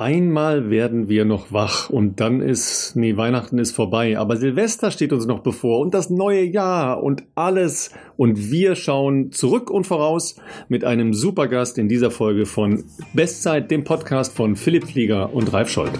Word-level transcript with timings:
Einmal 0.00 0.70
werden 0.70 1.08
wir 1.08 1.24
noch 1.24 1.52
wach 1.52 1.90
und 1.90 2.20
dann 2.20 2.40
ist, 2.40 2.92
nee, 2.94 3.16
Weihnachten 3.16 3.58
ist 3.58 3.72
vorbei, 3.72 4.16
aber 4.16 4.36
Silvester 4.36 4.92
steht 4.92 5.12
uns 5.12 5.26
noch 5.26 5.40
bevor 5.40 5.80
und 5.80 5.92
das 5.92 6.08
neue 6.08 6.44
Jahr 6.44 7.02
und 7.02 7.24
alles 7.34 7.90
und 8.16 8.52
wir 8.52 8.76
schauen 8.76 9.32
zurück 9.32 9.72
und 9.72 9.88
voraus 9.88 10.36
mit 10.68 10.84
einem 10.84 11.14
Supergast 11.14 11.78
in 11.78 11.88
dieser 11.88 12.12
Folge 12.12 12.46
von 12.46 12.84
Bestzeit, 13.12 13.72
dem 13.72 13.82
Podcast 13.82 14.36
von 14.36 14.54
Philipp 14.54 14.86
Flieger 14.86 15.34
und 15.34 15.52
Ralf 15.52 15.68
Scholz. 15.68 15.98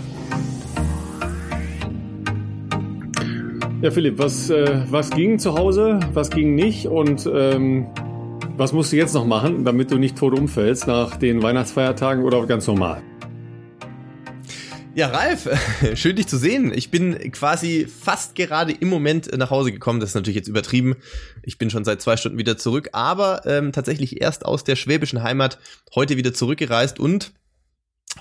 Ja, 3.82 3.90
Philipp, 3.90 4.20
was, 4.20 4.48
äh, 4.48 4.80
was 4.88 5.10
ging 5.10 5.40
zu 5.40 5.58
Hause, 5.58 5.98
was 6.14 6.30
ging 6.30 6.54
nicht 6.54 6.86
und 6.86 7.28
ähm, 7.34 7.88
was 8.56 8.72
musst 8.72 8.92
du 8.92 8.96
jetzt 8.96 9.14
noch 9.14 9.26
machen, 9.26 9.64
damit 9.64 9.90
du 9.90 9.98
nicht 9.98 10.16
tot 10.16 10.38
umfällst 10.38 10.86
nach 10.86 11.16
den 11.16 11.42
Weihnachtsfeiertagen 11.42 12.22
oder 12.22 12.46
ganz 12.46 12.64
normal? 12.68 13.02
Ja, 14.98 15.10
Ralf, 15.10 15.48
schön 15.94 16.16
dich 16.16 16.26
zu 16.26 16.36
sehen. 16.36 16.72
Ich 16.75 16.90
bin 16.90 17.16
quasi 17.30 17.86
fast 17.86 18.34
gerade 18.34 18.72
im 18.72 18.89
Moment 18.89 19.30
nach 19.39 19.48
Hause 19.48 19.70
gekommen. 19.70 20.00
Das 20.00 20.11
ist 20.11 20.16
natürlich 20.16 20.34
jetzt 20.34 20.48
übertrieben. 20.48 20.96
Ich 21.44 21.56
bin 21.56 21.70
schon 21.70 21.84
seit 21.84 22.02
zwei 22.02 22.16
Stunden 22.16 22.36
wieder 22.36 22.56
zurück, 22.58 22.89
aber 22.90 23.42
ähm, 23.46 23.70
tatsächlich 23.70 24.20
erst 24.20 24.44
aus 24.44 24.64
der 24.64 24.75
schwäbischen 24.75 25.22
Heimat 25.22 25.61
heute 25.94 26.16
wieder 26.16 26.34
zurückgereist 26.34 26.98
und 26.98 27.30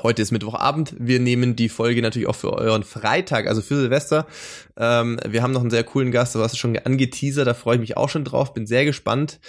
Heute 0.03 0.21
ist 0.21 0.31
Mittwochabend. 0.31 0.93
Wir 0.99 1.19
nehmen 1.19 1.55
die 1.55 1.69
Folge 1.69 2.01
natürlich 2.01 2.27
auch 2.27 2.35
für 2.35 2.53
euren 2.53 2.83
Freitag, 2.83 3.47
also 3.47 3.61
für 3.61 3.77
Silvester. 3.77 4.27
Ähm, 4.77 5.19
wir 5.27 5.41
haben 5.41 5.53
noch 5.53 5.61
einen 5.61 5.71
sehr 5.71 5.83
coolen 5.83 6.11
Gast, 6.11 6.35
du 6.35 6.39
hast 6.39 6.53
es 6.53 6.57
schon 6.59 6.77
angeteasert, 6.77 7.47
da 7.47 7.55
freue 7.55 7.75
ich 7.75 7.81
mich 7.81 7.97
auch 7.97 8.09
schon 8.09 8.23
drauf, 8.23 8.53
bin 8.53 8.67
sehr 8.67 8.85
gespannt. 8.85 9.39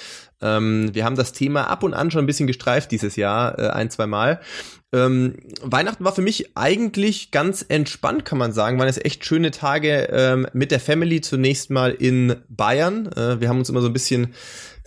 Ähm, 0.40 0.90
wir 0.94 1.04
haben 1.04 1.16
das 1.16 1.32
Thema 1.32 1.68
ab 1.68 1.82
und 1.82 1.92
an 1.92 2.10
schon 2.10 2.24
ein 2.24 2.26
bisschen 2.26 2.46
gestreift 2.46 2.90
dieses 2.92 3.16
Jahr, 3.16 3.58
äh, 3.58 3.68
ein, 3.70 3.90
zwei 3.90 4.06
Mal. 4.06 4.40
Ähm, 4.90 5.34
Weihnachten 5.60 6.04
war 6.04 6.14
für 6.14 6.22
mich 6.22 6.56
eigentlich 6.56 7.30
ganz 7.30 7.64
entspannt, 7.68 8.24
kann 8.24 8.38
man 8.38 8.52
sagen. 8.52 8.78
Waren 8.78 8.88
es 8.88 8.96
echt 8.96 9.26
schöne 9.26 9.50
Tage 9.50 10.08
ähm, 10.10 10.46
mit 10.54 10.70
der 10.70 10.80
Family 10.80 11.20
zunächst 11.20 11.68
mal 11.68 11.90
in 11.90 12.36
Bayern. 12.48 13.12
Äh, 13.12 13.40
wir 13.40 13.50
haben 13.50 13.58
uns 13.58 13.68
immer 13.68 13.82
so 13.82 13.88
ein 13.88 13.92
bisschen 13.92 14.34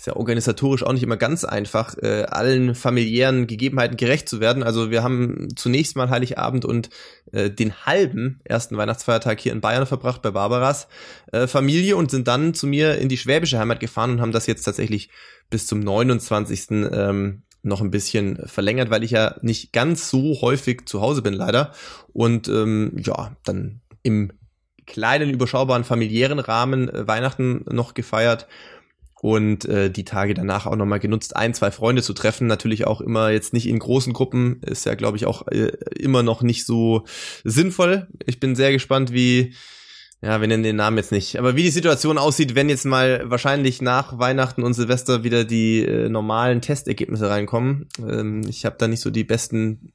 ist 0.02 0.08
ja 0.08 0.16
organisatorisch 0.16 0.82
auch 0.82 0.94
nicht 0.94 1.04
immer 1.04 1.16
ganz 1.16 1.44
einfach, 1.44 1.96
äh, 2.02 2.24
allen 2.24 2.74
familiären 2.74 3.46
Gegebenheiten 3.46 3.98
gerecht 3.98 4.28
zu 4.28 4.40
werden. 4.40 4.64
Also 4.64 4.90
wir 4.90 5.04
haben 5.04 5.50
zunächst 5.56 5.96
mal 5.96 6.10
Heiligabend 6.10 6.66
und 6.66 6.90
äh, 7.32 7.52
den 7.52 7.86
halben 7.86 8.40
ersten 8.44 8.78
Weihnachtsfeiertag 8.78 9.40
hier 9.40 9.52
in 9.52 9.62
Bayern 9.62 9.86
verbracht 9.86 10.24
bei 10.24 10.32
Barbaras 10.32 10.88
äh, 11.32 11.46
Familie 11.46 11.98
und 11.98 12.10
sind 12.10 12.28
dann 12.28 12.56
zu 12.56 12.66
mir 12.66 12.98
in 12.98 13.10
die 13.10 13.18
schwäbische 13.18 13.60
Heimat 13.60 13.80
gefahren 13.80 14.14
und 14.14 14.22
haben 14.22 14.32
das 14.32 14.48
jetzt 14.48 14.64
tatsächlich 14.64 15.12
bis 15.52 15.68
zum 15.68 15.82
29. 15.82 16.72
Ähm, 16.72 17.44
noch 17.62 17.82
ein 17.82 17.92
bisschen 17.92 18.42
verlängert, 18.48 18.90
weil 18.90 19.04
ich 19.04 19.12
ja 19.12 19.36
nicht 19.44 19.72
ganz 19.72 20.10
so 20.10 20.42
häufig 20.42 20.88
zu 20.88 21.02
Hause 21.02 21.22
bin, 21.22 21.36
leider. 21.36 21.74
Und 22.12 22.48
ähm, 22.48 22.96
ja, 22.98 23.36
dann 23.44 23.82
im 24.02 24.34
kleinen, 24.88 25.30
überschaubaren 25.30 25.84
familiären 25.84 26.40
Rahmen 26.40 26.90
äh, 26.90 27.08
Weihnachten 27.08 27.66
noch 27.70 27.94
gefeiert 27.94 28.48
und 29.22 29.66
äh, 29.66 29.92
die 29.92 30.04
Tage 30.04 30.34
danach 30.34 30.66
auch 30.66 30.76
nochmal 30.76 31.00
genutzt, 31.00 31.36
ein, 31.36 31.54
zwei 31.54 31.70
Freunde 31.70 32.02
zu 32.02 32.14
treffen. 32.14 32.48
Natürlich 32.48 32.88
auch 32.88 33.02
immer 33.02 33.30
jetzt 33.30 33.54
nicht 33.54 33.68
in 33.68 33.78
großen 33.78 34.14
Gruppen, 34.14 34.62
ist 34.64 34.86
ja, 34.88 34.96
glaube 34.96 35.16
ich, 35.16 35.28
auch 35.28 35.48
äh, 35.48 35.72
immer 35.96 36.24
noch 36.24 36.42
nicht 36.42 36.66
so 36.66 37.04
sinnvoll. 37.44 38.08
Ich 38.26 38.40
bin 38.40 38.56
sehr 38.56 38.72
gespannt, 38.72 39.14
wie, 39.14 39.54
ja, 40.24 40.42
wir 40.42 40.48
nennen 40.48 40.64
den 40.64 40.76
Namen 40.76 40.98
jetzt 40.98 41.12
nicht, 41.12 41.38
aber 41.38 41.56
wie 41.56 41.62
die 41.62 41.70
Situation 41.70 42.18
aussieht, 42.18 42.56
wenn 42.56 42.68
jetzt 42.68 42.86
mal 42.86 43.22
wahrscheinlich 43.26 43.80
nach 43.80 44.18
Weihnachten 44.18 44.64
und 44.64 44.74
Silvester 44.74 45.24
wieder 45.24 45.46
die 45.46 45.86
äh, 45.86 46.10
normalen 46.10 46.62
Testergebnisse 46.62 47.30
reinkommen. 47.30 47.90
Ähm, 48.00 48.42
ich 48.50 48.66
habe 48.66 48.78
da 48.80 48.88
nicht 48.88 49.02
so 49.02 49.12
die 49.12 49.24
besten 49.24 49.94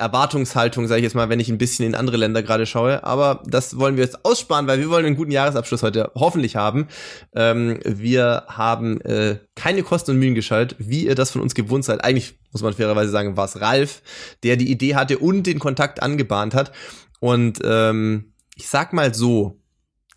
Erwartungshaltung, 0.00 0.88
sage 0.88 1.00
ich 1.00 1.04
jetzt 1.04 1.14
mal, 1.14 1.28
wenn 1.28 1.40
ich 1.40 1.48
ein 1.48 1.58
bisschen 1.58 1.86
in 1.86 1.94
andere 1.94 2.16
Länder 2.16 2.42
gerade 2.42 2.66
schaue. 2.66 3.04
Aber 3.04 3.42
das 3.46 3.78
wollen 3.78 3.96
wir 3.96 4.04
jetzt 4.04 4.24
aussparen, 4.24 4.66
weil 4.66 4.80
wir 4.80 4.90
wollen 4.90 5.06
einen 5.06 5.16
guten 5.16 5.30
Jahresabschluss 5.30 5.82
heute 5.82 6.10
hoffentlich 6.14 6.56
haben. 6.56 6.88
Ähm, 7.34 7.78
wir 7.84 8.44
haben 8.48 9.00
äh, 9.02 9.38
keine 9.54 9.82
Kosten 9.82 10.12
und 10.12 10.18
Mühen 10.18 10.34
geschaltet, 10.34 10.76
wie 10.80 11.06
ihr 11.06 11.14
das 11.14 11.30
von 11.30 11.42
uns 11.42 11.54
gewohnt 11.54 11.84
seid. 11.84 12.02
Eigentlich 12.02 12.34
muss 12.52 12.62
man 12.62 12.72
fairerweise 12.72 13.10
sagen, 13.10 13.36
war 13.36 13.44
es 13.44 13.60
Ralf, 13.60 14.02
der 14.42 14.56
die 14.56 14.70
Idee 14.70 14.96
hatte 14.96 15.18
und 15.18 15.46
den 15.46 15.58
Kontakt 15.58 16.02
angebahnt 16.02 16.54
hat. 16.54 16.72
Und 17.20 17.60
ähm, 17.62 18.32
ich 18.56 18.68
sag 18.68 18.92
mal 18.92 19.14
so, 19.14 19.60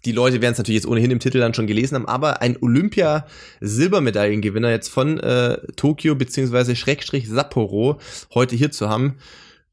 die 0.05 0.11
Leute 0.11 0.41
werden 0.41 0.53
es 0.53 0.57
natürlich 0.57 0.81
jetzt 0.81 0.89
ohnehin 0.89 1.11
im 1.11 1.19
Titel 1.19 1.38
dann 1.39 1.53
schon 1.53 1.67
gelesen 1.67 1.93
haben, 1.95 2.07
aber 2.07 2.41
ein 2.41 2.57
Olympia-Silbermedaillengewinner 2.61 4.69
jetzt 4.69 4.89
von 4.89 5.17
äh, 5.19 5.59
Tokio 5.75 6.16
beziehungsweise 6.16 6.75
Schrägstrich 6.75 7.29
Sapporo 7.29 7.99
heute 8.33 8.57
hier 8.57 8.72
zu 8.72 8.89
haben, 8.89 9.16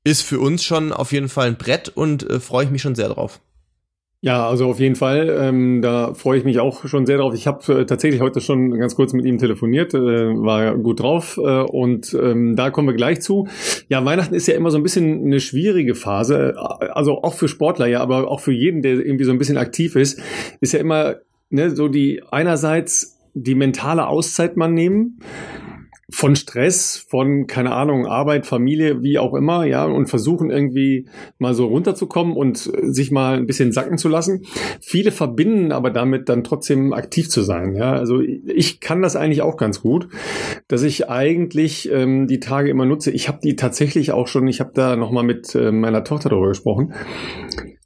ist 0.05 0.22
für 0.22 0.41
uns 0.41 0.65
schon 0.65 0.93
auf 0.93 1.12
jeden 1.12 1.28
Fall 1.28 1.49
ein 1.49 1.56
Brett 1.56 1.88
und 1.88 2.28
äh, 2.28 2.41
freue 2.41 2.65
ich 2.65 2.71
mich 2.71 2.83
schon 2.83 2.94
sehr 2.94 3.09
drauf. 3.09 3.41
Ja, 4.22 4.47
also 4.47 4.69
auf 4.69 4.78
jeden 4.78 4.97
Fall. 4.97 5.34
Ähm, 5.41 5.81
da 5.81 6.12
freue 6.12 6.38
ich 6.38 6.44
mich 6.44 6.61
auch 6.61 6.87
schon 6.87 7.06
sehr 7.06 7.16
drauf. 7.16 7.33
Ich 7.34 7.47
habe 7.47 7.81
äh, 7.81 7.87
tatsächlich 7.87 8.21
heute 8.21 8.43
schon 8.43 8.78
ganz 8.78 8.94
kurz 8.94 9.15
mit 9.15 9.25
ihm 9.25 9.38
telefoniert, 9.38 9.94
äh, 9.94 9.99
war 9.99 10.77
gut 10.77 11.00
drauf 11.00 11.38
äh, 11.38 11.62
und 11.62 12.12
ähm, 12.21 12.55
da 12.55 12.69
kommen 12.71 12.88
wir 12.88 12.94
gleich 12.94 13.22
zu. 13.22 13.49
Ja, 13.88 14.05
Weihnachten 14.05 14.34
ist 14.34 14.47
ja 14.47 14.55
immer 14.55 14.71
so 14.71 14.77
ein 14.77 14.83
bisschen 14.83 15.25
eine 15.25 15.41
schwierige 15.41 15.94
Phase, 15.94 16.55
äh, 16.55 16.87
also 16.88 17.22
auch 17.22 17.32
für 17.32 17.49
Sportler, 17.49 17.87
ja, 17.87 18.00
aber 18.00 18.31
auch 18.31 18.41
für 18.41 18.53
jeden, 18.53 18.82
der 18.82 18.93
irgendwie 18.93 19.25
so 19.25 19.32
ein 19.32 19.38
bisschen 19.38 19.56
aktiv 19.56 19.97
ist, 19.97 20.21
ist 20.61 20.72
ja 20.72 20.81
immer 20.81 21.17
ne, 21.49 21.75
so 21.75 21.88
die 21.88 22.22
einerseits 22.31 23.19
die 23.32 23.55
mentale 23.55 24.06
Auszeit 24.06 24.56
man 24.56 24.75
nehmen 24.75 25.21
von 26.10 26.37
Stress, 26.37 27.04
von, 27.09 27.47
keine 27.47 27.72
Ahnung, 27.72 28.06
Arbeit, 28.06 28.47
Familie, 28.47 29.03
wie 29.03 29.19
auch 29.19 29.34
immer, 29.34 29.65
ja, 29.65 29.84
und 29.84 30.06
versuchen 30.06 30.50
irgendwie 30.50 31.06
mal 31.38 31.54
so 31.54 31.66
runterzukommen 31.66 32.37
und 32.37 32.59
sich 32.59 33.10
mal 33.10 33.37
ein 33.37 33.47
bisschen 33.47 33.72
sacken 33.72 33.98
zu 33.98 34.09
lassen. 34.09 34.44
Viele 34.81 35.12
verbinden 35.12 35.72
aber 35.72 35.91
damit 35.91 36.28
dann 36.28 36.44
trotzdem 36.44 36.93
aktiv 36.93 37.28
zu 37.28 37.43
sein, 37.43 37.75
ja. 37.75 37.93
Also 37.93 38.20
ich 38.20 38.81
kann 38.81 39.03
das 39.03 39.16
eigentlich 39.16 39.43
auch 39.43 39.56
ganz 39.56 39.81
gut, 39.81 40.09
dass 40.69 40.82
ich 40.82 41.09
eigentlich 41.09 41.91
ähm, 41.91 42.26
die 42.26 42.41
Tage 42.41 42.70
immer 42.70 42.87
nutze. 42.87 43.10
Ich 43.10 43.28
habe 43.28 43.38
die 43.43 43.56
tatsächlich 43.56 44.12
auch 44.12 44.28
schon, 44.28 44.49
ich 44.49 44.60
habe 44.60 44.72
da 44.75 44.97
nochmal 44.97 45.25
mit 45.25 45.54
äh, 45.54 45.72
meiner 45.72 46.04
Tochter 46.04 46.28
darüber 46.28 46.49
gesprochen 46.49 46.93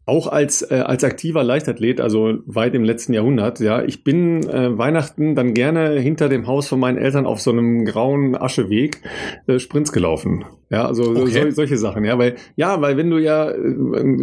auch 0.07 0.27
als, 0.27 0.63
äh, 0.63 0.75
als 0.75 1.03
aktiver 1.03 1.43
Leichtathlet, 1.43 2.01
also 2.01 2.35
weit 2.47 2.75
im 2.75 2.85
letzten 2.85 3.15
Jahrhundert, 3.15 3.61
ja, 3.61 3.83
ich 3.83 4.05
bin 4.05 4.47
äh, 4.49 4.77
Weihnachten 4.77 5.35
dann 5.35 5.55
gerne 5.55 5.99
hinter 5.99 6.29
dem 6.29 6.47
Haus 6.47 6.69
von 6.69 6.79
meinen 6.79 6.99
Eltern 6.99 7.25
auf 7.25 7.41
so 7.41 7.51
einem 7.51 7.85
grauen 7.87 8.37
Ascheweg 8.37 9.01
äh, 9.47 9.59
Sprints 9.59 9.93
gelaufen. 9.93 10.45
Ja, 10.71 10.87
also 10.87 11.11
okay. 11.11 11.45
so, 11.45 11.51
solche 11.51 11.79
Sachen, 11.79 12.05
ja, 12.05 12.19
weil, 12.19 12.35
ja, 12.57 12.81
weil 12.83 12.97
wenn 12.97 13.09
du 13.09 13.19
ja 13.19 13.51
äh, 13.51 13.55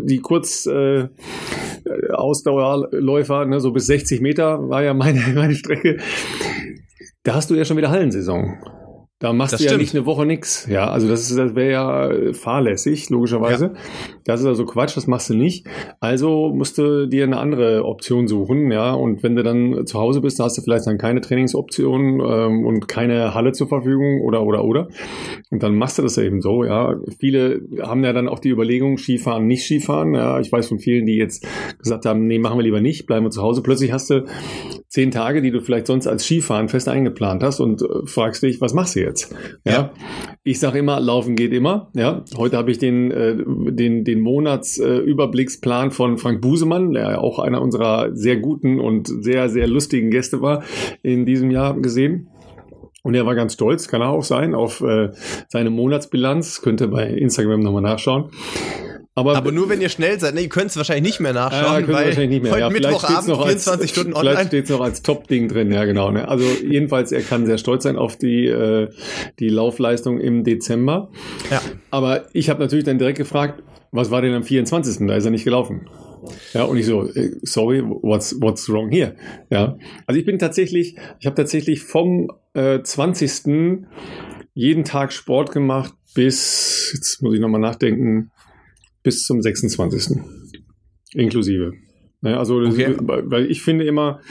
die 0.03 0.19
kurz 0.19 0.67
äh, 0.67 1.07
Ausdauerläufer, 2.13 3.45
ne, 3.45 3.59
so 3.59 3.71
bis 3.71 3.87
60 3.87 4.21
Meter 4.21 4.69
war 4.69 4.83
ja 4.83 4.93
meine, 4.93 5.21
meine 5.33 5.55
Strecke, 5.55 5.97
da 7.23 7.35
hast 7.35 7.49
du 7.49 7.55
ja 7.55 7.65
schon 7.65 7.77
wieder 7.77 7.89
Hallensaison. 7.89 8.57
Da 9.21 9.33
machst 9.33 9.53
das 9.53 9.59
du 9.59 9.65
ja 9.65 9.69
stimmt. 9.69 9.81
nicht 9.83 9.95
eine 9.95 10.07
Woche 10.07 10.25
nix. 10.25 10.65
Ja, 10.67 10.89
also 10.89 11.07
das, 11.07 11.29
ist, 11.29 11.37
das 11.37 11.53
wäre 11.53 11.71
ja 11.71 12.33
fahrlässig, 12.33 13.11
logischerweise. 13.11 13.65
Ja. 13.65 13.73
Das 14.25 14.39
ist 14.39 14.47
also 14.47 14.65
Quatsch, 14.65 14.97
das 14.97 15.05
machst 15.05 15.29
du 15.29 15.35
nicht. 15.35 15.67
Also 15.99 16.51
musst 16.51 16.79
du 16.79 17.07
dir 17.07 17.25
eine 17.25 17.37
andere 17.37 17.85
Option 17.85 18.27
suchen, 18.27 18.71
ja. 18.71 18.93
Und 18.93 19.21
wenn 19.21 19.35
du 19.35 19.43
dann 19.43 19.85
zu 19.85 19.99
Hause 19.99 20.21
bist, 20.21 20.39
hast 20.39 20.57
du 20.57 20.63
vielleicht 20.63 20.87
dann 20.87 20.97
keine 20.97 21.21
Trainingsoption 21.21 22.19
ähm, 22.19 22.65
und 22.65 22.87
keine 22.87 23.35
Halle 23.35 23.51
zur 23.51 23.67
Verfügung 23.67 24.21
oder 24.21 24.43
oder 24.43 24.63
oder. 24.63 24.87
Und 25.51 25.61
dann 25.61 25.75
machst 25.75 25.99
du 25.99 26.01
das 26.01 26.17
eben 26.17 26.41
so, 26.41 26.63
ja. 26.63 26.95
Viele 27.19 27.61
haben 27.79 28.03
ja 28.03 28.13
dann 28.13 28.27
auch 28.27 28.39
die 28.39 28.49
Überlegung, 28.49 28.97
Skifahren, 28.97 29.45
nicht 29.45 29.65
Skifahren. 29.65 30.15
Ja, 30.15 30.39
ich 30.39 30.51
weiß 30.51 30.67
von 30.67 30.79
vielen, 30.79 31.05
die 31.05 31.17
jetzt 31.17 31.45
gesagt 31.77 32.07
haben, 32.07 32.25
nee, 32.25 32.39
machen 32.39 32.57
wir 32.57 32.63
lieber 32.63 32.81
nicht, 32.81 33.05
bleiben 33.05 33.27
wir 33.27 33.29
zu 33.29 33.43
Hause. 33.43 33.61
Plötzlich 33.61 33.91
hast 33.91 34.09
du 34.09 34.25
zehn 34.89 35.11
Tage, 35.11 35.43
die 35.43 35.51
du 35.51 35.61
vielleicht 35.61 35.85
sonst 35.85 36.07
als 36.07 36.25
Skifahren 36.25 36.69
fest 36.69 36.89
eingeplant 36.89 37.43
hast 37.43 37.59
und 37.59 37.83
äh, 37.83 37.85
fragst 38.05 38.41
dich, 38.41 38.61
was 38.61 38.73
machst 38.73 38.95
du 38.95 39.01
jetzt? 39.01 39.10
Ja, 39.65 39.71
ja. 39.71 39.93
ich 40.43 40.59
sage 40.59 40.79
immer, 40.79 40.99
laufen 40.99 41.35
geht 41.35 41.53
immer. 41.53 41.89
Ja, 41.93 42.23
heute 42.37 42.57
habe 42.57 42.71
ich 42.71 42.77
den 42.77 43.11
äh, 43.11 43.35
den 43.37 44.03
den 44.03 44.21
Monatsüberblicksplan 44.21 45.89
äh, 45.89 45.91
von 45.91 46.17
Frank 46.17 46.41
Busemann, 46.41 46.93
der 46.93 47.21
auch 47.21 47.39
einer 47.39 47.61
unserer 47.61 48.15
sehr 48.15 48.37
guten 48.37 48.79
und 48.79 49.07
sehr 49.07 49.49
sehr 49.49 49.67
lustigen 49.67 50.11
Gäste 50.11 50.41
war 50.41 50.63
in 51.03 51.25
diesem 51.25 51.51
Jahr 51.51 51.79
gesehen. 51.79 52.29
Und 53.03 53.15
er 53.15 53.25
war 53.25 53.33
ganz 53.35 53.53
stolz, 53.53 53.87
kann 53.87 54.01
er 54.01 54.09
auch 54.09 54.23
sein, 54.23 54.53
auf 54.53 54.81
äh, 54.81 55.09
seine 55.47 55.71
Monatsbilanz. 55.71 56.61
Könnt 56.61 56.81
ihr 56.81 56.87
bei 56.87 57.07
Instagram 57.07 57.61
nochmal 57.61 57.81
nachschauen. 57.81 58.29
Aber, 59.13 59.35
aber 59.35 59.51
nur 59.51 59.67
wenn 59.67 59.81
ihr 59.81 59.89
schnell 59.89 60.17
seid, 60.21 60.35
ne, 60.35 60.41
ihr 60.41 60.49
könnt 60.49 60.71
es 60.71 60.77
wahrscheinlich 60.77 61.03
nicht 61.03 61.19
mehr 61.19 61.33
nachschauen, 61.33 61.81
ja, 61.81 61.87
weil 61.87 62.05
wahrscheinlich 62.05 62.29
nicht 62.29 62.43
mehr. 62.43 62.53
heute 62.53 62.61
ja, 62.61 62.69
Mittwochabend 62.69 63.27
noch 63.27 63.45
24 63.45 63.81
als, 63.81 63.89
Stunden 63.89 64.13
online. 64.13 64.35
Vielleicht 64.35 64.47
steht 64.47 64.63
es 64.63 64.69
noch 64.69 64.79
als 64.79 65.01
Top-Ding 65.01 65.49
drin, 65.49 65.71
ja 65.71 65.83
genau. 65.83 66.11
Ne? 66.11 66.27
Also 66.29 66.45
jedenfalls, 66.45 67.11
er 67.11 67.21
kann 67.21 67.45
sehr 67.45 67.57
stolz 67.57 67.83
sein 67.83 67.97
auf 67.97 68.15
die, 68.15 68.45
äh, 68.45 68.87
die 69.39 69.49
Laufleistung 69.49 70.19
im 70.19 70.45
Dezember. 70.45 71.09
Ja. 71.49 71.61
Aber 71.89 72.27
ich 72.31 72.49
habe 72.49 72.61
natürlich 72.61 72.85
dann 72.85 72.99
direkt 72.99 73.17
gefragt, 73.17 73.61
was 73.91 74.11
war 74.11 74.21
denn 74.21 74.33
am 74.33 74.43
24.? 74.43 75.05
Da 75.07 75.15
ist 75.15 75.25
er 75.25 75.31
nicht 75.31 75.43
gelaufen. 75.43 75.89
Ja, 76.53 76.63
und 76.63 76.77
ich 76.77 76.85
so, 76.85 77.07
äh, 77.07 77.31
sorry, 77.41 77.83
what's, 77.83 78.39
what's 78.39 78.69
wrong 78.69 78.89
here? 78.91 79.15
Ja, 79.49 79.77
also 80.05 80.19
ich 80.19 80.25
bin 80.25 80.39
tatsächlich, 80.39 80.95
ich 81.19 81.25
habe 81.25 81.35
tatsächlich 81.35 81.81
vom 81.81 82.29
äh, 82.53 82.81
20. 82.81 83.85
jeden 84.53 84.83
Tag 84.85 85.11
Sport 85.11 85.51
gemacht 85.51 85.93
bis, 86.13 86.91
jetzt 86.93 87.21
muss 87.21 87.33
ich 87.33 87.39
nochmal 87.39 87.61
nachdenken, 87.61 88.31
bis 89.03 89.23
zum 89.23 89.41
26. 89.41 90.19
Inklusive. 91.13 91.73
Ne, 92.23 92.37
also, 92.37 92.59
okay. 92.59 92.95
weil 92.99 93.49
ich 93.49 93.63
finde 93.63 93.83
immer, 93.85 94.21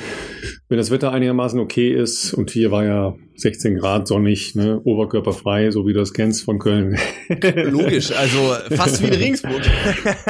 wenn 0.69 0.79
das 0.79 0.93
Wetter 0.93 1.11
einigermaßen 1.11 1.59
okay 1.59 1.93
ist, 1.93 2.33
und 2.33 2.51
hier 2.53 2.71
war 2.71 2.85
ja 2.85 3.17
16 3.35 3.79
Grad 3.79 4.07
sonnig, 4.07 4.55
ne, 4.55 4.81
oberkörperfrei, 4.85 5.73
so 5.73 5.89
wie 5.89 5.93
du 5.93 5.99
das 5.99 6.13
kennst 6.13 6.45
von 6.45 6.61
Köln. 6.61 6.97
Logisch, 7.29 8.13
also 8.13 8.55
fast 8.77 9.03
wie 9.03 9.09
in 9.09 9.15
Ringsburg. 9.15 9.63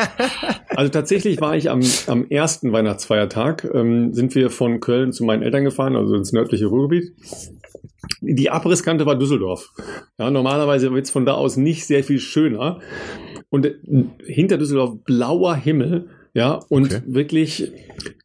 also 0.68 0.90
tatsächlich 0.90 1.38
war 1.42 1.54
ich 1.54 1.68
am, 1.68 1.82
am 2.06 2.24
ersten 2.30 2.72
Weihnachtsfeiertag, 2.72 3.68
ähm, 3.74 4.14
sind 4.14 4.34
wir 4.34 4.48
von 4.48 4.80
Köln 4.80 5.12
zu 5.12 5.24
meinen 5.24 5.42
Eltern 5.42 5.64
gefahren, 5.64 5.96
also 5.96 6.14
ins 6.14 6.32
nördliche 6.32 6.64
Ruhrgebiet. 6.64 7.12
Die 8.20 8.50
Abrisskante 8.50 9.06
war 9.06 9.16
Düsseldorf. 9.16 9.72
Ja, 10.18 10.30
normalerweise 10.30 10.92
wird 10.92 11.06
es 11.06 11.10
von 11.10 11.24
da 11.24 11.34
aus 11.34 11.56
nicht 11.56 11.86
sehr 11.86 12.04
viel 12.04 12.20
schöner. 12.20 12.80
Und 13.48 13.66
äh, 13.66 13.74
hinter 14.26 14.58
Düsseldorf 14.58 14.96
blauer 15.04 15.54
Himmel 15.54 16.08
ja, 16.34 16.60
und 16.68 16.86
okay. 16.86 17.02
wirklich 17.06 17.72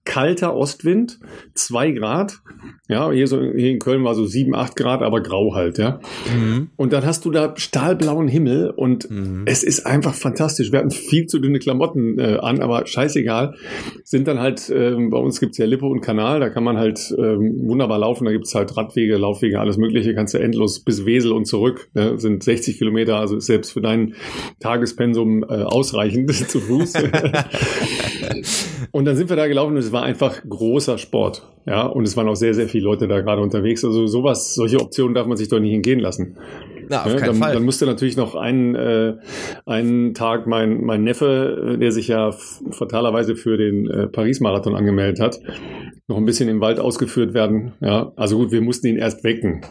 kalter 0.05 0.55
Ostwind, 0.55 1.19
zwei 1.55 1.91
Grad. 1.91 2.39
Ja, 2.87 3.11
hier, 3.11 3.27
so, 3.27 3.41
hier 3.41 3.71
in 3.71 3.79
Köln 3.79 4.03
war 4.03 4.13
so 4.13 4.25
sieben, 4.25 4.55
acht 4.55 4.75
Grad, 4.75 5.01
aber 5.01 5.21
grau 5.21 5.55
halt, 5.55 5.79
ja. 5.79 5.99
Mhm. 6.33 6.69
Und 6.75 6.93
dann 6.93 7.03
hast 7.03 7.25
du 7.25 7.31
da 7.31 7.53
stahlblauen 7.57 8.27
Himmel 8.27 8.69
und 8.69 9.09
mhm. 9.09 9.43
es 9.47 9.63
ist 9.63 9.87
einfach 9.87 10.13
fantastisch. 10.13 10.71
Wir 10.71 10.79
hatten 10.79 10.91
viel 10.91 11.25
zu 11.25 11.39
dünne 11.39 11.57
Klamotten 11.57 12.19
äh, 12.19 12.37
an, 12.39 12.61
aber 12.61 12.85
scheißegal. 12.85 13.55
Sind 14.03 14.27
dann 14.27 14.39
halt, 14.39 14.69
äh, 14.69 14.95
bei 15.09 15.17
uns 15.17 15.39
gibt's 15.39 15.57
ja 15.57 15.65
Lippe 15.65 15.87
und 15.87 16.01
Kanal, 16.01 16.39
da 16.39 16.49
kann 16.49 16.63
man 16.63 16.77
halt 16.77 16.99
äh, 17.17 17.37
wunderbar 17.37 17.97
laufen, 17.97 18.25
da 18.25 18.31
gibt's 18.31 18.53
halt 18.53 18.77
Radwege, 18.77 19.17
Laufwege, 19.17 19.59
alles 19.59 19.77
mögliche, 19.77 20.13
kannst 20.13 20.35
du 20.35 20.37
endlos 20.37 20.81
bis 20.81 21.05
Wesel 21.07 21.31
und 21.31 21.45
zurück. 21.45 21.89
Ne? 21.95 22.19
Sind 22.19 22.43
60 22.43 22.77
Kilometer, 22.77 23.17
also 23.17 23.37
ist 23.37 23.47
selbst 23.47 23.71
für 23.71 23.81
dein 23.81 24.13
Tagespensum 24.59 25.43
äh, 25.43 25.63
ausreichend 25.63 26.31
zu 26.49 26.59
Fuß. 26.59 26.93
und 28.91 29.05
dann 29.05 29.15
sind 29.15 29.29
wir 29.29 29.35
da 29.35 29.47
gelaufen 29.47 29.73
und 29.73 29.77
es 29.77 29.91
war 29.91 30.03
einfach 30.03 30.41
großer 30.47 30.97
Sport. 30.97 31.47
Ja, 31.67 31.87
und 31.87 32.03
es 32.03 32.15
waren 32.15 32.27
auch 32.27 32.35
sehr, 32.35 32.53
sehr 32.53 32.67
viele 32.67 32.83
Leute 32.83 33.07
da 33.07 33.21
gerade 33.21 33.41
unterwegs. 33.41 33.83
Also 33.83 34.05
sowas, 34.05 34.53
solche 34.53 34.79
Optionen 34.79 35.15
darf 35.15 35.25
man 35.25 35.35
sich 35.35 35.47
doch 35.47 35.59
nicht 35.59 35.71
hingehen 35.71 35.99
lassen. 35.99 36.37
Na, 36.89 37.03
auf 37.03 37.11
ja, 37.11 37.17
keinen 37.17 37.25
dann, 37.27 37.35
Fall. 37.37 37.53
Dann 37.53 37.65
musste 37.65 37.85
natürlich 37.87 38.17
noch 38.17 38.35
einen, 38.35 38.75
äh, 38.75 39.15
einen 39.65 40.13
Tag 40.13 40.45
mein, 40.45 40.83
mein 40.83 41.03
Neffe, 41.03 41.73
äh, 41.73 41.77
der 41.77 41.91
sich 41.91 42.07
ja 42.07 42.31
fatalerweise 42.69 43.35
für 43.35 43.57
den 43.57 43.89
äh, 43.89 44.07
Paris-Marathon 44.07 44.75
angemeldet 44.75 45.19
hat, 45.19 45.39
noch 46.07 46.17
ein 46.17 46.25
bisschen 46.25 46.49
im 46.49 46.61
Wald 46.61 46.79
ausgeführt 46.79 47.33
werden. 47.33 47.73
Ja, 47.81 48.11
also 48.15 48.37
gut, 48.37 48.51
wir 48.51 48.61
mussten 48.61 48.87
ihn 48.87 48.97
erst 48.97 49.23
wecken. 49.23 49.61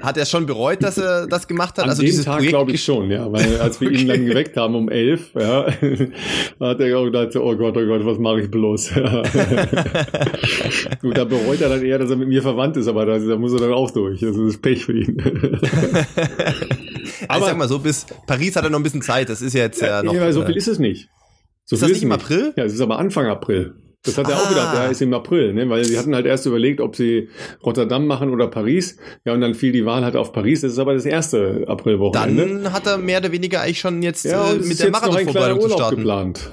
Hat 0.00 0.16
er 0.16 0.26
schon 0.26 0.46
bereut, 0.46 0.82
dass 0.82 0.98
er 0.98 1.26
das 1.28 1.46
gemacht 1.46 1.78
hat? 1.78 1.84
An 1.84 1.90
also 1.90 2.02
dem 2.02 2.22
Tag 2.22 2.42
glaube 2.42 2.72
ich 2.72 2.82
schon, 2.82 3.10
ja, 3.10 3.30
weil 3.30 3.60
als 3.60 3.80
wir 3.80 3.88
okay. 3.88 4.00
ihn 4.00 4.08
dann 4.08 4.26
geweckt 4.26 4.56
haben 4.56 4.74
um 4.74 4.88
elf, 4.88 5.30
ja, 5.34 5.66
hat 6.60 6.80
er 6.80 6.98
auch 6.98 7.04
gedacht, 7.04 7.36
oh 7.36 7.56
Gott, 7.56 7.76
oh 7.76 7.86
Gott, 7.86 8.04
was 8.04 8.18
mache 8.18 8.42
ich 8.42 8.50
bloß? 8.50 8.94
Gut, 11.02 11.16
da 11.16 11.24
bereut 11.24 11.60
er 11.60 11.68
dann 11.68 11.84
eher, 11.84 11.98
dass 11.98 12.10
er 12.10 12.16
mit 12.16 12.28
mir 12.28 12.42
verwandt 12.42 12.76
ist, 12.76 12.88
aber 12.88 13.06
da, 13.06 13.18
da 13.18 13.36
muss 13.36 13.52
er 13.52 13.60
dann 13.60 13.72
auch 13.72 13.90
durch. 13.90 14.20
Das 14.20 14.36
ist 14.36 14.62
Pech 14.62 14.84
für 14.84 14.98
ihn. 14.98 15.20
aber 17.28 17.38
ich 17.38 17.44
sag 17.44 17.56
mal 17.56 17.68
so, 17.68 17.78
bis 17.78 18.06
Paris 18.26 18.56
hat 18.56 18.64
er 18.64 18.70
noch 18.70 18.80
ein 18.80 18.82
bisschen 18.82 19.02
Zeit. 19.02 19.28
Das 19.28 19.42
ist 19.42 19.54
ja 19.54 19.62
jetzt 19.62 19.80
ja, 19.80 19.88
ja 19.88 20.02
noch. 20.02 20.14
Ja, 20.14 20.32
so 20.32 20.44
viel 20.44 20.54
äh, 20.54 20.58
ist 20.58 20.68
es 20.68 20.78
nicht. 20.78 21.08
So 21.64 21.76
ist 21.76 21.82
das 21.82 21.90
nicht 21.90 22.02
im 22.02 22.12
April? 22.12 22.52
Ja, 22.56 22.64
es 22.64 22.74
ist 22.74 22.80
aber 22.80 22.98
Anfang 22.98 23.26
April. 23.26 23.74
Das 24.02 24.16
hat 24.16 24.26
ah. 24.26 24.30
er 24.30 24.36
auch 24.38 24.48
gedacht, 24.48 24.74
ja, 24.74 24.86
ist 24.86 25.02
im 25.02 25.12
April, 25.12 25.52
ne? 25.52 25.68
weil 25.68 25.84
sie 25.84 25.98
hatten 25.98 26.14
halt 26.14 26.24
erst 26.24 26.46
überlegt, 26.46 26.80
ob 26.80 26.96
sie 26.96 27.28
Rotterdam 27.64 28.06
machen 28.06 28.30
oder 28.30 28.48
Paris. 28.48 28.96
Ja, 29.24 29.34
und 29.34 29.42
dann 29.42 29.54
fiel 29.54 29.72
die 29.72 29.84
Wahl 29.84 30.04
halt 30.04 30.16
auf 30.16 30.32
Paris. 30.32 30.62
Das 30.62 30.72
ist 30.72 30.78
aber 30.78 30.94
das 30.94 31.04
erste 31.04 31.64
Aprilwochenende. 31.66 32.62
Dann 32.62 32.72
hat 32.72 32.86
er 32.86 32.96
mehr 32.96 33.18
oder 33.18 33.32
weniger 33.32 33.60
eigentlich 33.60 33.80
schon 33.80 34.02
jetzt 34.02 34.24
ja, 34.24 34.52
äh, 34.52 34.56
mit 34.56 34.80
der 34.80 34.90
Marathonvorbereitung 34.90 35.60
zu 35.60 35.70
starten. 35.70 35.96
geplant. 35.96 36.50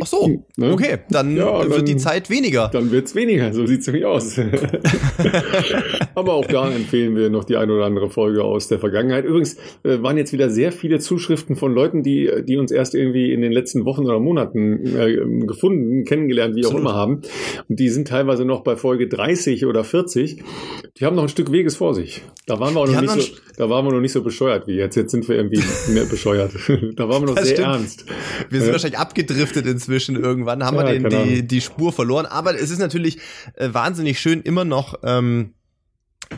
Ach 0.00 0.06
so, 0.06 0.44
ne? 0.56 0.72
okay, 0.72 0.98
dann 1.10 1.36
ja, 1.36 1.62
wird 1.62 1.78
dann, 1.78 1.84
die 1.86 1.96
Zeit 1.96 2.28
weniger. 2.28 2.68
Dann 2.72 2.90
wird's 2.90 3.14
weniger, 3.14 3.52
so 3.52 3.66
sieht's 3.66 3.86
nämlich 3.86 4.04
aus. 4.04 4.38
Aber 6.14 6.34
auch 6.34 6.46
da 6.46 6.70
empfehlen 6.70 7.16
wir 7.16 7.30
noch 7.30 7.44
die 7.44 7.56
ein 7.56 7.70
oder 7.70 7.86
andere 7.86 8.10
Folge 8.10 8.44
aus 8.44 8.68
der 8.68 8.78
Vergangenheit. 8.78 9.24
Übrigens 9.24 9.56
äh, 9.84 10.02
waren 10.02 10.16
jetzt 10.18 10.32
wieder 10.32 10.50
sehr 10.50 10.72
viele 10.72 10.98
Zuschriften 10.98 11.56
von 11.56 11.72
Leuten, 11.72 12.02
die, 12.02 12.30
die 12.46 12.56
uns 12.56 12.72
erst 12.72 12.94
irgendwie 12.94 13.32
in 13.32 13.40
den 13.40 13.52
letzten 13.52 13.84
Wochen 13.84 14.04
oder 14.04 14.20
Monaten 14.20 14.96
äh, 14.96 15.46
gefunden, 15.46 16.04
kennengelernt, 16.04 16.56
wie 16.56 16.66
auch 16.66 16.74
immer 16.74 16.94
haben. 16.94 17.22
Und 17.68 17.80
die 17.80 17.88
sind 17.88 18.08
teilweise 18.08 18.44
noch 18.44 18.62
bei 18.62 18.76
Folge 18.76 19.08
30 19.08 19.66
oder 19.66 19.84
40. 19.84 20.42
Die 20.98 21.04
haben 21.04 21.16
noch 21.16 21.22
ein 21.22 21.28
Stück 21.28 21.52
Weges 21.52 21.76
vor 21.76 21.94
sich. 21.94 22.22
Da 22.46 22.60
waren 22.60 22.74
wir 22.74 22.80
auch 22.80 22.88
noch 22.88 23.00
nicht 23.00 23.12
so, 23.12 23.36
da 23.56 23.70
waren 23.70 23.84
wir 23.86 23.92
noch 23.92 24.00
nicht 24.00 24.12
so 24.12 24.22
bescheuert 24.22 24.66
wie 24.66 24.74
jetzt. 24.74 24.96
Jetzt 24.96 25.10
sind 25.10 25.28
wir 25.28 25.36
irgendwie 25.36 25.62
mehr 25.92 26.04
bescheuert. 26.04 26.52
da 26.96 27.08
waren 27.08 27.22
wir 27.22 27.26
noch 27.26 27.34
das 27.34 27.48
sehr 27.48 27.56
stimmt. 27.56 27.68
ernst. 27.68 28.04
Wir 28.50 28.60
sind 28.60 28.70
äh, 28.70 28.72
wahrscheinlich 28.72 28.98
abgedriftet 28.98 29.66
ins 29.66 29.85
inzwischen 29.86 30.16
irgendwann, 30.16 30.64
haben 30.64 30.76
ja, 30.76 30.86
wir 30.86 30.98
den, 30.98 31.08
die, 31.08 31.46
die 31.46 31.60
Spur 31.60 31.92
verloren. 31.92 32.26
Aber 32.26 32.54
es 32.54 32.70
ist 32.70 32.78
natürlich 32.78 33.18
äh, 33.54 33.68
wahnsinnig 33.72 34.18
schön, 34.20 34.42
immer 34.42 34.64
noch 34.64 34.98
ähm, 35.04 35.54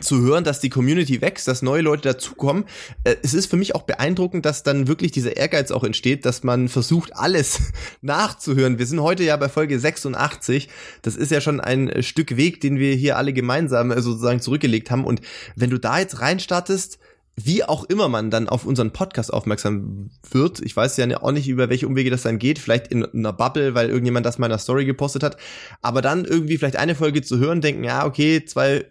zu 0.01 0.21
hören, 0.21 0.43
dass 0.43 0.59
die 0.59 0.69
Community 0.69 1.19
wächst, 1.19 1.47
dass 1.47 1.63
neue 1.63 1.81
Leute 1.81 2.03
dazukommen. 2.09 2.65
Äh, 3.03 3.15
es 3.23 3.33
ist 3.33 3.47
für 3.47 3.57
mich 3.57 3.73
auch 3.73 3.83
beeindruckend, 3.83 4.45
dass 4.45 4.61
dann 4.61 4.87
wirklich 4.87 5.11
dieser 5.11 5.35
Ehrgeiz 5.35 5.71
auch 5.71 5.83
entsteht, 5.83 6.25
dass 6.25 6.43
man 6.43 6.69
versucht, 6.69 7.15
alles 7.15 7.59
nachzuhören. 8.01 8.77
Wir 8.77 8.85
sind 8.85 9.01
heute 9.01 9.23
ja 9.23 9.35
bei 9.37 9.49
Folge 9.49 9.79
86. 9.79 10.69
Das 11.01 11.15
ist 11.15 11.31
ja 11.31 11.41
schon 11.41 11.59
ein 11.59 12.03
Stück 12.03 12.37
Weg, 12.37 12.61
den 12.61 12.77
wir 12.77 12.93
hier 12.93 13.17
alle 13.17 13.33
gemeinsam 13.33 13.89
äh, 13.89 14.01
sozusagen 14.01 14.41
zurückgelegt 14.41 14.91
haben. 14.91 15.05
Und 15.05 15.21
wenn 15.55 15.71
du 15.71 15.79
da 15.79 15.97
jetzt 15.97 16.21
reinstartest, 16.21 16.99
wie 17.45 17.63
auch 17.63 17.83
immer 17.85 18.09
man 18.09 18.31
dann 18.31 18.49
auf 18.49 18.65
unseren 18.65 18.91
Podcast 18.91 19.33
aufmerksam 19.33 20.09
wird. 20.31 20.59
Ich 20.61 20.75
weiß 20.75 20.97
ja 20.97 21.21
auch 21.21 21.31
nicht, 21.31 21.47
über 21.47 21.69
welche 21.69 21.87
Umwege 21.87 22.09
das 22.09 22.23
dann 22.23 22.39
geht. 22.39 22.59
Vielleicht 22.59 22.87
in 22.87 23.05
einer 23.05 23.33
Bubble, 23.33 23.75
weil 23.75 23.89
irgendjemand 23.89 24.25
das 24.25 24.37
mal 24.37 24.47
in 24.47 24.51
einer 24.51 24.59
Story 24.59 24.85
gepostet 24.85 25.23
hat. 25.23 25.37
Aber 25.81 26.01
dann 26.01 26.25
irgendwie 26.25 26.57
vielleicht 26.57 26.75
eine 26.75 26.95
Folge 26.95 27.21
zu 27.21 27.37
hören, 27.37 27.61
denken, 27.61 27.83
ja, 27.83 28.05
okay, 28.05 28.43
zwei 28.45 28.85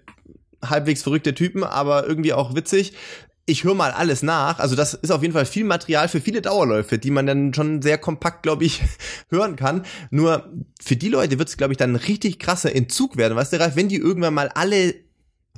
halbwegs 0.64 1.02
verrückte 1.02 1.34
Typen, 1.34 1.62
aber 1.62 2.06
irgendwie 2.06 2.32
auch 2.32 2.54
witzig. 2.54 2.94
Ich 3.46 3.64
höre 3.64 3.74
mal 3.74 3.92
alles 3.92 4.22
nach. 4.22 4.58
Also 4.58 4.76
das 4.76 4.92
ist 4.94 5.10
auf 5.10 5.22
jeden 5.22 5.32
Fall 5.32 5.46
viel 5.46 5.64
Material 5.64 6.08
für 6.08 6.20
viele 6.20 6.42
Dauerläufe, 6.42 6.98
die 6.98 7.10
man 7.10 7.26
dann 7.26 7.54
schon 7.54 7.80
sehr 7.80 7.96
kompakt, 7.96 8.42
glaube 8.42 8.64
ich, 8.64 8.82
hören 9.30 9.56
kann. 9.56 9.84
Nur 10.10 10.52
für 10.80 10.96
die 10.96 11.08
Leute 11.08 11.38
wird 11.38 11.48
es, 11.48 11.56
glaube 11.56 11.72
ich, 11.72 11.78
dann 11.78 11.92
ein 11.92 11.96
richtig 11.96 12.38
krasser 12.38 12.74
Entzug 12.74 13.16
werden. 13.16 13.36
Weißt 13.36 13.52
du, 13.52 13.60
Ralf, 13.60 13.76
wenn 13.76 13.88
die 13.88 13.96
irgendwann 13.96 14.34
mal 14.34 14.48
alle 14.48 14.94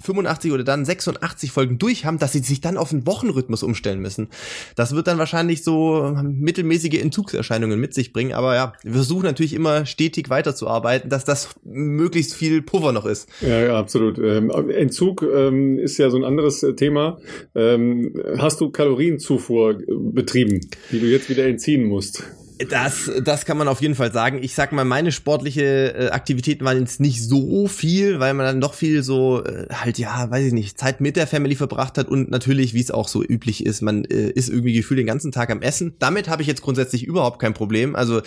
85 0.01 0.53
oder 0.53 0.65
dann 0.65 0.85
86 0.85 1.53
Folgen 1.53 1.79
durch 1.79 2.05
haben, 2.05 2.19
dass 2.19 2.33
sie 2.33 2.41
sich 2.41 2.61
dann 2.61 2.77
auf 2.77 2.93
einen 2.93 3.07
Wochenrhythmus 3.07 3.63
umstellen 3.63 4.01
müssen. 4.01 4.29
Das 4.77 4.95
wird 4.95 5.07
dann 5.07 5.19
wahrscheinlich 5.19 5.63
so 5.63 6.17
mittelmäßige 6.23 7.01
Entzugserscheinungen 7.01 7.79
mit 7.79 7.95
sich 7.95 8.13
bringen. 8.13 8.33
Aber 8.33 8.55
ja, 8.55 8.73
wir 8.83 8.93
versuchen 8.93 9.25
natürlich 9.25 9.55
immer 9.55 9.87
stetig 9.87 10.31
weiterzuarbeiten, 10.31 11.11
dass 11.11 11.25
das 11.25 11.51
möglichst 11.65 12.35
viel 12.35 12.63
Puffer 12.63 12.93
noch 12.93 13.07
ist. 13.07 13.29
Ja, 13.41 13.61
ja 13.61 13.79
absolut. 13.79 14.19
Ähm, 14.19 14.51
Entzug 14.51 15.23
ähm, 15.23 15.79
ist 15.79 15.99
ja 15.99 16.11
so 16.11 16.17
ein 16.17 16.25
anderes 16.25 16.63
äh, 16.63 16.75
Thema. 16.75 17.19
Ähm, 17.55 18.15
hast 18.39 18.61
du 18.61 18.71
Kalorienzufuhr 18.71 19.79
betrieben, 19.89 20.61
die 20.91 21.01
du 21.01 21.07
jetzt 21.07 21.29
wieder 21.29 21.47
entziehen 21.47 21.85
musst? 21.85 22.25
Das, 22.69 23.11
das 23.23 23.47
kann 23.47 23.57
man 23.57 23.69
auf 23.69 23.81
jeden 23.81 23.95
Fall 23.95 24.13
sagen. 24.13 24.43
Ich 24.43 24.55
sag 24.55 24.73
mal, 24.73 24.85
meine 24.85 25.13
sportliche 25.13 25.95
äh, 25.95 26.11
Aktivitäten 26.11 26.65
waren 26.65 26.79
jetzt 26.79 27.01
nicht 27.01 27.27
so 27.27 27.67
viel, 27.69 28.21
weil 28.21 28.35
man 28.35 28.45
dann 28.45 28.61
doch 28.61 28.75
viel 28.75 29.03
so 29.03 29.43
äh, 29.45 29.67
halt 29.73 29.99
ja, 29.99 30.31
weiß 30.31 30.47
ich 30.47 30.53
nicht, 30.53 30.79
Zeit 30.79 31.01
mit 31.01 31.17
der 31.17 31.27
Family 31.27 31.55
verbracht 31.55 31.97
hat 31.97 32.09
und 32.09 32.31
natürlich, 32.31 32.75
wie 32.75 32.81
es 32.81 32.91
auch 32.91 33.09
so 33.09 33.23
üblich 33.23 33.65
ist, 33.65 33.81
man 33.81 34.05
äh, 34.05 34.31
ist 34.31 34.51
irgendwie 34.51 34.75
gefühlt 34.75 34.99
den 34.99 35.07
ganzen 35.07 35.33
Tag 35.33 35.51
am 35.51 35.63
Essen. 35.63 35.95
Damit 35.99 36.29
habe 36.29 36.43
ich 36.43 36.49
jetzt 36.49 36.61
grundsätzlich 36.61 37.05
überhaupt 37.05 37.39
kein 37.39 37.55
Problem. 37.55 37.97
Also 37.97 38.21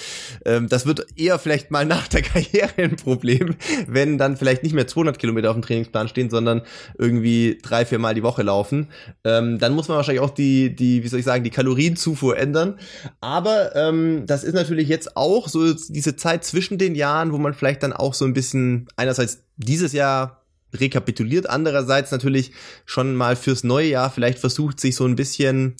ähm, 0.45 0.67
das 0.67 0.85
wird 0.85 1.05
eher 1.15 1.37
vielleicht 1.37 1.69
mal 1.69 1.85
nach 1.85 2.07
der 2.07 2.21
Karriere 2.23 2.71
ein 2.77 2.95
Problem, 2.95 3.55
wenn 3.87 4.17
dann 4.17 4.37
vielleicht 4.37 4.63
nicht 4.63 4.73
mehr 4.73 4.87
200 4.87 5.19
Kilometer 5.19 5.49
auf 5.49 5.55
dem 5.55 5.63
Trainingsplan 5.63 6.07
stehen, 6.07 6.29
sondern 6.29 6.61
irgendwie 6.97 7.59
drei, 7.61 7.85
vier 7.85 7.99
Mal 7.99 8.15
die 8.15 8.23
Woche 8.23 8.41
laufen. 8.41 8.87
Ähm, 9.23 9.59
dann 9.59 9.73
muss 9.73 9.87
man 9.89 9.97
wahrscheinlich 9.97 10.23
auch 10.23 10.31
die, 10.31 10.75
die, 10.75 11.03
wie 11.03 11.07
soll 11.07 11.19
ich 11.19 11.25
sagen, 11.25 11.43
die 11.43 11.49
Kalorienzufuhr 11.49 12.37
ändern. 12.37 12.79
Aber 13.21 13.75
ähm, 13.75 14.22
das 14.25 14.43
ist 14.43 14.53
natürlich 14.53 14.87
jetzt 14.87 15.15
auch 15.17 15.47
so 15.47 15.73
diese 15.73 16.15
Zeit 16.15 16.43
zwischen 16.43 16.77
den 16.77 16.95
Jahren, 16.95 17.31
wo 17.31 17.37
man 17.37 17.53
vielleicht 17.53 17.83
dann 17.83 17.93
auch 17.93 18.13
so 18.13 18.25
ein 18.25 18.33
bisschen 18.33 18.87
einerseits 18.95 19.43
dieses 19.57 19.93
Jahr 19.93 20.43
rekapituliert, 20.73 21.49
andererseits 21.49 22.11
natürlich 22.11 22.51
schon 22.85 23.15
mal 23.15 23.35
fürs 23.35 23.63
neue 23.63 23.89
Jahr 23.89 24.09
vielleicht 24.09 24.39
versucht, 24.39 24.79
sich 24.79 24.95
so 24.95 25.05
ein 25.05 25.15
bisschen 25.15 25.75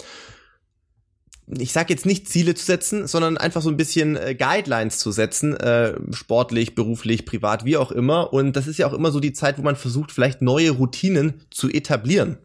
ich 1.47 1.73
sage 1.73 1.93
jetzt 1.93 2.05
nicht 2.05 2.29
Ziele 2.29 2.55
zu 2.55 2.65
setzen, 2.65 3.05
sondern 3.07 3.37
einfach 3.37 3.61
so 3.61 3.69
ein 3.69 3.77
bisschen 3.77 4.15
äh, 4.15 4.33
Guidelines 4.33 4.99
zu 4.99 5.11
setzen, 5.11 5.55
äh, 5.55 5.93
sportlich, 6.11 6.73
beruflich, 6.73 7.25
privat, 7.25 7.65
wie 7.65 7.75
auch 7.77 7.91
immer. 7.91 8.31
Und 8.31 8.55
das 8.55 8.67
ist 8.67 8.77
ja 8.77 8.87
auch 8.87 8.93
immer 8.93 9.11
so 9.11 9.19
die 9.19 9.33
Zeit, 9.33 9.57
wo 9.57 9.61
man 9.61 9.75
versucht, 9.75 10.11
vielleicht 10.11 10.41
neue 10.41 10.71
Routinen 10.71 11.41
zu 11.51 11.69
etablieren. 11.69 12.37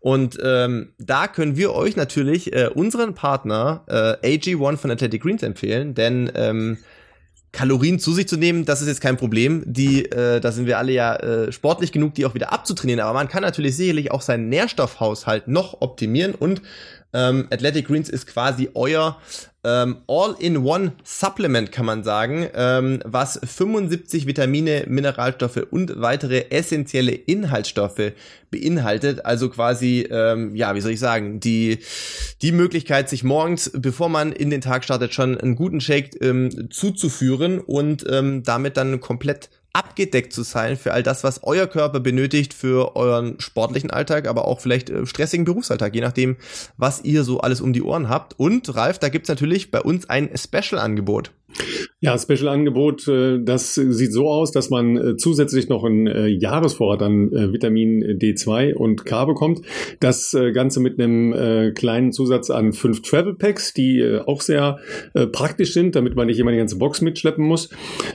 Und 0.00 0.38
ähm, 0.42 0.92
da 0.98 1.26
können 1.26 1.56
wir 1.56 1.74
euch 1.74 1.96
natürlich 1.96 2.52
äh, 2.52 2.68
unseren 2.72 3.14
Partner 3.14 3.82
äh, 4.22 4.36
AG1 4.36 4.76
von 4.76 4.90
Athletic 4.90 5.22
Greens 5.22 5.42
empfehlen, 5.42 5.94
denn 5.94 6.30
ähm, 6.34 6.78
Kalorien 7.54 8.00
zu 8.00 8.12
sich 8.12 8.28
zu 8.28 8.36
nehmen, 8.36 8.64
das 8.64 8.82
ist 8.82 8.88
jetzt 8.88 9.00
kein 9.00 9.16
Problem. 9.16 9.62
Die, 9.64 10.04
äh, 10.06 10.40
da 10.40 10.52
sind 10.52 10.66
wir 10.66 10.76
alle 10.76 10.92
ja 10.92 11.16
äh, 11.16 11.52
sportlich 11.52 11.92
genug, 11.92 12.14
die 12.14 12.26
auch 12.26 12.34
wieder 12.34 12.52
abzutrainieren. 12.52 13.00
Aber 13.00 13.14
man 13.14 13.28
kann 13.28 13.42
natürlich 13.42 13.76
sicherlich 13.76 14.10
auch 14.10 14.22
seinen 14.22 14.48
Nährstoffhaushalt 14.48 15.46
noch 15.46 15.80
optimieren 15.80 16.34
und 16.34 16.62
Ähm, 17.14 17.46
Athletic 17.50 17.86
Greens 17.86 18.08
ist 18.10 18.26
quasi 18.26 18.68
euer 18.74 19.18
ähm, 19.64 19.96
All-in-One-Supplement, 20.06 21.72
kann 21.72 21.86
man 21.86 22.04
sagen, 22.04 22.48
ähm, 22.54 23.00
was 23.04 23.40
75 23.42 24.26
Vitamine, 24.26 24.84
Mineralstoffe 24.88 25.66
und 25.70 26.00
weitere 26.00 26.50
essentielle 26.50 27.12
Inhaltsstoffe 27.12 28.12
beinhaltet. 28.50 29.24
Also 29.24 29.48
quasi, 29.48 30.06
ähm, 30.10 30.54
ja, 30.54 30.74
wie 30.74 30.80
soll 30.80 30.92
ich 30.92 31.00
sagen, 31.00 31.40
die, 31.40 31.78
die 32.42 32.52
Möglichkeit, 32.52 33.08
sich 33.08 33.24
morgens, 33.24 33.70
bevor 33.74 34.08
man 34.08 34.32
in 34.32 34.50
den 34.50 34.60
Tag 34.60 34.84
startet, 34.84 35.14
schon 35.14 35.38
einen 35.38 35.56
guten 35.56 35.80
Shake 35.80 36.20
ähm, 36.20 36.70
zuzuführen 36.70 37.58
und 37.60 38.04
ähm, 38.10 38.42
damit 38.42 38.76
dann 38.76 39.00
komplett 39.00 39.48
abgedeckt 39.74 40.32
zu 40.32 40.42
sein 40.42 40.76
für 40.76 40.92
all 40.92 41.02
das, 41.02 41.24
was 41.24 41.42
euer 41.42 41.66
Körper 41.66 42.00
benötigt 42.00 42.54
für 42.54 42.96
euren 42.96 43.38
sportlichen 43.40 43.90
Alltag, 43.90 44.26
aber 44.26 44.46
auch 44.46 44.60
vielleicht 44.60 44.88
äh, 44.88 45.04
stressigen 45.04 45.44
Berufsalltag, 45.44 45.94
je 45.94 46.00
nachdem, 46.00 46.36
was 46.78 47.02
ihr 47.02 47.24
so 47.24 47.40
alles 47.40 47.60
um 47.60 47.72
die 47.72 47.82
Ohren 47.82 48.08
habt. 48.08 48.38
Und 48.38 48.74
Ralf, 48.74 48.98
da 48.98 49.08
gibt's 49.08 49.28
natürlich 49.28 49.70
bei 49.70 49.80
uns 49.80 50.08
ein 50.08 50.30
Special-Angebot. 50.34 51.32
Ja, 52.00 52.18
Special-Angebot, 52.18 53.08
äh, 53.08 53.38
das 53.42 53.74
sieht 53.74 54.12
so 54.12 54.28
aus, 54.28 54.52
dass 54.52 54.70
man 54.70 54.96
äh, 54.96 55.16
zusätzlich 55.16 55.68
noch 55.68 55.84
einen 55.84 56.06
äh, 56.06 56.26
Jahresvorrat 56.26 57.02
an 57.02 57.30
Vitamin 57.30 58.02
D2 58.18 58.74
und 58.74 59.04
K 59.04 59.24
bekommt. 59.24 59.60
Das 60.00 60.36
Ganze 60.52 60.80
mit 60.80 61.00
einem 61.00 61.74
kleinen 61.74 62.12
Zusatz 62.12 62.50
an 62.50 62.72
fünf 62.72 63.02
Travel 63.02 63.34
Packs, 63.34 63.72
die 63.72 64.20
auch 64.26 64.40
sehr 64.40 64.78
praktisch 65.32 65.72
sind, 65.72 65.96
damit 65.96 66.16
man 66.16 66.26
nicht 66.26 66.38
immer 66.38 66.50
die 66.50 66.58
ganze 66.58 66.78
Box 66.78 67.00
mitschleppen 67.00 67.44
muss. 67.44 67.70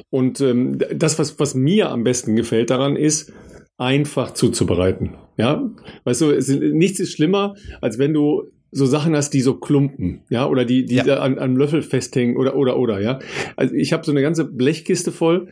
Und 0.09 0.41
ähm, 0.41 0.77
das, 0.93 1.19
was, 1.19 1.39
was 1.39 1.55
mir 1.55 1.89
am 1.89 2.03
besten 2.03 2.35
gefällt 2.35 2.69
daran 2.69 2.95
ist, 2.95 3.31
einfach 3.77 4.33
zuzubereiten. 4.33 5.15
Ja, 5.37 5.69
weißt 6.03 6.21
du, 6.21 6.31
es, 6.31 6.49
nichts 6.49 6.99
ist 6.99 7.13
schlimmer, 7.13 7.55
als 7.81 7.97
wenn 7.97 8.13
du 8.13 8.51
so 8.71 8.85
Sachen 8.85 9.15
hast, 9.15 9.31
die 9.31 9.41
so 9.41 9.55
klumpen, 9.55 10.21
ja, 10.29 10.47
oder 10.47 10.65
die, 10.65 10.85
die 10.85 10.95
ja. 10.95 11.19
an, 11.19 11.39
an 11.39 11.55
Löffel 11.55 11.81
festhängen 11.81 12.37
oder 12.37 12.55
oder 12.55 12.77
oder, 12.77 12.99
ja. 12.99 13.19
Also 13.55 13.73
ich 13.75 13.93
habe 13.93 14.05
so 14.05 14.11
eine 14.11 14.21
ganze 14.21 14.45
Blechkiste 14.45 15.11
voll 15.11 15.47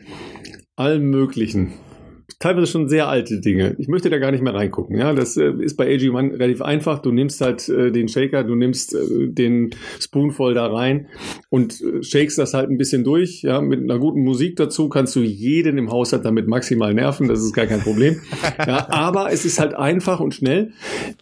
allen 0.76 1.10
möglichen 1.10 1.74
teilweise 2.40 2.68
schon 2.68 2.88
sehr 2.88 3.08
alte 3.08 3.40
Dinge. 3.40 3.76
Ich 3.80 3.88
möchte 3.88 4.12
da 4.12 4.20
gar 4.20 4.32
nicht 4.32 4.44
mehr 4.44 4.54
reingucken. 4.54 4.96
Ja, 4.98 5.14
das 5.14 5.38
äh, 5.38 5.52
ist 5.60 5.76
bei 5.76 5.88
AG1 5.88 6.34
relativ 6.34 6.62
einfach. 6.62 7.00
Du 7.00 7.12
nimmst 7.12 7.42
halt 7.42 7.68
äh, 7.68 7.92
den 7.92 8.08
Shaker, 8.08 8.44
du 8.44 8.54
nimmst 8.54 8.94
äh, 8.94 9.28
den 9.28 9.72
Spoonful 10.00 10.54
da 10.54 10.68
rein 10.68 11.08
und 11.50 11.82
äh, 11.82 12.04
shakest 12.04 12.38
das 12.38 12.54
halt 12.54 12.70
ein 12.70 12.78
bisschen 12.78 13.04
durch. 13.04 13.42
Ja, 13.42 13.60
mit 13.62 13.82
einer 13.82 13.98
guten 13.98 14.24
Musik 14.24 14.56
dazu 14.56 14.88
kannst 14.88 15.16
du 15.16 15.22
jeden 15.22 15.80
im 15.80 15.92
Haushalt 15.92 16.26
damit 16.26 16.48
maximal 16.48 16.94
nerven. 16.94 17.28
Das 17.28 17.40
ist 17.40 17.54
gar 17.54 17.66
kein 17.66 17.82
Problem. 17.82 18.22
ja, 18.60 18.88
aber 18.92 19.32
es 19.32 19.44
ist 19.44 19.60
halt 19.60 19.74
einfach 19.74 20.20
und 20.20 20.36
schnell. 20.36 20.74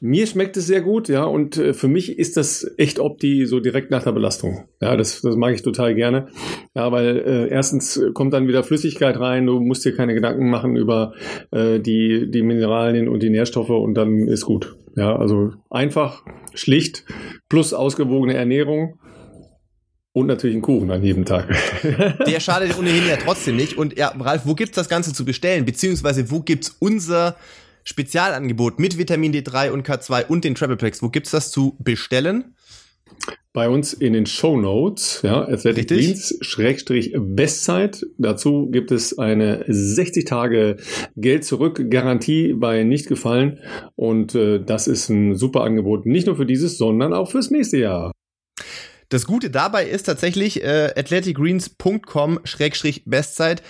Mir 0.01 0.27
schmeckt 0.27 0.57
es 0.57 0.67
sehr 0.67 0.81
gut. 0.81 1.07
Ja, 1.07 1.23
und 1.23 1.55
äh, 1.57 1.73
für 1.73 1.87
mich 1.87 2.19
ist 2.19 2.35
das 2.35 2.69
echt 2.75 2.99
Opti 2.99 3.45
so 3.45 3.61
direkt 3.61 3.89
nach 3.89 4.03
der 4.03 4.11
Belastung. 4.11 4.65
Ja, 4.81 4.97
das, 4.97 5.21
das 5.21 5.37
mag 5.37 5.53
ich 5.53 5.61
total 5.61 5.95
gerne. 5.95 6.27
Ja, 6.75 6.91
weil 6.91 7.17
äh, 7.25 7.47
erstens 7.47 8.01
kommt 8.13 8.33
dann 8.33 8.49
wieder 8.49 8.65
Flüssigkeit 8.65 9.17
rein. 9.17 9.45
Du 9.45 9.61
musst 9.61 9.85
dir 9.85 9.95
keine 9.95 10.13
Gedanken 10.13 10.49
machen 10.49 10.75
über 10.75 11.04
äh, 11.51 11.79
die, 11.79 12.29
die 12.29 12.41
Mineralien 12.41 13.07
und 13.07 13.21
die 13.21 13.29
Nährstoffe 13.29 13.69
und 13.69 13.95
dann 13.95 14.27
ist 14.27 14.45
gut. 14.45 14.75
Ja, 14.95 15.15
also 15.15 15.51
einfach, 15.69 16.23
schlicht, 16.53 17.03
plus 17.49 17.73
ausgewogene 17.73 18.35
Ernährung. 18.35 18.99
Und 20.13 20.27
natürlich 20.27 20.55
einen 20.55 20.61
Kuchen 20.61 20.91
an 20.91 21.03
jedem 21.03 21.25
Tag. 21.25 21.49
Der 22.25 22.39
schadet 22.39 22.79
ohnehin 22.79 23.05
ja 23.05 23.17
trotzdem 23.17 23.57
nicht. 23.57 23.77
Und 23.77 23.97
ja, 23.97 24.15
Ralf, 24.17 24.43
wo 24.45 24.55
gibt's 24.55 24.77
das 24.77 24.87
Ganze 24.87 25.11
zu 25.11 25.25
bestellen? 25.25 25.65
Beziehungsweise 25.65 26.31
wo 26.31 26.39
gibt's 26.39 26.73
unser 26.79 27.35
Spezialangebot 27.83 28.79
mit 28.79 28.97
Vitamin 28.97 29.33
D3 29.33 29.71
und 29.71 29.85
K2 29.85 30.27
und 30.27 30.45
den 30.45 30.55
Travel 30.55 30.77
Packs? 30.77 31.03
Wo 31.03 31.09
gibt's 31.09 31.31
das 31.31 31.51
zu 31.51 31.75
bestellen? 31.79 32.54
Bei 33.55 33.67
uns 33.69 33.93
in 33.93 34.13
den 34.13 34.25
Show 34.25 34.59
Notes, 34.59 35.21
ja, 35.23 35.41
Athletic 35.41 35.89
Richtig. 35.89 36.07
Greens, 36.07 36.37
Schrägstrich 36.41 37.13
Bestzeit. 37.17 38.05
Dazu 38.17 38.69
gibt 38.69 38.91
es 38.91 39.17
eine 39.17 39.63
60 39.67 40.25
Tage 40.25 40.75
Geld 41.15 41.45
zurück 41.45 41.89
Garantie 41.89 42.51
bei 42.53 42.83
nicht 42.83 43.07
gefallen 43.07 43.59
und 43.95 44.35
äh, 44.35 44.59
das 44.59 44.87
ist 44.87 45.07
ein 45.09 45.35
super 45.35 45.61
Angebot, 45.61 46.05
nicht 46.05 46.27
nur 46.27 46.35
für 46.35 46.45
dieses, 46.45 46.77
sondern 46.77 47.13
auch 47.13 47.31
fürs 47.31 47.49
nächste 47.49 47.77
Jahr. 47.77 48.11
Das 49.09 49.25
Gute 49.25 49.49
dabei 49.49 49.85
ist 49.85 50.03
tatsächlich 50.03 50.61
äh, 50.61 50.91
athleticgreens.com-bestzeit 50.95 53.63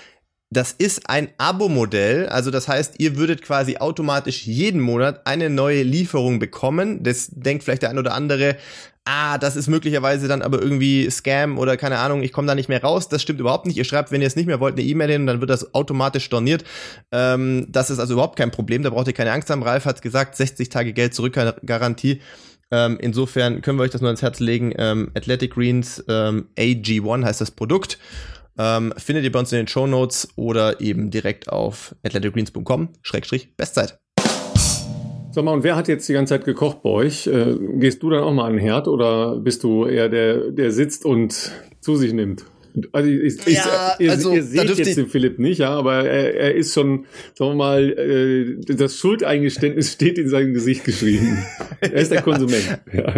das 0.52 0.72
ist 0.72 1.10
ein 1.10 1.30
Abo-Modell, 1.38 2.30
also 2.30 2.52
das 2.52 2.68
heißt, 2.68 3.00
ihr 3.00 3.18
würdet 3.18 3.42
quasi 3.42 3.78
automatisch 3.78 4.46
jeden 4.46 4.80
Monat 4.80 5.26
eine 5.26 5.50
neue 5.50 5.82
Lieferung 5.84 6.38
bekommen. 6.40 7.04
Das 7.04 7.30
denkt 7.32 7.64
vielleicht 7.64 7.82
der 7.82 7.90
ein 7.90 7.98
oder 7.98 8.14
andere, 8.14 8.56
ah, 9.06 9.38
das 9.38 9.56
ist 9.56 9.68
möglicherweise 9.68 10.28
dann 10.28 10.42
aber 10.42 10.62
irgendwie 10.62 11.10
Scam 11.10 11.58
oder 11.58 11.78
keine 11.78 12.00
Ahnung, 12.00 12.24
ich 12.24 12.32
komme 12.32 12.48
da 12.48 12.56
nicht 12.56 12.70
mehr 12.70 12.82
raus. 12.82 13.08
Das 13.08 13.22
stimmt 13.22 13.40
überhaupt 13.40 13.66
nicht. 13.66 13.78
Ihr 13.78 13.86
schreibt, 13.86 14.12
wenn 14.12 14.22
ihr 14.22 14.28
es 14.28 14.36
nicht 14.36 14.48
mehr 14.48 14.60
wollt, 14.60 14.76
eine 14.76 14.84
E-Mail 14.84 15.12
hin 15.12 15.22
und 15.22 15.28
dann 15.28 15.40
wird 15.40 15.50
das 15.50 15.74
automatisch 15.74 16.26
storniert. 16.26 16.64
Ähm, 17.12 17.68
das 17.70 17.90
ist 17.90 18.00
also 18.00 18.14
überhaupt 18.14 18.38
kein 18.38 18.52
Problem, 18.52 18.84
da 18.84 18.90
braucht 18.90 19.08
ihr 19.08 19.14
keine 19.14 19.32
Angst 19.32 19.50
haben. 19.50 19.64
Ralf 19.64 19.86
hat 19.86 20.02
gesagt, 20.02 20.36
60 20.36 20.70
Tage 20.70 20.94
Geld 20.94 21.14
zurück 21.14 21.34
Garantie. 21.66 22.22
Ähm, 22.72 22.98
insofern 23.00 23.62
können 23.62 23.78
wir 23.78 23.84
euch 23.84 23.92
das 23.92 24.02
nur 24.02 24.10
ans 24.10 24.22
Herz 24.22 24.40
legen. 24.40 24.74
Ähm, 24.78 25.12
Athletic 25.16 25.54
Greens 25.54 26.04
ähm, 26.10 26.50
AG1 26.58 27.24
heißt 27.24 27.42
das 27.42 27.52
Produkt. 27.52 28.00
Ähm, 28.58 28.94
findet 28.98 29.24
ihr 29.24 29.32
bei 29.32 29.40
uns 29.40 29.52
in 29.52 29.58
den 29.58 29.68
Show 29.68 29.86
Notes 29.86 30.30
oder 30.36 30.82
eben 30.82 31.12
direkt 31.12 31.50
auf 31.50 31.94
athleticgreens.com, 32.04 32.90
Bestzeit. 33.58 34.05
Sag 35.36 35.44
mal, 35.44 35.52
und 35.52 35.66
wer 35.66 35.76
hat 35.76 35.90
jetzt 35.90 36.08
die 36.08 36.14
ganze 36.14 36.36
Zeit 36.36 36.46
gekocht 36.46 36.82
bei 36.82 36.90
euch? 36.90 37.28
Äh, 37.28 37.58
gehst 37.74 38.02
du 38.02 38.10
dann 38.10 38.24
auch 38.24 38.32
mal 38.32 38.46
an 38.46 38.54
den 38.54 38.62
Herd 38.62 38.88
oder 38.88 39.36
bist 39.36 39.66
du 39.66 39.86
eher 39.86 40.08
der, 40.08 40.50
der 40.50 40.72
sitzt 40.72 41.04
und 41.04 41.52
zu 41.82 41.98
sich 41.98 42.14
nimmt? 42.14 42.46
Also, 42.92 43.10
ich, 43.10 43.48
ich, 43.48 43.56
ja, 43.56 43.96
ihr, 44.00 44.12
also 44.12 44.34
ihr 44.34 44.44
seht 44.44 44.78
jetzt 44.78 44.98
den 44.98 45.08
Philipp 45.08 45.40
nicht, 45.40 45.60
ja, 45.60 45.72
aber 45.72 46.06
er, 46.06 46.36
er 46.36 46.56
ist 46.56 46.74
schon, 46.74 47.06
sagen 47.34 47.52
wir 47.52 47.56
mal, 47.56 47.90
äh, 47.92 48.76
das 48.76 48.98
Schuldeingeständnis 48.98 49.92
steht 49.94 50.18
in 50.18 50.30
seinem 50.30 50.54
Gesicht 50.54 50.84
geschrieben. 50.84 51.38
Er 51.82 51.94
ist 51.94 52.12
der 52.12 52.18
ja. 52.20 52.22
Konsument. 52.24 52.80
Ja. 52.94 53.16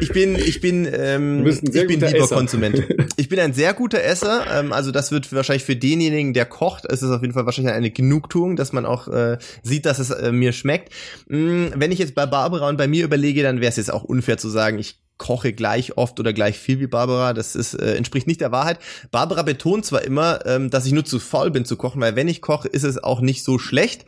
Ich 0.00 0.10
bin, 0.10 0.36
ich 0.36 0.60
bin, 0.60 0.88
ähm, 0.92 1.46
ich 1.46 1.60
bin 1.60 1.88
lieber 1.88 2.14
Esser. 2.14 2.36
Konsument. 2.36 2.82
Ich 3.16 3.28
bin 3.28 3.38
ein 3.38 3.52
sehr 3.52 3.74
guter 3.74 4.02
Esser. 4.02 4.46
Ähm, 4.52 4.72
also 4.72 4.90
das 4.90 5.12
wird 5.12 5.32
wahrscheinlich 5.32 5.64
für 5.64 5.76
denjenigen, 5.76 6.32
der 6.32 6.46
kocht, 6.46 6.86
ist 6.86 7.02
es 7.02 7.10
auf 7.10 7.20
jeden 7.20 7.34
Fall 7.34 7.46
wahrscheinlich 7.46 7.74
eine 7.74 7.90
Genugtuung, 7.90 8.56
dass 8.56 8.72
man 8.72 8.86
auch 8.86 9.06
äh, 9.08 9.38
sieht, 9.62 9.86
dass 9.86 9.98
es 9.98 10.10
äh, 10.10 10.32
mir 10.32 10.52
schmeckt. 10.52 10.92
Mm, 11.28 11.66
wenn 11.74 11.92
ich 11.92 11.98
jetzt 11.98 12.14
bei 12.14 12.26
Barbara 12.26 12.68
und 12.68 12.78
bei 12.78 12.88
mir 12.88 13.04
überlege, 13.04 13.42
dann 13.42 13.60
wäre 13.60 13.68
es 13.68 13.76
jetzt 13.76 13.92
auch 13.92 14.04
unfair 14.04 14.38
zu 14.38 14.48
sagen, 14.48 14.78
ich 14.78 15.01
koche 15.22 15.52
gleich 15.52 15.96
oft 15.96 16.18
oder 16.18 16.32
gleich 16.32 16.58
viel 16.58 16.80
wie 16.80 16.88
Barbara. 16.88 17.32
Das 17.32 17.54
ist, 17.54 17.74
äh, 17.74 17.94
entspricht 17.94 18.26
nicht 18.26 18.40
der 18.40 18.50
Wahrheit. 18.50 18.80
Barbara 19.12 19.42
betont 19.42 19.86
zwar 19.86 20.02
immer, 20.02 20.44
ähm, 20.46 20.68
dass 20.68 20.84
ich 20.84 20.92
nur 20.92 21.04
zu 21.04 21.20
faul 21.20 21.52
bin 21.52 21.64
zu 21.64 21.76
kochen, 21.76 22.00
weil 22.00 22.16
wenn 22.16 22.26
ich 22.26 22.42
koche, 22.42 22.66
ist 22.66 22.82
es 22.82 23.02
auch 23.02 23.20
nicht 23.20 23.44
so 23.44 23.56
schlecht. 23.60 24.04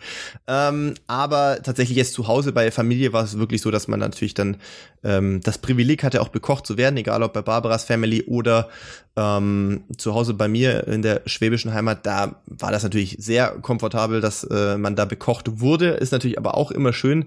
Ähm, 0.48 0.94
aber 1.06 1.60
tatsächlich 1.62 1.96
jetzt 1.96 2.14
zu 2.14 2.26
Hause 2.26 2.50
bei 2.50 2.72
Familie 2.72 3.12
war 3.12 3.22
es 3.22 3.38
wirklich 3.38 3.62
so, 3.62 3.70
dass 3.70 3.86
man 3.86 4.00
natürlich 4.00 4.34
dann 4.34 4.56
ähm, 5.04 5.40
das 5.44 5.58
Privileg 5.58 6.02
hatte, 6.02 6.20
auch 6.20 6.30
bekocht 6.30 6.66
zu 6.66 6.76
werden, 6.76 6.96
egal 6.96 7.22
ob 7.22 7.32
bei 7.32 7.42
Barbaras 7.42 7.84
Family 7.84 8.24
oder 8.24 8.68
ähm, 9.16 9.84
zu 9.96 10.14
Hause 10.14 10.34
bei 10.34 10.48
mir 10.48 10.88
in 10.88 11.02
der 11.02 11.22
schwäbischen 11.26 11.72
Heimat, 11.72 12.04
da 12.04 12.42
war 12.46 12.72
das 12.72 12.82
natürlich 12.82 13.16
sehr 13.20 13.50
komfortabel, 13.50 14.20
dass 14.20 14.42
äh, 14.42 14.76
man 14.76 14.96
da 14.96 15.04
bekocht 15.04 15.60
wurde. 15.60 15.90
Ist 15.90 16.10
natürlich 16.10 16.38
aber 16.38 16.56
auch 16.56 16.72
immer 16.72 16.92
schön, 16.92 17.26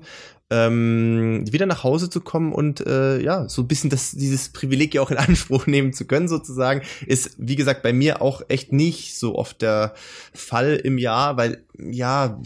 ähm, 0.50 1.44
wieder 1.52 1.66
nach 1.66 1.84
Hause 1.84 2.10
zu 2.10 2.22
kommen 2.22 2.54
und 2.54 2.86
äh, 2.86 3.20
ja, 3.20 3.50
so 3.50 3.64
ein 3.64 3.68
bisschen 3.68 3.90
das, 3.90 4.12
dieses 4.12 4.50
Privileg 4.50 4.94
ja 4.94 5.02
auch 5.02 5.12
in 5.12 5.18
Anspruch 5.18 5.68
nehmen 5.68 5.94
zu 5.94 6.06
können, 6.06 6.28
sozusagen, 6.28 6.82
ist, 7.06 7.36
wie 7.38 7.56
gesagt, 7.56 7.84
bei 7.84 7.94
mir 7.94 8.22
auch 8.22 8.42
echt 8.48 8.72
nicht 8.72 9.18
so 9.18 9.36
oft 9.36 9.62
der 9.62 9.94
Fall 10.34 10.76
im 10.76 10.98
Jahr, 10.98 11.38
weil 11.38 11.64
ja, 11.78 12.40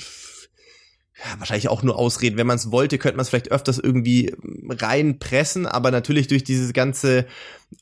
ja, 1.23 1.39
wahrscheinlich 1.39 1.69
auch 1.69 1.83
nur 1.83 1.97
Ausreden. 1.97 2.37
Wenn 2.37 2.47
man 2.47 2.55
es 2.55 2.71
wollte, 2.71 2.97
könnte 2.97 3.17
man 3.17 3.23
es 3.23 3.29
vielleicht 3.29 3.51
öfters 3.51 3.77
irgendwie 3.77 4.33
reinpressen, 4.67 5.67
aber 5.67 5.91
natürlich 5.91 6.27
durch 6.27 6.43
dieses 6.43 6.73
ganze 6.73 7.27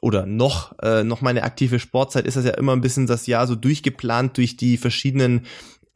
oder 0.02 0.26
noch 0.26 0.78
äh, 0.80 1.04
noch 1.04 1.22
meine 1.22 1.44
aktive 1.44 1.80
Sportzeit 1.80 2.28
ist 2.28 2.36
das 2.36 2.46
ja 2.46 2.52
immer 2.52 2.76
ein 2.76 2.82
bisschen 2.82 3.08
das 3.08 3.28
Jahr 3.28 3.48
so 3.48 3.56
durchgeplant 3.56 4.38
durch 4.38 4.58
die 4.58 4.78
verschiedenen 4.78 5.46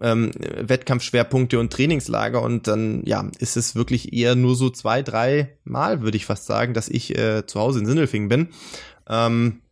ähm, 0.02 0.32
Wettkampfschwerpunkte 0.36 1.60
und 1.60 1.72
Trainingslager 1.72 2.42
und 2.42 2.68
dann 2.68 3.04
ja 3.06 3.30
ist 3.40 3.58
es 3.58 3.76
wirklich 3.76 4.14
eher 4.14 4.36
nur 4.36 4.56
so 4.56 4.70
zwei 4.70 5.02
drei 5.02 5.58
Mal 5.64 6.02
würde 6.02 6.18
ich 6.18 6.26
fast 6.26 6.46
sagen, 6.46 6.74
dass 6.74 6.90
ich 6.90 7.18
äh, 7.18 7.46
zu 7.46 7.60
Hause 7.60 7.80
in 7.80 7.86
Sindelfingen 7.86 8.30
bin. 8.30 8.50
Ähm, 9.08 9.63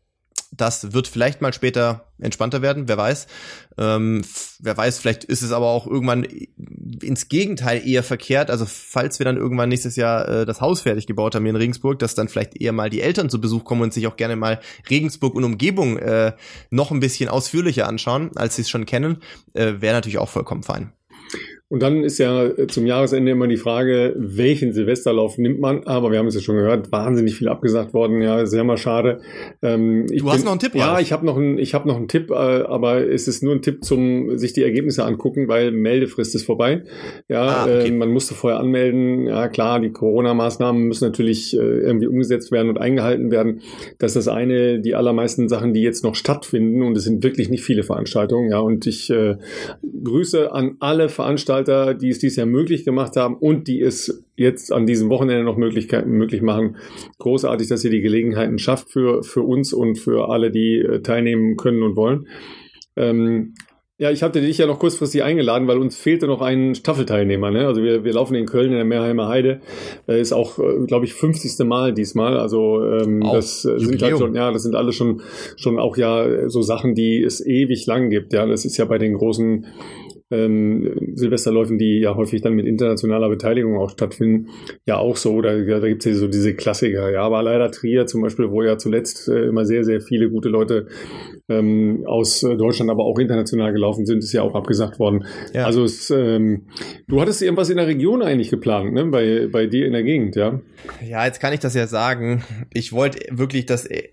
das 0.52 0.92
wird 0.94 1.08
vielleicht 1.08 1.42
mal 1.42 1.54
später 1.54 2.12
entspannter 2.20 2.62
werden, 2.62 2.88
wer 2.88 2.98
weiß. 2.98 3.28
Ähm, 3.78 4.22
wer 4.60 4.76
weiß, 4.76 5.00
vielleicht 5.00 5.24
ist 5.24 5.42
es 5.42 5.52
aber 5.52 5.68
auch 5.68 5.88
irgendwann 5.88 6.24
ins 6.24 7.30
Gegenteil 7.30 7.88
eher 7.88 8.04
verkehrt. 8.04 8.52
Also 8.52 8.66
falls 8.66 9.20
wir 9.20 9.26
dann 9.26 9.38
irgendwann 9.38 9.70
nächstes 9.70 9.96
Jahr 9.96 10.28
äh, 10.28 10.46
das 10.46 10.60
Haus 10.60 10.82
fertig 10.82 11.08
gebaut 11.08 11.36
haben 11.36 11.44
hier 11.44 11.52
in 11.52 11.56
Regensburg, 11.56 12.00
dass 12.00 12.16
dann 12.16 12.28
vielleicht 12.28 12.60
eher 12.60 12.74
mal 12.74 12.90
die 12.90 13.02
Eltern 13.02 13.30
zu 13.30 13.40
Besuch 13.40 13.64
kommen 13.64 13.82
und 13.82 13.94
sich 13.94 14.08
auch 14.08 14.18
gerne 14.18 14.36
mal 14.36 14.60
Regensburg 14.90 15.36
und 15.36 15.46
Umgebung 15.46 15.98
äh, 15.98 16.34
noch 16.70 16.92
ein 16.92 17.00
bisschen 17.00 17.30
ausführlicher 17.30 17.88
anschauen, 17.88 18.32
als 18.36 18.58
sie 18.58 18.64
es 18.64 18.70
schon 18.70 18.86
kennen, 18.86 19.18
äh, 19.54 19.76
wäre 19.80 19.96
natürlich 19.96 20.20
auch 20.20 20.30
vollkommen 20.30 20.64
fein. 20.64 20.92
Und 21.72 21.82
dann 21.82 22.04
ist 22.04 22.18
ja 22.18 22.48
äh, 22.48 22.68
zum 22.68 22.86
Jahresende 22.86 23.32
immer 23.32 23.48
die 23.48 23.56
Frage, 23.56 24.14
welchen 24.18 24.74
Silvesterlauf 24.74 25.38
nimmt 25.38 25.62
man? 25.62 25.86
Aber 25.86 26.12
wir 26.12 26.20
haben 26.20 26.28
es 26.28 26.36
ja 26.36 26.42
schon 26.42 26.58
gehört, 26.58 26.92
wahnsinnig 26.92 27.36
viel 27.36 27.48
abgesagt 27.48 27.94
worden. 27.94 28.22
Ja, 28.22 28.46
sehr 28.46 28.66
mal 28.66 28.76
schade. 28.76 29.22
Ähm, 29.62 30.06
du 30.08 30.28
hast 30.28 30.40
bin, 30.40 30.44
noch 30.44 30.52
einen 30.52 30.60
Tipp, 30.60 30.76
Ja, 30.76 31.00
ich 31.00 31.14
habe 31.14 31.26
noch 31.26 31.38
einen, 31.38 31.58
ich 31.58 31.74
habe 31.74 31.88
noch 31.88 31.96
einen 31.96 32.10
Tipp, 32.10 32.30
äh, 32.30 32.34
aber 32.34 33.08
es 33.08 33.30
ist 33.30 33.42
nur 33.42 33.54
ein 33.54 33.62
Tipp 33.62 33.86
zum 33.86 34.38
sich 34.38 34.52
die 34.52 34.64
Ergebnisse 34.64 35.06
angucken, 35.06 35.48
weil 35.48 35.72
Meldefrist 35.72 36.36
ist 36.36 36.46
vorbei. 36.46 36.84
Ja, 37.30 37.42
ah, 37.42 37.64
okay. 37.64 37.88
äh, 37.88 37.92
man 37.92 38.12
musste 38.12 38.34
vorher 38.34 38.60
anmelden. 38.60 39.28
Ja, 39.28 39.48
klar, 39.48 39.80
die 39.80 39.94
Corona-Maßnahmen 39.94 40.84
müssen 40.84 41.06
natürlich 41.06 41.56
äh, 41.56 41.62
irgendwie 41.62 42.08
umgesetzt 42.08 42.52
werden 42.52 42.68
und 42.68 42.80
eingehalten 42.80 43.32
werden. 43.32 43.62
Das 43.98 44.18
ist 44.18 44.28
das 44.28 44.34
eine. 44.34 44.82
Die 44.82 44.94
allermeisten 44.94 45.48
Sachen, 45.48 45.74
die 45.74 45.84
jetzt 45.84 46.04
noch 46.04 46.16
stattfinden, 46.16 46.84
und 46.84 46.98
es 46.98 47.06
sind 47.06 47.24
wirklich 47.24 47.50
nicht 47.50 47.64
viele 47.64 47.84
Veranstaltungen. 47.84 48.52
Ja, 48.52 48.60
und 48.60 48.86
ich 48.88 49.10
äh, 49.10 49.38
Grüße 50.04 50.52
an 50.52 50.76
alle 50.82 51.08
Veranstalter 51.08 51.61
Veranstalter, 51.66 51.94
die 51.94 52.10
es 52.10 52.20
dieses 52.20 52.38
Jahr 52.38 52.48
möglich 52.48 52.86
gemacht 52.86 53.16
haben 53.16 53.36
und 53.36 53.68
die 53.68 53.82
es 53.82 54.24
jetzt 54.36 54.72
an 54.72 54.86
diesem 54.86 55.10
Wochenende 55.10 55.44
noch 55.44 55.58
Möglichkeiten 55.58 56.12
möglich 56.12 56.42
machen. 56.42 56.78
Großartig, 57.20 57.68
dass 57.68 57.84
ihr 57.84 57.92
die 57.92 58.02
Gelegenheiten 58.02 58.58
schafft 58.58 58.90
für, 58.90 59.24
für 59.24 59.42
uns 59.42 59.74
und 59.74 59.98
für 59.98 60.30
alle, 60.30 60.52
die 60.52 60.80
äh, 60.80 61.02
teilnehmen 61.02 61.58
können 61.58 61.84
und 61.84 61.96
wollen. 61.96 62.28
Ähm, 62.96 63.54
ja, 63.98 64.10
ich 64.10 64.24
hatte 64.24 64.42
dich 64.42 64.58
ja 64.58 64.66
noch 64.66 64.80
kurzfristig 64.80 65.22
eingeladen, 65.22 65.68
weil 65.68 65.78
uns 65.78 65.96
fehlte 65.96 66.26
noch 66.26 66.42
ein 66.42 66.74
Staffelteilnehmer. 66.74 67.52
Ne? 67.52 67.68
Also 67.68 67.84
wir, 67.84 68.04
wir 68.04 68.14
laufen 68.14 68.34
in 68.34 68.48
Köln 68.48 68.72
in 68.72 68.78
der 68.78 68.84
Meerheimer 68.84 69.28
Heide. 69.28 69.62
Äh, 70.08 70.20
ist 70.20 70.34
auch, 70.34 70.58
äh, 70.58 70.88
glaube 70.88 71.06
ich, 71.06 71.14
50. 71.14 71.68
Mal 71.68 71.94
diesmal. 71.94 72.40
Also 72.40 72.84
ähm, 72.84 73.22
auch 73.22 73.36
das 73.36 73.64
äh, 73.64 73.78
sind 73.78 74.02
halt 74.02 74.18
schon, 74.18 74.34
ja, 74.34 74.52
das 74.52 74.64
sind 74.64 74.74
alles 74.74 74.96
schon 74.96 75.22
schon 75.56 75.78
auch 75.78 75.98
ja 75.98 76.50
so 76.50 76.64
Sachen, 76.64 76.96
die 76.96 77.22
es 77.22 77.46
ewig 77.46 77.86
lang 77.86 78.10
gibt. 78.10 78.34
Ja, 78.34 78.48
das 78.48 78.66
ist 78.66 78.76
ja 78.78 78.86
bei 78.86 78.98
den 78.98 79.14
großen 79.14 79.68
ähm, 80.32 81.12
Silvesterläufen, 81.16 81.78
die 81.78 82.00
ja 82.00 82.16
häufig 82.16 82.42
dann 82.42 82.54
mit 82.54 82.66
internationaler 82.66 83.30
Beteiligung 83.30 83.78
auch 83.78 83.90
stattfinden, 83.90 84.48
ja 84.86 84.98
auch 84.98 85.18
so. 85.18 85.42
Da, 85.42 85.56
da 85.58 85.88
gibt 85.88 86.06
es 86.06 86.12
ja 86.12 86.18
so 86.18 86.28
diese 86.28 86.56
Klassiker. 86.56 87.12
Ja, 87.12 87.24
aber 87.24 87.44
leider 87.44 87.70
Trier 87.72 88.08
zum 88.08 88.22
Beispiel, 88.22 88.50
wo 88.50 88.64
ja 88.64 88.78
zuletzt 88.78 89.28
äh, 89.28 89.48
immer 89.48 89.66
sehr, 89.66 89.84
sehr 89.84 90.02
viele 90.02 90.30
gute 90.30 90.50
Leute 90.50 90.88
ähm, 91.50 92.04
aus 92.06 92.44
äh, 92.44 92.56
Deutschland, 92.56 92.90
aber 92.90 93.04
auch 93.04 93.20
international 93.20 93.74
gelaufen 93.74 94.06
sind, 94.06 94.20
ist 94.20 94.34
ja 94.34 94.42
auch 94.42 94.56
abgesagt 94.56 95.00
worden. 95.00 95.26
Ja. 95.54 95.66
Also 95.66 95.84
es, 95.84 96.10
ähm, 96.10 96.68
du 97.08 97.22
hattest 97.22 97.42
irgendwas 97.42 97.70
in 97.70 97.78
der 97.78 97.88
Region 97.88 98.22
eigentlich 98.22 98.50
geplant, 98.50 98.94
ne? 98.94 99.06
Bei, 99.06 99.48
bei 99.52 99.68
dir 99.68 99.86
in 99.86 99.94
der 99.94 100.04
Gegend, 100.04 100.36
ja? 100.36 100.62
Ja, 101.06 101.26
jetzt 101.26 101.40
kann 101.40 101.54
ich 101.54 101.60
das 101.60 101.76
ja 101.76 101.88
sagen. 101.88 102.44
Ich 102.74 102.94
wollte 102.94 103.20
wirklich 103.32 103.66
das 103.66 103.86
äh, 103.86 104.10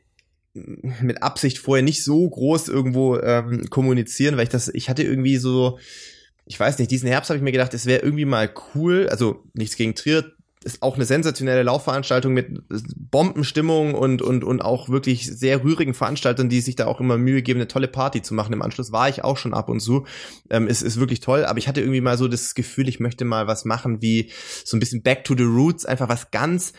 mit 0.55 1.23
Absicht 1.23 1.59
vorher 1.59 1.83
nicht 1.83 2.02
so 2.02 2.28
groß 2.28 2.69
irgendwo 2.69 3.19
ähm, 3.19 3.69
kommunizieren, 3.71 4.37
weil 4.37 4.45
ich 4.45 4.49
das, 4.49 4.69
ich 4.69 4.88
hatte 4.88 5.02
irgendwie 5.02 5.37
so, 5.37 5.78
ich 6.47 6.59
weiß 6.59 6.78
nicht, 6.78 6.90
diesen 6.90 7.09
Herbst 7.09 7.31
habe 7.31 7.37
ich 7.37 7.45
mir 7.45 7.52
gedacht, 7.52 7.75
es 7.75 7.87
wäre 7.87 8.02
irgendwie 8.02 8.25
mal 8.25 8.50
cool, 8.75 9.09
also 9.09 9.45
nichts 9.55 9.76
gegen 9.76 9.95
Trier, 9.95 10.33
ist 10.64 10.83
auch 10.83 10.97
eine 10.97 11.05
sensationelle 11.05 11.62
Laufveranstaltung 11.62 12.35
mit 12.35 12.49
Bombenstimmung 12.69 13.95
und, 13.95 14.23
und, 14.23 14.43
und 14.43 14.61
auch 14.61 14.88
wirklich 14.88 15.26
sehr 15.26 15.62
rührigen 15.62 15.95
Veranstaltern, 15.95 16.49
die 16.49 16.61
sich 16.61 16.75
da 16.75 16.87
auch 16.87 17.00
immer 17.00 17.17
Mühe 17.17 17.43
geben, 17.43 17.61
eine 17.61 17.69
tolle 17.69 17.87
Party 17.87 18.23
zu 18.23 18.35
machen. 18.35 18.52
Im 18.52 18.62
Anschluss 18.62 18.90
war 18.90 19.09
ich 19.09 19.23
auch 19.23 19.37
schon 19.37 19.55
ab 19.55 19.69
und 19.69 19.81
zu. 19.81 20.05
Ähm, 20.50 20.67
es 20.67 20.83
ist 20.83 20.99
wirklich 20.99 21.21
toll, 21.21 21.45
aber 21.45 21.59
ich 21.59 21.69
hatte 21.69 21.81
irgendwie 21.81 22.00
mal 22.00 22.19
so 22.19 22.26
das 22.26 22.55
Gefühl, 22.55 22.88
ich 22.88 22.99
möchte 22.99 23.25
mal 23.25 23.47
was 23.47 23.64
machen 23.64 24.02
wie 24.02 24.31
so 24.64 24.76
ein 24.76 24.81
bisschen 24.81 25.02
Back 25.02 25.25
to 25.25 25.35
the 25.37 25.45
Roots, 25.45 25.87
einfach 25.87 26.09
was 26.09 26.31
ganz 26.31 26.73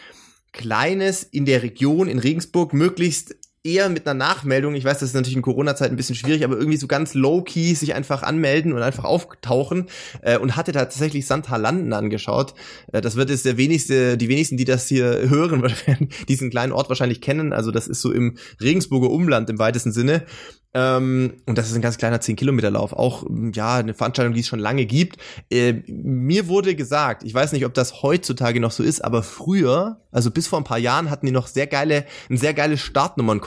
Kleines 0.52 1.24
in 1.24 1.46
der 1.46 1.62
Region 1.62 2.08
in 2.08 2.20
Regensburg, 2.20 2.74
möglichst 2.74 3.36
eher 3.64 3.90
mit 3.90 4.08
einer 4.08 4.18
Nachmeldung. 4.18 4.74
Ich 4.76 4.86
weiß, 4.86 5.00
das 5.00 5.10
ist 5.10 5.16
natürlich 5.16 5.36
in 5.36 5.42
Corona-Zeit 5.42 5.92
ein 5.92 5.98
bisschen 5.98 6.16
schwierig, 6.16 6.44
aber 6.44 6.58
irgendwie 6.58 6.78
so 6.78 6.88
ganz 6.88 7.14
low-key 7.14 7.74
sich 7.74 7.94
einfach 7.94 8.24
anmelden 8.24 8.72
und 8.74 8.82
einfach 8.82 9.04
auftauchen 9.04 9.88
äh, 10.22 10.38
und 10.38 10.56
hatte 10.56 10.72
tatsächlich 10.72 11.26
Santa 11.26 11.58
Landen 11.58 11.92
angeschaut. 11.92 12.54
Äh, 12.94 13.02
das 13.02 13.16
wird 13.16 13.30
jetzt 13.30 13.46
der 13.46 13.58
wenigste, 13.58 14.18
die 14.18 14.30
wenigsten, 14.30 14.58
die 14.58 14.66
das 14.66 14.88
hier 14.88 15.04
hören, 15.30 15.62
diesen 16.28 16.50
kleinen 16.50 16.72
Ort 16.72 16.90
wahrscheinlich 16.90 17.22
kennen. 17.22 17.52
Also 17.52 17.72
das 17.72 17.88
ist 17.88 18.02
so 18.02 18.12
im 18.12 18.38
Regensburger 18.62 19.10
Umland 19.10 19.50
im 19.50 19.60
weitesten 19.60 19.92
Sinne. 19.92 20.26
Ähm, 20.74 21.42
und 21.48 21.58
das 21.58 21.70
ist 21.70 21.76
ein 21.76 21.82
ganz 21.82 21.98
kleiner 21.98 22.20
10-Kilometer-Lauf. 22.20 22.94
Auch, 22.94 23.26
ja, 23.54 23.78
eine 23.78 23.96
Veranstaltung, 23.96 24.34
die 24.34 24.42
es 24.42 24.48
schon 24.48 24.60
lange 24.60 24.86
gibt. 24.86 25.18
Äh, 25.50 25.82
mir 25.88 26.48
wurde 26.48 26.76
gesagt, 26.76 27.24
ich 27.24 27.34
weiß 27.34 27.54
nicht, 27.54 27.66
ob 27.66 27.74
das 27.74 28.04
heutzutage 28.04 28.60
noch 28.60 28.72
so 28.72 28.84
ist, 28.84 29.04
aber 29.04 29.24
früher, 29.24 30.02
also 30.12 30.30
bis 30.30 30.48
vor 30.48 30.60
ein 30.60 30.66
paar 30.66 30.78
Jahren, 30.78 31.10
hatten 31.10 31.26
die 31.26 31.32
noch 31.32 31.48
sehr 31.48 31.66
geile, 31.66 32.06
ein 32.30 32.38
sehr 32.38 32.54
geiles 32.54 32.82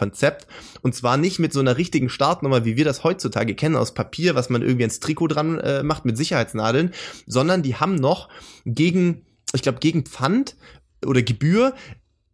Startnummernkonzept. 0.03 0.47
Und 0.83 0.95
zwar 0.95 1.17
nicht 1.17 1.39
mit 1.39 1.53
so 1.53 1.61
einer 1.61 1.77
richtigen 1.77 2.09
Startnummer, 2.09 2.65
wie 2.65 2.77
wir 2.77 2.85
das 2.85 3.05
heutzutage 3.05 3.55
kennen, 3.55 3.77
aus 3.77 3.95
Papier, 3.95 4.35
was 4.35 4.51
man 4.51 4.63
irgendwie 4.63 4.85
ins 4.85 5.01
Trikot 5.01 5.29
dran 5.29 5.59
äh, 5.59 5.83
macht 5.83 6.05
mit 6.05 6.17
Sicherheitsnadeln, 6.17 6.93
sondern 7.27 7.63
die 7.63 7.77
haben 7.77 7.95
noch 7.95 8.29
gegen, 8.65 9.25
ich 9.55 9.63
glaube, 9.63 9.79
gegen 9.79 10.05
Pfand 10.05 10.57
oder 11.05 11.23
Gebühr 11.23 11.75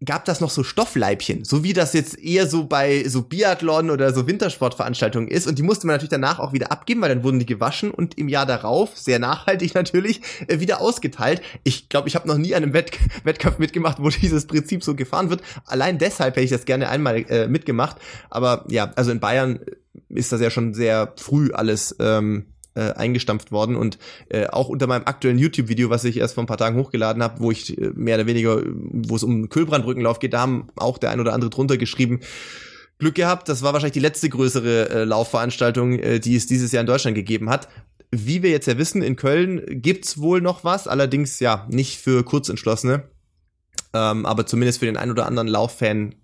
gab 0.04 0.24
das 0.24 0.40
noch 0.40 0.50
so 0.50 0.62
Stoffleibchen, 0.62 1.44
so 1.44 1.64
wie 1.64 1.72
das 1.72 1.92
jetzt 1.92 2.18
eher 2.18 2.46
so 2.46 2.64
bei 2.64 3.04
so 3.08 3.22
Biathlon 3.22 3.90
oder 3.90 4.14
so 4.14 4.26
Wintersportveranstaltungen 4.26 5.28
ist. 5.28 5.46
Und 5.48 5.58
die 5.58 5.62
musste 5.62 5.86
man 5.86 5.94
natürlich 5.94 6.10
danach 6.10 6.38
auch 6.38 6.52
wieder 6.52 6.70
abgeben, 6.70 7.00
weil 7.00 7.08
dann 7.08 7.24
wurden 7.24 7.40
die 7.40 7.46
gewaschen 7.46 7.90
und 7.90 8.16
im 8.16 8.28
Jahr 8.28 8.46
darauf, 8.46 8.96
sehr 8.96 9.18
nachhaltig 9.18 9.74
natürlich, 9.74 10.20
äh, 10.46 10.60
wieder 10.60 10.80
ausgeteilt. 10.80 11.42
Ich 11.64 11.88
glaube, 11.88 12.08
ich 12.08 12.14
habe 12.14 12.28
noch 12.28 12.38
nie 12.38 12.54
an 12.54 12.62
einem 12.62 12.74
Wett 12.74 12.92
Wettkampf 13.24 13.58
mitgemacht, 13.58 13.98
wo 14.00 14.08
dieses 14.22 14.46
Prinzip 14.46 14.84
so 14.84 14.94
gefahren 14.94 15.30
wird. 15.30 15.42
Allein 15.64 15.98
deshalb 15.98 16.36
hätte 16.36 16.44
ich 16.44 16.50
das 16.50 16.64
gerne 16.64 16.88
einmal 16.88 17.16
äh, 17.28 17.48
mitgemacht. 17.48 17.96
Aber 18.30 18.64
ja, 18.68 18.92
also 18.94 19.10
in 19.10 19.20
Bayern 19.20 19.60
ist 20.08 20.30
das 20.32 20.40
ja 20.40 20.50
schon 20.50 20.74
sehr 20.74 21.12
früh 21.16 21.50
alles 21.52 21.96
ähm, 21.98 22.46
äh, 22.78 22.92
eingestampft 22.92 23.50
worden 23.50 23.76
und 23.76 23.98
äh, 24.28 24.46
auch 24.46 24.68
unter 24.68 24.86
meinem 24.86 25.02
aktuellen 25.06 25.38
YouTube-Video, 25.38 25.90
was 25.90 26.04
ich 26.04 26.18
erst 26.18 26.34
vor 26.34 26.44
ein 26.44 26.46
paar 26.46 26.56
Tagen 26.56 26.78
hochgeladen 26.78 27.22
habe, 27.22 27.40
wo 27.40 27.50
ich 27.50 27.76
äh, 27.76 27.90
mehr 27.94 28.16
oder 28.16 28.26
weniger, 28.26 28.62
wo 28.64 29.16
es 29.16 29.22
um 29.22 29.48
Kühlbrandbrückenlauf 29.48 30.20
geht, 30.20 30.32
da 30.32 30.40
haben 30.40 30.68
auch 30.76 30.98
der 30.98 31.10
ein 31.10 31.20
oder 31.20 31.34
andere 31.34 31.50
drunter 31.50 31.76
geschrieben, 31.76 32.20
Glück 32.98 33.14
gehabt, 33.14 33.48
das 33.48 33.62
war 33.62 33.72
wahrscheinlich 33.72 33.92
die 33.92 34.00
letzte 34.00 34.28
größere 34.28 34.90
äh, 34.90 35.04
Laufveranstaltung, 35.04 35.98
äh, 35.98 36.20
die 36.20 36.36
es 36.36 36.46
dieses 36.46 36.72
Jahr 36.72 36.80
in 36.80 36.86
Deutschland 36.86 37.14
gegeben 37.14 37.48
hat. 37.48 37.68
Wie 38.10 38.42
wir 38.42 38.50
jetzt 38.50 38.66
ja 38.66 38.78
wissen, 38.78 39.02
in 39.02 39.16
Köln 39.16 39.62
gibt's 39.68 40.18
wohl 40.18 40.40
noch 40.40 40.64
was, 40.64 40.88
allerdings 40.88 41.40
ja 41.40 41.66
nicht 41.70 41.98
für 41.98 42.24
Kurzentschlossene, 42.24 43.04
ähm, 43.92 44.26
aber 44.26 44.46
zumindest 44.46 44.80
für 44.80 44.86
den 44.86 44.96
ein 44.96 45.10
oder 45.10 45.26
anderen 45.26 45.48
Lauffan 45.48 46.14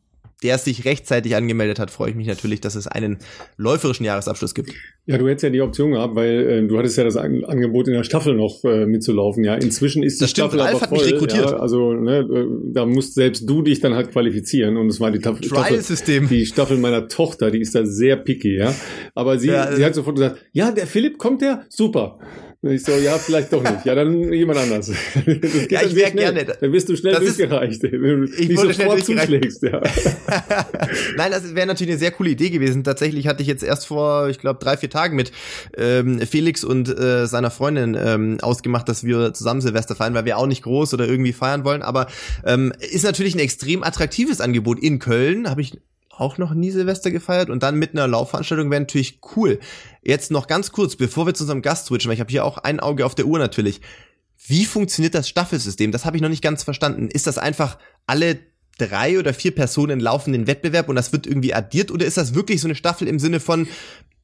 der 0.44 0.58
sich 0.58 0.84
rechtzeitig 0.84 1.34
angemeldet 1.34 1.78
hat, 1.78 1.90
freue 1.90 2.10
ich 2.10 2.16
mich 2.16 2.26
natürlich, 2.26 2.60
dass 2.60 2.74
es 2.74 2.86
einen 2.86 3.18
läuferischen 3.56 4.04
Jahresabschluss 4.04 4.54
gibt. 4.54 4.72
Ja, 5.06 5.18
du 5.18 5.26
hättest 5.26 5.42
ja 5.42 5.50
die 5.50 5.62
Option 5.62 5.92
gehabt, 5.92 6.14
weil 6.14 6.48
äh, 6.48 6.68
du 6.68 6.78
hattest 6.78 6.98
ja 6.98 7.04
das 7.04 7.16
Angebot 7.16 7.88
in 7.88 7.94
der 7.94 8.04
Staffel 8.04 8.34
noch 8.34 8.62
äh, 8.64 8.86
mitzulaufen. 8.86 9.42
Ja, 9.42 9.54
inzwischen 9.54 10.02
ist 10.02 10.20
die 10.20 10.24
das 10.24 10.30
Staffel 10.30 10.60
stimmt, 10.60 10.62
Ralf 10.62 10.82
aber 10.82 10.88
voll. 10.88 10.98
Hat 10.98 11.04
mich 11.06 11.14
rekrutiert. 11.14 11.50
Ja, 11.50 11.56
also 11.56 11.94
ne, 11.94 12.18
äh, 12.18 12.46
da 12.72 12.84
musst 12.84 13.14
selbst 13.14 13.48
du 13.48 13.62
dich 13.62 13.80
dann 13.80 13.94
halt 13.94 14.12
qualifizieren 14.12 14.76
und 14.76 14.88
es 14.88 15.00
war 15.00 15.10
die 15.10 15.18
Staffel, 15.18 15.48
Trial-System. 15.48 16.28
Die 16.28 16.46
Staffel 16.46 16.76
meiner 16.76 17.08
Tochter, 17.08 17.50
die 17.50 17.60
ist 17.60 17.74
da 17.74 17.86
sehr 17.86 18.16
picky, 18.16 18.58
ja. 18.58 18.74
Aber 19.14 19.38
sie, 19.38 19.48
ja, 19.48 19.74
sie 19.74 19.84
hat 19.84 19.94
sofort 19.94 20.16
gesagt, 20.16 20.44
ja, 20.52 20.70
der 20.70 20.86
Philipp 20.86 21.16
kommt 21.16 21.40
der, 21.40 21.64
super. 21.70 22.18
Und 22.64 22.70
ich 22.70 22.82
so, 22.82 22.92
ja, 22.92 23.18
vielleicht 23.18 23.52
doch 23.52 23.62
nicht. 23.62 23.84
Ja, 23.84 23.94
dann 23.94 24.32
jemand 24.32 24.58
anders. 24.58 24.88
ja, 25.68 25.82
ich 25.82 25.94
wäre 25.94 26.12
gerne. 26.12 26.46
Dann 26.46 26.72
wirst 26.72 26.88
du 26.88 26.96
schnell 26.96 27.12
das 27.12 27.22
durchgereicht. 27.22 27.84
Ist, 27.84 28.38
ich 28.38 28.48
nicht 28.48 28.74
schnell 28.74 29.02
zuschlägst, 29.02 29.62
ja. 29.64 29.82
Nein, 31.18 31.30
das 31.30 31.54
wäre 31.54 31.66
natürlich 31.66 31.90
eine 31.90 31.98
sehr 31.98 32.12
coole 32.12 32.30
Idee 32.30 32.48
gewesen. 32.48 32.82
Tatsächlich 32.82 33.26
hatte 33.26 33.42
ich 33.42 33.48
jetzt 33.48 33.62
erst 33.62 33.86
vor, 33.86 34.30
ich 34.30 34.38
glaube, 34.38 34.60
drei, 34.64 34.78
vier 34.78 34.88
Tagen 34.88 35.14
mit 35.14 35.30
ähm, 35.76 36.20
Felix 36.20 36.64
und 36.64 36.88
äh, 36.88 37.26
seiner 37.26 37.50
Freundin 37.50 37.98
ähm, 38.02 38.38
ausgemacht, 38.40 38.88
dass 38.88 39.04
wir 39.04 39.34
zusammen 39.34 39.60
Silvester 39.60 39.94
feiern, 39.94 40.14
weil 40.14 40.24
wir 40.24 40.38
auch 40.38 40.46
nicht 40.46 40.62
groß 40.62 40.94
oder 40.94 41.06
irgendwie 41.06 41.34
feiern 41.34 41.64
wollen. 41.64 41.82
Aber 41.82 42.06
ähm, 42.46 42.72
ist 42.80 43.04
natürlich 43.04 43.34
ein 43.34 43.40
extrem 43.40 43.82
attraktives 43.82 44.40
Angebot 44.40 44.82
in 44.82 45.00
Köln. 45.00 45.50
Habe 45.50 45.60
ich 45.60 45.82
auch 46.20 46.38
noch 46.38 46.54
nie 46.54 46.70
Silvester 46.70 47.10
gefeiert 47.10 47.50
und 47.50 47.62
dann 47.62 47.76
mit 47.76 47.92
einer 47.92 48.08
Laufveranstaltung 48.08 48.70
wäre 48.70 48.80
natürlich 48.80 49.20
cool. 49.36 49.58
Jetzt 50.02 50.30
noch 50.30 50.46
ganz 50.46 50.72
kurz, 50.72 50.96
bevor 50.96 51.26
wir 51.26 51.34
zu 51.34 51.44
unserem 51.44 51.62
Gast 51.62 51.86
switchen, 51.86 52.08
weil 52.08 52.14
ich 52.14 52.20
habe 52.20 52.30
hier 52.30 52.44
auch 52.44 52.58
ein 52.58 52.80
Auge 52.80 53.06
auf 53.06 53.14
der 53.14 53.26
Uhr 53.26 53.38
natürlich. 53.38 53.80
Wie 54.46 54.64
funktioniert 54.64 55.14
das 55.14 55.28
Staffelsystem? 55.28 55.92
Das 55.92 56.04
habe 56.04 56.16
ich 56.16 56.22
noch 56.22 56.28
nicht 56.28 56.42
ganz 56.42 56.62
verstanden. 56.62 57.08
Ist 57.08 57.26
das 57.26 57.38
einfach 57.38 57.78
alle 58.06 58.38
drei 58.78 59.18
oder 59.18 59.32
vier 59.32 59.54
Personen 59.54 60.00
laufen 60.00 60.32
den 60.32 60.46
Wettbewerb 60.46 60.88
und 60.88 60.96
das 60.96 61.12
wird 61.12 61.26
irgendwie 61.26 61.54
addiert 61.54 61.90
oder 61.90 62.04
ist 62.04 62.16
das 62.16 62.34
wirklich 62.34 62.60
so 62.60 62.66
eine 62.66 62.74
Staffel 62.74 63.06
im 63.08 63.18
Sinne 63.18 63.40
von 63.40 63.68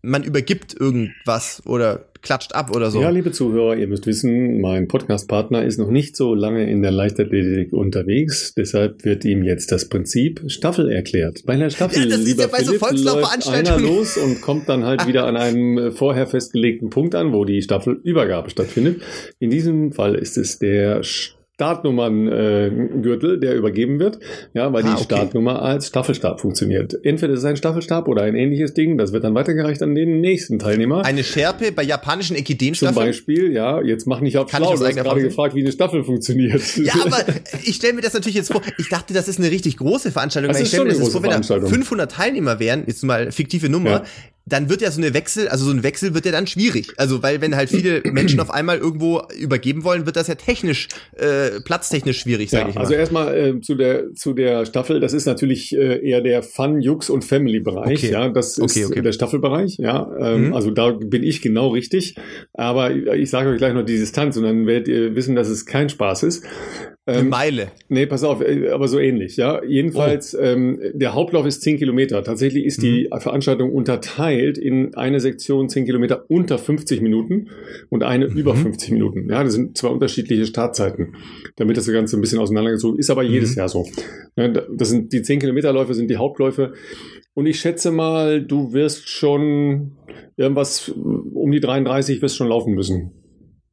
man 0.03 0.25
übergibt 0.25 0.79
irgendwas 0.79 1.63
oder 1.67 2.07
klatscht 2.23 2.55
ab 2.55 2.75
oder 2.75 2.91
so. 2.91 3.01
Ja, 3.01 3.11
liebe 3.11 3.33
Zuhörer, 3.33 3.77
ihr 3.77 3.87
müsst 3.87 4.07
wissen, 4.07 4.61
mein 4.61 4.89
Podcast-Partner 4.89 5.65
ist 5.65 5.79
noch 5.79 5.91
nicht 5.91 6.17
so 6.17 6.35
lange 6.35 6.71
in 6.71 6.83
der 6.83 6.91
Leichtathletik 6.91 7.73
unterwegs, 7.73 8.55
deshalb 8.55 9.05
wird 9.05 9.25
ihm 9.25 9.43
jetzt 9.43 9.73
das 9.73 9.89
Prinzip 9.89 10.43
Staffel 10.49 10.91
erklärt. 10.91 11.43
Bei 11.47 11.55
einer 11.55 11.71
Staffel, 11.71 12.03
ja, 12.03 12.09
das 12.11 12.25
lieber 12.25 12.45
ist 12.45 12.51
ja 12.51 12.59
bei 12.59 12.65
Philipp, 12.65 12.99
so 12.99 13.05
läuft 13.05 13.49
einer 13.49 13.79
los 13.79 14.19
und 14.19 14.43
kommt 14.43 14.69
dann 14.69 14.85
halt 14.85 15.07
wieder 15.07 15.27
an 15.27 15.37
einem 15.37 15.93
vorher 15.93 16.27
festgelegten 16.27 16.91
Punkt 16.91 17.15
an, 17.15 17.33
wo 17.33 17.45
die 17.45 17.63
Staffelübergabe 17.63 18.51
stattfindet. 18.51 19.03
In 19.39 19.51
diesem 19.51 19.93
Fall 19.93 20.15
ist 20.15 20.37
es 20.37 20.59
der 20.59 21.03
Startnummern-Gürtel, 21.61 23.35
äh, 23.35 23.39
der 23.39 23.55
übergeben 23.55 23.99
wird, 23.99 24.19
ja, 24.55 24.73
weil 24.73 24.83
ah, 24.83 24.87
die 24.87 24.93
okay. 24.95 25.05
Startnummer 25.05 25.61
als 25.61 25.89
Staffelstab 25.89 26.41
funktioniert. 26.41 26.95
Entweder 27.05 27.35
ist 27.35 27.41
es 27.41 27.45
ein 27.45 27.57
Staffelstab 27.57 28.09
oder 28.09 28.23
ein 28.23 28.35
ähnliches 28.35 28.73
Ding, 28.73 28.97
das 28.97 29.13
wird 29.13 29.25
dann 29.25 29.35
weitergereicht 29.35 29.83
an 29.83 29.95
den 29.95 30.23
nächsten 30.23 30.59
Teilnehmer. 30.59 31.05
Eine 31.05 31.23
Schärpe 31.23 31.71
bei 31.71 31.83
japanischen 31.83 32.35
Ekidenstaffeln? 32.35 32.95
Zum 32.95 33.05
Beispiel, 33.05 33.53
ja, 33.53 33.83
jetzt 33.83 34.07
mach 34.07 34.21
nicht 34.21 34.39
auf 34.39 34.51
Kann 34.51 34.63
schlau, 34.63 34.75
du 34.75 34.87
hast 34.87 34.97
gerade 34.97 35.21
gefragt, 35.21 35.55
wie 35.55 35.61
eine 35.61 35.73
Staffel 35.73 36.03
funktioniert. 36.03 36.63
Ja, 36.79 36.95
aber 37.05 37.25
ich 37.63 37.77
stelle 37.77 37.93
mir 37.93 38.01
das 38.01 38.15
natürlich 38.15 38.37
jetzt 38.37 38.51
vor, 38.51 38.63
ich 38.79 38.89
dachte, 38.89 39.13
das 39.13 39.29
ist 39.29 39.39
eine 39.39 39.51
richtig 39.51 39.77
große 39.77 40.13
Veranstaltung. 40.13 40.49
Das 40.53 40.59
ist 40.59 40.63
ich 40.65 40.69
stelle 40.71 40.85
mir 40.85 40.99
das 40.99 41.09
vor, 41.11 41.23
wenn 41.23 41.31
da 41.31 41.43
500 41.43 42.11
Teilnehmer 42.11 42.59
wären, 42.59 42.85
jetzt 42.87 43.05
mal 43.05 43.31
fiktive 43.33 43.69
Nummer, 43.69 43.91
ja 43.91 44.05
dann 44.47 44.69
wird 44.69 44.81
ja 44.81 44.91
so 44.91 45.01
eine 45.01 45.15
Wechsel, 45.15 45.49
also 45.49 45.65
so 45.65 45.71
ein 45.71 45.83
Wechsel 45.83 46.15
wird 46.15 46.27
ja 46.27 46.33
dann 46.33 46.47
schwierig. 46.47 46.93
Also 46.97 47.23
weil 47.23 47.41
wenn 47.41 47.57
halt 47.57 47.71
viele 47.71 48.03
Menschen 48.13 48.41
auf 48.41 48.51
einmal 48.51 48.79
irgendwo 48.79 49.23
übergeben 49.39 49.85
wollen, 49.85 50.07
wird 50.07 50.17
das 50.17 50.29
ja 50.29 50.35
technisch, 50.35 50.89
äh, 51.17 51.61
platztechnisch 51.61 52.21
schwierig, 52.21 52.51
sage 52.51 52.65
ja, 52.65 52.69
ich 52.71 52.75
mal. 52.75 52.81
Also 52.83 52.95
erstmal 52.95 53.37
äh, 53.37 53.61
zu 53.61 53.75
der 53.75 54.15
zu 54.15 54.35
der 54.35 54.67
Staffel, 54.67 55.01
das 55.01 55.13
ist 55.13 55.27
natürlich 55.27 55.77
äh, 55.77 56.07
eher 56.07 56.21
der 56.21 56.43
Fun, 56.43 56.81
Jux 56.81 57.11
und 57.11 57.25
Family 57.25 57.61
Bereich. 57.61 57.99
Okay. 57.99 58.13
Ja, 58.13 58.29
das 58.29 58.59
ist 58.59 58.63
okay, 58.63 58.87
okay. 58.87 59.03
der 59.03 59.13
Staffelbereich. 59.13 59.77
Ja, 59.79 60.11
ähm, 60.19 60.49
mhm. 60.49 60.55
also 60.55 60.71
da 60.71 60.91
bin 60.91 61.23
ich 61.23 61.43
genau 61.43 61.69
richtig. 61.69 62.17
Aber 62.55 62.91
ich 62.91 63.31
sage 63.31 63.51
euch 63.51 63.59
gleich 63.59 63.75
noch 63.75 63.85
die 63.85 63.99
Distanz 63.99 64.37
und 64.37 64.45
dann 64.45 64.67
werdet 64.67 64.89
ihr 64.89 65.15
wissen, 65.15 65.37
dass 65.37 65.49
es 65.49 65.67
kein 65.67 65.89
Spaß 65.89 66.25
ist. 66.25 66.45
Eine 67.07 67.21
ähm, 67.21 67.29
Meile. 67.29 67.73
Nee, 67.89 68.07
pass 68.07 68.25
auf, 68.25 68.41
äh, 68.41 68.69
aber 68.71 68.87
so 68.89 68.99
ähnlich, 68.99 69.37
ja. 69.37 69.63
Jedenfalls, 69.65 70.35
oh. 70.35 70.43
ähm, 70.43 70.81
der 70.93 71.15
Hauptlauf 71.15 71.47
ist 71.47 71.63
10 71.63 71.79
Kilometer. 71.79 72.23
Tatsächlich 72.23 72.65
ist 72.65 72.79
mhm. 72.79 72.83
die 72.83 73.11
Veranstaltung 73.19 73.73
unterteilt 73.73 74.40
in 74.59 74.95
eine 74.95 75.21
Sektion 75.21 75.69
10 75.69 75.85
Kilometer 75.85 76.25
unter 76.29 76.59
50 76.59 77.01
Minuten 77.01 77.49
und 77.89 78.03
eine 78.03 78.29
mhm. 78.29 78.37
über 78.37 78.55
50 78.55 78.93
Minuten. 78.93 79.29
Ja, 79.31 79.43
das 79.45 79.55
sind 79.55 79.77
zwei 79.77 79.89
unterschiedliche 79.89 80.47
Startzeiten, 80.47 81.15
damit 81.57 81.77
das 81.77 81.87
Ganze 81.87 82.17
ein 82.17 82.21
bisschen 82.21 82.39
auseinandergezogen 82.39 82.99
ist, 82.99 83.11
aber 83.11 83.23
mhm. 83.23 83.31
jedes 83.31 83.55
Jahr 83.55 83.69
so. 83.69 83.87
Das 84.37 84.89
sind 84.89 85.13
die 85.13 85.23
10 85.23 85.41
Kilometerläufe 85.41 85.95
sind 85.95 86.09
die 86.09 86.17
Hauptläufe. 86.17 86.73
Und 87.35 87.47
ich 87.47 87.61
schätze 87.61 87.91
mal, 87.91 88.43
du 88.43 88.73
wirst 88.73 89.09
schon 89.09 89.93
irgendwas 90.37 90.89
um 90.89 91.51
die 91.51 91.61
33 91.61 92.21
wirst 92.23 92.37
schon 92.37 92.49
laufen 92.49 92.75
müsser 92.75 93.11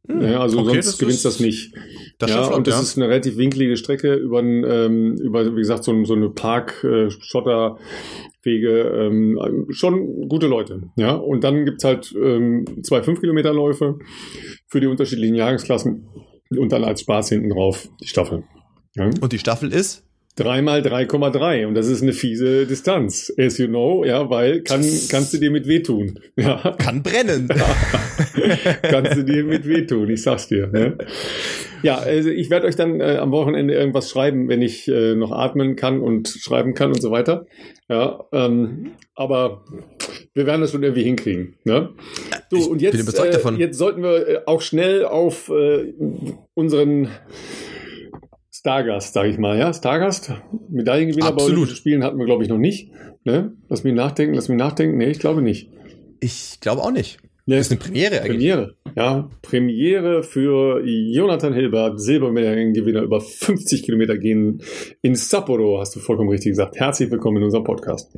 hm, 0.07 0.21
ja, 0.21 0.39
also 0.39 0.59
okay, 0.59 0.81
sonst 0.81 0.99
gewinnst 0.99 1.25
du 1.25 1.29
das 1.29 1.39
nicht. 1.39 1.73
Das 2.19 2.31
ja, 2.31 2.47
und 2.47 2.65
das 2.65 2.75
ja. 2.75 2.81
ist 2.81 2.97
eine 2.97 3.09
relativ 3.09 3.37
winkelige 3.37 3.77
Strecke 3.77 4.15
über, 4.15 4.39
ähm, 4.39 5.17
über 5.17 5.45
wie 5.55 5.59
gesagt, 5.59 5.83
so, 5.83 6.03
so 6.03 6.15
eine 6.15 6.29
Park-Schotterwege. 6.29 7.79
Äh, 8.43 9.05
ähm, 9.05 9.67
schon 9.69 10.27
gute 10.27 10.47
Leute. 10.47 10.81
Ja, 10.95 11.13
und 11.13 11.43
dann 11.43 11.65
gibt's 11.65 11.83
halt 11.83 12.15
ähm, 12.15 12.65
zwei 12.81 13.01
5-Kilometer-Läufe 13.01 13.99
für 14.67 14.79
die 14.79 14.87
unterschiedlichen 14.87 15.35
Jahresklassen 15.35 16.07
und 16.49 16.71
dann 16.71 16.83
als 16.83 17.01
Spaß 17.01 17.29
hinten 17.29 17.49
drauf 17.49 17.87
die 18.01 18.07
Staffel. 18.07 18.45
Ja. 18.95 19.11
Und 19.21 19.31
die 19.31 19.39
Staffel 19.39 19.71
ist? 19.71 20.06
3 20.37 20.61
mal 20.61 20.81
3,3 20.81 21.65
und 21.65 21.73
das 21.73 21.87
ist 21.87 22.03
eine 22.03 22.13
fiese 22.13 22.67
Distanz, 22.67 23.33
as 23.39 23.57
you 23.57 23.67
know, 23.67 24.05
ja, 24.05 24.29
weil 24.29 24.61
kann, 24.61 24.81
kannst 25.09 25.33
du 25.33 25.39
dir 25.39 25.51
mit 25.51 25.67
wehtun. 25.67 26.19
Ja. 26.37 26.75
Kann 26.77 27.01
brennen. 27.01 27.49
Ja. 27.49 28.75
kannst 28.83 29.17
du 29.17 29.23
dir 29.23 29.43
mit 29.43 29.67
wehtun, 29.67 30.07
ich 30.09 30.21
sag's 30.21 30.47
dir. 30.47 30.69
Ja, 30.71 31.05
ja 31.81 31.97
also 31.97 32.29
ich 32.29 32.51
werde 32.51 32.67
euch 32.67 32.75
dann 32.75 33.01
äh, 33.01 33.17
am 33.17 33.31
Wochenende 33.31 33.73
irgendwas 33.73 34.11
schreiben, 34.11 34.47
wenn 34.47 34.61
ich 34.61 34.87
äh, 34.87 35.15
noch 35.15 35.31
atmen 35.31 35.75
kann 35.75 35.99
und 35.99 36.27
schreiben 36.27 36.75
kann 36.75 36.89
und 36.89 37.01
so 37.01 37.09
weiter. 37.09 37.47
Ja, 37.89 38.23
ähm, 38.31 38.91
aber 39.15 39.65
wir 40.35 40.45
werden 40.45 40.61
das 40.61 40.71
schon 40.71 40.83
irgendwie 40.83 41.03
hinkriegen. 41.03 41.55
Ne? 41.63 41.89
So, 42.51 42.57
ich 42.57 42.67
und 42.67 42.81
jetzt, 42.83 43.19
äh, 43.19 43.51
jetzt 43.57 43.77
sollten 43.77 44.03
wir 44.03 44.27
äh, 44.27 44.39
auch 44.45 44.61
schnell 44.61 45.05
auf 45.05 45.49
äh, 45.49 45.93
unseren 46.53 47.09
Stargast, 48.67 49.13
sage 49.13 49.29
ich 49.29 49.37
mal, 49.37 49.57
ja, 49.57 49.73
Stargast, 49.73 50.33
Medaillengewinner 50.67 51.31
bei 51.31 51.41
Olympischen 51.41 51.77
Spielen 51.77 52.03
hatten 52.03 52.17
wir, 52.17 52.25
glaube 52.25 52.43
ich, 52.43 52.49
noch 52.49 52.57
nicht. 52.57 52.91
Ne? 53.23 53.53
Lass 53.69 53.85
mich 53.85 53.93
nachdenken, 53.93 54.35
lass 54.35 54.49
mich 54.49 54.57
nachdenken. 54.57 54.97
Nee, 54.97 55.05
ich 55.05 55.19
glaube 55.19 55.41
nicht. 55.41 55.71
Ich 56.19 56.57
glaube 56.59 56.81
auch 56.81 56.91
nicht. 56.91 57.17
Nee, 57.45 57.55
das 57.55 57.67
ist 57.67 57.71
eine 57.71 57.79
Premiere 57.79 58.15
eigentlich. 58.19 58.31
Premiere, 58.31 58.75
ja. 58.97 59.29
Premiere 59.41 60.21
für 60.21 60.85
Jonathan 60.85 61.53
Hilbert, 61.53 62.01
Silbermedaillengewinner 62.01 63.03
über 63.03 63.21
50 63.21 63.83
Kilometer 63.83 64.17
gehen 64.17 64.61
in 65.01 65.15
Sapporo, 65.15 65.79
hast 65.79 65.95
du 65.95 66.01
vollkommen 66.01 66.29
richtig 66.29 66.51
gesagt. 66.51 66.77
Herzlich 66.77 67.09
willkommen 67.09 67.37
in 67.37 67.43
unserem 67.43 67.63
Podcast. 67.63 68.17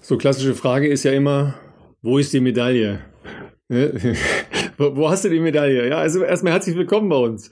So, 0.00 0.16
klassische 0.16 0.54
Frage 0.54 0.88
ist 0.88 1.04
ja 1.04 1.12
immer, 1.12 1.56
wo 2.00 2.16
ist 2.16 2.32
die 2.32 2.40
Medaille? 2.40 3.00
Wo, 4.80 4.96
wo 4.96 5.10
hast 5.10 5.24
du 5.24 5.28
die 5.28 5.40
Medaille? 5.40 5.90
Ja, 5.90 5.98
also 5.98 6.24
erstmal 6.24 6.54
herzlich 6.54 6.74
willkommen 6.74 7.10
bei 7.10 7.16
uns. 7.16 7.50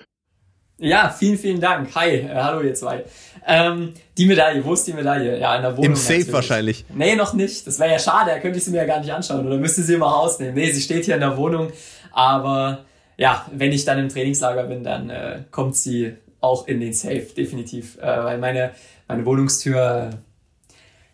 Ja, 0.79 1.11
vielen, 1.11 1.37
vielen 1.37 1.61
Dank. 1.61 1.95
Hi, 1.95 2.09
äh, 2.09 2.31
hallo 2.35 2.63
ihr 2.63 2.73
zwei. 2.73 3.05
Ähm, 3.47 3.93
die 4.17 4.25
Medaille, 4.25 4.65
wo 4.65 4.73
ist 4.73 4.87
die 4.87 4.95
Medaille? 4.95 5.39
Ja, 5.39 5.55
in 5.57 5.61
der 5.61 5.73
Wohnung. 5.73 5.91
Im 5.91 5.95
Safe 5.95 6.13
natürlich. 6.15 6.33
wahrscheinlich. 6.33 6.85
Nee, 6.89 7.17
noch 7.17 7.35
nicht. 7.35 7.67
Das 7.67 7.79
wäre 7.79 7.91
ja 7.91 7.99
schade, 7.99 8.31
da 8.31 8.39
könnte 8.39 8.57
ich 8.57 8.65
sie 8.65 8.71
mir 8.71 8.79
ja 8.79 8.87
gar 8.87 9.01
nicht 9.01 9.13
anschauen 9.13 9.47
oder 9.47 9.59
müsste 9.59 9.83
sie 9.83 9.93
immer 9.93 10.07
rausnehmen. 10.07 10.55
Nee, 10.55 10.71
sie 10.71 10.81
steht 10.81 11.05
hier 11.05 11.17
in 11.17 11.21
der 11.21 11.37
Wohnung, 11.37 11.71
aber 12.13 12.87
ja, 13.19 13.45
wenn 13.53 13.73
ich 13.73 13.85
dann 13.85 13.99
im 13.99 14.09
Trainingslager 14.09 14.63
bin, 14.63 14.83
dann 14.83 15.11
äh, 15.11 15.43
kommt 15.51 15.77
sie 15.77 16.15
auch 16.41 16.67
in 16.67 16.81
den 16.81 16.95
Safe, 16.95 17.27
definitiv. 17.37 17.99
Äh, 17.99 18.25
weil 18.25 18.39
meine, 18.39 18.71
meine 19.07 19.27
Wohnungstür 19.27 20.13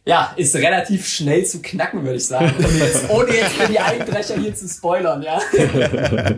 ja, 0.06 0.34
ist 0.36 0.54
relativ 0.54 1.06
schnell 1.08 1.46
zu 1.46 1.62
knacken, 1.62 2.02
würde 2.02 2.16
ich 2.16 2.26
sagen. 2.26 2.52
Ohne 3.08 3.34
jetzt 3.34 3.52
für 3.52 3.72
die 3.72 3.78
Einbrecher 3.78 4.38
hier 4.38 4.54
zu 4.54 4.68
spoilern, 4.68 5.22
ja. 5.22 5.40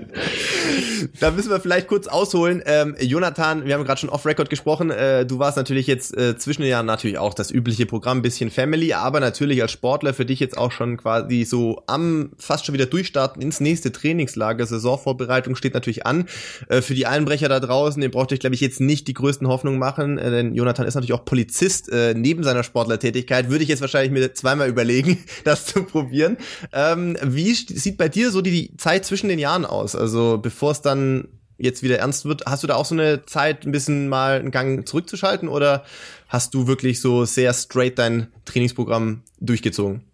da 1.20 1.32
müssen 1.32 1.50
wir 1.50 1.58
vielleicht 1.58 1.88
kurz 1.88 2.06
ausholen. 2.06 2.62
Ähm, 2.64 2.94
Jonathan, 3.00 3.64
wir 3.66 3.74
haben 3.74 3.82
gerade 3.82 3.98
schon 3.98 4.10
off-Record 4.10 4.50
gesprochen. 4.50 4.92
Äh, 4.92 5.26
du 5.26 5.40
warst 5.40 5.56
natürlich 5.56 5.88
jetzt 5.88 6.16
äh, 6.16 6.36
zwischen 6.38 6.62
den 6.62 6.70
Jahren 6.70 6.86
natürlich 6.86 7.18
auch 7.18 7.34
das 7.34 7.50
übliche 7.50 7.86
Programm, 7.86 8.22
bisschen 8.22 8.52
Family, 8.52 8.92
aber 8.92 9.18
natürlich 9.18 9.60
als 9.62 9.72
Sportler 9.72 10.14
für 10.14 10.24
dich 10.24 10.38
jetzt 10.38 10.56
auch 10.56 10.70
schon 10.70 10.96
quasi 10.96 11.42
so 11.44 11.82
am 11.88 12.30
fast 12.38 12.66
schon 12.66 12.72
wieder 12.72 12.86
durchstarten 12.86 13.42
ins 13.42 13.58
nächste 13.58 13.90
Trainingslager. 13.90 14.64
Saisonvorbereitung 14.64 15.56
steht 15.56 15.74
natürlich 15.74 16.06
an. 16.06 16.26
Äh, 16.68 16.82
für 16.82 16.94
die 16.94 17.06
Einbrecher 17.06 17.48
da 17.48 17.58
draußen, 17.58 18.00
den 18.00 18.12
braucht 18.12 18.32
euch, 18.32 18.38
glaube 18.38 18.54
ich, 18.54 18.60
jetzt 18.60 18.80
nicht 18.80 19.08
die 19.08 19.14
größten 19.14 19.48
Hoffnungen 19.48 19.80
machen, 19.80 20.18
äh, 20.18 20.30
denn 20.30 20.54
Jonathan 20.54 20.86
ist 20.86 20.94
natürlich 20.94 21.14
auch 21.14 21.24
Polizist 21.24 21.92
äh, 21.92 22.14
neben 22.14 22.44
seiner 22.44 22.62
Sportlertätigkeit 22.62 23.50
würde 23.56 23.62
ich 23.62 23.70
jetzt 23.70 23.80
wahrscheinlich 23.80 24.12
mir 24.12 24.34
zweimal 24.34 24.68
überlegen, 24.68 25.24
das 25.44 25.64
zu 25.64 25.84
probieren. 25.84 26.36
Ähm, 26.74 27.16
wie 27.22 27.54
sieht 27.54 27.96
bei 27.96 28.10
dir 28.10 28.30
so 28.30 28.42
die, 28.42 28.50
die 28.50 28.76
Zeit 28.76 29.06
zwischen 29.06 29.30
den 29.30 29.38
Jahren 29.38 29.64
aus? 29.64 29.96
Also 29.96 30.36
bevor 30.36 30.72
es 30.72 30.82
dann 30.82 31.28
jetzt 31.56 31.82
wieder 31.82 31.98
ernst 31.98 32.26
wird, 32.26 32.44
hast 32.44 32.62
du 32.62 32.66
da 32.66 32.74
auch 32.74 32.84
so 32.84 32.94
eine 32.94 33.24
Zeit, 33.24 33.64
ein 33.64 33.72
bisschen 33.72 34.10
mal 34.10 34.38
einen 34.38 34.50
Gang 34.50 34.86
zurückzuschalten 34.86 35.48
oder 35.48 35.84
hast 36.28 36.52
du 36.52 36.66
wirklich 36.66 37.00
so 37.00 37.24
sehr 37.24 37.54
straight 37.54 37.98
dein 37.98 38.30
Trainingsprogramm 38.44 39.22
durchgezogen? 39.40 40.04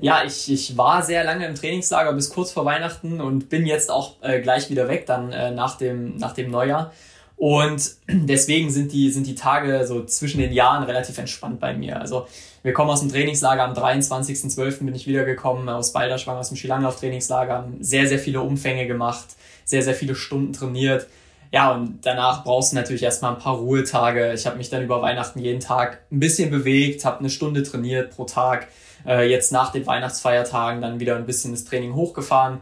Ja, 0.00 0.24
ich, 0.24 0.50
ich 0.50 0.76
war 0.76 1.04
sehr 1.04 1.22
lange 1.22 1.46
im 1.46 1.54
Trainingslager 1.54 2.12
bis 2.14 2.30
kurz 2.30 2.50
vor 2.50 2.64
Weihnachten 2.64 3.20
und 3.20 3.48
bin 3.48 3.64
jetzt 3.64 3.92
auch 3.92 4.20
äh, 4.22 4.40
gleich 4.40 4.70
wieder 4.70 4.88
weg, 4.88 5.06
dann 5.06 5.30
äh, 5.30 5.52
nach, 5.52 5.78
dem, 5.78 6.16
nach 6.16 6.32
dem 6.34 6.50
Neujahr. 6.50 6.92
Und 7.38 7.92
deswegen 8.08 8.68
sind 8.70 8.92
die, 8.92 9.10
sind 9.10 9.26
die 9.26 9.36
Tage 9.36 9.86
so 9.86 10.04
zwischen 10.04 10.40
den 10.40 10.52
Jahren 10.52 10.82
relativ 10.82 11.16
entspannt 11.18 11.60
bei 11.60 11.72
mir. 11.72 12.00
Also 12.00 12.26
wir 12.62 12.72
kommen 12.72 12.90
aus 12.90 13.00
dem 13.00 13.10
Trainingslager 13.10 13.64
am 13.64 13.72
23.12. 13.72 14.84
bin 14.84 14.94
ich 14.94 15.06
wiedergekommen 15.06 15.68
aus 15.68 15.92
Balderschwang, 15.92 16.36
aus 16.36 16.48
dem 16.48 16.56
Skilanglauf-Trainingslager, 16.56 17.54
haben 17.54 17.76
sehr, 17.80 18.08
sehr 18.08 18.18
viele 18.18 18.40
Umfänge 18.40 18.86
gemacht, 18.86 19.26
sehr, 19.64 19.82
sehr 19.82 19.94
viele 19.94 20.16
Stunden 20.16 20.52
trainiert. 20.52 21.06
Ja, 21.52 21.72
und 21.72 22.00
danach 22.02 22.44
brauchst 22.44 22.72
du 22.72 22.76
natürlich 22.76 23.04
erstmal 23.04 23.32
ein 23.32 23.38
paar 23.38 23.56
Ruhetage. 23.56 24.32
Ich 24.34 24.44
habe 24.44 24.58
mich 24.58 24.68
dann 24.68 24.82
über 24.82 25.00
Weihnachten 25.00 25.38
jeden 25.38 25.60
Tag 25.60 26.00
ein 26.10 26.20
bisschen 26.20 26.50
bewegt, 26.50 27.04
habe 27.04 27.20
eine 27.20 27.30
Stunde 27.30 27.62
trainiert 27.62 28.10
pro 28.10 28.24
Tag. 28.24 28.66
Äh, 29.06 29.30
jetzt 29.30 29.52
nach 29.52 29.72
den 29.72 29.86
Weihnachtsfeiertagen 29.86 30.82
dann 30.82 31.00
wieder 31.00 31.16
ein 31.16 31.24
bisschen 31.24 31.52
das 31.52 31.64
Training 31.64 31.94
hochgefahren 31.94 32.58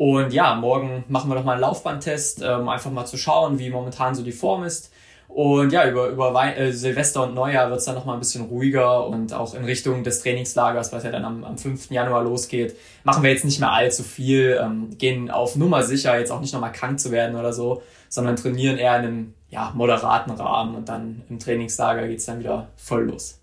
und 0.00 0.32
ja, 0.32 0.54
morgen 0.54 1.04
machen 1.08 1.28
wir 1.30 1.34
noch 1.34 1.44
mal 1.44 1.52
einen 1.52 1.60
Laufbandtest, 1.60 2.40
um 2.40 2.48
ähm, 2.48 2.68
einfach 2.70 2.90
mal 2.90 3.04
zu 3.04 3.18
schauen, 3.18 3.58
wie 3.58 3.68
momentan 3.68 4.14
so 4.14 4.22
die 4.22 4.32
Form 4.32 4.64
ist. 4.64 4.90
Und 5.28 5.74
ja, 5.74 5.86
über, 5.86 6.08
über 6.08 6.32
Wei 6.32 6.54
äh, 6.54 6.72
Silvester 6.72 7.24
und 7.24 7.34
Neujahr 7.34 7.68
wird 7.68 7.80
es 7.80 7.84
dann 7.84 7.96
noch 7.96 8.06
mal 8.06 8.14
ein 8.14 8.18
bisschen 8.18 8.46
ruhiger 8.46 9.06
und 9.06 9.34
auch 9.34 9.52
in 9.52 9.62
Richtung 9.62 10.02
des 10.02 10.22
Trainingslagers, 10.22 10.90
was 10.94 11.04
ja 11.04 11.10
dann 11.10 11.26
am, 11.26 11.44
am 11.44 11.58
5. 11.58 11.90
Januar 11.90 12.24
losgeht, 12.24 12.76
machen 13.04 13.22
wir 13.22 13.30
jetzt 13.30 13.44
nicht 13.44 13.60
mehr 13.60 13.72
allzu 13.72 14.02
viel, 14.02 14.58
ähm, 14.58 14.96
gehen 14.96 15.30
auf 15.30 15.56
Nummer 15.56 15.82
sicher, 15.82 16.18
jetzt 16.18 16.32
auch 16.32 16.40
nicht 16.40 16.54
noch 16.54 16.62
mal 16.62 16.70
krank 16.70 16.98
zu 16.98 17.10
werden 17.10 17.36
oder 17.36 17.52
so, 17.52 17.82
sondern 18.08 18.36
trainieren 18.36 18.78
eher 18.78 18.96
in 19.00 19.04
einem 19.04 19.34
ja, 19.50 19.70
moderaten 19.74 20.32
Rahmen 20.32 20.76
und 20.76 20.88
dann 20.88 21.20
im 21.28 21.38
Trainingslager 21.38 22.08
geht's 22.08 22.24
dann 22.24 22.38
wieder 22.38 22.68
voll 22.76 23.04
los. 23.04 23.39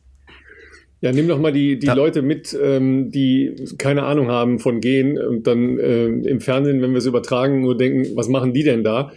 Ja, 0.99 1.11
nimm 1.11 1.27
doch 1.27 1.37
mal 1.39 1.51
die, 1.51 1.77
die 1.77 1.85
ja. 1.85 1.93
Leute 1.93 2.23
mit, 2.23 2.57
ähm, 2.59 3.11
die 3.11 3.53
keine 3.77 4.01
Ahnung 4.03 4.29
haben 4.29 4.57
von 4.57 4.81
Gehen 4.81 5.19
und 5.19 5.45
dann 5.45 5.77
äh, 5.77 6.07
im 6.07 6.41
Fernsehen, 6.41 6.81
wenn 6.81 6.89
wir 6.91 6.97
es 6.97 7.05
übertragen, 7.05 7.61
nur 7.61 7.77
denken, 7.77 8.15
was 8.15 8.29
machen 8.29 8.51
die 8.53 8.63
denn 8.63 8.83
da? 8.83 9.11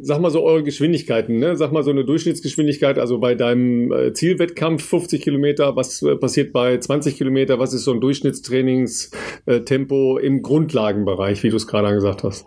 Sag 0.00 0.20
mal 0.20 0.30
so 0.30 0.44
eure 0.44 0.62
Geschwindigkeiten, 0.62 1.40
ne? 1.40 1.56
Sag 1.56 1.72
mal 1.72 1.82
so 1.82 1.90
eine 1.90 2.04
Durchschnittsgeschwindigkeit, 2.04 3.00
also 3.00 3.18
bei 3.18 3.34
deinem 3.34 3.90
äh, 3.90 4.12
Zielwettkampf 4.12 4.84
50 4.84 5.20
Kilometer, 5.20 5.74
was 5.74 6.00
äh, 6.02 6.14
passiert 6.14 6.52
bei 6.52 6.78
20 6.78 7.16
Kilometer, 7.16 7.58
was 7.58 7.74
ist 7.74 7.82
so 7.82 7.92
ein 7.92 8.00
Durchschnittstrainingstempo 8.00 10.18
im 10.18 10.42
Grundlagenbereich, 10.42 11.42
wie 11.42 11.50
du 11.50 11.56
es 11.56 11.66
gerade 11.66 11.92
gesagt 11.92 12.22
hast? 12.22 12.46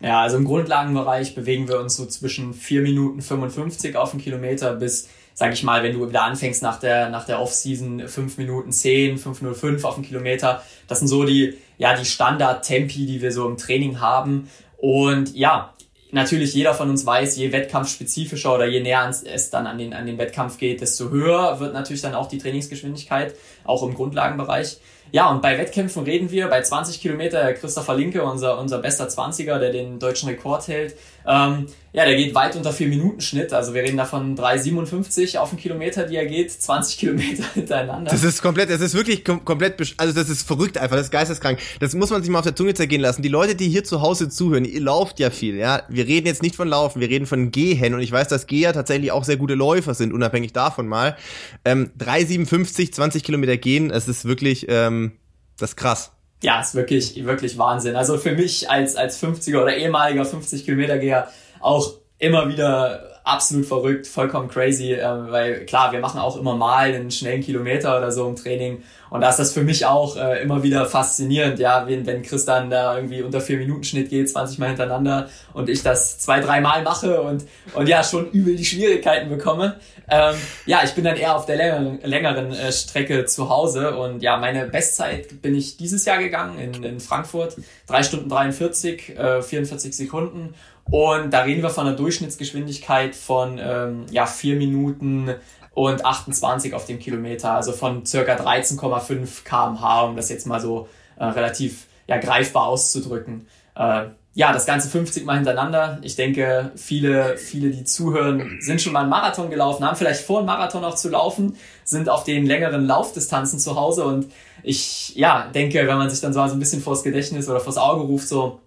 Ja, 0.00 0.20
also 0.20 0.36
im 0.36 0.44
Grundlagenbereich 0.44 1.34
bewegen 1.34 1.68
wir 1.68 1.80
uns 1.80 1.96
so 1.96 2.04
zwischen 2.04 2.52
4 2.52 2.82
Minuten 2.82 3.22
55 3.22 3.96
auf 3.96 4.10
den 4.10 4.20
Kilometer 4.20 4.74
bis, 4.74 5.08
sag 5.38 5.52
ich 5.52 5.62
mal, 5.62 5.82
wenn 5.82 5.92
du 5.92 6.08
wieder 6.08 6.22
anfängst 6.22 6.62
nach 6.62 6.80
der, 6.80 7.10
nach 7.10 7.26
der 7.26 7.42
Off-Season 7.42 8.08
5 8.08 8.38
Minuten 8.38 8.72
10, 8.72 9.18
5.05 9.18 9.84
auf 9.84 9.96
den 9.96 10.04
Kilometer. 10.04 10.62
Das 10.88 11.00
sind 11.00 11.08
so 11.08 11.24
die, 11.24 11.58
ja, 11.76 11.94
die 11.94 12.06
Standard-Tempi, 12.06 13.04
die 13.04 13.20
wir 13.20 13.30
so 13.30 13.46
im 13.46 13.58
Training 13.58 14.00
haben. 14.00 14.48
Und 14.78 15.36
ja, 15.36 15.74
natürlich 16.10 16.54
jeder 16.54 16.72
von 16.72 16.88
uns 16.88 17.04
weiß, 17.04 17.36
je 17.36 17.52
wettkampfspezifischer 17.52 18.54
oder 18.54 18.66
je 18.66 18.80
näher 18.80 19.10
es 19.10 19.50
dann 19.50 19.66
an 19.66 19.76
den, 19.76 19.92
an 19.92 20.06
den 20.06 20.16
Wettkampf 20.16 20.56
geht, 20.56 20.80
desto 20.80 21.10
höher 21.10 21.60
wird 21.60 21.74
natürlich 21.74 22.00
dann 22.00 22.14
auch 22.14 22.28
die 22.28 22.38
Trainingsgeschwindigkeit, 22.38 23.34
auch 23.64 23.82
im 23.82 23.92
Grundlagenbereich. 23.92 24.78
Ja, 25.12 25.30
und 25.30 25.42
bei 25.42 25.56
Wettkämpfen 25.58 26.02
reden 26.02 26.30
wir 26.30 26.48
bei 26.48 26.62
20 26.62 27.00
Kilometer, 27.00 27.52
Christopher 27.52 27.94
Linke, 27.94 28.24
unser, 28.24 28.58
unser 28.58 28.78
bester 28.78 29.06
20er, 29.06 29.58
der 29.58 29.70
den 29.70 29.98
deutschen 29.98 30.28
Rekord 30.28 30.66
hält, 30.66 30.96
ähm, 31.26 31.66
ja, 31.96 32.04
der 32.04 32.14
geht 32.14 32.34
weit 32.34 32.54
unter 32.56 32.74
4 32.74 32.88
Minuten 32.88 33.22
Schnitt. 33.22 33.54
Also 33.54 33.72
wir 33.72 33.82
reden 33.82 33.96
davon 33.96 34.36
3,57 34.36 35.38
auf 35.38 35.48
den 35.48 35.58
Kilometer, 35.58 36.04
die 36.04 36.16
er 36.16 36.26
geht, 36.26 36.52
20 36.52 36.98
Kilometer 36.98 37.42
hintereinander. 37.54 38.10
Das 38.10 38.22
ist 38.22 38.42
komplett, 38.42 38.68
das 38.68 38.82
ist 38.82 38.92
wirklich 38.92 39.24
kom 39.24 39.46
komplett, 39.46 39.80
also 39.96 40.12
das 40.12 40.28
ist 40.28 40.46
verrückt 40.46 40.76
einfach, 40.76 40.96
das 40.96 41.06
ist 41.06 41.10
geisteskrank. 41.10 41.58
Das 41.80 41.94
muss 41.94 42.10
man 42.10 42.20
sich 42.20 42.30
mal 42.30 42.40
auf 42.40 42.44
der 42.44 42.54
Zunge 42.54 42.74
zergehen 42.74 43.00
lassen. 43.00 43.22
Die 43.22 43.30
Leute, 43.30 43.54
die 43.54 43.70
hier 43.70 43.82
zu 43.82 44.02
Hause 44.02 44.28
zuhören, 44.28 44.66
ihr 44.66 44.82
lauft 44.82 45.18
ja 45.20 45.30
viel, 45.30 45.56
ja. 45.56 45.84
Wir 45.88 46.06
reden 46.06 46.26
jetzt 46.26 46.42
nicht 46.42 46.54
von 46.54 46.68
Laufen, 46.68 47.00
wir 47.00 47.08
reden 47.08 47.24
von 47.24 47.50
Gehen 47.50 47.94
und 47.94 48.00
ich 48.00 48.12
weiß, 48.12 48.28
dass 48.28 48.46
Geher 48.46 48.74
tatsächlich 48.74 49.10
auch 49.10 49.24
sehr 49.24 49.38
gute 49.38 49.54
Läufer 49.54 49.94
sind, 49.94 50.12
unabhängig 50.12 50.52
davon 50.52 50.86
mal. 50.86 51.16
Ähm, 51.64 51.92
3,57, 51.98 52.92
20 52.92 53.24
Kilometer 53.24 53.56
gehen, 53.56 53.90
es 53.90 54.06
ist 54.06 54.26
wirklich, 54.26 54.66
ähm, 54.68 55.12
das 55.58 55.70
ist 55.70 55.76
krass. 55.76 56.12
Ja, 56.42 56.60
ist 56.60 56.74
wirklich, 56.74 57.24
wirklich 57.24 57.56
Wahnsinn. 57.56 57.96
Also 57.96 58.18
für 58.18 58.32
mich 58.32 58.68
als, 58.68 58.96
als 58.96 59.18
50er 59.22 59.62
oder 59.62 59.74
ehemaliger 59.74 60.26
50 60.26 60.66
Kilometer 60.66 60.98
Geher 60.98 61.28
auch 61.60 61.94
immer 62.18 62.48
wieder 62.48 63.16
absolut 63.26 63.66
verrückt, 63.66 64.06
vollkommen 64.06 64.48
crazy, 64.48 64.92
äh, 64.92 65.02
weil 65.02 65.66
klar, 65.66 65.90
wir 65.90 65.98
machen 65.98 66.20
auch 66.20 66.36
immer 66.36 66.54
mal 66.54 66.94
einen 66.94 67.10
schnellen 67.10 67.42
Kilometer 67.42 67.98
oder 67.98 68.12
so 68.12 68.28
im 68.28 68.36
Training 68.36 68.84
und 69.10 69.20
da 69.20 69.30
ist 69.30 69.38
das 69.38 69.52
für 69.52 69.62
mich 69.62 69.84
auch 69.84 70.16
äh, 70.16 70.42
immer 70.42 70.62
wieder 70.62 70.86
faszinierend, 70.86 71.58
ja, 71.58 71.88
wenn, 71.88 72.06
wenn 72.06 72.22
Chris 72.22 72.44
dann 72.44 72.70
da 72.70 72.94
irgendwie 72.94 73.22
unter 73.22 73.40
vier 73.40 73.58
Minuten 73.58 73.82
Schnitt 73.82 74.10
geht, 74.10 74.30
20 74.30 74.60
Mal 74.60 74.68
hintereinander 74.68 75.28
und 75.54 75.68
ich 75.68 75.82
das 75.82 76.18
zwei, 76.18 76.38
drei 76.38 76.60
Mal 76.60 76.84
mache 76.84 77.20
und, 77.20 77.44
und 77.74 77.88
ja, 77.88 78.04
schon 78.04 78.30
übel 78.30 78.54
die 78.54 78.64
Schwierigkeiten 78.64 79.28
bekomme. 79.28 79.74
Ähm, 80.08 80.36
ja, 80.66 80.82
ich 80.84 80.92
bin 80.92 81.02
dann 81.02 81.16
eher 81.16 81.34
auf 81.34 81.46
der 81.46 81.56
längeren, 81.56 82.00
längeren 82.02 82.52
äh, 82.52 82.70
Strecke 82.70 83.24
zu 83.24 83.48
Hause 83.48 83.96
und 83.96 84.22
ja, 84.22 84.36
meine 84.36 84.66
Bestzeit 84.66 85.42
bin 85.42 85.56
ich 85.56 85.76
dieses 85.76 86.04
Jahr 86.04 86.18
gegangen 86.18 86.60
in, 86.60 86.84
in 86.84 87.00
Frankfurt, 87.00 87.56
drei 87.88 88.04
Stunden 88.04 88.28
43, 88.28 89.18
äh, 89.18 89.42
44 89.42 89.96
Sekunden 89.96 90.54
und 90.90 91.30
da 91.30 91.42
reden 91.42 91.62
wir 91.62 91.70
von 91.70 91.86
einer 91.86 91.96
Durchschnittsgeschwindigkeit 91.96 93.14
von 93.14 93.58
ähm, 93.60 94.06
ja, 94.10 94.26
4 94.26 94.56
Minuten 94.56 95.34
und 95.74 96.04
28 96.04 96.74
auf 96.74 96.86
dem 96.86 96.98
Kilometer, 96.98 97.52
also 97.52 97.72
von 97.72 98.06
circa 98.06 98.36
13,5 98.36 99.44
kmh, 99.44 100.02
um 100.02 100.16
das 100.16 100.28
jetzt 100.28 100.46
mal 100.46 100.60
so 100.60 100.88
äh, 101.18 101.24
relativ 101.24 101.86
ja, 102.06 102.18
greifbar 102.18 102.66
auszudrücken. 102.66 103.46
Äh, 103.74 104.06
ja, 104.34 104.52
das 104.52 104.66
Ganze 104.66 104.88
50 104.88 105.24
Mal 105.24 105.36
hintereinander. 105.36 105.98
Ich 106.02 106.14
denke, 106.14 106.70
viele, 106.76 107.38
viele, 107.38 107.70
die 107.70 107.84
zuhören, 107.84 108.58
sind 108.60 108.82
schon 108.82 108.92
mal 108.92 109.00
einen 109.00 109.08
Marathon 109.08 109.48
gelaufen, 109.48 109.84
haben 109.84 109.96
vielleicht 109.96 110.20
vor, 110.20 110.38
einen 110.38 110.46
Marathon 110.46 110.84
auch 110.84 110.94
zu 110.94 111.08
laufen, 111.08 111.56
sind 111.84 112.10
auf 112.10 112.22
den 112.24 112.44
längeren 112.44 112.86
Laufdistanzen 112.86 113.58
zu 113.58 113.76
Hause 113.76 114.04
und 114.04 114.26
ich, 114.62 115.16
ja, 115.16 115.48
denke, 115.54 115.86
wenn 115.86 115.96
man 115.96 116.10
sich 116.10 116.20
dann 116.20 116.34
so 116.34 116.40
ein 116.40 116.58
bisschen 116.58 116.82
vors 116.82 117.02
Gedächtnis 117.02 117.48
oder 117.48 117.60
vors 117.60 117.78
Auge 117.78 118.02
ruft, 118.02 118.28
so, 118.28 118.60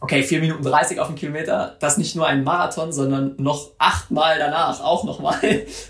okay, 0.00 0.22
4 0.22 0.40
Minuten 0.40 0.62
30 0.62 1.00
auf 1.00 1.08
dem 1.08 1.16
Kilometer, 1.16 1.76
das 1.80 1.98
nicht 1.98 2.16
nur 2.16 2.26
ein 2.26 2.44
Marathon, 2.44 2.92
sondern 2.92 3.34
noch 3.38 3.72
achtmal 3.78 4.38
danach, 4.38 4.80
auch 4.82 5.04
nochmal 5.04 5.38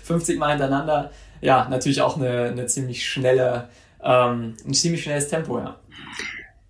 50 0.03 0.39
Mal 0.39 0.51
hintereinander. 0.51 1.11
Ja, 1.41 1.67
natürlich 1.69 2.01
auch 2.01 2.17
eine, 2.17 2.45
eine 2.45 2.65
ziemlich 2.67 3.07
schnelle, 3.07 3.69
ähm, 4.03 4.55
ein 4.65 4.73
ziemlich 4.73 5.03
schnelles 5.03 5.27
Tempo, 5.27 5.59
ja. 5.59 5.75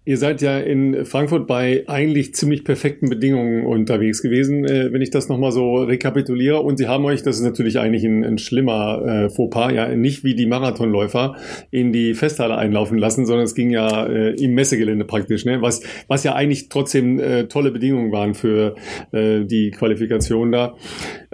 Ihr 0.07 0.17
seid 0.17 0.41
ja 0.41 0.57
in 0.57 1.03
Frankfurt 1.03 1.47
bei 1.47 1.83
eigentlich 1.87 2.33
ziemlich 2.33 2.63
perfekten 2.63 3.09
Bedingungen 3.09 3.65
unterwegs 3.65 4.21
gewesen, 4.21 4.63
äh, 4.63 4.93
wenn 4.93 5.01
ich 5.01 5.09
das 5.09 5.27
nochmal 5.27 5.51
so 5.51 5.83
rekapituliere. 5.83 6.61
Und 6.61 6.77
sie 6.77 6.87
haben 6.87 7.03
euch, 7.03 7.23
das 7.23 7.35
ist 7.35 7.43
natürlich 7.43 7.77
eigentlich 7.77 8.05
ein, 8.05 8.23
ein 8.23 8.37
schlimmer 8.37 9.05
äh, 9.05 9.29
Fauxpas, 9.29 9.73
ja 9.73 9.93
nicht 9.93 10.23
wie 10.23 10.33
die 10.33 10.45
Marathonläufer 10.45 11.35
in 11.71 11.91
die 11.91 12.13
Festhalle 12.13 12.55
einlaufen 12.55 12.97
lassen, 12.97 13.25
sondern 13.25 13.43
es 13.43 13.53
ging 13.53 13.69
ja 13.69 14.05
äh, 14.05 14.29
im 14.41 14.53
Messegelände 14.53 15.03
praktisch, 15.03 15.43
ne? 15.43 15.61
was, 15.61 15.81
was 16.07 16.23
ja 16.23 16.35
eigentlich 16.35 16.69
trotzdem 16.69 17.19
äh, 17.19 17.49
tolle 17.49 17.71
Bedingungen 17.71 18.13
waren 18.13 18.33
für 18.33 18.75
äh, 19.11 19.43
die 19.43 19.71
Qualifikation 19.71 20.53
da. 20.53 20.75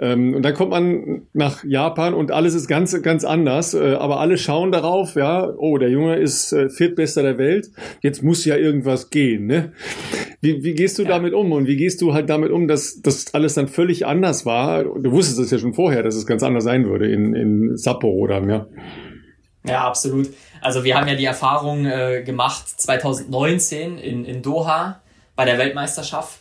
Ähm, 0.00 0.34
und 0.34 0.42
dann 0.42 0.54
kommt 0.54 0.70
man 0.70 1.28
nach 1.32 1.62
Japan 1.62 2.12
und 2.12 2.32
alles 2.32 2.54
ist 2.54 2.66
ganz, 2.66 3.00
ganz 3.02 3.24
anders, 3.24 3.74
äh, 3.74 3.94
aber 3.94 4.18
alle 4.18 4.36
schauen 4.36 4.72
darauf, 4.72 5.14
ja, 5.14 5.48
oh, 5.56 5.78
der 5.78 5.90
Junge 5.90 6.16
ist 6.16 6.52
äh, 6.52 6.68
Viertbester 6.70 7.22
der 7.22 7.38
Welt, 7.38 7.70
jetzt 8.02 8.24
muss 8.24 8.44
ja 8.44 8.63
irgendwas 8.64 9.10
gehen. 9.10 9.46
Ne? 9.46 9.72
Wie, 10.40 10.64
wie 10.64 10.74
gehst 10.74 10.98
du 10.98 11.02
ja. 11.02 11.08
damit 11.08 11.32
um 11.32 11.52
und 11.52 11.66
wie 11.66 11.76
gehst 11.76 12.02
du 12.02 12.12
halt 12.12 12.28
damit 12.28 12.50
um, 12.50 12.66
dass 12.66 13.00
das 13.00 13.32
alles 13.34 13.54
dann 13.54 13.68
völlig 13.68 14.06
anders 14.06 14.44
war? 14.44 14.84
Du 14.84 15.12
wusstest 15.12 15.38
es 15.38 15.50
ja 15.50 15.58
schon 15.58 15.74
vorher, 15.74 16.02
dass 16.02 16.16
es 16.16 16.26
ganz 16.26 16.42
anders 16.42 16.64
sein 16.64 16.86
würde 16.86 17.10
in, 17.10 17.34
in 17.34 17.76
Sapporo 17.76 18.26
dann, 18.26 18.48
ja. 18.50 18.66
Ja, 19.66 19.86
absolut. 19.86 20.28
Also 20.60 20.84
wir 20.84 20.96
haben 20.96 21.08
ja 21.08 21.14
die 21.14 21.24
Erfahrung 21.24 21.86
äh, 21.86 22.22
gemacht 22.22 22.68
2019 22.68 23.98
in, 23.98 24.24
in 24.24 24.42
Doha 24.42 25.00
bei 25.36 25.44
der 25.44 25.58
Weltmeisterschaft 25.58 26.40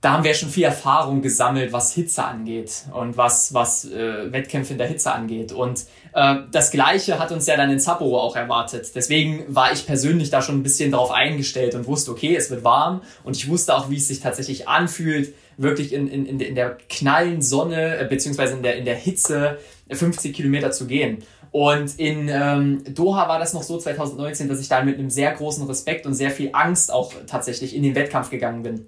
da 0.00 0.12
haben 0.12 0.22
wir 0.22 0.32
schon 0.34 0.48
viel 0.48 0.62
Erfahrung 0.62 1.22
gesammelt, 1.22 1.72
was 1.72 1.92
Hitze 1.92 2.22
angeht 2.24 2.84
und 2.94 3.16
was, 3.16 3.52
was 3.52 3.84
äh, 3.84 4.32
Wettkämpfe 4.32 4.72
in 4.72 4.78
der 4.78 4.86
Hitze 4.86 5.10
angeht. 5.10 5.50
Und 5.50 5.86
äh, 6.14 6.36
das 6.52 6.70
Gleiche 6.70 7.18
hat 7.18 7.32
uns 7.32 7.46
ja 7.46 7.56
dann 7.56 7.70
in 7.70 7.80
Sapporo 7.80 8.20
auch 8.20 8.36
erwartet. 8.36 8.92
Deswegen 8.94 9.44
war 9.48 9.72
ich 9.72 9.86
persönlich 9.86 10.30
da 10.30 10.40
schon 10.40 10.60
ein 10.60 10.62
bisschen 10.62 10.92
drauf 10.92 11.10
eingestellt 11.10 11.74
und 11.74 11.88
wusste, 11.88 12.12
okay, 12.12 12.36
es 12.36 12.48
wird 12.48 12.62
warm 12.62 13.02
und 13.24 13.36
ich 13.36 13.48
wusste 13.48 13.74
auch, 13.74 13.90
wie 13.90 13.96
es 13.96 14.06
sich 14.06 14.20
tatsächlich 14.20 14.68
anfühlt, 14.68 15.34
wirklich 15.56 15.92
in, 15.92 16.06
in, 16.06 16.38
in 16.38 16.54
der 16.54 16.78
knallen 16.88 17.42
Sonne 17.42 17.98
äh, 17.98 18.04
beziehungsweise 18.04 18.54
in 18.54 18.62
der, 18.62 18.76
in 18.76 18.84
der 18.84 18.94
Hitze 18.94 19.58
50 19.90 20.32
Kilometer 20.32 20.70
zu 20.70 20.86
gehen. 20.86 21.24
Und 21.50 21.98
in 21.98 22.28
ähm, 22.28 22.84
Doha 22.94 23.26
war 23.26 23.40
das 23.40 23.52
noch 23.52 23.64
so 23.64 23.78
2019, 23.78 24.48
dass 24.48 24.60
ich 24.60 24.68
da 24.68 24.84
mit 24.84 24.96
einem 24.96 25.10
sehr 25.10 25.32
großen 25.32 25.66
Respekt 25.66 26.06
und 26.06 26.14
sehr 26.14 26.30
viel 26.30 26.50
Angst 26.52 26.92
auch 26.92 27.12
tatsächlich 27.26 27.74
in 27.74 27.82
den 27.82 27.96
Wettkampf 27.96 28.30
gegangen 28.30 28.62
bin. 28.62 28.86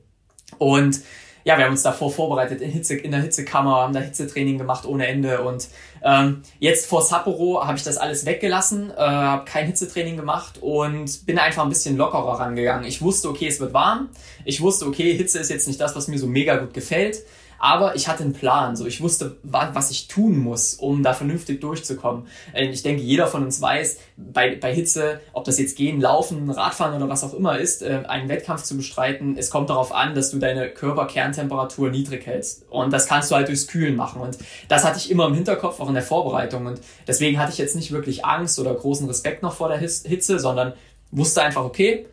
Und 0.59 1.01
ja, 1.45 1.57
wir 1.57 1.65
haben 1.65 1.73
uns 1.73 1.83
davor 1.83 2.11
vorbereitet 2.11 2.61
in, 2.61 2.71
Hitze, 2.71 2.95
in 2.97 3.13
der 3.13 3.23
Hitzekammer, 3.23 3.77
haben 3.77 3.95
da 3.95 4.01
Hitzetraining 4.01 4.59
gemacht 4.59 4.85
ohne 4.85 5.07
Ende. 5.07 5.43
Und 5.43 5.69
ähm, 6.03 6.43
jetzt 6.59 6.87
vor 6.87 7.03
Sapporo 7.03 7.65
habe 7.65 7.79
ich 7.79 7.85
das 7.85 7.97
alles 7.97 8.27
weggelassen, 8.27 8.91
äh, 8.91 8.95
habe 8.97 9.45
kein 9.45 9.67
Hitzetraining 9.67 10.17
gemacht 10.17 10.59
und 10.61 11.27
bin 11.27 11.39
einfach 11.39 11.63
ein 11.63 11.69
bisschen 11.71 11.97
lockerer 11.97 12.39
rangegangen. 12.41 12.85
Ich 12.87 13.01
wusste, 13.01 13.29
okay, 13.29 13.49
es 13.49 13.59
wird 13.59 13.73
warm. 13.73 14.11
Ich 14.45 14.61
wusste, 14.61 14.87
okay, 14.87 15.17
Hitze 15.17 15.39
ist 15.39 15.51
jetzt 15.51 15.67
nicht 15.67 15.81
das, 15.81 15.97
was 15.97 16.09
mir 16.09 16.19
so 16.19 16.27
mega 16.27 16.57
gut 16.57 16.75
gefällt. 16.75 17.19
Aber 17.61 17.95
ich 17.95 18.09
hatte 18.09 18.25
einen 18.25 18.33
Plan, 18.33 18.75
so 18.75 18.87
ich 18.87 19.03
wusste, 19.03 19.37
was 19.43 19.91
ich 19.91 20.09
tun 20.09 20.39
muss, 20.39 20.75
um 20.75 21.03
da 21.03 21.13
vernünftig 21.13 21.61
durchzukommen. 21.61 22.27
Ähm, 22.55 22.71
ich 22.71 22.83
denke, 22.83 23.03
jeder 23.03 23.27
von 23.27 23.45
uns 23.45 23.61
weiß, 23.61 23.99
bei, 24.17 24.57
bei 24.57 24.75
Hitze, 24.75 25.21
ob 25.35 25.45
das 25.45 25.59
jetzt 25.59 25.77
gehen, 25.77 26.01
laufen, 26.01 26.51
Radfahren 26.51 26.97
oder 26.97 27.11
was 27.11 27.23
auch 27.23 27.35
immer 27.35 27.59
ist, 27.59 27.83
äh, 27.83 28.03
einen 28.09 28.31
Wettkampf 28.31 28.63
zu 28.63 28.79
bestreiten, 28.79 29.37
es 29.37 29.51
kommt 29.51 29.69
darauf 29.69 29.93
an, 29.93 30.15
dass 30.15 30.31
du 30.31 30.39
deine 30.39 30.71
Körperkerntemperatur 30.71 31.91
niedrig 31.91 32.27
hältst. 32.27 32.65
Und 32.71 32.95
das 32.95 33.07
kannst 33.07 33.31
du 33.31 33.35
halt 33.35 33.49
durchs 33.49 33.67
Kühlen 33.67 33.95
machen. 33.95 34.23
Und 34.23 34.39
das 34.69 34.85
hatte 34.85 34.97
ich 34.97 35.11
immer 35.11 35.27
im 35.27 35.35
Hinterkopf, 35.35 35.81
auch 35.81 35.89
in 35.89 35.95
der 35.95 36.03
Vorbereitung. 36.03 36.65
Und 36.65 36.81
deswegen 37.07 37.39
hatte 37.39 37.53
ich 37.53 37.59
jetzt 37.59 37.77
nicht 37.77 37.93
wirklich 37.93 38.25
Angst 38.25 38.59
oder 38.59 38.73
großen 38.73 39.07
Respekt 39.07 39.43
noch 39.43 39.53
vor 39.53 39.69
der 39.69 39.79
Hitze, 39.79 40.39
sondern 40.39 40.73
wusste 41.11 41.43
einfach, 41.43 41.65
okay, 41.65 42.07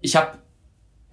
ich 0.00 0.16
habe 0.16 0.38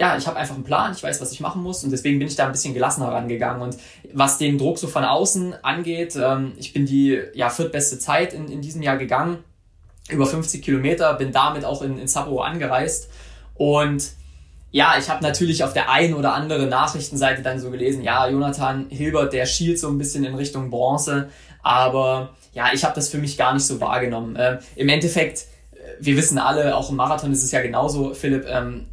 ja, 0.01 0.17
ich 0.17 0.25
habe 0.25 0.37
einfach 0.37 0.55
einen 0.55 0.63
Plan, 0.63 0.93
ich 0.93 1.03
weiß, 1.03 1.21
was 1.21 1.31
ich 1.31 1.41
machen 1.41 1.61
muss 1.61 1.83
und 1.83 1.91
deswegen 1.91 2.17
bin 2.17 2.27
ich 2.27 2.35
da 2.35 2.47
ein 2.47 2.51
bisschen 2.51 2.73
gelassener 2.73 3.09
rangegangen. 3.09 3.61
Und 3.61 3.77
was 4.11 4.39
den 4.39 4.57
Druck 4.57 4.79
so 4.79 4.87
von 4.87 5.05
außen 5.05 5.53
angeht, 5.63 6.15
ähm, 6.15 6.53
ich 6.57 6.73
bin 6.73 6.87
die 6.87 7.21
ja, 7.35 7.51
viertbeste 7.51 7.99
Zeit 7.99 8.33
in, 8.33 8.49
in 8.49 8.61
diesem 8.63 8.81
Jahr 8.81 8.97
gegangen, 8.97 9.43
über 10.09 10.25
50 10.25 10.63
Kilometer, 10.63 11.13
bin 11.13 11.31
damit 11.31 11.65
auch 11.65 11.83
in, 11.83 11.99
in 11.99 12.07
Sapporo 12.07 12.41
angereist 12.41 13.11
und 13.53 14.13
ja, 14.71 14.95
ich 14.97 15.07
habe 15.07 15.21
natürlich 15.21 15.63
auf 15.63 15.73
der 15.73 15.91
einen 15.91 16.15
oder 16.15 16.33
anderen 16.33 16.69
Nachrichtenseite 16.69 17.43
dann 17.43 17.59
so 17.59 17.69
gelesen, 17.69 18.01
ja, 18.01 18.27
Jonathan 18.27 18.87
Hilbert, 18.89 19.33
der 19.33 19.45
schielt 19.45 19.77
so 19.77 19.87
ein 19.87 19.99
bisschen 19.99 20.23
in 20.23 20.33
Richtung 20.33 20.71
Bronze, 20.71 21.29
aber 21.61 22.31
ja, 22.53 22.69
ich 22.73 22.83
habe 22.83 22.95
das 22.95 23.09
für 23.09 23.19
mich 23.19 23.37
gar 23.37 23.53
nicht 23.53 23.67
so 23.67 23.79
wahrgenommen. 23.79 24.35
Ähm, 24.39 24.57
Im 24.75 24.89
Endeffekt, 24.89 25.45
äh, 25.73 25.77
wir 25.99 26.17
wissen 26.17 26.39
alle, 26.39 26.75
auch 26.75 26.89
im 26.89 26.95
Marathon 26.95 27.31
ist 27.31 27.43
es 27.43 27.51
ja 27.51 27.61
genauso, 27.61 28.15
Philipp, 28.15 28.47
ähm, 28.49 28.87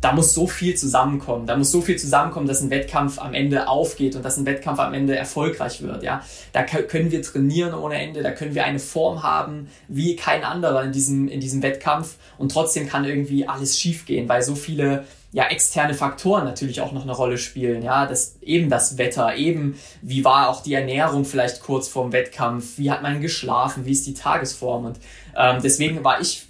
da 0.00 0.12
muss 0.12 0.34
so 0.34 0.46
viel 0.46 0.74
zusammenkommen. 0.74 1.46
Da 1.46 1.56
muss 1.56 1.70
so 1.70 1.80
viel 1.80 1.96
zusammenkommen, 1.96 2.46
dass 2.46 2.60
ein 2.60 2.70
Wettkampf 2.70 3.18
am 3.18 3.34
Ende 3.34 3.68
aufgeht 3.68 4.16
und 4.16 4.24
dass 4.24 4.36
ein 4.36 4.46
Wettkampf 4.46 4.78
am 4.78 4.94
Ende 4.94 5.16
erfolgreich 5.16 5.82
wird. 5.82 6.02
Ja, 6.02 6.22
da 6.52 6.62
können 6.62 7.10
wir 7.10 7.22
trainieren 7.22 7.74
ohne 7.74 7.96
Ende. 7.96 8.22
Da 8.22 8.30
können 8.30 8.54
wir 8.54 8.64
eine 8.64 8.78
Form 8.78 9.22
haben 9.22 9.68
wie 9.88 10.16
kein 10.16 10.44
anderer 10.44 10.84
in 10.84 10.92
diesem 10.92 11.28
in 11.28 11.40
diesem 11.40 11.62
Wettkampf 11.62 12.16
und 12.38 12.52
trotzdem 12.52 12.88
kann 12.88 13.04
irgendwie 13.04 13.48
alles 13.48 13.78
schiefgehen, 13.78 14.28
weil 14.28 14.42
so 14.42 14.54
viele 14.54 15.04
ja, 15.34 15.48
externe 15.48 15.94
Faktoren 15.94 16.44
natürlich 16.44 16.80
auch 16.80 16.92
noch 16.92 17.02
eine 17.02 17.10
Rolle 17.10 17.38
spielen. 17.38 17.82
Ja, 17.82 18.06
das, 18.06 18.36
eben 18.40 18.70
das 18.70 18.98
Wetter, 18.98 19.34
eben 19.34 19.76
wie 20.00 20.24
war 20.24 20.48
auch 20.48 20.62
die 20.62 20.74
Ernährung 20.74 21.24
vielleicht 21.24 21.60
kurz 21.60 21.88
vorm 21.88 22.12
Wettkampf, 22.12 22.78
wie 22.78 22.88
hat 22.88 23.02
man 23.02 23.20
geschlafen, 23.20 23.84
wie 23.84 23.90
ist 23.90 24.06
die 24.06 24.14
Tagesform 24.14 24.84
und 24.86 24.98
ähm, 25.36 25.58
deswegen 25.60 26.04
war 26.04 26.20
ich 26.20 26.46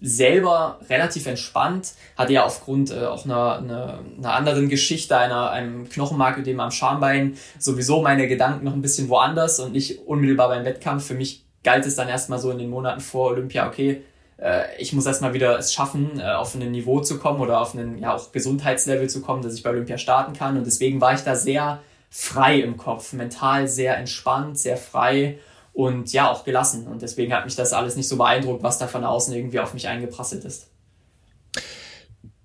selber 0.00 0.78
relativ 0.88 1.26
entspannt, 1.26 1.92
hatte 2.16 2.32
ja 2.32 2.44
aufgrund 2.44 2.90
äh, 2.90 3.06
auch 3.06 3.24
einer, 3.24 3.58
einer, 3.58 3.98
einer 4.18 4.34
anderen 4.34 4.68
Geschichte, 4.68 5.16
einer, 5.16 5.50
einem 5.50 5.88
Knochenmarködem 5.88 6.60
am 6.60 6.70
Schambein 6.70 7.36
sowieso 7.58 8.02
meine 8.02 8.28
Gedanken 8.28 8.64
noch 8.64 8.74
ein 8.74 8.82
bisschen 8.82 9.08
woanders 9.08 9.58
und 9.60 9.72
nicht 9.72 10.06
unmittelbar 10.06 10.48
beim 10.48 10.64
Wettkampf. 10.64 11.06
Für 11.06 11.14
mich 11.14 11.44
galt 11.62 11.86
es 11.86 11.96
dann 11.96 12.08
erstmal 12.08 12.38
so 12.38 12.50
in 12.50 12.58
den 12.58 12.70
Monaten 12.70 13.00
vor 13.00 13.30
Olympia, 13.30 13.66
okay, 13.66 14.02
äh, 14.38 14.64
ich 14.78 14.92
muss 14.92 15.06
erstmal 15.06 15.34
wieder 15.34 15.58
es 15.58 15.72
schaffen, 15.72 16.20
äh, 16.20 16.32
auf 16.32 16.54
ein 16.54 16.70
Niveau 16.70 17.00
zu 17.00 17.18
kommen 17.18 17.40
oder 17.40 17.60
auf 17.60 17.74
einen 17.74 17.98
ja 17.98 18.20
Gesundheitslevel 18.32 19.08
zu 19.08 19.22
kommen, 19.22 19.42
dass 19.42 19.54
ich 19.54 19.62
bei 19.62 19.70
Olympia 19.70 19.98
starten 19.98 20.32
kann. 20.34 20.56
Und 20.56 20.66
deswegen 20.66 21.00
war 21.00 21.14
ich 21.14 21.22
da 21.22 21.34
sehr 21.34 21.80
frei 22.10 22.60
im 22.60 22.76
Kopf, 22.76 23.12
mental 23.12 23.68
sehr 23.68 23.96
entspannt, 23.96 24.58
sehr 24.58 24.76
frei 24.76 25.38
und 25.76 26.10
ja 26.14 26.30
auch 26.30 26.44
gelassen. 26.44 26.86
Und 26.86 27.02
deswegen 27.02 27.34
hat 27.34 27.44
mich 27.44 27.54
das 27.54 27.74
alles 27.74 27.96
nicht 27.96 28.08
so 28.08 28.16
beeindruckt, 28.16 28.62
was 28.62 28.78
da 28.78 28.86
von 28.86 29.04
außen 29.04 29.34
irgendwie 29.34 29.60
auf 29.60 29.74
mich 29.74 29.86
eingeprasselt 29.86 30.44
ist. 30.46 30.68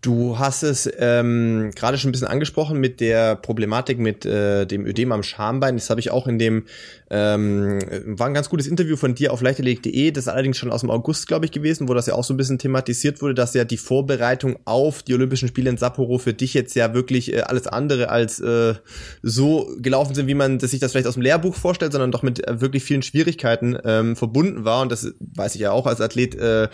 Du 0.02 0.38
hast 0.38 0.64
es 0.64 0.92
ähm, 0.98 1.72
gerade 1.74 1.98
schon 1.98 2.10
ein 2.10 2.12
bisschen 2.12 2.28
angesprochen 2.28 2.80
mit 2.80 3.00
der 3.00 3.36
Problematik 3.36 4.00
mit 4.00 4.26
äh, 4.26 4.66
dem 4.66 4.86
Ödem 4.86 5.14
am 5.14 5.24
Schambein. 5.24 5.78
Das 5.78 5.90
habe 5.90 6.02
ich 6.02 6.12
auch 6.12 6.28
in 6.28 6.40
dem, 6.40 6.66
ähm, 7.14 7.80
war 8.06 8.28
ein 8.28 8.34
ganz 8.34 8.48
gutes 8.48 8.68
Interview 8.68 8.96
von 8.96 9.16
dir 9.16 9.34
auf 9.34 9.42
leichterleg.de, 9.42 10.12
das 10.12 10.24
ist 10.24 10.28
allerdings 10.30 10.58
schon 10.58 10.72
aus 10.72 10.80
dem 10.80 10.90
August, 10.90 11.28
glaube 11.28 11.44
ich, 11.44 11.52
gewesen, 11.52 11.90
wo 11.90 11.94
das 11.94 12.06
ja 12.06 12.14
auch 12.14 12.24
so 12.24 12.34
ein 12.34 12.38
bisschen 12.38 12.58
thematisiert 12.58 13.22
wurde, 13.22 13.34
dass 13.34 13.54
ja 13.54 13.66
die 13.66 13.76
Vorbereitung 13.76 14.58
auf 14.64 15.04
die 15.04 15.14
Olympischen 15.14 15.50
Spiele 15.50 15.70
in 15.70 15.78
Sapporo 15.78 16.20
für 16.20 16.34
dich 16.34 16.54
jetzt 16.54 16.74
ja 16.74 16.94
wirklich 16.94 17.34
äh, 17.34 17.42
alles 17.42 17.68
andere 17.68 18.10
als 18.10 18.40
äh, 18.40 18.76
so 19.22 19.70
gelaufen 19.80 20.16
sind, 20.16 20.28
wie 20.28 20.36
man 20.36 20.62
sich 20.62 20.80
das 20.80 20.94
vielleicht 20.94 21.08
aus 21.08 21.16
dem 21.16 21.24
Lehrbuch 21.24 21.56
vorstellt, 21.56 21.92
sondern 21.92 22.14
doch 22.14 22.24
mit 22.24 22.48
äh, 22.48 22.62
wirklich 22.62 22.86
vielen 22.86 23.02
Schwierigkeiten 23.02 23.78
ähm, 23.84 24.16
verbunden 24.16 24.64
war. 24.64 24.82
Und 24.82 24.90
das 24.90 25.14
weiß 25.20 25.56
ich 25.56 25.62
ja 25.62 25.74
auch 25.74 25.88
als 25.88 26.00
Athlet 26.00 26.36
äh, 26.36 26.64
äh, 26.64 26.70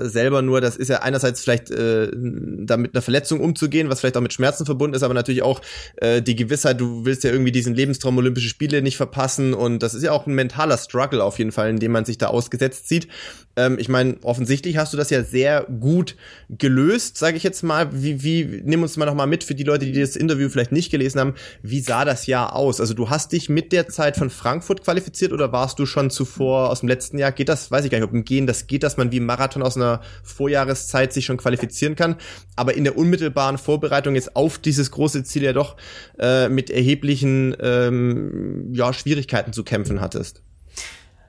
selber 0.00 0.42
nur, 0.42 0.60
das 0.60 0.76
ist 0.76 0.88
ja 0.88 1.02
einerseits 1.02 1.40
vielleicht 1.40 1.70
äh, 1.70 2.10
da 2.12 2.76
mit 2.76 2.96
einer 2.96 3.02
Verletzung 3.02 3.38
umzugehen, 3.38 3.90
was 3.90 4.00
vielleicht 4.00 4.16
auch 4.16 4.22
mit 4.22 4.32
Schmerzen 4.32 4.66
verbunden 4.66 4.96
ist, 4.96 5.04
aber 5.04 5.14
natürlich 5.14 5.42
auch 5.42 5.60
äh, 5.98 6.20
die 6.20 6.34
Gewissheit, 6.34 6.80
du 6.80 7.04
willst 7.04 7.22
ja 7.22 7.30
irgendwie 7.30 7.52
diesen 7.52 7.76
Lebenstraum 7.76 8.18
Olympische 8.18 8.48
Spiele 8.48 8.82
nicht 8.82 8.96
verpassen 8.96 9.35
und 9.38 9.82
das 9.82 9.94
ist 9.94 10.02
ja 10.02 10.12
auch 10.12 10.26
ein 10.26 10.34
mentaler 10.34 10.78
Struggle 10.78 11.22
auf 11.22 11.38
jeden 11.38 11.52
Fall, 11.52 11.70
in 11.70 11.78
dem 11.78 11.92
man 11.92 12.04
sich 12.04 12.18
da 12.18 12.28
ausgesetzt 12.28 12.88
sieht. 12.88 13.08
Ähm, 13.56 13.78
ich 13.78 13.88
meine, 13.88 14.16
offensichtlich 14.22 14.76
hast 14.76 14.92
du 14.92 14.96
das 14.96 15.10
ja 15.10 15.24
sehr 15.24 15.64
gut 15.64 16.16
gelöst, 16.50 17.16
sage 17.18 17.36
ich 17.36 17.42
jetzt 17.42 17.62
mal. 17.62 17.88
Wie, 17.92 18.22
wie, 18.22 18.62
nimm 18.64 18.82
uns 18.82 18.96
mal 18.96 19.06
noch 19.06 19.14
mal 19.14 19.26
mit 19.26 19.44
für 19.44 19.54
die 19.54 19.64
Leute, 19.64 19.86
die 19.86 19.98
das 19.98 20.16
Interview 20.16 20.48
vielleicht 20.48 20.72
nicht 20.72 20.90
gelesen 20.90 21.20
haben. 21.20 21.34
Wie 21.62 21.80
sah 21.80 22.04
das 22.04 22.26
Jahr 22.26 22.54
aus? 22.54 22.80
Also 22.80 22.94
du 22.94 23.10
hast 23.10 23.32
dich 23.32 23.48
mit 23.48 23.72
der 23.72 23.88
Zeit 23.88 24.16
von 24.16 24.30
Frankfurt 24.30 24.84
qualifiziert 24.84 25.32
oder 25.32 25.52
warst 25.52 25.78
du 25.78 25.86
schon 25.86 26.10
zuvor 26.10 26.70
aus 26.70 26.80
dem 26.80 26.88
letzten 26.88 27.18
Jahr? 27.18 27.32
Geht 27.32 27.48
das, 27.48 27.70
weiß 27.70 27.84
ich 27.84 27.90
gar 27.90 27.98
nicht, 27.98 28.08
ob 28.08 28.14
im 28.14 28.24
Gehen 28.24 28.46
das 28.46 28.66
geht, 28.66 28.82
dass 28.82 28.96
man 28.96 29.10
wie 29.12 29.20
Marathon 29.20 29.62
aus 29.62 29.76
einer 29.76 30.02
Vorjahreszeit 30.22 31.12
sich 31.12 31.24
schon 31.24 31.38
qualifizieren 31.38 31.96
kann 31.96 32.16
aber 32.56 32.74
in 32.74 32.84
der 32.84 32.96
unmittelbaren 32.96 33.58
Vorbereitung 33.58 34.14
jetzt 34.14 34.34
auf 34.34 34.58
dieses 34.58 34.90
große 34.90 35.22
Ziel 35.24 35.44
ja 35.44 35.52
doch 35.52 35.76
äh, 36.18 36.48
mit 36.48 36.70
erheblichen 36.70 37.54
ähm, 37.60 38.72
ja, 38.72 38.92
Schwierigkeiten 38.92 39.25
zu 39.52 39.64
kämpfen 39.64 40.00
hattest. 40.00 40.42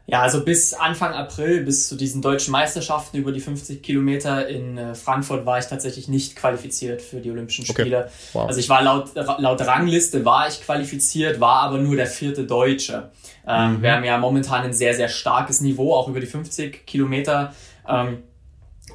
Ja, 0.10 0.21
also 0.21 0.45
bis 0.45 0.73
Anfang 0.73 1.13
April, 1.13 1.63
bis 1.63 1.89
zu 1.89 1.97
diesen 1.97 2.21
deutschen 2.21 2.53
Meisterschaften 2.53 3.17
über 3.17 3.33
die 3.33 3.41
50 3.41 3.83
Kilometer 3.83 4.47
in 4.47 4.77
äh, 4.77 4.95
Frankfurt 4.95 5.45
war 5.45 5.60
ich 5.60 5.65
tatsächlich 5.65 6.07
nicht 6.07 6.38
qualifiziert 6.38 7.01
für 7.01 7.19
die 7.19 7.29
Olympischen 7.29 7.65
Spiele. 7.65 8.05
Okay. 8.05 8.10
Wow. 8.31 8.47
Also 8.47 8.62
ich 8.62 8.69
war 8.69 8.81
laut, 8.81 9.12
laut 9.15 9.60
Rangliste 9.60 10.23
war 10.23 10.47
ich 10.47 10.62
qualifiziert, 10.62 11.41
war 11.41 11.63
aber 11.63 11.79
nur 11.79 11.97
der 11.97 12.07
vierte 12.07 12.45
Deutsche. 12.45 13.12
Ähm, 13.45 13.73
mhm. 13.73 13.81
Wir 13.81 13.91
haben 13.91 14.03
ja 14.05 14.17
momentan 14.17 14.63
ein 14.63 14.73
sehr, 14.73 14.93
sehr 14.93 15.10
starkes 15.10 15.60
Niveau, 15.60 15.93
auch 15.93 16.07
über 16.07 16.21
die 16.21 16.25
50 16.25 16.86
Kilometer. 16.88 17.53
Ähm, 17.86 18.19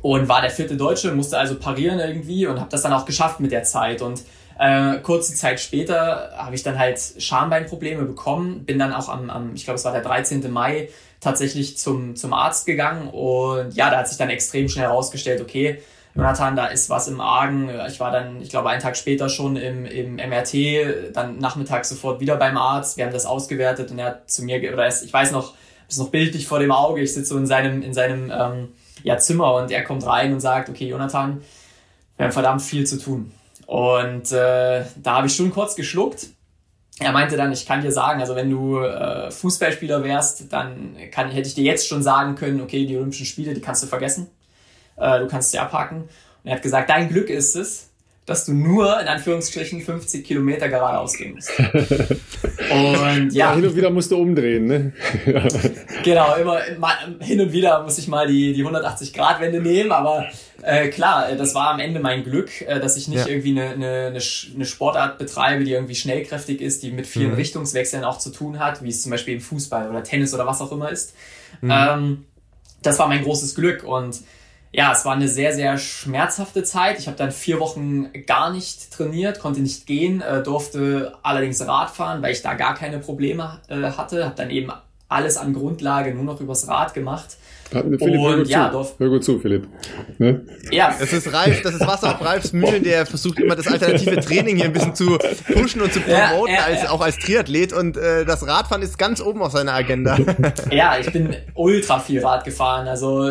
und 0.01 0.29
war 0.29 0.41
der 0.41 0.51
vierte 0.51 0.79
Deutsche, 0.79 1.13
musste 1.13 1.39
also 1.39 1.57
parieren 1.57 2.01
irgendwie 2.01 2.47
und 2.47 2.59
habe 2.59 2.71
das 2.71 2.81
dann 2.81 2.95
auch 2.95 3.05
geschafft 3.05 3.39
mit 3.39 3.53
der 3.53 3.65
Zeit. 3.65 4.01
Und 4.01 4.23
äh, 4.63 4.99
kurze 5.01 5.35
Zeit 5.35 5.61
später 5.61 6.33
habe 6.37 6.55
ich 6.55 6.63
dann 6.63 6.79
halt 6.79 7.01
Schambeinprobleme 7.19 8.05
bekommen, 8.05 8.65
bin 8.65 8.79
dann 8.79 8.93
auch 8.93 9.09
am, 9.09 9.29
am 9.29 9.55
ich 9.55 9.65
glaube 9.65 9.79
es 9.79 9.85
war 9.85 9.93
der 9.93 10.03
13. 10.03 10.51
Mai, 10.53 10.89
tatsächlich 11.21 11.79
zum, 11.79 12.15
zum 12.15 12.33
Arzt 12.33 12.65
gegangen 12.65 13.09
und 13.09 13.75
ja, 13.75 13.91
da 13.91 13.99
hat 13.99 14.09
sich 14.09 14.19
dann 14.19 14.31
extrem 14.31 14.69
schnell 14.69 14.87
herausgestellt, 14.87 15.41
okay, 15.41 15.83
Jonathan, 16.15 16.57
da 16.57 16.67
ist 16.67 16.91
was 16.91 17.09
im 17.09 17.23
Argen. 17.23 17.71
Ich 17.89 17.99
war 17.99 18.11
dann, 18.11 18.43
ich 18.43 18.51
glaube, 18.51 18.69
einen 18.69 18.83
Tag 18.83 18.99
später 18.99 19.31
schon 19.31 19.57
im, 19.57 19.87
im 19.87 20.17
MRT, 20.17 21.15
dann 21.15 21.39
nachmittags 21.39 21.89
sofort 21.89 22.21
wieder 22.21 22.37
beim 22.37 22.59
Arzt. 22.59 22.99
Wir 22.99 23.07
haben 23.07 23.15
das 23.15 23.25
ausgewertet 23.25 23.91
und 23.91 23.99
er 23.99 24.07
hat 24.07 24.31
zu 24.31 24.45
mir, 24.45 24.61
oder 24.73 24.87
ich 24.87 25.11
weiß 25.11 25.33
noch, 25.33 25.55
ist 25.89 25.99
noch 25.99 26.11
bildlich 26.11 26.47
vor 26.47 26.59
dem 26.59 26.71
Auge, 26.71 27.01
ich 27.01 27.15
sitze 27.15 27.31
so 27.31 27.39
in 27.39 27.47
seinem, 27.47 27.83
in 27.83 27.95
seinem 27.95 28.31
ähm, 28.31 28.69
ja, 29.03 29.17
Zimmer 29.19 29.55
und 29.55 29.71
er 29.71 29.83
kommt 29.85 30.07
rein 30.07 30.33
und 30.33 30.41
sagt, 30.41 30.69
okay, 30.69 30.87
Jonathan, 30.87 31.43
wir 32.17 32.27
haben 32.27 32.33
verdammt 32.33 32.63
viel 32.63 32.87
zu 32.87 32.99
tun. 32.99 33.33
Und 33.67 34.33
äh, 34.33 34.85
da 34.97 35.17
habe 35.17 35.27
ich 35.27 35.35
schon 35.35 35.51
kurz 35.51 35.75
geschluckt. 35.77 36.29
Er 36.99 37.13
meinte 37.13 37.37
dann, 37.37 37.53
ich 37.53 37.67
kann 37.67 37.81
dir 37.81 37.91
sagen, 37.91 38.21
also 38.21 38.37
wenn 38.37 38.51
du 38.51 38.79
äh, 38.79 39.31
Fußballspieler 39.31 40.05
wärst, 40.05 40.53
dann 40.53 40.97
kann, 41.11 41.31
hätte 41.31 41.49
ich 41.49 41.55
dir 41.55 41.65
jetzt 41.65 41.89
schon 41.89 42.03
sagen 42.03 42.35
können, 42.35 42.61
okay, 42.61 42.87
die 42.87 42.97
Olympischen 42.97 43.27
Spiele, 43.27 43.55
die 43.55 43.61
kannst 43.61 43.83
du 43.83 43.87
vergessen. 43.87 44.29
Äh, 44.97 45.21
du 45.21 45.27
kannst 45.27 45.51
sie 45.51 45.59
abhaken. 45.59 46.03
Und 46.03 46.11
er 46.51 46.57
hat 46.57 46.63
gesagt, 46.63 46.91
dein 46.91 47.09
Glück 47.09 47.31
ist 47.31 47.57
es, 47.57 47.91
dass 48.25 48.45
du 48.45 48.53
nur 48.53 49.01
in 49.01 49.09
Anführungsstrichen 49.09 49.81
50 49.81 50.25
Kilometer 50.25 50.69
geradeaus 50.69 51.15
gehen 51.15 51.35
musst. 51.35 51.51
Und 51.59 53.33
ja. 53.33 53.51
ja. 53.51 53.55
Hin 53.55 53.67
und 53.67 53.77
wieder 53.77 53.91
musst 53.91 54.11
du 54.13 54.17
umdrehen, 54.17 54.67
ne? 54.67 54.93
genau, 56.05 56.37
immer 56.37 56.61
hin 57.21 57.41
und 57.41 57.53
wieder 57.53 57.83
muss 57.83 57.99
ich 57.99 58.09
mal 58.09 58.27
die, 58.27 58.55
die 58.55 58.65
180-Grad-Wende 58.65 59.61
nehmen, 59.61 59.93
aber 59.93 60.27
äh, 60.63 60.89
klar, 60.89 61.31
äh, 61.31 61.37
das 61.37 61.55
war 61.55 61.71
am 61.71 61.81
Ende 61.81 62.01
mein 62.01 62.23
Glück, 62.23 62.63
äh, 62.63 62.81
dass 62.81 62.97
ich 62.97 63.09
nicht 63.09 63.27
ja. 63.27 63.27
irgendwie 63.27 63.61
eine, 63.61 63.71
eine, 63.71 64.19
eine 64.55 64.65
Sportart 64.65 65.19
betreibe, 65.19 65.65
die 65.65 65.73
irgendwie 65.73 65.97
schnellkräftig 65.97 66.61
ist, 66.61 66.83
die 66.83 66.93
mit 66.93 67.07
vielen 67.07 67.31
mhm. 67.31 67.37
Richtungswechseln 67.37 68.05
auch 68.05 68.19
zu 68.19 68.31
tun 68.31 68.59
hat, 68.61 68.83
wie 68.83 68.89
es 68.89 69.03
zum 69.03 69.11
Beispiel 69.11 69.35
im 69.35 69.41
Fußball 69.41 69.91
oder 69.91 70.03
Tennis 70.05 70.33
oder 70.33 70.47
was 70.47 70.61
auch 70.61 70.73
immer 70.73 70.91
ist. 70.91 71.15
Mhm. 71.61 71.71
Ähm, 71.71 72.25
das 72.83 72.99
war 72.99 73.09
mein 73.09 73.23
großes 73.23 73.55
Glück 73.55 73.85
und 73.85 74.21
ja, 74.73 74.93
es 74.93 75.05
war 75.05 75.13
eine 75.15 75.29
sehr, 75.29 75.53
sehr 75.53 75.77
schmerzhafte 75.77 76.63
Zeit. 76.63 76.99
Ich 76.99 77.07
habe 77.07 77.17
dann 77.17 77.31
vier 77.31 77.61
Wochen 77.61 78.11
gar 78.27 78.51
nicht 78.51 78.91
trainiert, 78.91 79.39
konnte 79.39 79.61
nicht 79.61 79.87
gehen, 79.87 80.23
äh, 80.23 80.43
durfte 80.43 81.13
allerdings 81.23 81.67
Rad 81.67 81.91
fahren, 81.91 82.23
weil 82.23 82.33
ich 82.33 82.41
da 82.41 82.55
gar 82.55 82.75
keine 82.75 82.99
Probleme 82.99 83.61
äh, 83.69 83.83
hatte. 83.83 84.25
Habe 84.25 84.35
dann 84.35 84.51
eben 84.51 84.73
alles 85.09 85.37
an 85.37 85.53
Grundlage 85.53 86.15
nur 86.15 86.25
noch 86.25 86.41
übers 86.41 86.67
Rad 86.69 86.95
gemacht. 86.95 87.37
Philipp, 87.71 88.03
und 88.03 88.21
hör 88.21 88.47
ja, 88.47 88.71
zu. 88.71 88.87
hör 88.99 89.09
gut 89.09 89.25
zu, 89.25 89.39
Philipp. 89.39 89.67
Ne? 90.19 90.43
Ja, 90.71 90.95
das 90.99 91.13
ist 91.13 91.33
Ralf, 91.33 91.63
das 91.63 91.75
ist 91.75 91.87
Wasser 91.87 92.15
auf 92.15 92.25
Ralfs 92.25 92.53
Mühlen, 92.53 92.83
der 92.83 93.07
versucht 93.07 93.41
immer 93.41 93.57
das 93.57 93.67
alternative 93.67 94.21
Training 94.21 94.57
hier 94.57 94.67
ein 94.67 94.75
bisschen 94.75 94.95
zu 94.95 95.17
pushen 95.53 95.81
und 95.81 95.91
zu 95.91 96.01
promoten, 96.01 96.53
ja, 96.53 96.61
ja, 96.61 96.65
als, 96.65 96.89
auch 96.89 97.01
als 97.01 97.17
Triathlet. 97.19 97.73
Und 97.73 97.97
äh, 97.97 98.27
das 98.27 98.47
Radfahren 98.47 98.83
ist 98.83 98.99
ganz 98.99 99.23
oben 99.23 99.43
auf 99.43 99.53
seiner 99.53 99.73
Agenda. 99.73 100.19
Ja, 100.71 100.99
ich 100.99 101.11
bin 101.13 101.35
ultra 101.55 101.99
viel 101.99 102.25
Rad 102.25 102.45
gefahren. 102.45 102.89
Also 102.89 103.31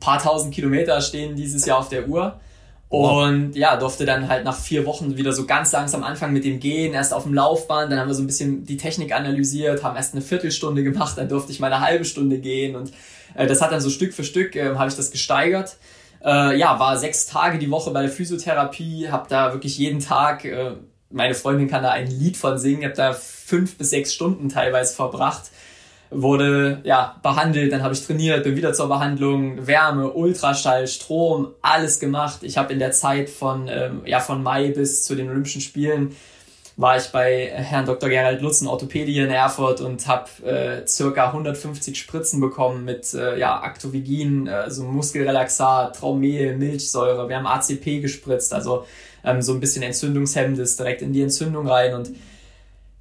paar 0.00 0.22
tausend 0.22 0.54
Kilometer 0.54 1.00
stehen 1.00 1.36
dieses 1.36 1.66
Jahr 1.66 1.78
auf 1.78 1.88
der 1.88 2.08
Uhr. 2.08 2.40
Und 2.88 3.48
wow. 3.48 3.56
ja, 3.56 3.76
durfte 3.76 4.04
dann 4.06 4.28
halt 4.28 4.44
nach 4.44 4.56
vier 4.56 4.86
Wochen 4.86 5.16
wieder 5.16 5.32
so 5.32 5.44
ganz 5.44 5.72
langsam 5.72 6.04
anfangen 6.04 6.32
mit 6.32 6.44
dem 6.44 6.60
Gehen, 6.60 6.94
erst 6.94 7.12
auf 7.12 7.24
dem 7.24 7.34
Laufband, 7.34 7.90
dann 7.90 7.98
haben 7.98 8.06
wir 8.06 8.14
so 8.14 8.22
ein 8.22 8.28
bisschen 8.28 8.64
die 8.64 8.76
Technik 8.76 9.12
analysiert, 9.12 9.82
haben 9.82 9.96
erst 9.96 10.14
eine 10.14 10.22
Viertelstunde 10.22 10.84
gemacht, 10.84 11.18
dann 11.18 11.28
durfte 11.28 11.50
ich 11.50 11.58
mal 11.58 11.72
eine 11.72 11.84
halbe 11.84 12.04
Stunde 12.04 12.38
gehen 12.38 12.76
und 12.76 12.92
äh, 13.34 13.48
das 13.48 13.60
hat 13.60 13.72
dann 13.72 13.80
so 13.80 13.90
Stück 13.90 14.14
für 14.14 14.22
Stück, 14.22 14.54
äh, 14.54 14.76
habe 14.76 14.88
ich 14.88 14.94
das 14.94 15.10
gesteigert. 15.10 15.78
Äh, 16.24 16.56
ja, 16.58 16.78
war 16.78 16.96
sechs 16.96 17.26
Tage 17.26 17.58
die 17.58 17.70
Woche 17.70 17.90
bei 17.90 18.02
der 18.02 18.10
Physiotherapie, 18.10 19.08
habe 19.10 19.26
da 19.28 19.52
wirklich 19.52 19.76
jeden 19.78 19.98
Tag, 19.98 20.44
äh, 20.44 20.74
meine 21.10 21.34
Freundin 21.34 21.66
kann 21.66 21.82
da 21.82 21.90
ein 21.90 22.06
Lied 22.06 22.36
von 22.36 22.56
singen, 22.56 22.84
habe 22.84 22.94
da 22.94 23.12
fünf 23.14 23.78
bis 23.78 23.90
sechs 23.90 24.14
Stunden 24.14 24.48
teilweise 24.48 24.94
verbracht 24.94 25.50
wurde 26.10 26.80
ja 26.84 27.16
behandelt, 27.22 27.72
dann 27.72 27.82
habe 27.82 27.94
ich 27.94 28.06
trainiert, 28.06 28.44
bin 28.44 28.56
wieder 28.56 28.72
zur 28.72 28.88
Behandlung, 28.88 29.66
Wärme, 29.66 30.12
Ultraschall, 30.12 30.86
Strom, 30.86 31.48
alles 31.62 32.00
gemacht. 32.00 32.40
Ich 32.42 32.56
habe 32.58 32.72
in 32.72 32.78
der 32.78 32.92
Zeit 32.92 33.28
von 33.28 33.68
ähm, 33.68 34.02
ja 34.04 34.20
von 34.20 34.42
Mai 34.42 34.70
bis 34.70 35.04
zu 35.04 35.14
den 35.14 35.28
Olympischen 35.28 35.60
Spielen 35.60 36.14
war 36.76 36.98
ich 36.98 37.06
bei 37.06 37.50
Herrn 37.54 37.86
Dr. 37.86 38.10
Gerald 38.10 38.42
Lutzen, 38.42 38.68
Orthopädie 38.68 39.18
in 39.18 39.30
Erfurt 39.30 39.80
und 39.80 40.06
habe 40.06 40.28
äh, 40.44 40.86
circa 40.86 41.28
150 41.28 41.98
Spritzen 41.98 42.38
bekommen 42.38 42.84
mit 42.84 43.14
äh, 43.14 43.38
ja, 43.38 43.62
Actovigin, 43.62 44.46
äh, 44.46 44.70
so 44.70 44.84
Muskelrelaxat, 44.84 45.96
Traumel, 45.96 46.56
Milchsäure. 46.56 47.28
Wir 47.30 47.36
haben 47.36 47.46
ACP 47.46 48.02
gespritzt, 48.02 48.52
also 48.52 48.84
ähm, 49.24 49.40
so 49.40 49.54
ein 49.54 49.60
bisschen 49.60 49.82
Entzündungshemmendes 49.82 50.76
direkt 50.76 51.00
in 51.00 51.14
die 51.14 51.22
Entzündung 51.22 51.66
rein 51.66 51.94
und 51.94 52.10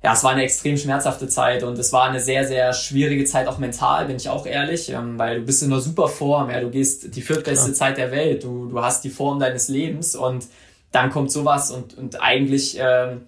ja, 0.05 0.13
es 0.13 0.23
war 0.23 0.33
eine 0.33 0.43
extrem 0.43 0.77
schmerzhafte 0.77 1.27
Zeit 1.27 1.63
und 1.63 1.79
es 1.79 1.91
war 1.91 2.03
eine 2.03 2.19
sehr, 2.19 2.47
sehr 2.47 2.73
schwierige 2.73 3.25
Zeit 3.25 3.47
auch 3.47 3.57
mental, 3.57 4.05
bin 4.05 4.17
ich 4.17 4.29
auch 4.29 4.45
ehrlich, 4.45 4.91
ähm, 4.91 5.17
weil 5.17 5.39
du 5.39 5.45
bist 5.47 5.63
in 5.63 5.73
einer 5.73 5.81
super 5.81 6.07
Form, 6.09 6.51
ja, 6.51 6.59
du 6.59 6.69
gehst 6.69 7.15
die 7.15 7.23
viertbeste 7.23 7.69
ja. 7.69 7.73
Zeit 7.73 7.97
der 7.97 8.11
Welt, 8.11 8.43
du, 8.43 8.67
du 8.67 8.83
hast 8.83 9.03
die 9.03 9.09
Form 9.09 9.39
deines 9.39 9.67
Lebens 9.67 10.15
und 10.15 10.45
dann 10.91 11.09
kommt 11.09 11.31
sowas 11.31 11.71
und, 11.71 11.97
und 11.97 12.21
eigentlich 12.21 12.77
ähm, 12.79 13.23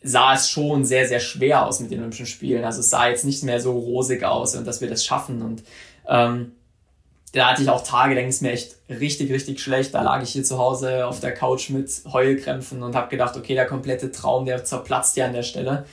sah 0.00 0.34
es 0.34 0.48
schon 0.48 0.84
sehr, 0.84 1.08
sehr 1.08 1.18
schwer 1.18 1.66
aus 1.66 1.80
mit 1.80 1.90
den 1.90 1.98
Olympischen 1.98 2.26
Spielen. 2.26 2.64
Also 2.64 2.78
es 2.78 2.90
sah 2.90 3.08
jetzt 3.08 3.24
nicht 3.24 3.42
mehr 3.42 3.58
so 3.58 3.72
rosig 3.72 4.22
aus 4.22 4.54
und 4.54 4.68
dass 4.68 4.80
wir 4.80 4.88
das 4.88 5.04
schaffen. 5.04 5.42
Und 5.42 5.64
ähm, 6.08 6.52
da 7.32 7.50
hatte 7.50 7.62
ich 7.62 7.68
auch 7.68 7.82
Tage, 7.82 8.14
da 8.14 8.20
ging 8.20 8.30
es 8.30 8.42
mir 8.42 8.52
echt 8.52 8.76
richtig, 8.90 9.32
richtig 9.32 9.60
schlecht. 9.60 9.94
Da 9.94 10.02
lag 10.02 10.22
ich 10.22 10.30
hier 10.30 10.44
zu 10.44 10.58
Hause 10.58 11.06
auf 11.06 11.20
der 11.20 11.32
Couch 11.32 11.70
mit 11.70 11.90
Heulkrämpfen 12.12 12.82
und 12.82 12.94
habe 12.94 13.08
gedacht, 13.08 13.36
okay, 13.36 13.54
der 13.54 13.66
komplette 13.66 14.10
Traum, 14.10 14.44
der 14.44 14.64
zerplatzt 14.64 15.16
ja 15.16 15.26
an 15.26 15.32
der 15.32 15.42
Stelle. 15.42 15.86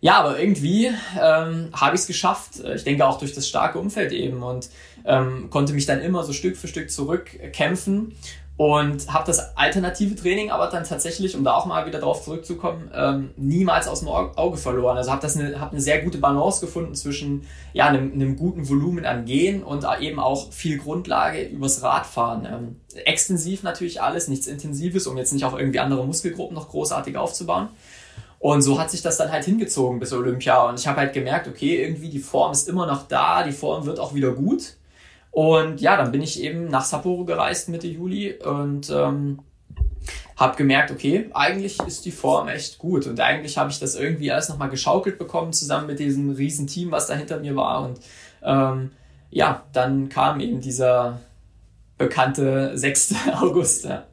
Ja, 0.00 0.18
aber 0.18 0.38
irgendwie 0.38 0.90
ähm, 1.20 1.70
habe 1.72 1.94
ich 1.94 2.02
es 2.02 2.06
geschafft. 2.06 2.60
Ich 2.74 2.84
denke 2.84 3.06
auch 3.06 3.18
durch 3.18 3.32
das 3.32 3.48
starke 3.48 3.78
Umfeld 3.78 4.12
eben 4.12 4.42
und 4.42 4.68
ähm, 5.06 5.48
konnte 5.48 5.72
mich 5.72 5.86
dann 5.86 6.00
immer 6.00 6.24
so 6.24 6.32
Stück 6.32 6.56
für 6.56 6.68
Stück 6.68 6.90
zurückkämpfen 6.90 8.14
und 8.56 9.12
habe 9.12 9.26
das 9.26 9.56
alternative 9.56 10.14
Training 10.14 10.50
aber 10.52 10.68
dann 10.68 10.84
tatsächlich, 10.84 11.36
um 11.36 11.42
da 11.42 11.54
auch 11.54 11.66
mal 11.66 11.86
wieder 11.86 11.98
drauf 11.98 12.22
zurückzukommen, 12.22 12.88
ähm, 12.94 13.30
niemals 13.36 13.88
aus 13.88 14.00
dem 14.00 14.08
Auge 14.08 14.56
verloren. 14.58 14.96
Also 14.96 15.10
habe 15.10 15.22
das 15.22 15.36
eine, 15.36 15.60
hab 15.60 15.72
eine 15.72 15.80
sehr 15.80 16.02
gute 16.02 16.18
Balance 16.18 16.60
gefunden 16.60 16.94
zwischen 16.94 17.46
ja 17.72 17.86
einem, 17.86 18.12
einem 18.12 18.36
guten 18.36 18.68
Volumen 18.68 19.06
an 19.06 19.24
Gehen 19.24 19.64
und 19.64 19.84
eben 20.00 20.20
auch 20.20 20.52
viel 20.52 20.78
Grundlage 20.78 21.42
übers 21.42 21.82
Radfahren. 21.82 22.46
Ähm, 22.46 22.80
extensiv 23.04 23.64
natürlich 23.64 24.00
alles, 24.00 24.28
nichts 24.28 24.46
Intensives, 24.46 25.08
um 25.08 25.16
jetzt 25.16 25.32
nicht 25.32 25.44
auch 25.44 25.58
irgendwie 25.58 25.80
andere 25.80 26.06
Muskelgruppen 26.06 26.54
noch 26.54 26.68
großartig 26.68 27.16
aufzubauen. 27.16 27.70
Und 28.38 28.62
so 28.62 28.78
hat 28.78 28.90
sich 28.90 29.02
das 29.02 29.16
dann 29.16 29.32
halt 29.32 29.44
hingezogen 29.46 29.98
bis 29.98 30.12
Olympia. 30.12 30.68
Und 30.68 30.78
ich 30.78 30.86
habe 30.86 31.00
halt 31.00 31.12
gemerkt, 31.12 31.48
okay, 31.48 31.82
irgendwie 31.82 32.10
die 32.10 32.20
Form 32.20 32.52
ist 32.52 32.68
immer 32.68 32.86
noch 32.86 33.08
da, 33.08 33.42
die 33.42 33.52
Form 33.52 33.86
wird 33.86 33.98
auch 33.98 34.14
wieder 34.14 34.32
gut. 34.32 34.76
Und 35.34 35.80
ja, 35.80 35.96
dann 35.96 36.12
bin 36.12 36.22
ich 36.22 36.40
eben 36.40 36.68
nach 36.68 36.84
Sapporo 36.84 37.24
gereist 37.24 37.68
Mitte 37.68 37.88
Juli 37.88 38.34
und 38.34 38.88
ähm, 38.88 39.40
habe 40.36 40.56
gemerkt, 40.56 40.92
okay, 40.92 41.28
eigentlich 41.34 41.80
ist 41.80 42.04
die 42.04 42.12
Form 42.12 42.46
echt 42.46 42.78
gut. 42.78 43.08
Und 43.08 43.18
eigentlich 43.18 43.58
habe 43.58 43.68
ich 43.68 43.80
das 43.80 43.96
irgendwie 43.96 44.30
alles 44.30 44.48
nochmal 44.48 44.70
geschaukelt 44.70 45.18
bekommen, 45.18 45.52
zusammen 45.52 45.88
mit 45.88 45.98
diesem 45.98 46.30
riesen 46.30 46.68
Team, 46.68 46.92
was 46.92 47.08
da 47.08 47.14
hinter 47.14 47.40
mir 47.40 47.56
war. 47.56 47.84
Und 47.84 47.98
ähm, 48.44 48.92
ja, 49.30 49.64
dann 49.72 50.08
kam 50.08 50.38
eben 50.38 50.60
dieser 50.60 51.18
bekannte 51.98 52.72
6. 52.74 53.14
August. 53.40 53.84
Ja. 53.84 54.06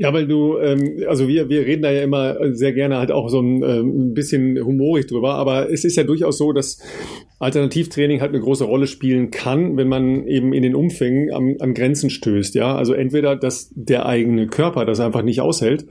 Ja, 0.00 0.12
weil 0.12 0.28
du, 0.28 0.56
ähm, 0.58 1.02
also 1.08 1.26
wir, 1.26 1.48
wir 1.48 1.66
reden 1.66 1.82
da 1.82 1.90
ja 1.90 2.02
immer 2.02 2.36
sehr 2.54 2.72
gerne 2.72 2.98
halt 2.98 3.10
auch 3.10 3.28
so 3.28 3.40
ein, 3.40 3.62
ähm, 3.64 4.14
bisschen 4.14 4.64
humorig 4.64 5.08
drüber, 5.08 5.34
aber 5.34 5.70
es 5.70 5.84
ist 5.84 5.96
ja 5.96 6.04
durchaus 6.04 6.38
so, 6.38 6.52
dass 6.52 6.78
Alternativtraining 7.40 8.20
halt 8.20 8.32
eine 8.32 8.40
große 8.40 8.64
Rolle 8.64 8.86
spielen 8.86 9.30
kann, 9.30 9.76
wenn 9.76 9.88
man 9.88 10.26
eben 10.26 10.52
in 10.52 10.62
den 10.62 10.74
Umfängen 10.74 11.32
am, 11.32 11.56
an 11.60 11.74
Grenzen 11.74 12.10
stößt. 12.10 12.54
Ja, 12.54 12.76
also 12.76 12.92
entweder, 12.92 13.36
dass 13.36 13.70
der 13.74 14.06
eigene 14.06 14.46
Körper 14.46 14.84
das 14.84 15.00
einfach 15.00 15.22
nicht 15.22 15.40
aushält 15.40 15.86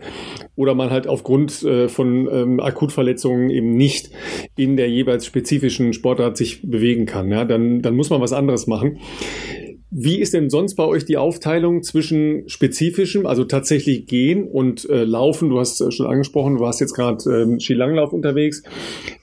oder 0.55 0.73
man 0.73 0.89
halt 0.89 1.07
aufgrund 1.07 1.63
äh, 1.63 1.89
von 1.89 2.29
ähm, 2.31 2.59
Akutverletzungen 2.59 3.49
eben 3.49 3.71
nicht 3.71 4.09
in 4.55 4.77
der 4.77 4.89
jeweils 4.89 5.25
spezifischen 5.25 5.93
Sportart 5.93 6.37
sich 6.37 6.61
bewegen 6.61 7.05
kann. 7.05 7.29
Ja, 7.29 7.43
dann, 7.43 7.81
dann 7.81 7.95
muss 7.95 8.09
man 8.09 8.21
was 8.21 8.33
anderes 8.33 8.67
machen. 8.67 8.99
Wie 9.89 10.19
ist 10.19 10.33
denn 10.33 10.49
sonst 10.49 10.75
bei 10.75 10.83
euch 10.83 11.05
die 11.05 11.15
Aufteilung 11.15 11.81
zwischen 11.81 12.49
spezifischem, 12.49 13.25
also 13.25 13.45
tatsächlich 13.45 14.05
gehen 14.05 14.43
und 14.43 14.89
äh, 14.89 15.05
laufen? 15.05 15.47
Du 15.47 15.59
hast 15.59 15.79
äh, 15.79 15.91
schon 15.91 16.07
angesprochen, 16.07 16.55
du 16.55 16.59
warst 16.59 16.81
jetzt 16.81 16.93
gerade 16.93 17.23
ähm, 17.29 17.61
Skilanglauf 17.61 18.11
unterwegs. 18.11 18.63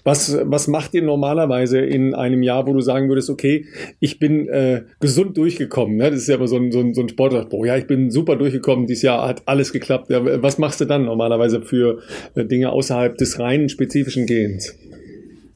Was, 0.04 0.38
was 0.42 0.66
macht 0.66 0.94
ihr 0.94 1.02
normalerweise 1.02 1.80
in 1.80 2.14
einem 2.14 2.42
Jahr, 2.42 2.66
wo 2.66 2.72
du 2.72 2.80
sagen 2.80 3.10
würdest, 3.10 3.28
okay, 3.28 3.66
ich 4.00 4.18
bin 4.18 4.48
äh, 4.48 4.84
gesund 5.00 5.36
durchgekommen? 5.36 5.96
Ne? 5.96 6.10
Das 6.10 6.20
ist 6.20 6.28
ja 6.28 6.36
immer 6.36 6.48
so 6.48 6.56
ein, 6.56 6.72
so 6.72 6.80
ein, 6.80 6.94
so 6.94 7.02
ein 7.02 7.10
Sportanspruch. 7.10 7.66
Ja, 7.66 7.76
ich 7.76 7.86
bin 7.86 8.10
super 8.10 8.36
durchgekommen, 8.36 8.86
dieses 8.86 9.02
Jahr 9.02 9.28
hat 9.28 9.42
alles 9.44 9.70
geklappt. 9.70 10.08
Ja, 10.08 10.42
was 10.42 10.56
machst 10.56 10.80
du 10.80 10.86
dann 10.86 11.04
normalerweise 11.04 11.60
für 11.60 11.98
äh, 12.34 12.46
Dinge 12.46 12.72
außerhalb 12.72 13.18
des 13.18 13.38
reinen 13.38 13.68
spezifischen 13.68 14.24
Gehens? 14.24 14.74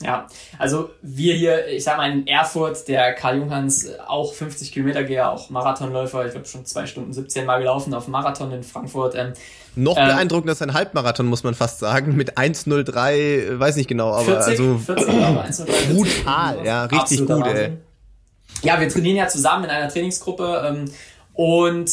Ja, 0.01 0.29
also 0.59 0.91
wir 1.03 1.35
hier, 1.35 1.67
ich 1.67 1.83
sag 1.83 1.97
mal 1.97 2.11
in 2.11 2.27
Erfurt, 2.29 2.87
der 2.87 3.15
Karl 3.15 3.39
Junghans, 3.39 3.89
auch 4.07 4.33
50 4.33 4.71
Kilometer 4.71 5.03
Geher, 5.03 5.33
auch 5.33 5.51
Marathonläufer, 5.51 6.25
ich 6.25 6.33
glaube 6.33 6.47
schon 6.47 6.65
zwei 6.65 6.87
Stunden 6.87 7.13
17 7.13 7.45
Mal 7.45 7.59
gelaufen 7.59 7.93
auf 7.95 8.07
Marathon 8.07 8.53
in 8.53 8.63
Frankfurt. 8.63 9.17
Ähm, 9.17 9.33
Noch 9.75 9.97
ähm, 9.97 10.07
beeindruckender 10.07 10.53
ist 10.53 10.63
ein 10.63 10.73
Halbmarathon, 10.73 11.27
muss 11.27 11.43
man 11.43 11.55
fast 11.55 11.81
sagen, 11.81 12.15
mit 12.15 12.39
1,03, 12.39 13.59
weiß 13.59 13.75
nicht 13.75 13.89
genau, 13.89 14.13
aber 14.13 14.43
40, 14.43 14.51
also 14.51 14.79
40, 14.79 15.09
aber 15.09 15.45
1,03, 15.45 15.93
brutal, 15.93 16.65
ja, 16.65 16.85
richtig 16.85 17.27
gut, 17.27 17.47
ey. 17.47 17.79
Ja, 18.63 18.81
wir 18.81 18.89
trainieren 18.89 19.17
ja 19.17 19.27
zusammen 19.27 19.65
in 19.65 19.71
einer 19.71 19.89
Trainingsgruppe 19.89 20.63
ähm, 20.65 20.85
und 21.35 21.91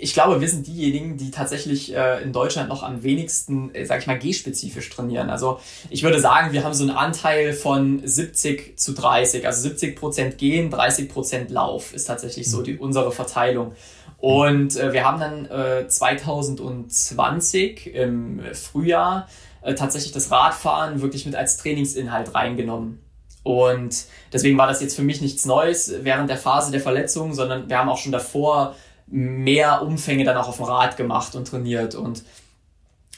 ich 0.00 0.14
glaube, 0.14 0.40
wir 0.40 0.48
sind 0.48 0.66
diejenigen, 0.66 1.16
die 1.16 1.30
tatsächlich 1.30 1.94
äh, 1.94 2.22
in 2.22 2.32
Deutschland 2.32 2.68
noch 2.68 2.82
am 2.82 3.02
wenigsten, 3.02 3.74
äh, 3.74 3.84
sag 3.84 4.00
ich 4.00 4.06
mal, 4.06 4.18
G-spezifisch 4.18 4.88
trainieren. 4.90 5.30
Also 5.30 5.60
ich 5.90 6.02
würde 6.02 6.20
sagen, 6.20 6.52
wir 6.52 6.64
haben 6.64 6.74
so 6.74 6.84
einen 6.84 6.96
Anteil 6.96 7.52
von 7.52 8.00
70 8.04 8.78
zu 8.78 8.94
30. 8.94 9.46
Also 9.46 9.62
70 9.62 9.96
Prozent 9.96 10.38
Gehen, 10.38 10.70
30 10.70 11.08
Prozent 11.08 11.50
Lauf 11.50 11.94
ist 11.94 12.04
tatsächlich 12.04 12.50
so 12.50 12.62
die, 12.62 12.78
unsere 12.78 13.12
Verteilung. 13.12 13.72
Und 14.18 14.76
äh, 14.76 14.92
wir 14.92 15.04
haben 15.04 15.20
dann 15.20 15.46
äh, 15.46 15.88
2020 15.88 17.94
im 17.94 18.40
Frühjahr 18.52 19.28
äh, 19.62 19.74
tatsächlich 19.74 20.12
das 20.12 20.30
Radfahren 20.30 21.02
wirklich 21.02 21.26
mit 21.26 21.36
als 21.36 21.56
Trainingsinhalt 21.58 22.34
reingenommen. 22.34 23.00
Und 23.44 24.04
deswegen 24.32 24.58
war 24.58 24.66
das 24.66 24.80
jetzt 24.80 24.96
für 24.96 25.02
mich 25.02 25.20
nichts 25.20 25.46
Neues 25.46 25.92
während 26.02 26.28
der 26.28 26.36
Phase 26.36 26.70
der 26.70 26.80
Verletzung, 26.80 27.32
sondern 27.32 27.68
wir 27.68 27.78
haben 27.78 27.88
auch 27.88 27.98
schon 27.98 28.12
davor 28.12 28.74
mehr 29.10 29.82
Umfänge 29.82 30.24
dann 30.24 30.36
auch 30.36 30.48
auf 30.48 30.56
dem 30.56 30.66
Rad 30.66 30.96
gemacht 30.96 31.34
und 31.34 31.48
trainiert 31.48 31.94
und 31.94 32.22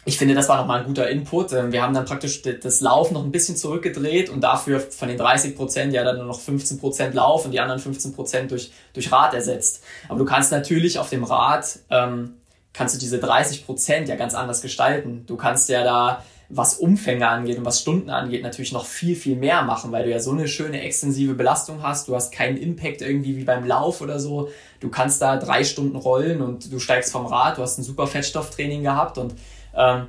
ich 0.07 0.17
finde, 0.17 0.35
das 0.35 0.49
war 0.49 0.57
nochmal 0.57 0.81
ein 0.81 0.87
guter 0.87 1.11
Input. 1.11 1.53
Ähm, 1.53 1.73
wir 1.73 1.83
haben 1.83 1.93
dann 1.93 2.07
praktisch 2.07 2.41
das 2.43 2.81
Laufen 2.81 3.15
noch 3.15 3.25
ein 3.25 3.31
bisschen 3.31 3.57
zurückgedreht 3.57 4.31
und 4.31 4.41
dafür 4.41 4.81
von 4.81 5.09
den 5.09 5.19
30 5.19 5.57
Prozent 5.57 5.93
ja 5.93 6.05
dann 6.05 6.17
nur 6.17 6.27
noch 6.27 6.41
15 6.41 6.79
Prozent 6.79 7.15
Lauf 7.15 7.45
und 7.45 7.51
die 7.51 7.61
anderen 7.61 7.81
15 7.81 8.15
Prozent 8.15 8.51
durch, 8.51 8.73
durch 8.95 9.13
Rad 9.13 9.35
ersetzt. 9.35 9.85
Aber 10.09 10.19
du 10.19 10.25
kannst 10.25 10.53
natürlich 10.53 10.99
auf 10.99 11.11
dem 11.11 11.23
Rad, 11.23 11.81
ähm, 11.91 12.37
kannst 12.73 12.95
du 12.95 12.99
diese 12.99 13.19
30 13.19 13.67
Prozent 13.67 14.09
ja 14.09 14.17
ganz 14.17 14.35
anders 14.35 14.63
gestalten. 14.63 15.25
Du 15.27 15.37
kannst 15.37 15.69
ja 15.69 15.85
da 15.85 16.25
was 16.53 16.75
Umfänge 16.75 17.29
angeht 17.29 17.59
und 17.59 17.65
was 17.65 17.81
Stunden 17.81 18.11
angeht, 18.11 18.43
natürlich 18.43 18.73
noch 18.73 18.85
viel, 18.85 19.15
viel 19.15 19.37
mehr 19.37 19.63
machen, 19.63 19.93
weil 19.93 20.05
du 20.05 20.11
ja 20.11 20.19
so 20.19 20.33
eine 20.33 20.49
schöne 20.49 20.83
extensive 20.83 21.35
Belastung 21.35 21.83
hast. 21.83 22.09
Du 22.09 22.15
hast 22.15 22.33
keinen 22.33 22.57
Impact 22.57 23.03
irgendwie 23.03 23.37
wie 23.37 23.45
beim 23.45 23.65
Lauf 23.65 24.01
oder 24.01 24.19
so. 24.19 24.51
Du 24.81 24.89
kannst 24.89 25.23
da 25.23 25.37
drei 25.37 25.63
Stunden 25.63 25.97
rollen 25.97 26.43
und 26.43 26.73
du 26.73 26.81
steigst 26.81 27.13
vom 27.13 27.27
Rad, 27.27 27.59
du 27.59 27.63
hast 27.63 27.79
ein 27.79 27.85
super 27.85 28.09
Fettstofftraining 28.09 28.83
gehabt 28.83 29.17
und, 29.19 29.35
ähm, 29.77 30.09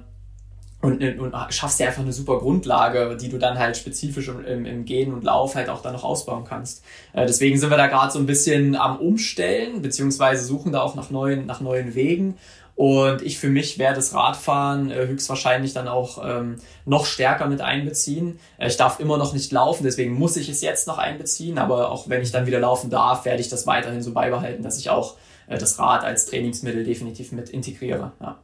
und, 0.81 1.03
und 1.03 1.35
schaffst 1.53 1.79
dir 1.79 1.85
einfach 1.85 2.01
eine 2.01 2.11
super 2.11 2.39
Grundlage, 2.39 3.15
die 3.21 3.29
du 3.29 3.37
dann 3.37 3.59
halt 3.59 3.77
spezifisch 3.77 4.27
im, 4.29 4.65
im 4.65 4.85
Gehen 4.85 5.13
und 5.13 5.23
Lauf 5.23 5.53
halt 5.53 5.69
auch 5.69 5.83
dann 5.83 5.93
noch 5.93 6.03
ausbauen 6.03 6.43
kannst. 6.43 6.83
Äh, 7.13 7.27
deswegen 7.27 7.59
sind 7.59 7.69
wir 7.69 7.77
da 7.77 7.85
gerade 7.85 8.11
so 8.11 8.17
ein 8.17 8.25
bisschen 8.25 8.75
am 8.75 8.97
Umstellen, 8.97 9.83
beziehungsweise 9.83 10.43
suchen 10.43 10.71
da 10.71 10.81
auch 10.81 10.95
nach 10.95 11.11
neuen, 11.11 11.45
nach 11.45 11.61
neuen 11.61 11.93
Wegen 11.93 12.37
und 12.81 13.21
ich 13.21 13.37
für 13.37 13.49
mich 13.51 13.77
werde 13.77 13.97
das 13.97 14.15
Radfahren 14.15 14.89
äh, 14.89 15.05
höchstwahrscheinlich 15.05 15.71
dann 15.71 15.87
auch 15.87 16.19
ähm, 16.27 16.55
noch 16.83 17.05
stärker 17.05 17.45
mit 17.45 17.61
einbeziehen. 17.61 18.39
Äh, 18.57 18.69
ich 18.69 18.77
darf 18.77 18.99
immer 18.99 19.19
noch 19.19 19.33
nicht 19.33 19.51
laufen, 19.51 19.83
deswegen 19.83 20.15
muss 20.15 20.35
ich 20.35 20.49
es 20.49 20.61
jetzt 20.61 20.87
noch 20.87 20.97
einbeziehen. 20.97 21.59
Aber 21.59 21.91
auch 21.91 22.09
wenn 22.09 22.23
ich 22.23 22.31
dann 22.31 22.47
wieder 22.47 22.59
laufen 22.59 22.89
darf, 22.89 23.23
werde 23.23 23.39
ich 23.39 23.49
das 23.49 23.67
weiterhin 23.67 24.01
so 24.01 24.13
beibehalten, 24.13 24.63
dass 24.63 24.79
ich 24.79 24.89
auch 24.89 25.17
äh, 25.45 25.59
das 25.59 25.77
Rad 25.77 26.03
als 26.03 26.25
Trainingsmittel 26.25 26.83
definitiv 26.83 27.31
mit 27.33 27.49
integriere. 27.49 28.13
Ja. 28.19 28.39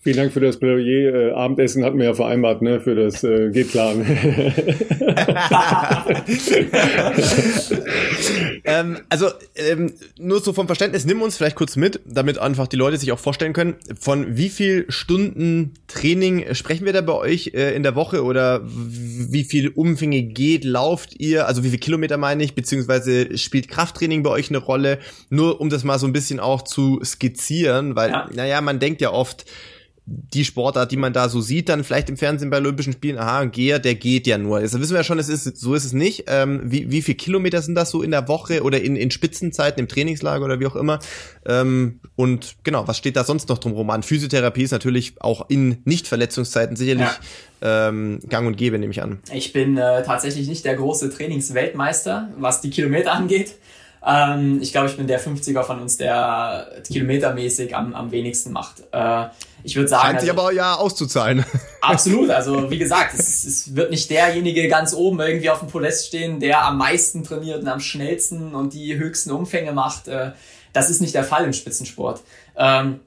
Vielen 0.00 0.16
Dank 0.16 0.32
für 0.32 0.40
das 0.40 0.58
Plädoyer. 0.58 1.14
Äh, 1.14 1.32
Abendessen 1.32 1.84
hatten 1.84 1.98
wir 1.98 2.06
ja 2.06 2.14
vereinbart, 2.14 2.62
ne? 2.62 2.80
Für 2.80 2.94
das 2.94 3.22
äh, 3.24 3.50
geht 3.50 3.70
klar. 3.70 3.94
ähm, 8.64 8.98
also 9.08 9.28
ähm, 9.56 9.92
nur 10.18 10.40
so 10.40 10.52
vom 10.52 10.66
Verständnis, 10.66 11.04
nimm 11.04 11.22
uns 11.22 11.36
vielleicht 11.36 11.56
kurz 11.56 11.76
mit, 11.76 12.00
damit 12.06 12.38
einfach 12.38 12.66
die 12.68 12.76
Leute 12.76 12.96
sich 12.96 13.12
auch 13.12 13.18
vorstellen 13.18 13.52
können, 13.52 13.76
von 13.98 14.36
wie 14.36 14.48
viel 14.48 14.86
Stunden 14.88 15.74
Training 15.88 16.54
sprechen 16.54 16.84
wir 16.86 16.92
da 16.92 17.00
bei 17.00 17.14
euch 17.14 17.52
äh, 17.54 17.74
in 17.74 17.82
der 17.82 17.94
Woche 17.94 18.22
oder 18.24 18.62
wie 18.64 19.44
viel 19.44 19.68
Umfänge 19.68 20.22
geht, 20.22 20.64
lauft 20.64 21.18
ihr, 21.18 21.46
also 21.46 21.64
wie 21.64 21.70
viel 21.70 21.78
Kilometer 21.78 22.16
meine 22.16 22.44
ich, 22.44 22.54
beziehungsweise 22.54 23.36
spielt 23.36 23.68
Krafttraining 23.68 24.22
bei 24.22 24.30
euch 24.30 24.48
eine 24.50 24.58
Rolle? 24.58 24.98
Nur 25.30 25.60
um 25.60 25.70
das 25.70 25.84
mal 25.84 25.98
so 25.98 26.06
ein 26.06 26.12
bisschen 26.12 26.40
auch 26.40 26.62
zu 26.62 27.00
skizzieren, 27.04 27.96
weil, 27.96 28.10
ja. 28.10 28.30
naja, 28.34 28.60
man 28.60 28.78
denkt 28.78 29.00
ja 29.00 29.12
oft, 29.12 29.44
die 30.10 30.44
Sportart, 30.44 30.90
die 30.90 30.96
man 30.96 31.12
da 31.12 31.28
so 31.28 31.40
sieht, 31.40 31.68
dann 31.68 31.84
vielleicht 31.84 32.08
im 32.08 32.16
Fernsehen 32.16 32.48
bei 32.48 32.56
Olympischen 32.56 32.94
Spielen, 32.94 33.18
aha, 33.18 33.40
ein 33.40 33.50
Geher, 33.50 33.78
der 33.78 33.94
geht 33.94 34.26
ja 34.26 34.38
nur. 34.38 34.60
Das 34.60 34.78
wissen 34.78 34.92
wir 34.92 34.98
ja 34.98 35.04
schon, 35.04 35.18
es 35.18 35.28
ist, 35.28 35.44
so 35.58 35.74
ist 35.74 35.84
es 35.84 35.92
nicht. 35.92 36.24
Ähm, 36.28 36.62
wie, 36.64 36.90
wie 36.90 37.02
viel 37.02 37.14
Kilometer 37.14 37.60
sind 37.60 37.74
das 37.74 37.90
so 37.90 38.02
in 38.02 38.10
der 38.10 38.26
Woche 38.26 38.62
oder 38.62 38.80
in, 38.80 38.96
in 38.96 39.10
Spitzenzeiten, 39.10 39.80
im 39.80 39.88
Trainingslager 39.88 40.44
oder 40.44 40.60
wie 40.60 40.66
auch 40.66 40.76
immer? 40.76 40.98
Ähm, 41.44 42.00
und 42.16 42.56
genau, 42.64 42.88
was 42.88 42.96
steht 42.96 43.16
da 43.16 43.24
sonst 43.24 43.48
noch 43.50 43.58
drum 43.58 43.90
an? 43.90 44.02
Physiotherapie 44.02 44.62
ist 44.62 44.70
natürlich 44.70 45.14
auch 45.20 45.50
in 45.50 45.78
Nicht-Verletzungszeiten 45.84 46.76
sicherlich 46.76 47.08
ja. 47.60 47.88
ähm, 47.88 48.20
gang 48.28 48.46
und 48.46 48.56
gäbe, 48.56 48.78
nehme 48.78 48.92
ich 48.92 49.02
an. 49.02 49.18
Ich 49.32 49.52
bin 49.52 49.76
äh, 49.76 50.02
tatsächlich 50.04 50.48
nicht 50.48 50.64
der 50.64 50.76
große 50.76 51.10
Trainingsweltmeister, 51.10 52.30
was 52.38 52.62
die 52.62 52.70
Kilometer 52.70 53.12
angeht. 53.12 53.56
Ähm, 54.06 54.60
ich 54.62 54.72
glaube, 54.72 54.88
ich 54.88 54.96
bin 54.96 55.06
der 55.06 55.20
50er 55.20 55.64
von 55.64 55.80
uns, 55.80 55.98
der 55.98 56.68
kilometermäßig 56.86 57.76
am, 57.76 57.94
am 57.94 58.10
wenigsten 58.10 58.52
macht. 58.52 58.84
Ich 59.64 59.76
würde 59.76 59.88
sagen. 59.88 60.06
Scheint 60.06 60.20
sich 60.20 60.30
also, 60.30 60.42
aber 60.42 60.52
ja 60.52 60.74
auszuzahlen. 60.76 61.44
Absolut. 61.80 62.30
Also 62.30 62.70
wie 62.70 62.78
gesagt, 62.78 63.14
es, 63.18 63.44
es 63.44 63.74
wird 63.74 63.90
nicht 63.90 64.10
derjenige 64.10 64.68
ganz 64.68 64.94
oben 64.94 65.20
irgendwie 65.20 65.50
auf 65.50 65.60
dem 65.60 65.68
Podest 65.68 66.06
stehen, 66.06 66.40
der 66.40 66.64
am 66.64 66.78
meisten 66.78 67.24
trainiert 67.24 67.62
und 67.62 67.68
am 67.68 67.80
schnellsten 67.80 68.54
und 68.54 68.72
die 68.72 68.96
höchsten 68.96 69.30
Umfänge 69.30 69.72
macht. 69.72 70.08
Äh, 70.08 70.32
das 70.72 70.90
ist 70.90 71.00
nicht 71.00 71.14
der 71.14 71.24
Fall 71.24 71.44
im 71.44 71.52
Spitzensport. 71.52 72.22
Ähm, 72.56 73.00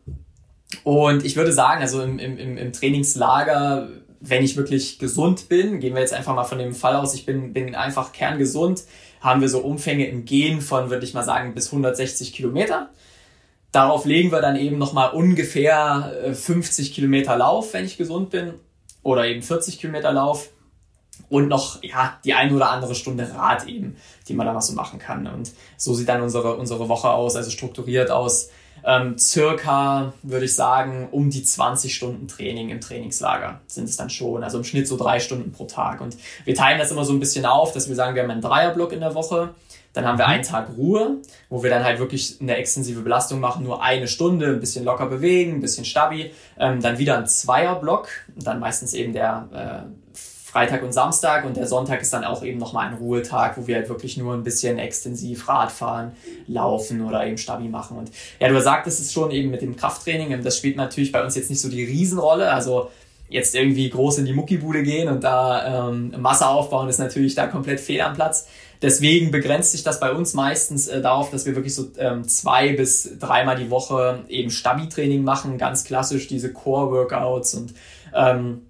und 0.84 1.26
ich 1.26 1.36
würde 1.36 1.54
sagen, 1.54 1.82
also 1.82 2.02
im, 2.02 2.18
im, 2.20 2.58
im 2.58 2.74
Trainingslager, 2.74 3.89
wenn 4.20 4.43
ich 4.43 4.56
wirklich 4.56 4.99
gesund 4.99 5.49
bin, 5.49 5.80
gehen 5.80 5.93
wir 5.93 6.02
jetzt 6.02 6.14
einfach 6.14 6.36
mal 6.36 6.43
von 6.43 6.60
dem 6.60 6.74
Fall 6.74 6.95
aus, 6.95 7.14
ich 7.14 7.26
bin, 7.26 7.54
bin 7.54 7.76
einfach 7.76 8.14
kerngesund, 8.14 8.84
haben 9.20 9.41
wir 9.41 9.49
so 9.49 9.60
Umfänge 9.60 10.08
im 10.08 10.26
Gehen 10.26 10.62
von, 10.62 10.89
würde 10.89 11.06
ich 11.06 11.14
mal 11.14 11.24
sagen, 11.24 11.54
bis 11.54 11.68
160 11.68 12.34
Kilometer. 12.34 12.89
Darauf 13.72 14.06
legen 14.06 14.32
wir 14.32 14.42
dann 14.42 14.58
eben 14.58 14.78
nochmal 14.78 15.12
ungefähr 15.12 16.34
50 16.34 16.90
äh, 16.90 16.94
Kilometer 16.94 17.38
Lauf, 17.38 17.74
wenn 17.74 17.86
ich 17.86 17.98
gesund 17.98 18.30
bin, 18.30 18.54
oder 19.04 19.26
eben 19.26 19.42
40 19.42 19.80
Kilometer 19.80 20.12
Lauf 20.12 20.50
und 21.30 21.48
noch 21.48 21.82
ja 21.82 22.20
die 22.26 22.34
ein 22.34 22.54
oder 22.54 22.70
andere 22.70 22.96
Stunde 22.96 23.30
Rad 23.34 23.68
eben, 23.68 23.96
die 24.28 24.34
man 24.34 24.46
da 24.46 24.54
noch 24.54 24.62
so 24.62 24.74
machen 24.74 25.00
kann. 25.00 25.28
Und 25.28 25.52
so 25.78 25.94
sieht 25.94 26.10
dann 26.10 26.22
unsere 26.22 26.56
unsere 26.56 26.90
Woche 26.90 27.10
aus, 27.10 27.36
also 27.36 27.50
strukturiert 27.50 28.12
aus. 28.12 28.50
Ähm, 28.84 29.18
circa, 29.18 30.14
würde 30.24 30.46
ich 30.46 30.56
sagen, 30.56 31.08
um 31.12 31.30
die 31.30 31.44
20 31.44 31.94
Stunden 31.94 32.28
Training 32.28 32.70
im 32.70 32.82
Trainingslager 32.82 33.62
sind 33.68 33.88
es 33.88 33.96
dann 33.96 34.10
schon. 34.10 34.44
Also 34.44 34.58
im 34.58 34.64
Schnitt 34.64 34.88
so 34.88 34.98
drei 34.98 35.20
Stunden 35.20 35.52
pro 35.52 35.66
Tag. 35.66 36.02
Und 36.02 36.18
wir 36.46 36.56
teilen 36.56 36.80
das 36.80 36.92
immer 36.92 37.06
so 37.06 37.14
ein 37.14 37.20
bisschen 37.20 37.46
auf, 37.46 37.74
dass 37.74 37.90
wir 37.90 37.96
sagen, 37.96 38.16
wir 38.16 38.24
haben 38.24 38.32
einen 38.32 38.42
Dreierblock 38.42 38.92
in 38.92 39.02
der 39.02 39.14
Woche. 39.14 39.54
Dann 39.94 40.06
haben 40.06 40.18
wir 40.18 40.26
mhm. 40.26 40.32
einen 40.32 40.44
Tag 40.44 40.70
Ruhe, 40.78 41.18
wo 41.50 41.64
wir 41.64 41.70
dann 41.70 41.84
halt 41.84 42.00
wirklich 42.00 42.38
eine 42.39 42.56
extensive 42.56 43.02
Belastung 43.02 43.39
machen, 43.39 43.64
nur 43.64 43.84
eine 43.84 44.08
Stunde, 44.08 44.48
ein 44.48 44.60
bisschen 44.60 44.86
locker 44.86 45.08
bewegen, 45.08 45.56
ein 45.56 45.62
bisschen 45.62 45.86
stabi. 45.86 46.32
Ähm, 46.58 46.82
dann 46.82 46.98
wieder 46.98 47.18
ein 47.18 47.28
Zweierblock, 47.28 48.08
dann 48.36 48.60
meistens 48.60 48.94
eben 48.94 49.14
der 49.14 49.50
äh, 49.54 50.12
Freitag 50.52 50.84
und 50.84 50.92
Samstag 50.92 51.46
und 51.46 51.56
der 51.56 51.66
Sonntag 51.66 52.02
ist 52.02 52.12
dann 52.12 52.26
auch 52.26 52.44
eben 52.44 52.60
nochmal 52.60 52.88
ein 52.88 52.96
Ruhetag, 52.96 53.58
wo 53.58 53.68
wir 53.68 53.78
halt 53.78 53.88
wirklich 53.88 54.18
nur 54.18 54.34
ein 54.34 54.44
bisschen 54.44 54.80
extensiv 54.80 55.48
Rad 55.48 55.72
fahren, 55.72 56.12
laufen 56.46 57.06
oder 57.06 57.26
eben 57.26 57.38
Stabi 57.38 57.70
machen. 57.70 57.98
Und 57.98 58.12
ja, 58.38 58.50
du 58.50 58.62
sagtest 58.62 59.00
es 59.00 59.14
schon 59.14 59.32
eben 59.32 59.50
mit 59.50 59.62
dem 59.62 59.78
Krafttraining, 59.78 60.44
das 60.44 60.58
spielt 60.58 60.76
natürlich 60.76 61.14
bei 61.14 61.24
uns 61.24 61.36
jetzt 61.36 61.50
nicht 61.50 61.62
so 61.62 61.70
die 61.70 61.86
Riesenrolle. 61.86 62.52
Also 62.52 62.92
jetzt 63.30 63.56
irgendwie 63.56 63.89
groß 63.89 64.18
in 64.18 64.26
die 64.26 64.34
Muckibude 64.34 64.84
gehen 64.84 65.08
und 65.08 65.24
da 65.24 65.89
ähm, 65.89 66.14
Masse 66.20 66.46
aufbauen, 66.46 66.89
ist 66.89 67.00
natürlich 67.00 67.34
da 67.34 67.48
komplett 67.48 67.80
fehl 67.80 68.02
am 68.02 68.14
Platz. 68.14 68.48
Deswegen 68.82 69.30
begrenzt 69.30 69.72
sich 69.72 69.84
das 69.84 70.00
bei 70.00 70.12
uns 70.12 70.34
meistens 70.34 70.88
äh, 70.88 71.02
darauf, 71.02 71.30
dass 71.30 71.46
wir 71.46 71.56
wirklich 71.56 71.76
so 71.76 71.92
ähm, 71.98 72.28
zwei 72.28 72.74
bis 72.74 73.18
dreimal 73.20 73.56
die 73.56 73.70
Woche 73.70 74.24
eben 74.28 74.50
Stabi-Training 74.50 75.24
machen, 75.24 75.58
ganz 75.58 75.84
klassisch 75.84 76.28
diese 76.28 76.52
Core-Workouts 76.52 77.54
und 77.54 77.74
ähm, 78.16 78.62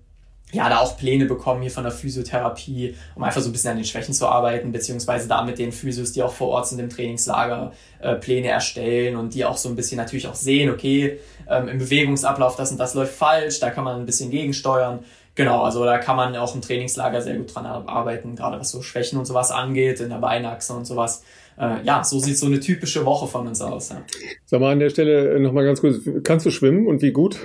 ja, 0.51 0.67
da 0.67 0.79
auch 0.79 0.97
Pläne 0.97 1.25
bekommen 1.25 1.61
hier 1.61 1.71
von 1.71 1.83
der 1.83 1.93
Physiotherapie, 1.93 2.95
um 3.15 3.23
einfach 3.23 3.41
so 3.41 3.49
ein 3.49 3.53
bisschen 3.53 3.71
an 3.71 3.77
den 3.77 3.85
Schwächen 3.85 4.13
zu 4.13 4.27
arbeiten, 4.27 4.71
beziehungsweise 4.71 5.27
da 5.27 5.43
mit 5.43 5.57
den 5.57 5.71
Physios, 5.71 6.11
die 6.11 6.23
auch 6.23 6.33
vor 6.33 6.49
Ort 6.49 6.67
sind 6.67 6.79
im 6.79 6.89
Trainingslager, 6.89 7.71
äh, 7.99 8.15
Pläne 8.15 8.49
erstellen 8.49 9.15
und 9.15 9.33
die 9.33 9.45
auch 9.45 9.57
so 9.57 9.69
ein 9.69 9.75
bisschen 9.75 9.97
natürlich 9.97 10.27
auch 10.27 10.35
sehen, 10.35 10.69
okay, 10.69 11.19
ähm, 11.49 11.69
im 11.69 11.77
Bewegungsablauf 11.77 12.55
das 12.57 12.71
und 12.71 12.79
das 12.79 12.93
läuft 12.93 13.15
falsch, 13.15 13.59
da 13.59 13.69
kann 13.69 13.85
man 13.85 14.01
ein 14.01 14.05
bisschen 14.05 14.29
gegensteuern. 14.29 14.99
Genau, 15.43 15.63
also 15.63 15.83
da 15.85 15.97
kann 15.97 16.15
man 16.15 16.35
auch 16.35 16.53
im 16.55 16.61
Trainingslager 16.61 17.21
sehr 17.21 17.35
gut 17.35 17.53
dran 17.53 17.65
arbeiten, 17.65 18.35
gerade 18.35 18.59
was 18.59 18.71
so 18.71 18.81
Schwächen 18.81 19.17
und 19.17 19.25
sowas 19.25 19.51
angeht, 19.51 19.99
in 19.99 20.09
der 20.09 20.17
Beinachse 20.17 20.73
und 20.73 20.85
sowas. 20.85 21.23
Äh, 21.59 21.83
ja, 21.83 22.03
so 22.03 22.19
sieht 22.19 22.37
so 22.37 22.45
eine 22.45 22.59
typische 22.59 23.05
Woche 23.05 23.27
von 23.27 23.47
uns 23.47 23.61
aus. 23.61 23.89
Ja. 23.89 24.03
Sag 24.45 24.61
mal 24.61 24.71
an 24.71 24.79
der 24.79 24.89
Stelle 24.89 25.39
nochmal 25.39 25.65
ganz 25.65 25.81
kurz, 25.81 25.97
kannst 26.23 26.45
du 26.45 26.51
schwimmen 26.51 26.87
und 26.87 27.01
wie 27.01 27.11
gut? 27.11 27.37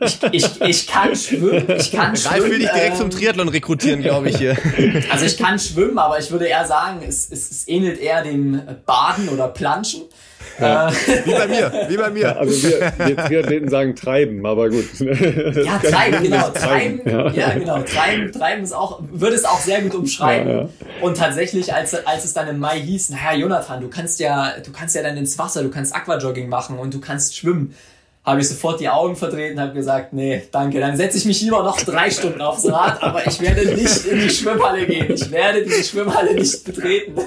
ich, 0.00 0.22
ich, 0.32 0.60
ich 0.60 0.86
kann 0.86 1.14
schwimmen. 1.14 1.64
Ich 1.76 1.92
kann 1.92 2.08
Ralf 2.08 2.20
schwimmen, 2.20 2.50
will 2.50 2.58
dich 2.58 2.70
direkt 2.70 2.92
ähm, 2.92 2.96
zum 2.96 3.10
Triathlon 3.10 3.48
rekrutieren, 3.48 4.02
glaube 4.02 4.30
ich 4.30 4.38
hier. 4.38 4.56
Also 5.10 5.26
ich 5.26 5.36
kann 5.36 5.58
schwimmen, 5.58 5.98
aber 5.98 6.18
ich 6.18 6.30
würde 6.30 6.46
eher 6.46 6.66
sagen, 6.66 7.00
es, 7.06 7.30
es, 7.30 7.50
es 7.50 7.68
ähnelt 7.68 8.00
eher 8.00 8.22
dem 8.22 8.60
Baden 8.86 9.28
oder 9.28 9.48
Planschen. 9.48 10.02
Ja. 10.58 10.88
Äh, 10.88 10.92
wie 11.24 11.32
bei 11.32 11.46
mir, 11.46 11.86
wie 11.88 11.96
bei 11.96 12.10
mir. 12.10 12.22
Ja, 12.22 12.36
also 12.36 12.68
wir, 12.68 12.92
wir 12.98 13.16
Triathleten 13.16 13.68
sagen 13.68 13.94
treiben, 13.94 14.44
aber 14.46 14.70
gut. 14.70 14.86
Ja, 14.98 15.78
treiben, 15.78 16.22
genau. 16.22 16.48
Treiben, 16.54 17.00
ja. 17.04 17.30
ja. 17.30 17.50
genau. 17.52 17.82
Treiben, 17.82 18.32
treiben 18.32 18.62
ist 18.62 18.72
auch, 18.72 19.00
würde 19.10 19.36
es 19.36 19.44
auch 19.44 19.60
sehr 19.60 19.82
gut 19.82 19.94
umschreiben. 19.94 20.50
Ja, 20.50 20.68
Und 21.00 21.16
tatsächlich, 21.16 21.74
als, 21.74 21.94
als 22.06 22.24
es 22.24 22.32
dann 22.32 22.48
im 22.48 22.58
Mai 22.58 22.80
hieß, 22.80 23.10
naja, 23.10 23.34
Jonathan, 23.36 23.80
du 23.80 23.88
kannst 23.88 24.20
ja, 24.20 24.54
du 24.64 24.72
kannst 24.72 24.94
ja 24.94 25.02
dann 25.02 25.16
ins 25.16 25.38
Wasser, 25.38 25.62
du 25.62 25.70
kannst 25.70 25.94
Aquajogging 25.94 26.48
machen 26.48 26.78
und 26.78 26.94
du 26.94 27.00
kannst 27.00 27.36
schwimmen 27.36 27.74
habe 28.26 28.40
ich 28.40 28.48
sofort 28.48 28.80
die 28.80 28.88
Augen 28.88 29.14
verdreht 29.14 29.52
und 29.52 29.60
habe 29.60 29.72
gesagt, 29.72 30.12
nee, 30.12 30.42
danke, 30.50 30.80
dann 30.80 30.96
setze 30.96 31.16
ich 31.16 31.26
mich 31.26 31.40
lieber 31.42 31.62
noch 31.62 31.80
drei 31.80 32.10
Stunden 32.10 32.40
aufs 32.40 32.68
Rad, 32.68 33.00
aber 33.00 33.24
ich 33.24 33.40
werde 33.40 33.72
nicht 33.72 34.04
in 34.04 34.18
die 34.18 34.28
Schwimmhalle 34.28 34.84
gehen. 34.84 35.06
Ich 35.14 35.30
werde 35.30 35.62
diese 35.62 35.84
Schwimmhalle 35.84 36.34
nicht 36.34 36.64
betreten. 36.64 37.12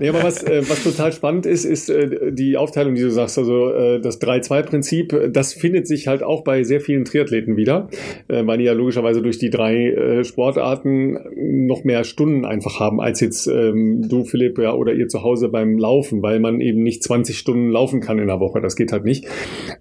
nee, 0.00 0.08
aber 0.08 0.22
was, 0.22 0.42
äh, 0.44 0.62
was 0.66 0.82
total 0.82 1.12
spannend 1.12 1.44
ist, 1.44 1.66
ist 1.66 1.90
äh, 1.90 2.32
die 2.32 2.56
Aufteilung, 2.56 2.94
die 2.94 3.02
du 3.02 3.10
sagst, 3.10 3.36
also 3.36 3.70
äh, 3.70 4.00
das 4.00 4.18
3-2-Prinzip, 4.18 5.30
das 5.30 5.52
findet 5.52 5.86
sich 5.86 6.08
halt 6.08 6.22
auch 6.22 6.42
bei 6.42 6.64
sehr 6.64 6.80
vielen 6.80 7.04
Triathleten 7.04 7.58
wieder, 7.58 7.88
weil 8.28 8.58
die 8.58 8.64
ja 8.64 8.72
logischerweise 8.72 9.20
durch 9.20 9.38
die 9.38 9.50
drei 9.50 10.22
Sportarten 10.24 11.18
noch 11.66 11.84
mehr 11.84 12.04
Stunden 12.04 12.46
einfach 12.46 12.80
haben, 12.80 13.00
als 13.00 13.20
jetzt 13.20 13.46
ähm, 13.46 14.08
du, 14.08 14.24
Philipp, 14.24 14.58
ja, 14.58 14.72
oder 14.72 14.94
ihr 14.94 15.08
zu 15.08 15.22
Hause 15.22 15.48
beim 15.48 15.76
Laufen, 15.76 16.22
weil 16.22 16.40
man 16.40 16.60
eben 16.60 16.82
nicht 16.82 17.02
20 17.02 17.38
Stunden 17.38 17.70
laufen 17.70 18.00
kann 18.00 18.18
in 18.18 18.28
der 18.28 18.40
Woche. 18.40 18.60
Das 18.60 18.76
geht 18.76 18.92
halt 18.92 19.01
nicht. 19.04 19.26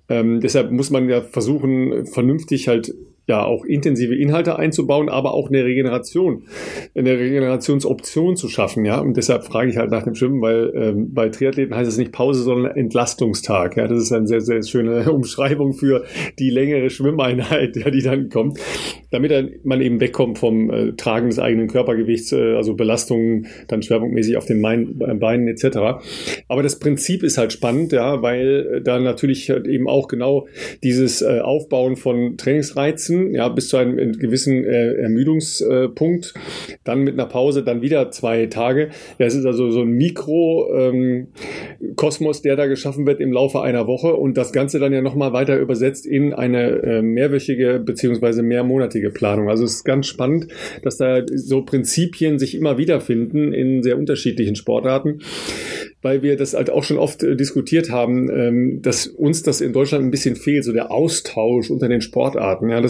Ähm, 0.10 0.40
deshalb 0.42 0.72
muss 0.72 0.90
man 0.90 1.10
ja 1.10 1.22
versuchen, 1.22 2.06
vernünftig 2.08 2.68
halt 2.68 2.94
ja 3.28 3.46
auch 3.46 3.64
intensive 3.66 4.16
Inhalte 4.16 4.58
einzubauen, 4.58 5.08
aber 5.08 5.34
auch 5.34 5.50
eine 5.50 5.64
Regeneration, 5.64 6.44
eine 6.96 7.18
Regenerationsoption 7.18 8.36
zu 8.36 8.48
schaffen, 8.50 8.84
ja. 8.84 9.00
Und 9.00 9.16
deshalb 9.16 9.44
frage 9.46 9.70
ich 9.70 9.78
halt 9.78 9.92
nach 9.92 10.04
dem 10.04 10.16
Schwimmen, 10.16 10.42
weil 10.42 10.72
ähm, 10.76 11.14
bei 11.14 11.30
Triathleten 11.30 11.76
heißt 11.76 11.90
es 11.90 11.98
nicht 11.98 12.12
Pause, 12.12 12.42
sondern 12.44 12.76
Entlastungstag. 12.76 13.78
Ja, 13.78 13.88
das 13.88 14.02
ist 14.02 14.12
eine 14.12 14.28
sehr, 14.28 14.42
sehr 14.42 14.64
schöne 14.64 15.12
Umschreibung 15.12 15.74
für 15.74 16.04
die 16.40 16.50
längere 16.50 16.90
Schwimmeinheit, 16.90 17.76
ja, 17.78 17.92
die 17.92 18.02
dann 18.02 18.30
kommt, 18.30 18.60
damit 19.12 19.66
man 19.66 19.82
eben 19.82 20.00
wegkommt 20.00 20.40
vom 20.40 20.72
äh, 20.72 20.94
Tragen 20.94 21.30
des 21.30 21.40
eigenen 21.40 21.68
Körpergewichts, 21.68 22.32
äh, 22.32 22.56
also 22.56 22.74
Belastungen 22.74 23.48
dann 23.68 23.84
schwerpunktmäßig 23.84 24.38
auf 24.38 24.46
den 24.46 24.62
Main, 24.62 25.00
äh, 25.00 25.14
Beinen 25.14 25.48
etc. 25.48 26.04
Aber 26.48 26.64
das 26.64 26.80
Prinzip 26.80 27.22
ist 27.24 27.38
halt 27.38 27.54
spannend, 27.54 27.92
ja, 27.92 28.22
weil 28.22 28.78
äh, 28.78 28.82
da 28.82 29.00
natürlich 29.00 29.50
halt 29.50 29.68
eben 29.68 29.88
auch 29.88 30.08
genau 30.08 30.48
dieses 30.84 31.22
äh, 31.22 31.40
Aufbauen 31.40 31.96
von 31.96 32.38
Trainingsreizen 32.38 33.11
ja, 33.34 33.50
bis 33.50 33.70
zu 33.70 33.78
einem 33.78 34.14
gewissen 34.14 34.64
äh, 34.64 34.94
Ermüdungspunkt, 34.94 36.34
dann 36.84 37.04
mit 37.04 37.14
einer 37.14 37.26
Pause, 37.26 37.64
dann 37.64 37.82
wieder 37.82 38.12
zwei 38.12 38.46
Tage. 38.48 38.90
Das 39.18 39.36
ist 39.36 39.46
also 39.46 39.72
so 39.72 39.82
ein 39.82 39.92
Mikrokosmos, 39.92 41.28
ähm, 42.38 42.44
der 42.44 42.56
da 42.56 42.68
geschaffen 42.68 43.06
wird 43.06 43.20
im 43.20 43.32
Laufe 43.32 43.62
einer 43.62 43.88
Woche 43.88 44.14
und 44.14 44.38
das 44.38 44.52
Ganze 44.54 44.80
dann 44.80 44.94
ja 44.94 45.02
nochmal 45.02 45.34
weiter 45.34 45.58
übersetzt 45.58 46.06
in 46.06 46.34
eine 46.34 46.82
äh, 46.84 47.02
mehrwöchige 47.02 47.80
beziehungsweise 47.80 48.44
mehrmonatige 48.44 49.10
Planung. 49.10 49.50
Also 49.50 49.64
es 49.64 49.76
ist 49.76 49.84
ganz 49.84 50.08
spannend, 50.08 50.48
dass 50.84 50.98
da 50.98 51.22
so 51.34 51.62
Prinzipien 51.64 52.40
sich 52.40 52.56
immer 52.56 52.78
wiederfinden 52.78 53.54
in 53.54 53.84
sehr 53.84 53.98
unterschiedlichen 53.98 54.56
Sportarten 54.56 55.20
weil 56.02 56.24
wir 56.24 56.36
das 56.36 56.54
halt 56.54 56.70
auch 56.70 56.84
schon 56.84 56.98
oft 56.98 57.24
äh, 57.24 57.36
diskutiert 57.36 57.92
haben, 57.92 58.30
ähm, 58.30 58.82
dass 58.82 59.08
uns 59.08 59.44
das 59.44 59.62
in 59.62 59.74
Deutschland 59.74 60.04
ein 60.04 60.12
bisschen 60.12 60.36
fehlt, 60.36 60.64
so 60.64 60.74
der 60.74 60.92
Austausch 60.92 61.70
unter 61.70 61.88
den 61.88 62.02
Sportarten, 62.02 62.70
ja, 62.70 62.82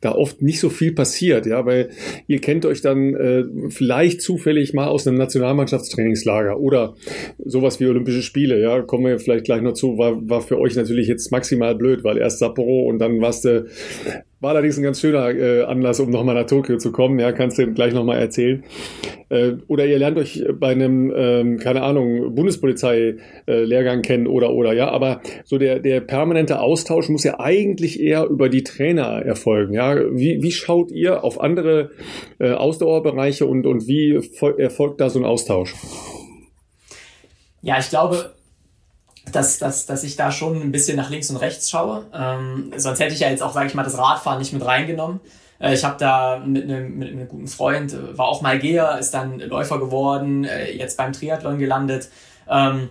da 0.00 0.12
oft 0.12 0.42
nicht 0.42 0.60
so 0.60 0.70
viel 0.70 0.92
passiert, 0.92 1.46
ja, 1.46 1.64
weil 1.66 1.90
ihr 2.26 2.40
kennt 2.40 2.66
euch 2.66 2.80
dann 2.80 3.14
äh, 3.14 3.44
vielleicht 3.70 4.22
zufällig 4.22 4.74
mal 4.74 4.88
aus 4.88 5.06
einem 5.06 5.18
Nationalmannschaftstrainingslager 5.18 6.58
oder 6.58 6.94
sowas 7.44 7.80
wie 7.80 7.86
Olympische 7.86 8.22
Spiele, 8.22 8.60
ja, 8.60 8.82
kommen 8.82 9.06
wir 9.06 9.18
vielleicht 9.18 9.44
gleich 9.44 9.62
noch 9.62 9.74
zu, 9.74 9.98
war, 9.98 10.28
war 10.28 10.40
für 10.40 10.58
euch 10.58 10.76
natürlich 10.76 11.08
jetzt 11.08 11.30
maximal 11.30 11.74
blöd, 11.74 12.04
weil 12.04 12.18
erst 12.18 12.38
Sapporo 12.38 12.88
und 12.88 12.98
dann 12.98 13.20
warst 13.20 13.44
du 13.44 13.66
war 14.40 14.50
allerdings 14.50 14.78
ein 14.78 14.84
ganz 14.84 15.00
schöner 15.00 15.30
äh, 15.30 15.64
Anlass, 15.64 15.98
um 16.00 16.10
nochmal 16.10 16.34
nach 16.34 16.46
Tokio 16.46 16.78
zu 16.78 16.92
kommen. 16.92 17.18
Ja, 17.18 17.32
kannst 17.32 17.58
du 17.58 17.72
gleich 17.72 17.92
nochmal 17.92 18.18
erzählen. 18.18 18.64
Äh, 19.30 19.54
oder 19.66 19.84
ihr 19.86 19.98
lernt 19.98 20.16
euch 20.16 20.44
bei 20.52 20.68
einem, 20.68 21.12
ähm, 21.14 21.58
keine 21.58 21.82
Ahnung, 21.82 22.34
Bundespolizei-Lehrgang 22.34 23.98
äh, 23.98 24.02
kennen 24.02 24.26
oder 24.26 24.52
oder 24.52 24.72
ja. 24.72 24.90
Aber 24.90 25.20
so 25.44 25.58
der 25.58 25.80
der 25.80 26.00
permanente 26.00 26.60
Austausch 26.60 27.08
muss 27.08 27.24
ja 27.24 27.40
eigentlich 27.40 28.00
eher 28.00 28.26
über 28.26 28.48
die 28.48 28.62
Trainer 28.62 29.22
erfolgen. 29.24 29.74
Ja, 29.74 29.96
wie 29.96 30.42
wie 30.42 30.52
schaut 30.52 30.92
ihr 30.92 31.24
auf 31.24 31.40
andere 31.40 31.90
äh, 32.38 32.52
Ausdauerbereiche 32.52 33.44
und 33.44 33.66
und 33.66 33.88
wie 33.88 34.20
erfolgt 34.58 35.00
da 35.00 35.10
so 35.10 35.18
ein 35.18 35.24
Austausch? 35.24 35.74
Ja, 37.60 37.78
ich 37.80 37.88
glaube, 37.88 38.34
dass, 39.32 39.58
dass, 39.58 39.86
dass 39.86 40.04
ich 40.04 40.16
da 40.16 40.30
schon 40.30 40.60
ein 40.60 40.72
bisschen 40.72 40.96
nach 40.96 41.10
links 41.10 41.30
und 41.30 41.36
rechts 41.36 41.70
schaue. 41.70 42.06
Ähm, 42.12 42.72
sonst 42.76 43.00
hätte 43.00 43.14
ich 43.14 43.20
ja 43.20 43.30
jetzt 43.30 43.42
auch, 43.42 43.52
sage 43.52 43.66
ich 43.66 43.74
mal, 43.74 43.82
das 43.82 43.98
Radfahren 43.98 44.38
nicht 44.38 44.52
mit 44.52 44.64
reingenommen. 44.64 45.20
Äh, 45.60 45.74
ich 45.74 45.84
habe 45.84 45.96
da 45.98 46.42
mit 46.44 46.64
einem, 46.64 46.98
mit 46.98 47.10
einem 47.10 47.28
guten 47.28 47.48
Freund, 47.48 47.92
äh, 47.92 48.16
war 48.16 48.26
auch 48.26 48.42
mal 48.42 48.58
Geher, 48.58 48.98
ist 48.98 49.12
dann 49.12 49.40
Läufer 49.40 49.78
geworden, 49.78 50.44
äh, 50.44 50.72
jetzt 50.72 50.96
beim 50.96 51.12
Triathlon 51.12 51.58
gelandet. 51.58 52.08
Ähm, 52.48 52.88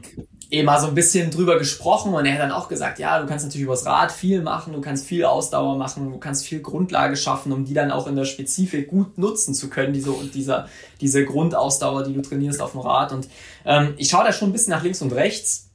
eben 0.50 0.66
mal 0.66 0.80
so 0.80 0.88
ein 0.88 0.96
bisschen 0.96 1.30
drüber 1.30 1.58
gesprochen 1.58 2.14
und 2.14 2.26
er 2.26 2.34
hat 2.34 2.40
dann 2.40 2.52
auch 2.52 2.70
gesagt, 2.70 3.00
ja, 3.00 3.20
du 3.20 3.28
kannst 3.28 3.46
natürlich 3.46 3.66
übers 3.66 3.86
Rad 3.86 4.12
viel 4.12 4.42
machen, 4.42 4.74
du 4.74 4.80
kannst 4.80 5.06
viel 5.06 5.26
Ausdauer 5.26 5.78
machen, 5.78 6.10
du 6.10 6.20
kannst 6.20 6.46
viel 6.46 6.62
Grundlage 6.62 7.18
schaffen, 7.18 7.52
um 7.52 7.66
die 7.66 7.74
dann 7.74 7.92
auch 7.92 8.08
in 8.08 8.16
der 8.16 8.24
Spezifik 8.24 8.88
gut 8.88 9.18
nutzen 9.18 9.54
zu 9.54 9.70
können, 9.70 9.92
diese, 9.92 10.14
dieser, 10.34 10.68
diese 11.02 11.26
Grundausdauer, 11.26 12.04
die 12.04 12.14
du 12.14 12.22
trainierst 12.22 12.62
auf 12.62 12.72
dem 12.72 12.82
Rad. 12.82 13.12
Und 13.12 13.28
ähm, 13.66 13.94
ich 13.98 14.10
schaue 14.10 14.24
da 14.24 14.32
schon 14.32 14.50
ein 14.50 14.54
bisschen 14.54 14.72
nach 14.72 14.84
links 14.84 15.02
und 15.02 15.12
rechts, 15.12 15.67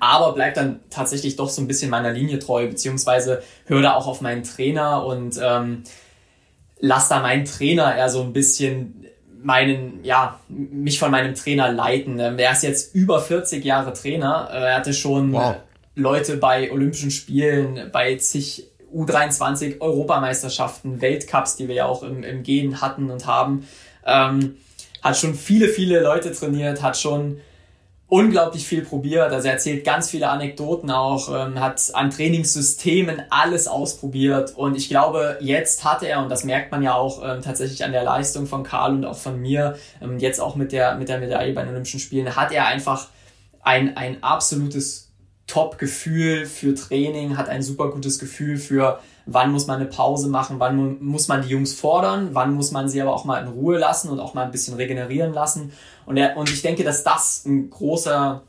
aber 0.00 0.32
bleib 0.32 0.54
dann 0.54 0.80
tatsächlich 0.90 1.36
doch 1.36 1.48
so 1.48 1.60
ein 1.60 1.68
bisschen 1.68 1.90
meiner 1.90 2.10
Linie 2.10 2.38
treu, 2.38 2.66
beziehungsweise 2.66 3.42
höre 3.66 3.82
da 3.82 3.94
auch 3.94 4.06
auf 4.06 4.20
meinen 4.20 4.42
Trainer 4.42 5.04
und 5.04 5.38
ähm, 5.42 5.84
lass 6.80 7.08
da 7.08 7.20
meinen 7.20 7.44
Trainer 7.44 7.94
eher 7.96 8.08
so 8.08 8.22
ein 8.22 8.32
bisschen 8.32 9.06
meinen, 9.42 10.02
ja, 10.02 10.40
mich 10.48 10.98
von 10.98 11.10
meinem 11.10 11.34
Trainer 11.34 11.70
leiten. 11.70 12.18
Ähm, 12.18 12.38
er 12.38 12.52
ist 12.52 12.62
jetzt 12.62 12.94
über 12.94 13.20
40 13.20 13.62
Jahre 13.62 13.92
Trainer. 13.92 14.48
Äh, 14.50 14.64
er 14.64 14.76
hatte 14.76 14.94
schon 14.94 15.32
wow. 15.32 15.56
Leute 15.94 16.38
bei 16.38 16.72
Olympischen 16.72 17.10
Spielen, 17.10 17.90
bei 17.92 18.16
zig 18.16 18.70
U23 18.92 19.80
Europameisterschaften, 19.80 21.00
Weltcups, 21.00 21.56
die 21.56 21.68
wir 21.68 21.74
ja 21.74 21.86
auch 21.86 22.02
im, 22.02 22.22
im 22.22 22.42
Gehen 22.42 22.80
hatten 22.80 23.10
und 23.10 23.26
haben. 23.26 23.66
Ähm, 24.06 24.56
hat 25.02 25.18
schon 25.18 25.34
viele, 25.34 25.68
viele 25.68 26.00
Leute 26.00 26.32
trainiert, 26.32 26.80
hat 26.80 26.96
schon 26.96 27.40
unglaublich 28.14 28.64
viel 28.64 28.82
probiert. 28.84 29.32
Also 29.32 29.48
er 29.48 29.54
erzählt 29.54 29.84
ganz 29.84 30.08
viele 30.08 30.28
Anekdoten 30.28 30.88
auch, 30.92 31.34
ähm, 31.34 31.58
hat 31.58 31.82
an 31.94 32.10
Trainingssystemen 32.10 33.22
alles 33.28 33.66
ausprobiert. 33.66 34.56
Und 34.56 34.76
ich 34.76 34.88
glaube, 34.88 35.36
jetzt 35.40 35.82
hat 35.82 36.04
er, 36.04 36.22
und 36.22 36.28
das 36.28 36.44
merkt 36.44 36.70
man 36.70 36.80
ja 36.80 36.94
auch 36.94 37.20
ähm, 37.24 37.42
tatsächlich 37.42 37.82
an 37.82 37.90
der 37.90 38.04
Leistung 38.04 38.46
von 38.46 38.62
Karl 38.62 38.92
und 38.94 39.04
auch 39.04 39.16
von 39.16 39.40
mir, 39.40 39.76
ähm, 40.00 40.20
jetzt 40.20 40.40
auch 40.40 40.54
mit 40.54 40.70
der, 40.70 40.94
mit 40.94 41.08
der 41.08 41.18
Medaille 41.18 41.54
bei 41.54 41.62
den 41.62 41.70
Olympischen 41.70 41.98
Spielen, 41.98 42.36
hat 42.36 42.52
er 42.52 42.66
einfach 42.66 43.08
ein, 43.62 43.96
ein 43.96 44.22
absolutes 44.22 45.10
Top-Gefühl 45.48 46.46
für 46.46 46.76
Training, 46.76 47.36
hat 47.36 47.48
ein 47.48 47.64
super 47.64 47.90
gutes 47.90 48.20
Gefühl 48.20 48.58
für 48.58 49.00
wann 49.26 49.52
muss 49.52 49.66
man 49.66 49.80
eine 49.80 49.86
Pause 49.86 50.28
machen, 50.28 50.60
wann 50.60 51.02
muss 51.02 51.28
man 51.28 51.42
die 51.42 51.48
Jungs 51.48 51.74
fordern, 51.74 52.30
wann 52.32 52.54
muss 52.54 52.70
man 52.70 52.88
sie 52.88 53.00
aber 53.00 53.14
auch 53.14 53.24
mal 53.24 53.42
in 53.42 53.48
Ruhe 53.48 53.78
lassen 53.78 54.10
und 54.10 54.20
auch 54.20 54.34
mal 54.34 54.44
ein 54.44 54.50
bisschen 54.50 54.76
regenerieren 54.76 55.32
lassen. 55.32 55.72
Und, 56.06 56.16
er, 56.16 56.36
und 56.36 56.50
ich 56.50 56.62
denke, 56.62 56.84
dass 56.84 57.04
das 57.04 57.44
ein 57.44 57.70
großer 57.70 58.42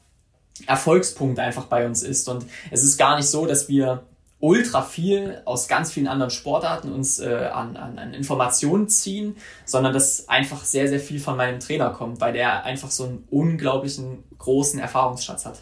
Erfolgspunkt 0.68 1.40
einfach 1.40 1.66
bei 1.66 1.86
uns 1.86 2.04
ist. 2.04 2.28
Und 2.30 2.46
es 2.72 2.84
ist 2.84 2.98
gar 2.98 3.16
nicht 3.18 3.28
so, 3.28 3.46
dass 3.46 3.68
wir 3.68 4.04
ultra 4.40 4.82
viel 4.82 5.42
aus 5.46 5.68
ganz 5.68 5.92
vielen 5.92 6.08
anderen 6.08 6.30
Sportarten 6.30 6.92
uns 6.92 7.20
äh, 7.20 7.50
an, 7.52 7.78
an, 7.78 7.98
an 7.98 8.14
Informationen 8.14 8.90
ziehen, 8.90 9.38
sondern 9.66 9.94
dass 9.94 10.28
einfach 10.30 10.64
sehr, 10.64 10.88
sehr 10.88 11.00
viel 11.00 11.20
von 11.20 11.38
meinem 11.38 11.60
Trainer 11.60 11.90
kommt, 11.90 12.22
weil 12.22 12.34
der 12.34 12.64
einfach 12.64 12.92
so 12.92 13.06
einen 13.06 13.28
unglaublichen 13.32 14.24
großen 14.38 14.80
Erfahrungsschatz 14.80 15.46
hat. 15.46 15.60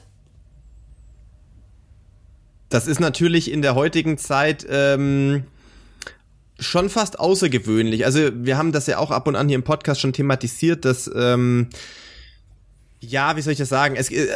Das 2.73 2.87
ist 2.87 2.99
natürlich 2.99 3.51
in 3.51 3.61
der 3.61 3.75
heutigen 3.75 4.17
Zeit 4.17 4.65
ähm, 4.67 5.43
schon 6.57 6.89
fast 6.89 7.19
außergewöhnlich. 7.19 8.03
Also 8.03 8.31
wir 8.33 8.57
haben 8.57 8.71
das 8.71 8.87
ja 8.87 8.97
auch 8.97 9.11
ab 9.11 9.27
und 9.27 9.35
an 9.35 9.47
hier 9.47 9.57
im 9.57 9.63
Podcast 9.63 10.01
schon 10.01 10.11
thematisiert, 10.11 10.83
dass 10.83 11.07
ähm, 11.15 11.67
ja, 13.09 13.35
wie 13.35 13.41
soll 13.41 13.53
ich 13.53 13.59
das 13.59 13.69
sagen? 13.69 13.95
Es, 13.97 14.09
äh, 14.09 14.27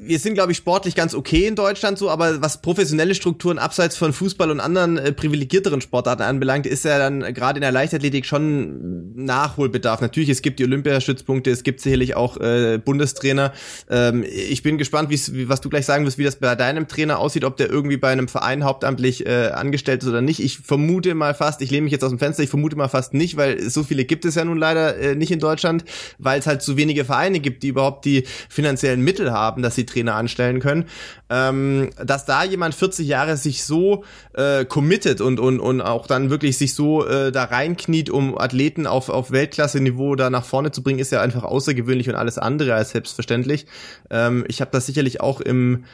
wir 0.00 0.18
sind, 0.18 0.34
glaube 0.34 0.52
ich, 0.52 0.58
sportlich 0.58 0.94
ganz 0.94 1.14
okay 1.14 1.46
in 1.46 1.54
Deutschland 1.56 1.98
so, 1.98 2.10
aber 2.10 2.40
was 2.40 2.62
professionelle 2.62 3.14
Strukturen 3.14 3.58
abseits 3.58 3.96
von 3.96 4.12
Fußball 4.12 4.50
und 4.50 4.60
anderen 4.60 4.98
äh, 4.98 5.12
privilegierteren 5.12 5.80
Sportarten 5.80 6.22
anbelangt, 6.22 6.66
ist 6.66 6.84
ja 6.84 6.98
dann 6.98 7.20
gerade 7.34 7.58
in 7.58 7.62
der 7.62 7.72
Leichtathletik 7.72 8.24
schon 8.26 9.14
Nachholbedarf. 9.14 10.00
Natürlich, 10.00 10.28
es 10.28 10.42
gibt 10.42 10.58
die 10.58 10.64
Olympiastützpunkte, 10.64 11.50
es 11.50 11.62
gibt 11.62 11.80
sicherlich 11.80 12.16
auch 12.16 12.38
äh, 12.38 12.78
Bundestrainer. 12.82 13.52
Ähm, 13.90 14.24
ich 14.24 14.62
bin 14.62 14.78
gespannt, 14.78 15.10
wie, 15.10 15.48
was 15.48 15.60
du 15.60 15.68
gleich 15.68 15.86
sagen 15.86 16.06
wirst, 16.06 16.18
wie 16.18 16.24
das 16.24 16.36
bei 16.36 16.54
deinem 16.54 16.88
Trainer 16.88 17.18
aussieht, 17.18 17.44
ob 17.44 17.56
der 17.56 17.68
irgendwie 17.68 17.96
bei 17.96 18.10
einem 18.10 18.28
Verein 18.28 18.64
hauptamtlich 18.64 19.26
äh, 19.26 19.48
angestellt 19.48 20.02
ist 20.02 20.08
oder 20.08 20.22
nicht. 20.22 20.40
Ich 20.40 20.58
vermute 20.58 21.14
mal 21.14 21.34
fast, 21.34 21.60
ich 21.62 21.70
lehne 21.70 21.82
mich 21.82 21.92
jetzt 21.92 22.04
aus 22.04 22.10
dem 22.10 22.18
Fenster, 22.18 22.42
ich 22.42 22.50
vermute 22.50 22.76
mal 22.76 22.88
fast 22.88 23.14
nicht, 23.14 23.36
weil 23.36 23.68
so 23.68 23.82
viele 23.82 24.04
gibt 24.04 24.24
es 24.24 24.34
ja 24.34 24.44
nun 24.44 24.58
leider 24.58 24.96
äh, 24.96 25.14
nicht 25.14 25.30
in 25.30 25.40
Deutschland, 25.40 25.84
weil 26.18 26.38
es 26.38 26.46
halt 26.46 26.62
so 26.62 26.76
wenige 26.76 27.04
Vereine 27.04 27.40
gibt, 27.40 27.65
die 27.66 27.70
überhaupt 27.70 28.04
die 28.04 28.24
finanziellen 28.48 29.00
Mittel 29.00 29.32
haben, 29.32 29.62
dass 29.62 29.74
sie 29.74 29.86
Trainer 29.86 30.14
anstellen 30.14 30.60
können, 30.60 30.84
ähm, 31.28 31.90
dass 32.02 32.24
da 32.24 32.44
jemand 32.44 32.74
40 32.74 33.06
Jahre 33.06 33.36
sich 33.36 33.64
so 33.64 34.04
äh, 34.34 34.64
committet 34.64 35.20
und, 35.20 35.40
und, 35.40 35.58
und 35.58 35.80
auch 35.80 36.06
dann 36.06 36.30
wirklich 36.30 36.56
sich 36.56 36.74
so 36.74 37.04
äh, 37.04 37.32
da 37.32 37.44
reinkniet, 37.44 38.08
um 38.10 38.38
Athleten 38.38 38.86
auf, 38.86 39.08
auf 39.08 39.32
Weltklasse-Niveau 39.32 40.14
da 40.14 40.30
nach 40.30 40.44
vorne 40.44 40.70
zu 40.70 40.82
bringen, 40.82 41.00
ist 41.00 41.10
ja 41.12 41.20
einfach 41.20 41.42
außergewöhnlich 41.42 42.08
und 42.08 42.14
alles 42.14 42.38
andere 42.38 42.74
als 42.74 42.90
selbstverständlich. 42.90 43.66
Ähm, 44.10 44.44
ich 44.48 44.60
habe 44.60 44.70
das 44.70 44.86
sicherlich 44.86 45.20
auch 45.20 45.40
im 45.40 45.84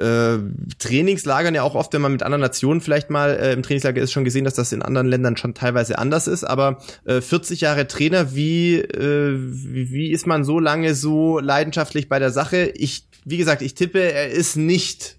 äh, 0.00 0.38
Trainingslagern 0.78 1.54
ja 1.54 1.62
auch 1.62 1.74
oft, 1.74 1.92
wenn 1.92 2.00
man 2.00 2.12
mit 2.12 2.22
anderen 2.22 2.40
Nationen 2.40 2.80
vielleicht 2.80 3.10
mal 3.10 3.30
äh, 3.30 3.52
im 3.52 3.62
Trainingslager 3.62 4.00
ist, 4.00 4.12
schon 4.12 4.24
gesehen, 4.24 4.44
dass 4.44 4.54
das 4.54 4.72
in 4.72 4.82
anderen 4.82 5.06
Ländern 5.06 5.36
schon 5.36 5.54
teilweise 5.54 5.98
anders 5.98 6.26
ist. 6.26 6.44
Aber 6.44 6.78
äh, 7.04 7.20
40 7.20 7.60
Jahre 7.60 7.86
Trainer, 7.86 8.34
wie, 8.34 8.76
äh, 8.76 9.36
wie, 9.36 9.90
wie 9.90 10.10
ist 10.10 10.26
man 10.26 10.44
so 10.44 10.58
lange 10.58 10.94
so 10.94 11.38
leidenschaftlich 11.38 12.08
bei 12.08 12.18
der 12.18 12.30
Sache? 12.30 12.72
Ich, 12.74 13.04
wie 13.24 13.36
gesagt, 13.36 13.62
ich 13.62 13.74
tippe, 13.74 14.00
er 14.00 14.30
ist 14.30 14.56
nicht 14.56 15.16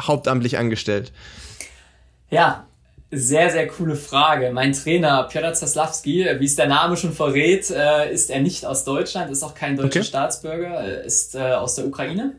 hauptamtlich 0.00 0.58
angestellt. 0.58 1.12
Ja, 2.30 2.66
sehr, 3.10 3.50
sehr 3.50 3.68
coole 3.68 3.96
Frage. 3.96 4.50
Mein 4.52 4.72
Trainer 4.72 5.24
Piotr 5.24 5.54
Zaslawski, 5.54 6.26
wie 6.38 6.44
es 6.44 6.56
der 6.56 6.66
Name 6.66 6.96
schon 6.96 7.12
verrät, 7.12 7.70
äh, 7.70 8.12
ist 8.12 8.30
er 8.30 8.40
nicht 8.40 8.66
aus 8.66 8.84
Deutschland, 8.84 9.30
ist 9.30 9.42
auch 9.42 9.54
kein 9.54 9.76
deutscher 9.76 10.00
okay. 10.00 10.08
Staatsbürger, 10.08 11.04
ist 11.04 11.34
äh, 11.34 11.52
aus 11.52 11.76
der 11.76 11.86
Ukraine. 11.86 12.32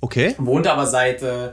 Okay. 0.00 0.34
Wohnt 0.38 0.66
aber 0.66 0.86
seit 0.86 1.22
äh, 1.22 1.50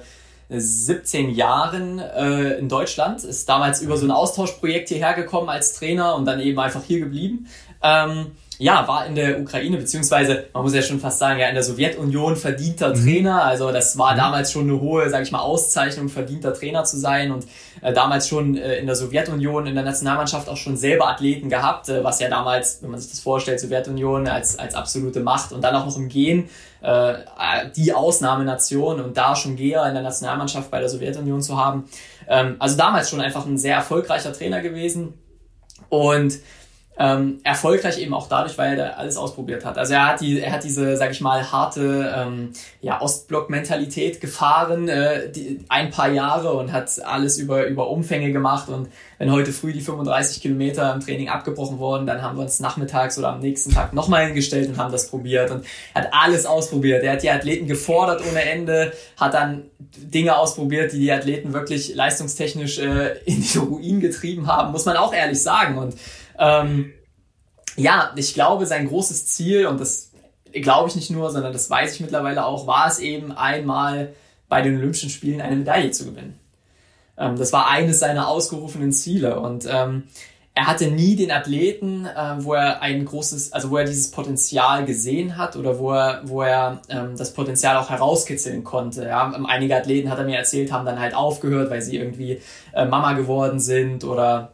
17 0.49 1.31
Jahren 1.31 1.99
äh, 1.99 2.57
in 2.57 2.69
Deutschland, 2.69 3.23
ist 3.23 3.47
damals 3.49 3.81
über 3.81 3.97
so 3.97 4.05
ein 4.05 4.11
Austauschprojekt 4.11 4.89
hierher 4.89 5.13
gekommen 5.13 5.49
als 5.49 5.73
Trainer 5.73 6.15
und 6.15 6.25
dann 6.25 6.39
eben 6.39 6.59
einfach 6.59 6.83
hier 6.83 6.99
geblieben. 6.99 7.47
Ähm, 7.81 8.31
ja, 8.59 8.87
war 8.87 9.05
in 9.05 9.15
der 9.15 9.41
Ukraine, 9.41 9.77
beziehungsweise 9.77 10.45
man 10.53 10.63
muss 10.63 10.75
ja 10.75 10.81
schon 10.81 10.99
fast 10.99 11.19
sagen, 11.19 11.39
ja, 11.39 11.47
in 11.47 11.55
der 11.55 11.63
Sowjetunion 11.63 12.35
verdienter 12.35 12.89
mhm. 12.89 13.03
Trainer. 13.03 13.43
Also 13.43 13.71
das 13.71 13.97
war 13.97 14.13
mhm. 14.13 14.17
damals 14.17 14.51
schon 14.51 14.69
eine 14.69 14.79
hohe, 14.79 15.09
sag 15.09 15.23
ich 15.23 15.31
mal, 15.31 15.39
Auszeichnung, 15.39 16.09
verdienter 16.09 16.53
Trainer 16.53 16.83
zu 16.83 16.97
sein 16.97 17.31
und 17.31 17.45
äh, 17.81 17.93
damals 17.93 18.27
schon 18.27 18.55
äh, 18.55 18.77
in 18.77 18.85
der 18.85 18.95
Sowjetunion, 18.95 19.65
in 19.65 19.75
der 19.75 19.83
Nationalmannschaft 19.83 20.49
auch 20.49 20.57
schon 20.57 20.77
selber 20.77 21.09
Athleten 21.09 21.49
gehabt, 21.49 21.89
äh, 21.89 22.03
was 22.03 22.19
ja 22.19 22.29
damals, 22.29 22.81
wenn 22.81 22.91
man 22.91 22.99
sich 22.99 23.09
das 23.09 23.19
vorstellt, 23.19 23.59
Sowjetunion 23.59 24.27
als, 24.27 24.59
als 24.59 24.75
absolute 24.75 25.21
Macht 25.21 25.51
und 25.51 25.61
dann 25.63 25.75
auch 25.75 25.85
noch 25.85 25.97
im 25.97 26.07
Gehen 26.07 26.49
äh, 26.83 27.69
die 27.75 27.93
Ausnahmenation 27.93 28.99
und 28.99 29.17
da 29.17 29.35
schon 29.35 29.55
Geher 29.55 29.85
in 29.87 29.93
der 29.93 30.03
Nationalmannschaft 30.03 30.69
bei 30.69 30.79
der 30.79 30.89
Sowjetunion 30.89 31.41
zu 31.41 31.57
haben. 31.57 31.89
Ähm, 32.27 32.57
also 32.59 32.77
damals 32.77 33.09
schon 33.09 33.21
einfach 33.21 33.45
ein 33.45 33.57
sehr 33.57 33.75
erfolgreicher 33.75 34.33
Trainer 34.33 34.61
gewesen 34.61 35.13
und 35.89 36.39
ähm, 36.97 37.39
erfolgreich 37.43 37.97
eben 37.97 38.13
auch 38.13 38.29
dadurch, 38.29 38.57
weil 38.57 38.77
er 38.77 38.99
alles 38.99 39.17
ausprobiert 39.17 39.65
hat. 39.65 39.79
Also 39.79 39.93
er 39.93 40.09
hat 40.09 40.21
die, 40.21 40.39
er 40.39 40.51
hat 40.51 40.63
diese, 40.63 40.95
sag 40.95 41.11
ich 41.11 41.21
mal, 41.21 41.51
harte 41.51 42.13
ähm, 42.15 42.53
ja, 42.81 43.01
Ostblock-Mentalität 43.01 44.21
gefahren, 44.21 44.87
äh, 44.87 45.31
die, 45.31 45.59
ein 45.69 45.89
paar 45.89 46.09
Jahre 46.09 46.53
und 46.53 46.71
hat 46.71 47.03
alles 47.03 47.39
über, 47.39 47.65
über 47.65 47.89
Umfänge 47.89 48.31
gemacht. 48.31 48.69
Und 48.69 48.89
wenn 49.17 49.31
heute 49.31 49.51
früh 49.51 49.73
die 49.73 49.81
35 49.81 50.41
Kilometer 50.41 50.93
im 50.93 50.99
Training 50.99 51.29
abgebrochen 51.29 51.79
wurden, 51.79 52.05
dann 52.05 52.21
haben 52.21 52.37
wir 52.37 52.43
uns 52.43 52.59
nachmittags 52.59 53.17
oder 53.17 53.29
am 53.29 53.39
nächsten 53.39 53.71
Tag 53.71 53.93
nochmal 53.93 54.27
hingestellt 54.27 54.69
und 54.69 54.77
haben 54.77 54.91
das 54.91 55.09
probiert 55.09 55.49
und 55.49 55.65
hat 55.95 56.09
alles 56.11 56.45
ausprobiert. 56.45 57.03
Er 57.03 57.13
hat 57.13 57.23
die 57.23 57.31
Athleten 57.31 57.65
gefordert 57.65 58.21
ohne 58.29 58.43
Ende, 58.43 58.93
hat 59.17 59.33
dann 59.33 59.63
Dinge 59.79 60.37
ausprobiert, 60.37 60.93
die 60.93 60.99
die 60.99 61.11
Athleten 61.11 61.53
wirklich 61.53 61.95
leistungstechnisch 61.95 62.77
äh, 62.77 63.17
in 63.25 63.41
die 63.41 63.57
Ruin 63.57 63.99
getrieben 63.99 64.45
haben, 64.45 64.71
muss 64.71 64.85
man 64.85 64.95
auch 64.95 65.13
ehrlich 65.13 65.41
sagen. 65.41 65.77
Und 65.79 65.95
ähm, 66.37 66.93
ja, 67.75 68.11
ich 68.15 68.33
glaube, 68.33 68.65
sein 68.65 68.87
großes 68.87 69.27
Ziel, 69.27 69.67
und 69.67 69.79
das 69.79 70.11
glaube 70.51 70.89
ich 70.89 70.95
nicht 70.95 71.09
nur, 71.09 71.31
sondern 71.31 71.53
das 71.53 71.69
weiß 71.69 71.95
ich 71.95 71.99
mittlerweile 71.99 72.45
auch, 72.45 72.67
war 72.67 72.87
es 72.87 72.99
eben 72.99 73.31
einmal 73.31 74.13
bei 74.49 74.61
den 74.61 74.77
Olympischen 74.77 75.09
Spielen 75.09 75.41
eine 75.41 75.55
Medaille 75.55 75.91
zu 75.91 76.05
gewinnen. 76.05 76.39
Ähm, 77.17 77.37
das 77.37 77.51
war 77.53 77.69
eines 77.69 77.99
seiner 77.99 78.27
ausgerufenen 78.27 78.91
Ziele 78.91 79.39
und 79.39 79.67
ähm, 79.69 80.03
er 80.55 80.67
hatte 80.67 80.85
nie 80.91 81.15
den 81.15 81.31
Athleten, 81.31 82.05
äh, 82.05 82.35
wo 82.43 82.53
er 82.53 82.81
ein 82.83 83.05
großes, 83.05 83.53
also 83.53 83.71
wo 83.71 83.77
er 83.77 83.85
dieses 83.85 84.11
Potenzial 84.11 84.85
gesehen 84.85 85.35
hat 85.35 85.55
oder 85.55 85.79
wo 85.79 85.91
er, 85.91 86.21
wo 86.25 86.43
er 86.43 86.79
ähm, 86.89 87.17
das 87.17 87.33
Potenzial 87.33 87.75
auch 87.77 87.89
herauskitzeln 87.89 88.63
konnte. 88.63 89.05
Ja? 89.05 89.33
Einige 89.47 89.75
Athleten, 89.75 90.11
hat 90.11 90.19
er 90.19 90.25
mir 90.25 90.37
erzählt, 90.37 90.71
haben 90.71 90.85
dann 90.85 90.99
halt 90.99 91.15
aufgehört, 91.15 91.71
weil 91.71 91.81
sie 91.81 91.97
irgendwie 91.97 92.39
äh, 92.73 92.85
Mama 92.85 93.13
geworden 93.13 93.59
sind 93.59 94.03
oder 94.03 94.53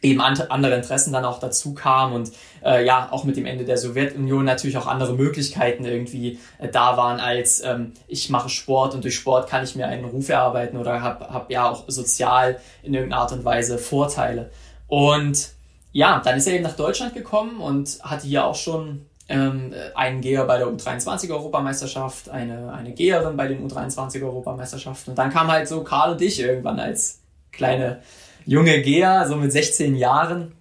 eben 0.00 0.20
andere 0.20 0.74
Interessen 0.76 1.12
dann 1.12 1.24
auch 1.24 1.40
dazu 1.40 1.74
kamen 1.74 2.14
und 2.14 2.30
äh, 2.64 2.84
ja, 2.84 3.08
auch 3.10 3.24
mit 3.24 3.36
dem 3.36 3.46
Ende 3.46 3.64
der 3.64 3.76
Sowjetunion 3.76 4.44
natürlich 4.44 4.78
auch 4.78 4.86
andere 4.86 5.14
Möglichkeiten 5.14 5.84
irgendwie 5.84 6.38
äh, 6.58 6.68
da 6.68 6.96
waren, 6.96 7.18
als 7.18 7.62
ähm, 7.64 7.92
ich 8.06 8.30
mache 8.30 8.48
Sport 8.48 8.94
und 8.94 9.02
durch 9.02 9.16
Sport 9.16 9.48
kann 9.48 9.64
ich 9.64 9.74
mir 9.74 9.88
einen 9.88 10.04
Ruf 10.04 10.28
erarbeiten 10.28 10.76
oder 10.76 11.02
habe 11.02 11.28
hab 11.32 11.50
ja 11.50 11.68
auch 11.68 11.84
sozial 11.88 12.60
in 12.82 12.94
irgendeiner 12.94 13.22
Art 13.22 13.32
und 13.32 13.44
Weise 13.44 13.78
Vorteile. 13.78 14.50
Und 14.86 15.50
ja, 15.92 16.20
dann 16.24 16.36
ist 16.36 16.46
er 16.46 16.54
eben 16.54 16.64
nach 16.64 16.76
Deutschland 16.76 17.14
gekommen 17.14 17.60
und 17.60 17.98
hatte 18.02 18.26
hier 18.26 18.44
auch 18.44 18.54
schon 18.54 19.06
ähm, 19.28 19.74
einen 19.94 20.20
Geher 20.20 20.44
bei 20.44 20.58
der 20.58 20.68
U23-Europameisterschaft, 20.68 22.28
eine, 22.28 22.72
eine 22.72 22.92
Geherin 22.92 23.36
bei 23.36 23.48
den 23.48 23.68
U23-Europameisterschaften. 23.68 25.10
Und 25.10 25.18
dann 25.18 25.30
kam 25.30 25.48
halt 25.48 25.66
so 25.66 25.82
Karl 25.82 26.12
und 26.12 26.22
ich 26.22 26.40
irgendwann 26.40 26.78
als 26.78 27.20
kleine 27.50 28.00
junge 28.48 28.80
Geher, 28.80 29.26
so 29.28 29.36
mit 29.36 29.52
16 29.52 29.94
Jahren. 29.94 30.52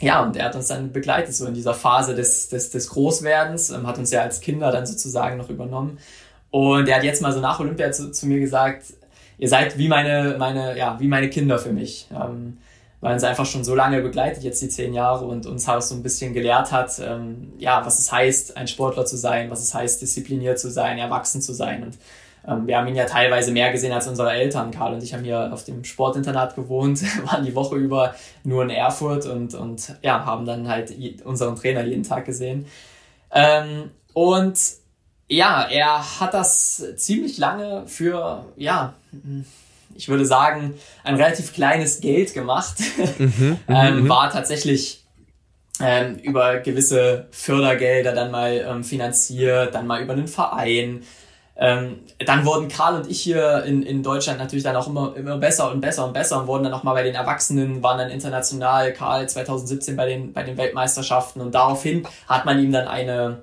Ja, 0.00 0.22
und 0.22 0.36
er 0.36 0.46
hat 0.46 0.54
uns 0.54 0.68
dann 0.68 0.92
begleitet, 0.92 1.34
so 1.34 1.46
in 1.46 1.54
dieser 1.54 1.74
Phase 1.74 2.14
des, 2.14 2.48
des, 2.48 2.70
des 2.70 2.88
Großwerdens, 2.90 3.70
ähm, 3.70 3.88
hat 3.88 3.98
uns 3.98 4.12
ja 4.12 4.22
als 4.22 4.40
Kinder 4.40 4.70
dann 4.70 4.86
sozusagen 4.86 5.36
noch 5.36 5.50
übernommen. 5.50 5.98
Und 6.52 6.88
er 6.88 6.96
hat 6.96 7.04
jetzt 7.04 7.20
mal 7.20 7.32
so 7.32 7.40
nach 7.40 7.58
Olympia 7.58 7.90
zu, 7.90 8.12
zu 8.12 8.26
mir 8.26 8.38
gesagt, 8.38 8.84
ihr 9.38 9.48
seid 9.48 9.76
wie 9.78 9.88
meine, 9.88 10.36
meine, 10.38 10.78
ja, 10.78 11.00
wie 11.00 11.08
meine 11.08 11.28
Kinder 11.28 11.58
für 11.58 11.72
mich. 11.72 12.06
Ähm, 12.12 12.58
weil 13.00 13.14
uns 13.14 13.24
einfach 13.24 13.46
schon 13.46 13.64
so 13.64 13.74
lange 13.74 14.00
begleitet, 14.00 14.44
jetzt 14.44 14.62
die 14.62 14.68
zehn 14.68 14.94
Jahre 14.94 15.24
und 15.24 15.44
uns 15.46 15.68
auch 15.68 15.82
so 15.82 15.96
ein 15.96 16.04
bisschen 16.04 16.34
gelehrt 16.34 16.70
hat, 16.70 17.00
ähm, 17.00 17.52
ja, 17.58 17.84
was 17.84 17.98
es 17.98 18.12
heißt, 18.12 18.56
ein 18.56 18.68
Sportler 18.68 19.04
zu 19.06 19.16
sein, 19.16 19.50
was 19.50 19.60
es 19.60 19.74
heißt, 19.74 20.00
diszipliniert 20.00 20.60
zu 20.60 20.70
sein, 20.70 20.98
erwachsen 20.98 21.42
zu 21.42 21.52
sein. 21.52 21.82
Und 21.82 21.98
wir 22.44 22.76
haben 22.76 22.88
ihn 22.88 22.96
ja 22.96 23.04
teilweise 23.04 23.52
mehr 23.52 23.70
gesehen 23.70 23.92
als 23.92 24.08
unsere 24.08 24.32
Eltern. 24.32 24.70
Karl 24.70 24.94
und 24.94 25.02
ich 25.02 25.14
haben 25.14 25.22
hier 25.24 25.52
auf 25.52 25.64
dem 25.64 25.84
Sportinternat 25.84 26.56
gewohnt, 26.56 27.02
waren 27.26 27.44
die 27.44 27.54
Woche 27.54 27.76
über 27.76 28.14
nur 28.42 28.62
in 28.64 28.70
Erfurt 28.70 29.26
und, 29.26 29.54
und 29.54 29.94
ja, 30.02 30.24
haben 30.24 30.44
dann 30.44 30.68
halt 30.68 30.92
unseren 31.24 31.56
Trainer 31.56 31.84
jeden 31.84 32.02
Tag 32.02 32.24
gesehen. 32.24 32.66
Ähm, 33.32 33.90
und 34.12 34.58
ja, 35.28 35.66
er 35.70 36.20
hat 36.20 36.34
das 36.34 36.84
ziemlich 36.96 37.38
lange 37.38 37.84
für, 37.86 38.44
ja, 38.56 38.94
ich 39.94 40.08
würde 40.08 40.26
sagen, 40.26 40.74
ein 41.04 41.16
relativ 41.16 41.52
kleines 41.54 42.00
Geld 42.00 42.34
gemacht. 42.34 42.78
Mhm, 43.18 43.58
ähm, 43.68 44.02
mhm. 44.02 44.08
war 44.08 44.30
tatsächlich 44.30 45.04
ähm, 45.80 46.16
über 46.18 46.58
gewisse 46.58 47.28
Fördergelder 47.30 48.12
dann 48.12 48.30
mal 48.30 48.64
ähm, 48.68 48.84
finanziert, 48.84 49.74
dann 49.74 49.86
mal 49.86 50.02
über 50.02 50.12
einen 50.12 50.28
Verein. 50.28 51.02
Ähm, 51.54 52.00
dann 52.24 52.46
wurden 52.46 52.68
Karl 52.68 52.96
und 52.96 53.10
ich 53.10 53.20
hier 53.20 53.64
in, 53.64 53.82
in 53.82 54.02
Deutschland 54.02 54.38
natürlich 54.38 54.64
dann 54.64 54.74
auch 54.74 54.86
immer, 54.88 55.14
immer 55.16 55.36
besser 55.36 55.70
und 55.70 55.80
besser 55.80 56.06
und 56.06 56.14
besser 56.14 56.40
und 56.40 56.46
wurden 56.46 56.64
dann 56.64 56.72
auch 56.72 56.82
mal 56.82 56.94
bei 56.94 57.02
den 57.02 57.14
Erwachsenen, 57.14 57.82
waren 57.82 57.98
dann 57.98 58.10
international, 58.10 58.92
Karl 58.94 59.28
2017 59.28 59.94
bei 59.94 60.06
den, 60.06 60.32
bei 60.32 60.44
den 60.44 60.56
Weltmeisterschaften 60.56 61.42
und 61.42 61.54
daraufhin 61.54 62.06
hat 62.26 62.46
man 62.46 62.58
ihm 62.58 62.72
dann 62.72 62.88
eine, 62.88 63.42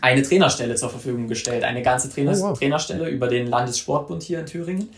eine 0.00 0.22
Trainerstelle 0.22 0.74
zur 0.74 0.90
Verfügung 0.90 1.28
gestellt, 1.28 1.62
eine 1.62 1.82
ganze 1.82 2.10
Trainers 2.10 2.42
oh, 2.42 2.48
wow. 2.48 2.58
Trainerstelle 2.58 3.08
über 3.08 3.28
den 3.28 3.46
Landessportbund 3.46 4.22
hier 4.24 4.40
in 4.40 4.46
Thüringen. 4.46 4.88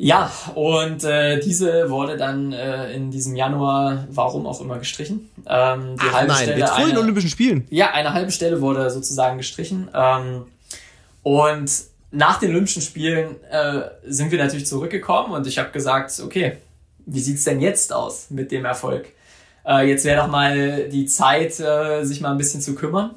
Ja, 0.00 0.30
und 0.54 1.02
äh, 1.02 1.40
diese 1.40 1.90
wurde 1.90 2.16
dann 2.16 2.52
äh, 2.52 2.92
in 2.92 3.10
diesem 3.10 3.34
Januar, 3.34 4.06
warum 4.10 4.46
auch 4.46 4.60
immer, 4.60 4.78
gestrichen. 4.78 5.28
Ähm, 5.48 5.96
die 5.96 6.06
Ach 6.08 6.12
halbe 6.12 6.32
nein, 6.32 6.42
Stelle. 6.44 6.60
Jetzt 6.60 6.70
vor 6.70 6.86
den 6.86 6.98
Olympischen 6.98 7.30
Spielen. 7.30 7.66
Ja, 7.68 7.90
eine 7.90 8.12
halbe 8.12 8.30
Stelle 8.30 8.60
wurde 8.60 8.90
sozusagen 8.90 9.38
gestrichen. 9.38 9.88
Ähm, 9.92 10.46
und 11.22 11.70
nach 12.10 12.38
den 12.38 12.50
Olympischen 12.50 12.82
Spielen 12.82 13.42
äh, 13.50 13.82
sind 14.04 14.30
wir 14.30 14.38
natürlich 14.38 14.66
zurückgekommen 14.66 15.32
und 15.32 15.46
ich 15.46 15.58
habe 15.58 15.70
gesagt, 15.70 16.20
okay, 16.24 16.56
wie 17.06 17.20
sieht's 17.20 17.44
denn 17.44 17.60
jetzt 17.60 17.92
aus 17.92 18.30
mit 18.30 18.50
dem 18.50 18.64
Erfolg? 18.64 19.06
Äh, 19.66 19.88
jetzt 19.88 20.04
wäre 20.04 20.22
doch 20.22 20.28
mal 20.28 20.88
die 20.88 21.06
Zeit, 21.06 21.60
äh, 21.60 22.04
sich 22.04 22.20
mal 22.20 22.32
ein 22.32 22.38
bisschen 22.38 22.60
zu 22.60 22.74
kümmern. 22.74 23.14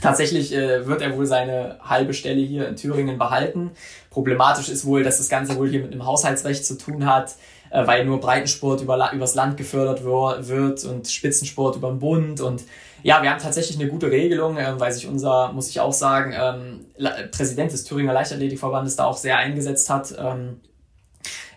Tatsächlich 0.00 0.54
äh, 0.54 0.86
wird 0.86 1.02
er 1.02 1.16
wohl 1.16 1.26
seine 1.26 1.78
halbe 1.82 2.14
Stelle 2.14 2.40
hier 2.40 2.68
in 2.68 2.76
Thüringen 2.76 3.18
behalten. 3.18 3.72
Problematisch 4.10 4.68
ist 4.68 4.84
wohl, 4.84 5.02
dass 5.02 5.18
das 5.18 5.28
Ganze 5.28 5.56
wohl 5.56 5.68
hier 5.68 5.80
mit 5.80 5.92
einem 5.92 6.06
Haushaltsrecht 6.06 6.64
zu 6.64 6.78
tun 6.78 7.04
hat, 7.04 7.34
äh, 7.70 7.84
weil 7.84 8.04
nur 8.04 8.20
Breitensport 8.20 8.80
über, 8.80 9.12
übers 9.12 9.34
Land 9.34 9.56
gefördert 9.56 10.04
wird 10.04 10.84
und 10.84 11.08
Spitzensport 11.08 11.76
über 11.76 11.88
den 11.88 11.98
Bund. 11.98 12.40
Und 12.40 12.62
ja, 13.02 13.22
wir 13.22 13.30
haben 13.30 13.40
tatsächlich 13.40 13.78
eine 13.78 13.88
gute 13.88 14.10
Regelung, 14.10 14.56
äh, 14.56 14.78
weil 14.78 14.92
sich 14.92 15.06
unser, 15.06 15.52
muss 15.52 15.68
ich 15.68 15.80
auch 15.80 15.92
sagen, 15.92 16.34
ähm, 16.34 17.30
Präsident 17.30 17.72
des 17.72 17.84
Thüringer 17.84 18.12
Leichtathletikverbandes 18.12 18.96
da 18.96 19.04
auch 19.04 19.16
sehr 19.16 19.38
eingesetzt 19.38 19.90
hat. 19.90 20.14
Ähm, 20.18 20.60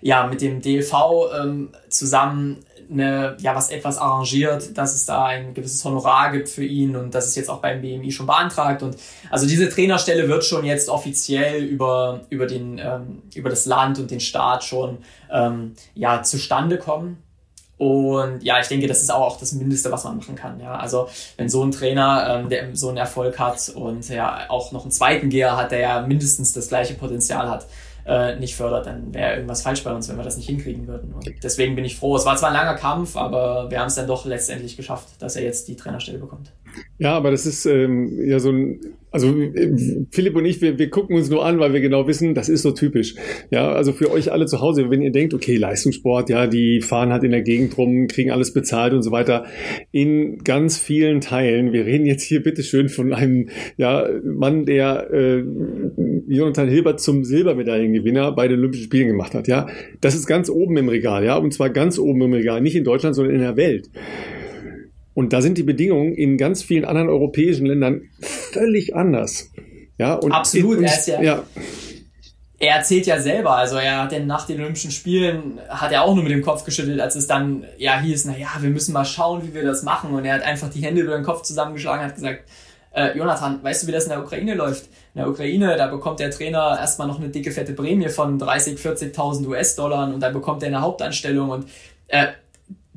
ja, 0.01 0.25
mit 0.25 0.41
dem 0.41 0.61
DLV 0.61 0.93
ähm, 1.39 1.69
zusammen 1.89 2.65
eine, 2.91 3.37
ja, 3.39 3.55
was 3.55 3.69
etwas 3.69 3.97
arrangiert, 3.97 4.77
dass 4.77 4.93
es 4.93 5.05
da 5.05 5.25
ein 5.25 5.53
gewisses 5.53 5.83
Honorar 5.85 6.31
gibt 6.31 6.49
für 6.49 6.65
ihn 6.65 6.95
und 6.95 7.15
das 7.15 7.27
ist 7.27 7.35
jetzt 7.35 7.49
auch 7.49 7.61
beim 7.61 7.81
BMI 7.81 8.11
schon 8.11 8.25
beantragt 8.25 8.83
und 8.83 8.97
also 9.29 9.47
diese 9.47 9.69
Trainerstelle 9.69 10.27
wird 10.27 10.43
schon 10.43 10.65
jetzt 10.65 10.89
offiziell 10.89 11.63
über, 11.63 12.21
über 12.29 12.47
den, 12.47 12.79
ähm, 12.79 13.21
über 13.33 13.49
das 13.49 13.65
Land 13.65 13.99
und 13.99 14.11
den 14.11 14.19
Staat 14.19 14.63
schon, 14.63 14.99
ähm, 15.31 15.73
ja, 15.93 16.21
zustande 16.23 16.77
kommen. 16.77 17.23
Und 17.81 18.43
ja, 18.43 18.59
ich 18.59 18.67
denke, 18.67 18.85
das 18.85 19.01
ist 19.01 19.11
auch 19.11 19.39
das 19.39 19.53
Mindeste, 19.53 19.91
was 19.91 20.03
man 20.03 20.17
machen 20.17 20.35
kann. 20.35 20.59
Ja, 20.59 20.75
also 20.75 21.09
wenn 21.37 21.49
so 21.49 21.63
ein 21.63 21.71
Trainer, 21.71 22.41
ähm, 22.41 22.47
der 22.47 22.75
so 22.75 22.89
einen 22.89 22.97
Erfolg 22.97 23.39
hat 23.39 23.69
und 23.69 24.07
ja 24.07 24.45
auch 24.49 24.71
noch 24.71 24.83
einen 24.83 24.91
zweiten 24.91 25.29
Geher 25.29 25.57
hat, 25.57 25.71
der 25.71 25.79
ja 25.79 26.05
mindestens 26.05 26.53
das 26.53 26.67
gleiche 26.67 26.93
Potenzial 26.93 27.49
hat, 27.49 27.65
äh, 28.05 28.35
nicht 28.35 28.55
fördert, 28.55 28.85
dann 28.85 29.11
wäre 29.15 29.33
irgendwas 29.33 29.63
falsch 29.63 29.83
bei 29.83 29.91
uns, 29.91 30.07
wenn 30.09 30.17
wir 30.17 30.23
das 30.23 30.37
nicht 30.37 30.45
hinkriegen 30.45 30.85
würden. 30.85 31.11
Und 31.11 31.27
deswegen 31.41 31.75
bin 31.75 31.83
ich 31.83 31.97
froh. 31.97 32.15
Es 32.15 32.23
war 32.23 32.37
zwar 32.37 32.49
ein 32.49 32.55
langer 32.55 32.75
Kampf, 32.75 33.17
aber 33.17 33.71
wir 33.71 33.79
haben 33.79 33.87
es 33.87 33.95
dann 33.95 34.05
doch 34.05 34.27
letztendlich 34.27 34.77
geschafft, 34.77 35.07
dass 35.17 35.35
er 35.35 35.41
jetzt 35.41 35.67
die 35.67 35.75
Trainerstelle 35.75 36.19
bekommt. 36.19 36.51
Ja, 36.99 37.17
aber 37.17 37.31
das 37.31 37.47
ist 37.47 37.65
ähm, 37.65 38.15
ja 38.29 38.39
so 38.39 38.51
ein, 38.51 38.79
also 39.11 39.27
äh, 39.39 39.75
Philipp 40.09 40.35
und 40.35 40.45
ich, 40.45 40.61
wir, 40.61 40.79
wir 40.79 40.89
gucken 40.89 41.17
uns 41.17 41.29
nur 41.29 41.45
an, 41.45 41.59
weil 41.59 41.73
wir 41.73 41.81
genau 41.81 42.07
wissen, 42.07 42.33
das 42.33 42.47
ist 42.47 42.61
so 42.61 42.71
typisch. 42.71 43.15
Ja, 43.51 43.71
also 43.71 43.91
für 43.91 44.09
euch 44.09 44.31
alle 44.31 44.45
zu 44.45 44.61
Hause, 44.61 44.89
wenn 44.89 45.01
ihr 45.01 45.11
denkt, 45.11 45.33
okay, 45.33 45.57
Leistungssport, 45.57 46.29
ja, 46.29 46.47
die 46.47 46.81
fahren 46.81 47.11
halt 47.11 47.23
in 47.23 47.31
der 47.31 47.41
Gegend 47.41 47.77
rum, 47.77 48.07
kriegen 48.07 48.31
alles 48.31 48.53
bezahlt 48.53 48.93
und 48.93 49.03
so 49.03 49.11
weiter. 49.11 49.45
In 49.91 50.37
ganz 50.39 50.77
vielen 50.77 51.19
Teilen, 51.19 51.73
wir 51.73 51.85
reden 51.85 52.05
jetzt 52.05 52.23
hier 52.23 52.41
bitteschön 52.41 52.87
von 52.87 53.13
einem 53.13 53.49
ja, 53.77 54.07
Mann, 54.23 54.65
der 54.65 55.11
äh, 55.11 55.43
Jonathan 56.27 56.69
Hilbert 56.69 57.01
zum 57.01 57.25
Silbermedaillengewinner 57.25 58.31
bei 58.31 58.47
den 58.47 58.59
Olympischen 58.59 58.85
Spielen 58.85 59.07
gemacht 59.07 59.33
hat. 59.33 59.47
Ja, 59.49 59.67
das 59.99 60.15
ist 60.15 60.25
ganz 60.25 60.49
oben 60.49 60.77
im 60.77 60.87
Regal, 60.87 61.25
ja, 61.25 61.35
und 61.35 61.53
zwar 61.53 61.69
ganz 61.69 61.99
oben 61.99 62.21
im 62.21 62.33
Regal, 62.33 62.61
nicht 62.61 62.77
in 62.77 62.85
Deutschland, 62.85 63.15
sondern 63.15 63.35
in 63.35 63.41
der 63.41 63.57
Welt. 63.57 63.89
Und 65.13 65.33
da 65.33 65.41
sind 65.41 65.57
die 65.57 65.63
Bedingungen 65.63 66.13
in 66.13 66.37
ganz 66.37 66.63
vielen 66.63 66.85
anderen 66.85 67.09
europäischen 67.09 67.65
Ländern 67.65 68.03
völlig 68.21 68.95
anders. 68.95 69.49
Ja, 69.97 70.15
und 70.15 70.31
Absolut, 70.31 70.77
in, 70.77 70.83
er 70.83 70.93
ist 70.93 71.07
ja, 71.07 71.21
ja. 71.21 71.43
Er 72.59 72.75
erzählt 72.75 73.07
ja 73.07 73.19
selber, 73.19 73.55
also 73.55 73.77
er 73.77 74.03
hat 74.03 74.11
denn 74.11 74.27
nach 74.27 74.45
den 74.45 74.59
Olympischen 74.61 74.91
Spielen, 74.91 75.59
hat 75.67 75.91
er 75.91 76.03
auch 76.03 76.13
nur 76.13 76.23
mit 76.23 76.31
dem 76.31 76.43
Kopf 76.43 76.63
geschüttelt, 76.63 77.01
als 77.01 77.15
es 77.15 77.25
dann, 77.25 77.65
ja, 77.77 77.99
hieß, 77.99 78.25
na 78.25 78.37
ja, 78.37 78.49
wir 78.59 78.69
müssen 78.69 78.93
mal 78.93 79.03
schauen, 79.03 79.41
wie 79.47 79.53
wir 79.53 79.63
das 79.63 79.81
machen. 79.81 80.13
Und 80.13 80.25
er 80.25 80.35
hat 80.35 80.43
einfach 80.43 80.69
die 80.69 80.81
Hände 80.81 81.01
über 81.01 81.15
den 81.15 81.23
Kopf 81.23 81.41
zusammengeschlagen 81.41 82.01
und 82.01 82.07
hat 82.07 82.15
gesagt, 82.15 82.43
äh, 82.93 83.17
Jonathan, 83.17 83.63
weißt 83.63 83.83
du, 83.83 83.87
wie 83.87 83.91
das 83.91 84.03
in 84.03 84.11
der 84.11 84.21
Ukraine 84.21 84.53
läuft? 84.53 84.85
In 85.13 85.21
der 85.21 85.29
Ukraine, 85.29 85.75
da 85.75 85.87
bekommt 85.87 86.19
der 86.19 86.29
Trainer 86.29 86.77
erstmal 86.79 87.07
noch 87.07 87.19
eine 87.19 87.29
dicke, 87.29 87.51
fette 87.51 87.73
Prämie 87.73 88.09
von 88.09 88.37
30, 88.37 88.77
40.000 88.77 89.47
US-Dollar 89.47 90.13
und 90.13 90.19
dann 90.19 90.33
bekommt 90.33 90.61
er 90.61 90.67
eine 90.67 90.81
Hauptanstellung 90.81 91.49
und 91.49 91.65
äh, 92.09 92.27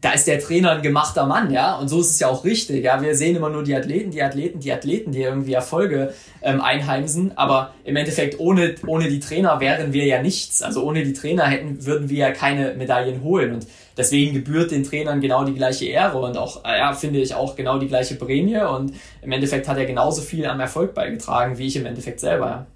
da 0.05 0.13
ist 0.13 0.27
der 0.27 0.39
Trainer 0.39 0.73
ein 0.73 0.83
gemachter 0.83 1.25
Mann, 1.25 1.51
ja, 1.51 1.77
und 1.77 1.89
so 1.89 1.99
ist 2.01 2.11
es 2.11 2.21
ja 2.21 2.29
auch 2.29 2.45
richtig, 2.45 2.85
ja, 2.85 3.01
wir 3.01 3.15
sehen 3.15 3.37
immer 3.37 3.49
nur 3.49 3.63
die 3.63 3.75
Athleten, 3.75 4.11
die 4.11 4.23
Athleten, 4.23 4.61
die 4.61 4.71
Athleten, 4.71 5.13
die 5.13 5.23
irgendwie 5.23 5.55
Erfolge 5.55 6.13
ähm, 6.43 6.61
einheimsen, 6.61 7.33
aber 7.39 7.73
im 7.85 7.97
Endeffekt 7.97 8.39
ohne, 8.39 8.75
ohne 8.87 9.09
die 9.09 9.19
Trainer 9.19 9.61
wären 9.61 9.95
wir 9.95 10.05
ja 10.05 10.21
nichts, 10.21 10.61
also 10.61 10.85
ohne 10.85 11.05
die 11.05 11.15
Trainer 11.15 11.47
hätten, 11.47 11.87
würden 11.87 12.11
wir 12.11 12.19
ja 12.19 12.31
keine 12.33 12.75
Medaillen 12.75 13.23
holen. 13.23 13.55
Und 13.55 13.67
deswegen 13.97 14.35
gebührt 14.35 14.73
den 14.73 14.85
Trainern 14.85 15.23
genau 15.23 15.45
die 15.45 15.55
gleiche 15.55 15.87
Ehre 15.87 16.19
und 16.19 16.37
auch, 16.37 16.67
äh, 16.67 16.79
ja, 16.79 16.93
finde 16.93 17.21
ich 17.21 17.35
auch 17.35 17.57
genau 17.57 17.79
die 17.79 17.89
gleiche 17.89 18.17
Prämie. 18.17 18.59
Und 18.59 18.93
im 19.23 19.33
Endeffekt 19.33 19.69
hat 19.69 19.79
er 19.79 19.87
genauso 19.87 20.21
viel 20.21 20.45
am 20.45 20.61
Erfolg 20.61 20.93
beigetragen, 20.93 21.57
wie 21.57 21.69
ich 21.69 21.77
im 21.77 21.87
Endeffekt 21.87 22.21
selber, 22.21 22.47
ja. 22.47 22.67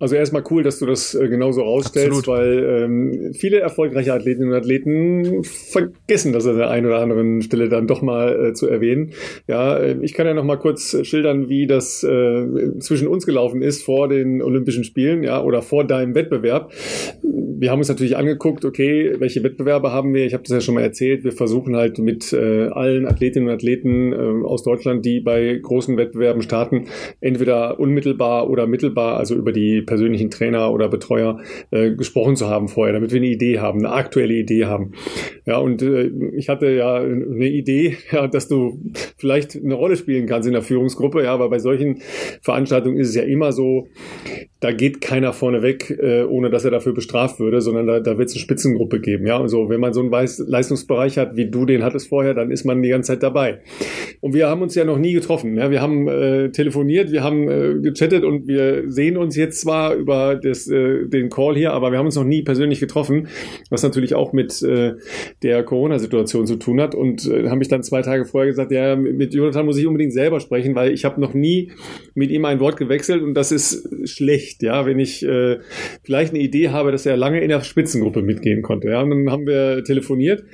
Also 0.00 0.14
erstmal 0.14 0.44
cool, 0.50 0.62
dass 0.62 0.78
du 0.78 0.86
das 0.86 1.14
äh, 1.14 1.28
genauso 1.28 1.62
rausstellst, 1.62 2.18
Absolut. 2.18 2.28
weil 2.28 2.82
ähm, 2.84 3.32
viele 3.34 3.58
erfolgreiche 3.58 4.12
Athletinnen 4.12 4.50
und 4.50 4.54
Athleten 4.54 5.42
vergessen 5.42 6.32
das 6.32 6.46
an 6.46 6.56
der 6.56 6.70
einen 6.70 6.86
oder 6.86 7.00
anderen 7.00 7.42
Stelle 7.42 7.68
dann 7.68 7.88
doch 7.88 8.00
mal 8.00 8.50
äh, 8.50 8.52
zu 8.52 8.68
erwähnen. 8.68 9.10
Ja, 9.48 9.76
äh, 9.76 9.96
ich 10.02 10.14
kann 10.14 10.26
ja 10.26 10.34
noch 10.34 10.44
mal 10.44 10.56
kurz 10.56 10.96
schildern, 11.04 11.48
wie 11.48 11.66
das 11.66 12.04
äh, 12.04 12.78
zwischen 12.78 13.08
uns 13.08 13.26
gelaufen 13.26 13.60
ist 13.60 13.82
vor 13.82 14.08
den 14.08 14.40
Olympischen 14.40 14.84
Spielen, 14.84 15.24
ja, 15.24 15.42
oder 15.42 15.62
vor 15.62 15.84
deinem 15.84 16.14
Wettbewerb. 16.14 16.72
Wir 17.22 17.72
haben 17.72 17.80
uns 17.80 17.88
natürlich 17.88 18.16
angeguckt, 18.16 18.64
okay, 18.64 19.14
welche 19.18 19.42
Wettbewerbe 19.42 19.90
haben 19.90 20.14
wir? 20.14 20.24
Ich 20.24 20.32
habe 20.32 20.44
das 20.44 20.52
ja 20.52 20.60
schon 20.60 20.76
mal 20.76 20.84
erzählt. 20.84 21.24
Wir 21.24 21.32
versuchen 21.32 21.74
halt 21.74 21.98
mit 21.98 22.32
äh, 22.32 22.68
allen 22.68 23.04
Athletinnen 23.04 23.48
und 23.48 23.54
Athleten 23.54 24.12
äh, 24.12 24.46
aus 24.46 24.62
Deutschland, 24.62 25.04
die 25.04 25.18
bei 25.18 25.58
großen 25.60 25.96
Wettbewerben 25.96 26.42
starten, 26.42 26.86
entweder 27.20 27.80
unmittelbar 27.80 28.48
oder 28.48 28.68
mittelbar, 28.68 29.16
also 29.16 29.34
über 29.34 29.50
die 29.50 29.82
persönlichen 29.88 30.30
Trainer 30.30 30.72
oder 30.72 30.88
Betreuer 30.88 31.40
äh, 31.70 31.90
gesprochen 31.90 32.36
zu 32.36 32.48
haben 32.48 32.68
vorher, 32.68 32.92
damit 32.92 33.12
wir 33.12 33.18
eine 33.18 33.26
Idee 33.26 33.58
haben, 33.58 33.80
eine 33.80 33.92
aktuelle 33.92 34.34
Idee 34.34 34.66
haben. 34.66 34.92
Ja, 35.46 35.58
und 35.58 35.82
äh, 35.82 36.10
ich 36.36 36.48
hatte 36.48 36.70
ja 36.70 36.96
eine 36.96 37.48
Idee, 37.48 37.96
ja, 38.12 38.28
dass 38.28 38.46
du 38.48 38.78
vielleicht 39.16 39.56
eine 39.56 39.74
Rolle 39.74 39.96
spielen 39.96 40.26
kannst 40.26 40.46
in 40.46 40.52
der 40.52 40.62
Führungsgruppe, 40.62 41.24
ja, 41.24 41.34
aber 41.34 41.48
bei 41.48 41.58
solchen 41.58 42.02
Veranstaltungen 42.42 42.98
ist 42.98 43.08
es 43.08 43.14
ja 43.14 43.22
immer 43.22 43.52
so, 43.52 43.88
da 44.60 44.72
geht 44.72 45.00
keiner 45.00 45.32
vorne 45.32 45.62
weg, 45.62 45.90
äh, 45.90 46.24
ohne 46.24 46.50
dass 46.50 46.64
er 46.64 46.70
dafür 46.70 46.92
bestraft 46.92 47.38
würde, 47.38 47.60
sondern 47.60 47.86
da, 47.86 48.00
da 48.00 48.18
wird 48.18 48.28
es 48.28 48.34
eine 48.34 48.40
Spitzengruppe 48.40 49.00
geben. 49.00 49.26
Ja, 49.26 49.40
also 49.40 49.68
wenn 49.68 49.80
man 49.80 49.92
so 49.92 50.00
einen 50.00 50.10
Leistungsbereich 50.10 51.16
hat, 51.16 51.36
wie 51.36 51.50
du 51.50 51.64
den 51.64 51.84
hattest 51.84 52.08
vorher, 52.08 52.34
dann 52.34 52.50
ist 52.50 52.64
man 52.64 52.82
die 52.82 52.88
ganze 52.88 53.12
Zeit 53.12 53.22
dabei. 53.22 53.60
Und 54.20 54.34
wir 54.34 54.48
haben 54.48 54.62
uns 54.62 54.74
ja 54.74 54.84
noch 54.84 54.98
nie 54.98 55.12
getroffen. 55.12 55.56
Ja? 55.56 55.70
Wir 55.70 55.80
haben 55.80 56.08
äh, 56.08 56.50
telefoniert, 56.50 57.12
wir 57.12 57.22
haben 57.22 57.48
äh, 57.48 57.74
gechattet 57.80 58.24
und 58.24 58.48
wir 58.48 58.90
sehen 58.90 59.16
uns 59.16 59.36
jetzt 59.36 59.60
zwar 59.60 59.77
über 59.94 60.36
das, 60.36 60.68
äh, 60.68 61.06
den 61.06 61.30
Call 61.30 61.56
hier, 61.56 61.72
aber 61.72 61.90
wir 61.90 61.98
haben 61.98 62.06
uns 62.06 62.16
noch 62.16 62.24
nie 62.24 62.42
persönlich 62.42 62.80
getroffen, 62.80 63.28
was 63.70 63.82
natürlich 63.82 64.14
auch 64.14 64.32
mit 64.32 64.62
äh, 64.62 64.94
der 65.42 65.62
Corona-Situation 65.62 66.46
zu 66.46 66.56
tun 66.56 66.80
hat. 66.80 66.94
Und 66.94 67.26
äh, 67.26 67.48
haben 67.48 67.58
mich 67.58 67.68
dann 67.68 67.82
zwei 67.82 68.02
Tage 68.02 68.24
vorher 68.24 68.50
gesagt, 68.50 68.72
ja, 68.72 68.96
mit 68.96 69.34
Jonathan 69.34 69.66
muss 69.66 69.78
ich 69.78 69.86
unbedingt 69.86 70.12
selber 70.12 70.40
sprechen, 70.40 70.74
weil 70.74 70.92
ich 70.92 71.04
habe 71.04 71.20
noch 71.20 71.34
nie 71.34 71.72
mit 72.14 72.30
ihm 72.30 72.44
ein 72.44 72.60
Wort 72.60 72.76
gewechselt 72.76 73.22
und 73.22 73.34
das 73.34 73.52
ist 73.52 73.88
schlecht, 74.08 74.62
ja, 74.62 74.86
wenn 74.86 74.98
ich 74.98 75.24
äh, 75.24 75.58
vielleicht 76.02 76.34
eine 76.34 76.42
Idee 76.42 76.70
habe, 76.70 76.92
dass 76.92 77.06
er 77.06 77.16
lange 77.16 77.40
in 77.40 77.48
der 77.48 77.60
Spitzengruppe 77.60 78.22
mitgehen 78.22 78.62
konnte. 78.62 78.88
Ja, 78.88 79.02
und 79.02 79.10
dann 79.10 79.30
haben 79.30 79.46
wir 79.46 79.84
telefoniert. 79.84 80.44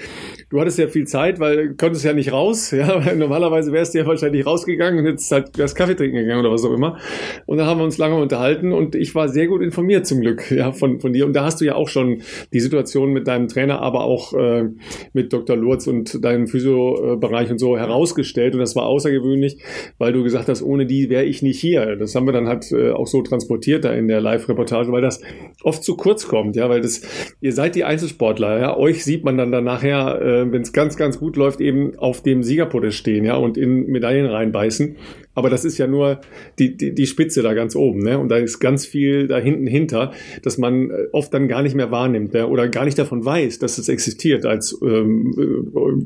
Du 0.50 0.60
hattest 0.60 0.78
ja 0.78 0.88
viel 0.88 1.06
Zeit, 1.06 1.40
weil 1.40 1.68
du 1.68 1.74
konntest 1.76 2.04
ja 2.04 2.12
nicht 2.12 2.32
raus. 2.32 2.72
Ja, 2.84 3.04
weil 3.06 3.16
normalerweise 3.16 3.72
wärst 3.72 3.94
du 3.94 3.98
ja 3.98 4.06
wahrscheinlich 4.06 4.44
rausgegangen 4.44 4.98
und 4.98 5.06
jetzt 5.06 5.30
halt 5.30 5.56
wärst 5.56 5.76
Kaffee 5.76 5.94
trinken 5.94 6.16
gegangen 6.16 6.40
oder 6.40 6.52
was 6.52 6.64
auch 6.64 6.72
immer. 6.72 6.98
Und 7.46 7.58
dann 7.58 7.66
haben 7.66 7.78
wir 7.78 7.84
uns 7.84 7.98
lange 7.98 8.16
unterhalten 8.16 8.72
und 8.72 8.94
ich 8.94 9.13
war 9.14 9.28
sehr 9.28 9.46
gut 9.46 9.62
informiert 9.62 10.06
zum 10.06 10.20
Glück, 10.20 10.50
ja, 10.50 10.72
von, 10.72 11.00
von 11.00 11.12
dir. 11.12 11.26
Und 11.26 11.34
da 11.34 11.44
hast 11.44 11.60
du 11.60 11.64
ja 11.64 11.74
auch 11.74 11.88
schon 11.88 12.22
die 12.52 12.60
Situation 12.60 13.12
mit 13.12 13.26
deinem 13.26 13.48
Trainer, 13.48 13.80
aber 13.80 14.04
auch 14.04 14.32
äh, 14.34 14.64
mit 15.12 15.32
Dr. 15.32 15.56
Lurz 15.56 15.86
und 15.86 16.24
deinem 16.24 16.46
Physiobereich 16.46 17.50
und 17.50 17.58
so 17.58 17.76
herausgestellt. 17.76 18.54
Und 18.54 18.60
das 18.60 18.76
war 18.76 18.86
außergewöhnlich, 18.86 19.58
weil 19.98 20.12
du 20.12 20.22
gesagt 20.22 20.48
hast, 20.48 20.62
ohne 20.62 20.86
die 20.86 21.10
wäre 21.10 21.24
ich 21.24 21.42
nicht 21.42 21.60
hier. 21.60 21.96
Das 21.96 22.14
haben 22.14 22.26
wir 22.26 22.32
dann 22.32 22.48
halt 22.48 22.70
äh, 22.72 22.90
auch 22.90 23.06
so 23.06 23.22
transportiert 23.22 23.84
da 23.84 23.92
in 23.92 24.08
der 24.08 24.20
Live-Reportage, 24.20 24.92
weil 24.92 25.02
das 25.02 25.20
oft 25.62 25.82
zu 25.82 25.96
kurz 25.96 26.26
kommt, 26.26 26.56
ja, 26.56 26.68
weil 26.68 26.80
das, 26.80 27.02
ihr 27.40 27.52
seid 27.52 27.74
die 27.74 27.84
Einzelsportler, 27.84 28.60
ja, 28.60 28.76
euch 28.76 29.04
sieht 29.04 29.24
man 29.24 29.36
dann, 29.36 29.52
dann 29.52 29.64
nachher, 29.64 30.20
äh, 30.20 30.52
wenn 30.52 30.62
es 30.62 30.72
ganz, 30.72 30.96
ganz 30.96 31.18
gut 31.18 31.36
läuft, 31.36 31.60
eben 31.60 31.96
auf 31.98 32.22
dem 32.22 32.42
Siegerpodest 32.42 32.96
stehen, 32.96 33.24
ja, 33.24 33.36
und 33.36 33.56
in 33.56 33.86
Medaillen 33.86 34.26
reinbeißen. 34.26 34.96
Aber 35.34 35.50
das 35.50 35.64
ist 35.64 35.78
ja 35.78 35.86
nur 35.86 36.20
die, 36.58 36.76
die, 36.76 36.94
die 36.94 37.06
Spitze 37.06 37.42
da 37.42 37.54
ganz 37.54 37.74
oben, 37.74 38.00
ne? 38.00 38.18
Und 38.18 38.28
da 38.28 38.36
ist 38.36 38.60
ganz 38.60 38.86
viel 38.86 39.26
da 39.26 39.38
hinten 39.38 39.66
hinter, 39.66 40.12
dass 40.42 40.58
man 40.58 40.90
äh, 40.90 41.06
oft 41.12 41.34
dann 41.34 41.48
gar 41.48 41.62
nicht 41.62 41.74
mehr 41.74 41.90
wahrnimmt 41.90 42.34
ja? 42.34 42.46
oder 42.46 42.68
gar 42.68 42.84
nicht 42.84 42.98
davon 42.98 43.24
weiß, 43.24 43.58
dass 43.58 43.78
es 43.78 43.88
existiert 43.88 44.46
als 44.46 44.78
ähm, 44.82 45.34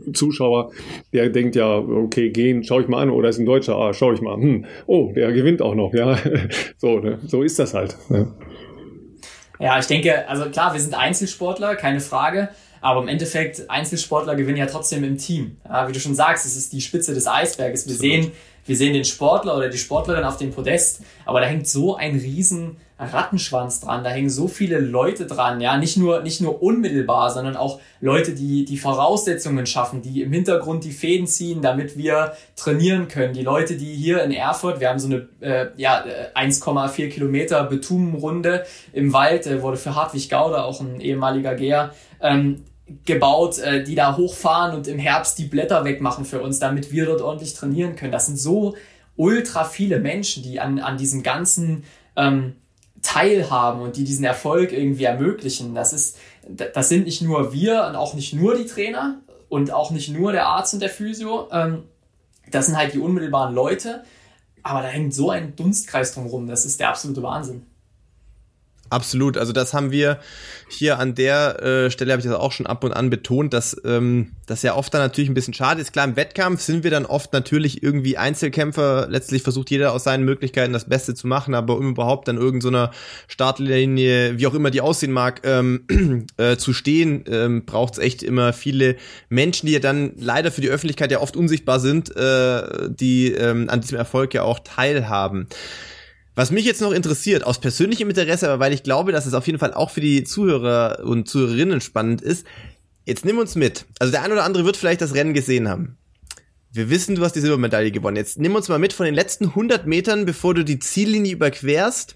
äh, 0.09 0.13
Zuschauer, 0.13 0.73
der 1.13 1.29
denkt 1.29 1.57
ja, 1.57 1.79
okay, 1.79 2.31
gehen, 2.31 2.65
schau 2.65 2.81
ich 2.81 2.89
mal 2.89 3.03
an, 3.03 3.11
oder 3.11 3.29
ist 3.29 3.39
ein 3.39 3.47
Deutscher, 3.47 3.77
ah, 3.77 3.93
schau 3.93 4.13
ich 4.13 4.21
mal, 4.21 4.37
hm, 4.37 4.65
oh, 4.87 5.13
der 5.15 5.33
gewinnt 5.33 5.63
auch 5.63 5.75
noch, 5.75 5.93
ja. 5.93 6.19
so, 6.79 6.99
ne? 6.99 7.19
so 7.27 7.43
ist 7.43 7.59
das 7.59 7.75
halt. 7.75 7.97
Ne? 8.09 8.33
Ja, 9.61 9.79
ich 9.79 9.87
denke, 9.87 10.29
also 10.29 10.47
klar, 10.51 10.73
wir 10.73 10.81
sind 10.81 10.95
Einzelsportler, 10.95 11.77
keine 11.77 12.01
Frage. 12.01 12.49
Aber 12.81 13.03
im 13.03 13.09
Endeffekt, 13.09 13.69
Einzelsportler 13.69 14.37
gewinnen 14.37 14.59
ja 14.59 14.67
trotzdem 14.67 15.03
im 15.03 15.19
Team. 15.19 15.57
Ja, 15.65 15.89
wie 15.89 15.93
du 15.93 16.01
schon 16.01 16.15
sagst, 16.15 16.47
es 16.47 16.57
ist 16.57 16.73
die 16.73 16.81
Spitze 16.81 17.13
des 17.13 17.27
Eisberges. 17.27 17.89
Wir 17.89 17.95
sehen, 17.95 18.33
wir 18.69 18.77
sehen 18.77 18.93
den 18.93 19.05
Sportler 19.05 19.57
oder 19.57 19.69
die 19.69 19.79
Sportlerin 19.79 20.25
auf 20.25 20.37
dem 20.37 20.53
Podest, 20.53 21.01
aber 21.25 21.41
da 21.41 21.47
hängt 21.47 21.67
so 21.67 21.97
ein 21.97 22.15
riesen 22.17 22.77
Rattenschwanz 22.99 23.81
dran, 23.81 24.03
da 24.03 24.11
hängen 24.11 24.29
so 24.29 24.49
viele 24.49 24.81
Leute 24.81 25.27
dran, 25.27 25.61
ja, 25.61 25.77
nicht 25.77 25.97
nur, 25.97 26.23
nicht 26.23 26.41
nur 26.41 26.63
unmittelbar, 26.63 27.31
sondern 27.31 27.57
auch 27.57 27.81
Leute, 28.01 28.35
die 28.35 28.65
die 28.65 28.77
Voraussetzungen 28.77 29.67
schaffen, 29.67 30.03
die 30.03 30.23
im 30.23 30.33
Hintergrund 30.33 30.85
die 30.85 30.91
Fäden 30.91 31.27
ziehen, 31.27 31.63
damit 31.63 31.97
wir 31.97 32.33
trainieren 32.57 33.07
können. 33.07 33.35
Die 33.35 33.43
Leute, 33.43 33.77
die 33.77 33.95
hier 33.95 34.23
in 34.25 34.33
Erfurt, 34.33 34.81
wir 34.81 34.89
haben 34.89 34.99
so 34.99 35.07
eine 35.07 35.29
äh, 35.41 35.69
ja, 35.77 36.05
1,4 36.35 37.09
Kilometer 37.09 37.65
Betumenrunde 37.65 38.65
im 38.93 39.13
Wald, 39.13 39.47
äh, 39.47 39.63
wurde 39.63 39.77
für 39.77 39.95
Hartwig 39.95 40.29
Gauder, 40.29 40.65
auch 40.65 40.81
ein 40.81 41.01
ehemaliger 41.01 41.55
Geher, 41.55 41.95
ähm, 42.21 42.65
gebaut, 43.05 43.59
äh, 43.59 43.85
die 43.85 43.95
da 43.95 44.17
hochfahren 44.17 44.75
und 44.75 44.89
im 44.89 44.99
Herbst 44.99 45.39
die 45.39 45.45
Blätter 45.45 45.85
wegmachen 45.85 46.25
für 46.25 46.41
uns, 46.41 46.59
damit 46.59 46.93
wir 46.93 47.07
dort 47.07 47.21
ordentlich 47.21 47.55
trainieren 47.55 47.97
können. 47.97 48.13
Das 48.13 48.27
sind 48.27 48.39
so 48.39 48.77
ultra 49.17 49.65
viele 49.65 50.01
Menschen, 50.01 50.43
die 50.43 50.61
an, 50.61 50.79
an 50.79 50.97
diesem 50.97 51.23
ganzen 51.23 51.85
ähm, 52.17 52.57
teilhaben 53.03 53.81
und 53.83 53.97
die 53.97 54.05
diesen 54.05 54.25
Erfolg 54.25 54.73
irgendwie 54.73 55.05
ermöglichen. 55.05 55.75
Das 55.75 55.93
ist, 55.93 56.17
das 56.49 56.89
sind 56.89 57.05
nicht 57.05 57.23
nur 57.23 57.53
wir 57.53 57.85
und 57.89 57.97
auch 57.97 58.15
nicht 58.15 58.35
nur 58.35 58.57
die 58.57 58.67
Trainer 58.67 59.21
und 59.49 59.73
auch 59.73 59.91
nicht 59.91 60.09
nur 60.09 60.33
der 60.33 60.47
Arzt 60.47 60.75
und 60.75 60.81
der 60.81 60.91
Physio. 60.91 61.49
Ähm, 61.53 61.85
das 62.51 62.67
sind 62.67 62.77
halt 62.77 62.95
die 62.95 62.99
unmittelbaren 62.99 63.55
Leute. 63.55 64.05
Aber 64.63 64.83
da 64.83 64.89
hängt 64.89 65.15
so 65.15 65.31
ein 65.31 65.55
Dunstkreis 65.57 66.15
drumherum. 66.15 66.47
Das 66.47 66.65
ist 66.65 66.81
der 66.81 66.89
absolute 66.91 67.23
Wahnsinn. 67.23 67.67
Absolut, 68.91 69.37
also 69.37 69.53
das 69.53 69.75
haben 69.75 69.91
wir 69.91 70.19
hier 70.69 70.99
an 70.99 71.15
der 71.15 71.63
äh, 71.63 71.91
Stelle 71.91 72.13
habe 72.13 72.21
ich 72.21 72.27
das 72.27 72.35
auch 72.35 72.53
schon 72.53 72.67
ab 72.67 72.85
und 72.85 72.93
an 72.93 73.11
betont, 73.11 73.53
dass 73.53 73.77
ähm, 73.85 74.33
das 74.47 74.63
ja 74.63 74.75
oft 74.75 74.93
dann 74.93 75.03
natürlich 75.03 75.29
ein 75.31 75.35
bisschen 75.35 75.55
schade 75.55 75.81
ist. 75.81 75.93
Klar, 75.93 76.07
im 76.07 76.17
Wettkampf 76.17 76.61
sind 76.63 76.85
wir 76.85 76.91
dann 76.91 77.05
oft 77.05 77.33
natürlich 77.33 77.83
irgendwie 77.83 78.17
Einzelkämpfer. 78.17 79.07
Letztlich 79.09 79.43
versucht 79.43 79.71
jeder 79.71 79.93
aus 79.93 80.05
seinen 80.05 80.25
Möglichkeiten 80.25 80.73
das 80.73 80.89
Beste 80.89 81.15
zu 81.15 81.27
machen, 81.27 81.55
aber 81.55 81.77
um 81.77 81.91
überhaupt 81.91 82.29
dann 82.29 82.39
irgendeiner 82.39 82.87
so 82.93 82.99
Startlinie, 83.29 84.39
wie 84.39 84.47
auch 84.47 84.55
immer 84.55 84.71
die 84.71 84.81
aussehen 84.81 85.13
mag, 85.13 85.43
ähm, 85.45 86.27
äh, 86.39 86.57
zu 86.57 86.73
stehen, 86.73 87.25
ähm, 87.29 87.65
braucht 87.67 87.95
es 87.95 87.99
echt 87.99 88.23
immer 88.23 88.53
viele 88.53 88.97
Menschen, 89.29 89.67
die 89.67 89.73
ja 89.73 89.81
dann 89.81 90.13
leider 90.17 90.51
für 90.51 90.61
die 90.63 90.71
Öffentlichkeit 90.71 91.13
ja 91.13 91.21
oft 91.21 91.37
unsichtbar 91.37 91.81
sind, 91.81 92.15
äh, 92.17 92.89
die 92.89 93.33
ähm, 93.33 93.69
an 93.69 93.81
diesem 93.81 93.99
Erfolg 93.99 94.33
ja 94.33 94.43
auch 94.43 94.61
teilhaben. 94.61 95.49
Was 96.39 96.53
mich 96.53 96.65
jetzt 96.65 96.81
noch 96.81 96.93
interessiert, 96.93 97.45
aus 97.45 97.59
persönlichem 97.59 98.09
Interesse, 98.09 98.49
aber 98.49 98.61
weil 98.61 98.73
ich 98.73 98.85
glaube, 98.85 99.11
dass 99.11 99.27
es 99.27 99.35
auf 99.35 99.49
jeden 99.49 99.59
Fall 99.59 99.75
auch 99.75 99.91
für 99.91 100.01
die 100.01 100.23
Zuhörer 100.23 101.01
und 101.03 101.29
Zuhörerinnen 101.29 101.81
spannend 101.81 102.23
ist, 102.23 102.47
jetzt 103.05 103.25
nimm 103.25 103.39
uns 103.39 103.57
mit. 103.57 103.87
Also 103.99 104.13
der 104.13 104.23
ein 104.23 104.31
oder 104.31 104.45
andere 104.45 104.65
wird 104.65 104.77
vielleicht 104.77 105.01
das 105.01 105.15
Rennen 105.15 105.35
gesehen 105.35 105.69
haben. 105.69 105.99
Wir 106.71 106.91
wissen, 106.91 107.17
du 107.17 107.25
hast 107.25 107.33
die 107.33 107.41
Silbermedaille 107.41 107.91
gewonnen. 107.91 108.17
Jetzt 108.17 108.39
nimm 108.39 108.55
uns 108.55 108.69
mal 108.69 108.79
mit 108.79 108.93
von 108.93 109.05
den 109.05 109.17
letzten 109.17 109.47
100 109.47 109.89
Metern, 109.89 110.27
bevor 110.27 110.55
du 110.55 110.65
die 110.65 110.79
Ziellinie 110.79 111.33
überquerst. 111.33 112.15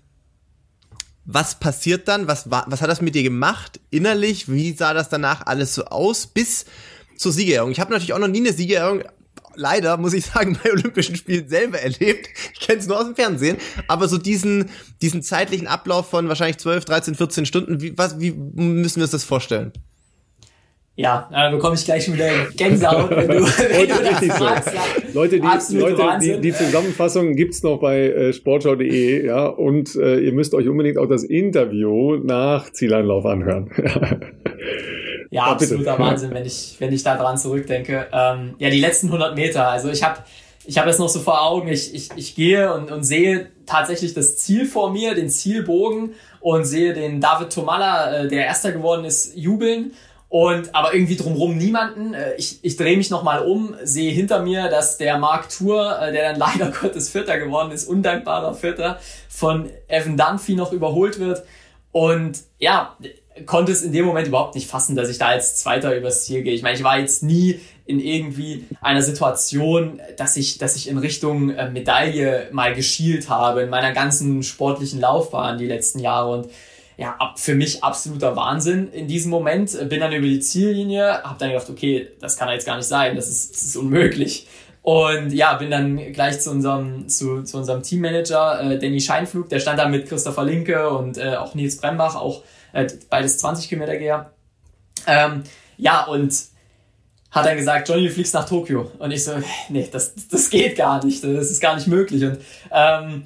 Was 1.25 1.59
passiert 1.59 2.07
dann? 2.07 2.29
Was, 2.29 2.49
was 2.49 2.81
hat 2.81 2.91
das 2.91 3.01
mit 3.01 3.17
dir 3.17 3.25
gemacht? 3.25 3.81
Innerlich? 3.91 4.49
Wie 4.49 4.73
sah 4.73 4.95
das 4.95 5.09
danach 5.09 5.47
alles 5.47 5.75
so 5.75 5.87
aus? 5.87 6.29
Bis 6.29 6.67
zur 7.17 7.33
Siegerehrung. 7.33 7.73
Ich 7.73 7.81
habe 7.81 7.91
natürlich 7.91 8.13
auch 8.13 8.21
noch 8.21 8.29
nie 8.29 8.39
eine 8.39 8.53
Siegerehrung 8.53 9.03
leider, 9.57 9.97
muss 9.97 10.13
ich 10.13 10.27
sagen, 10.27 10.59
bei 10.65 10.73
Olympischen 10.73 11.17
Spielen 11.17 11.49
selber 11.49 11.81
erlebt. 11.81 12.29
Ich 12.55 12.61
kenne 12.61 12.79
es 12.79 12.87
nur 12.87 12.99
aus 12.99 13.07
dem 13.07 13.15
Fernsehen. 13.15 13.57
Aber 13.89 14.09
so 14.09 14.19
diesen, 14.19 14.71
diesen 15.01 15.23
zeitlichen 15.23 15.67
Ablauf 15.67 16.11
von 16.11 16.29
wahrscheinlich 16.29 16.59
12, 16.59 16.85
13, 16.85 17.15
14 17.15 17.47
Stunden, 17.47 17.81
wie, 17.81 17.97
was, 17.97 18.21
wie 18.21 18.33
müssen 18.33 18.97
wir 18.97 19.05
uns 19.05 19.13
das 19.13 19.25
vorstellen? 19.25 19.73
Ja, 20.95 21.27
da 21.33 21.51
bekomme 21.51 21.75
ich 21.75 21.85
gleich 21.87 22.05
schon 22.05 22.15
wieder 22.15 22.29
Gänsehaut, 22.55 23.11
wenn 23.11 23.27
du, 23.27 23.35
wenn 23.45 23.89
du 23.89 24.27
das 24.29 24.37
fragst. 24.37 24.75
Ja. 24.75 24.83
Leute, 25.15 25.41
die, 25.41 25.77
Leute 25.77 26.19
die, 26.21 26.39
die 26.39 26.53
Zusammenfassung 26.53 27.35
gibt's 27.35 27.63
noch 27.63 27.81
bei 27.81 28.09
äh, 28.09 28.33
sportschau.de, 28.35 29.25
ja, 29.25 29.47
und 29.47 29.97
äh, 29.97 30.19
ihr 30.19 30.35
müsst 30.35 30.53
euch 30.53 30.69
unbedingt 30.69 30.99
auch 30.99 31.09
das 31.09 31.25
Interview 31.25 32.17
nach 32.17 32.71
Zieleinlauf 32.73 33.25
anhören. 33.25 33.71
Ja, 35.33 35.45
absoluter 35.45 35.99
Wahnsinn, 35.99 36.31
wenn 36.35 36.45
ich, 36.45 36.77
wenn 36.79 36.93
ich 36.93 37.03
da 37.03 37.17
dran 37.17 37.39
zurückdenke. 37.39 38.07
Ähm, 38.13 38.55
ja, 38.59 38.69
die 38.69 38.81
letzten 38.81 39.07
100 39.07 39.35
Meter. 39.35 39.67
Also 39.67 39.89
ich 39.89 40.03
habe 40.03 40.19
ich 40.67 40.77
hab 40.77 40.87
es 40.87 40.99
noch 40.99 41.09
so 41.09 41.21
vor 41.21 41.41
Augen. 41.41 41.69
Ich, 41.69 41.95
ich, 41.95 42.11
ich 42.17 42.35
gehe 42.35 42.73
und, 42.75 42.93
und 42.93 43.03
sehe 43.03 43.49
tatsächlich 43.65 44.13
das 44.13 44.37
Ziel 44.37 44.67
vor 44.67 44.93
mir, 44.93 45.15
den 45.15 45.31
Zielbogen 45.31 46.15
und 46.41 46.67
sehe 46.67 46.93
den 46.93 47.23
David 47.23 47.51
Tomalla, 47.51 48.13
äh, 48.15 48.29
der 48.29 48.45
Erster 48.45 48.73
geworden 48.73 49.07
ist, 49.07 49.35
jubeln. 49.35 49.93
Und 50.29 50.75
aber 50.75 50.93
irgendwie 50.93 51.17
drumherum 51.17 51.57
niemanden. 51.57 52.13
Äh, 52.13 52.35
ich, 52.37 52.63
ich 52.63 52.77
drehe 52.77 52.99
mich 52.99 53.09
nochmal 53.09 53.41
um, 53.41 53.75
sehe 53.83 54.13
hinter 54.13 54.43
mir, 54.43 54.69
dass 54.69 54.99
der 54.99 55.17
Mark 55.17 55.49
Tour, 55.49 55.99
äh, 55.99 56.13
der 56.13 56.31
dann 56.31 56.39
leider 56.59 56.71
Gottes 56.79 57.09
Vierter 57.09 57.39
geworden 57.39 57.73
ist, 57.73 57.89
undankbarer 57.89 58.53
Vierter, 58.53 58.99
von 59.31 59.71
Evan 59.89 60.19
Dunphy 60.19 60.57
noch 60.57 60.73
überholt 60.73 61.19
wird. 61.19 61.43
Und 61.91 62.41
ja, 62.59 62.97
konnte 63.47 63.73
es 63.73 63.83
in 63.83 63.93
dem 63.93 64.05
Moment 64.05 64.29
überhaupt 64.29 64.55
nicht 64.55 64.69
fassen, 64.69 64.97
dass 64.97 65.09
ich 65.09 65.19
da 65.19 65.29
als 65.29 65.57
Zweiter 65.57 65.97
übers 65.97 66.25
Ziel 66.25 66.43
gehe. 66.43 66.55
Ich 66.55 66.63
meine, 66.63 66.77
ich 66.77 66.85
war 66.85 66.99
jetzt 66.99 67.23
nie 67.23 67.61
in 67.87 67.99
irgendwie 67.99 68.65
einer 68.81 69.03
Situation, 69.03 70.01
dass 70.17 70.37
ich, 70.37 70.59
dass 70.59 70.77
ich 70.77 70.89
in 70.89 70.99
Richtung 70.99 71.51
äh, 71.51 71.71
Medaille 71.71 72.49
mal 72.53 72.75
geschielt 72.75 73.29
habe 73.29 73.63
in 73.63 73.71
meiner 73.71 73.93
ganzen 73.93 74.43
sportlichen 74.43 75.01
Laufbahn 75.01 75.59
die 75.59 75.67
letzten 75.67 75.99
Jahre 75.99 76.33
und 76.33 76.49
ja, 76.99 77.17
für 77.37 77.55
mich 77.55 77.83
absoluter 77.83 78.37
Wahnsinn 78.37 78.93
in 78.93 79.09
diesem 79.09 79.31
Moment. 79.31 79.77
Bin 79.89 79.99
dann 79.99 80.13
über 80.13 80.27
die 80.27 80.41
Ziellinie, 80.41 81.23
habe 81.25 81.37
dann 81.39 81.51
gedacht, 81.51 81.71
okay, 81.71 82.09
das 82.21 82.37
kann 82.37 82.49
jetzt 82.51 82.67
gar 82.67 82.77
nicht 82.77 82.87
sein, 82.87 83.17
das 83.17 83.29
ist, 83.29 83.55
das 83.55 83.65
ist 83.65 83.77
unmöglich. 83.77 84.47
Und 84.83 85.33
ja, 85.33 85.55
bin 85.55 85.71
dann 85.71 86.13
gleich 86.13 86.41
zu 86.41 86.51
unserem, 86.51 87.09
zu, 87.09 87.45
zu 87.45 87.57
unserem 87.57 87.83
Teammanager, 87.83 88.61
äh, 88.61 88.79
Danny 88.79 89.01
Scheinflug, 89.01 89.49
der 89.49 89.61
stand 89.61 89.79
da 89.79 89.89
mit 89.89 90.09
Christopher 90.09 90.45
Linke 90.45 90.91
und 90.91 91.19
äh, 91.19 91.37
auch 91.37 91.55
Nils 91.55 91.77
Brembach, 91.77 92.17
auch 92.17 92.43
äh, 92.73 92.89
beides 93.09 93.39
20 93.39 93.69
Kilometer 93.69 93.97
Geher. 93.97 94.33
Ähm, 95.07 95.43
ja, 95.77 96.05
und 96.05 96.33
hat 97.31 97.47
dann 97.47 97.57
gesagt, 97.57 97.89
Johnny, 97.89 98.07
du 98.07 98.13
fliegst 98.13 98.35
nach 98.35 98.49
Tokio. 98.49 98.91
Und 98.99 99.11
ich 99.11 99.25
so, 99.25 99.33
nee, 99.71 99.89
das, 99.91 100.13
das 100.31 100.51
geht 100.51 100.77
gar 100.77 101.05
nicht, 101.05 101.25
das 101.25 101.51
ist 101.51 101.61
gar 101.61 101.75
nicht 101.75 101.87
möglich. 101.87 102.23
Und 102.25 102.39
ähm, 102.71 103.25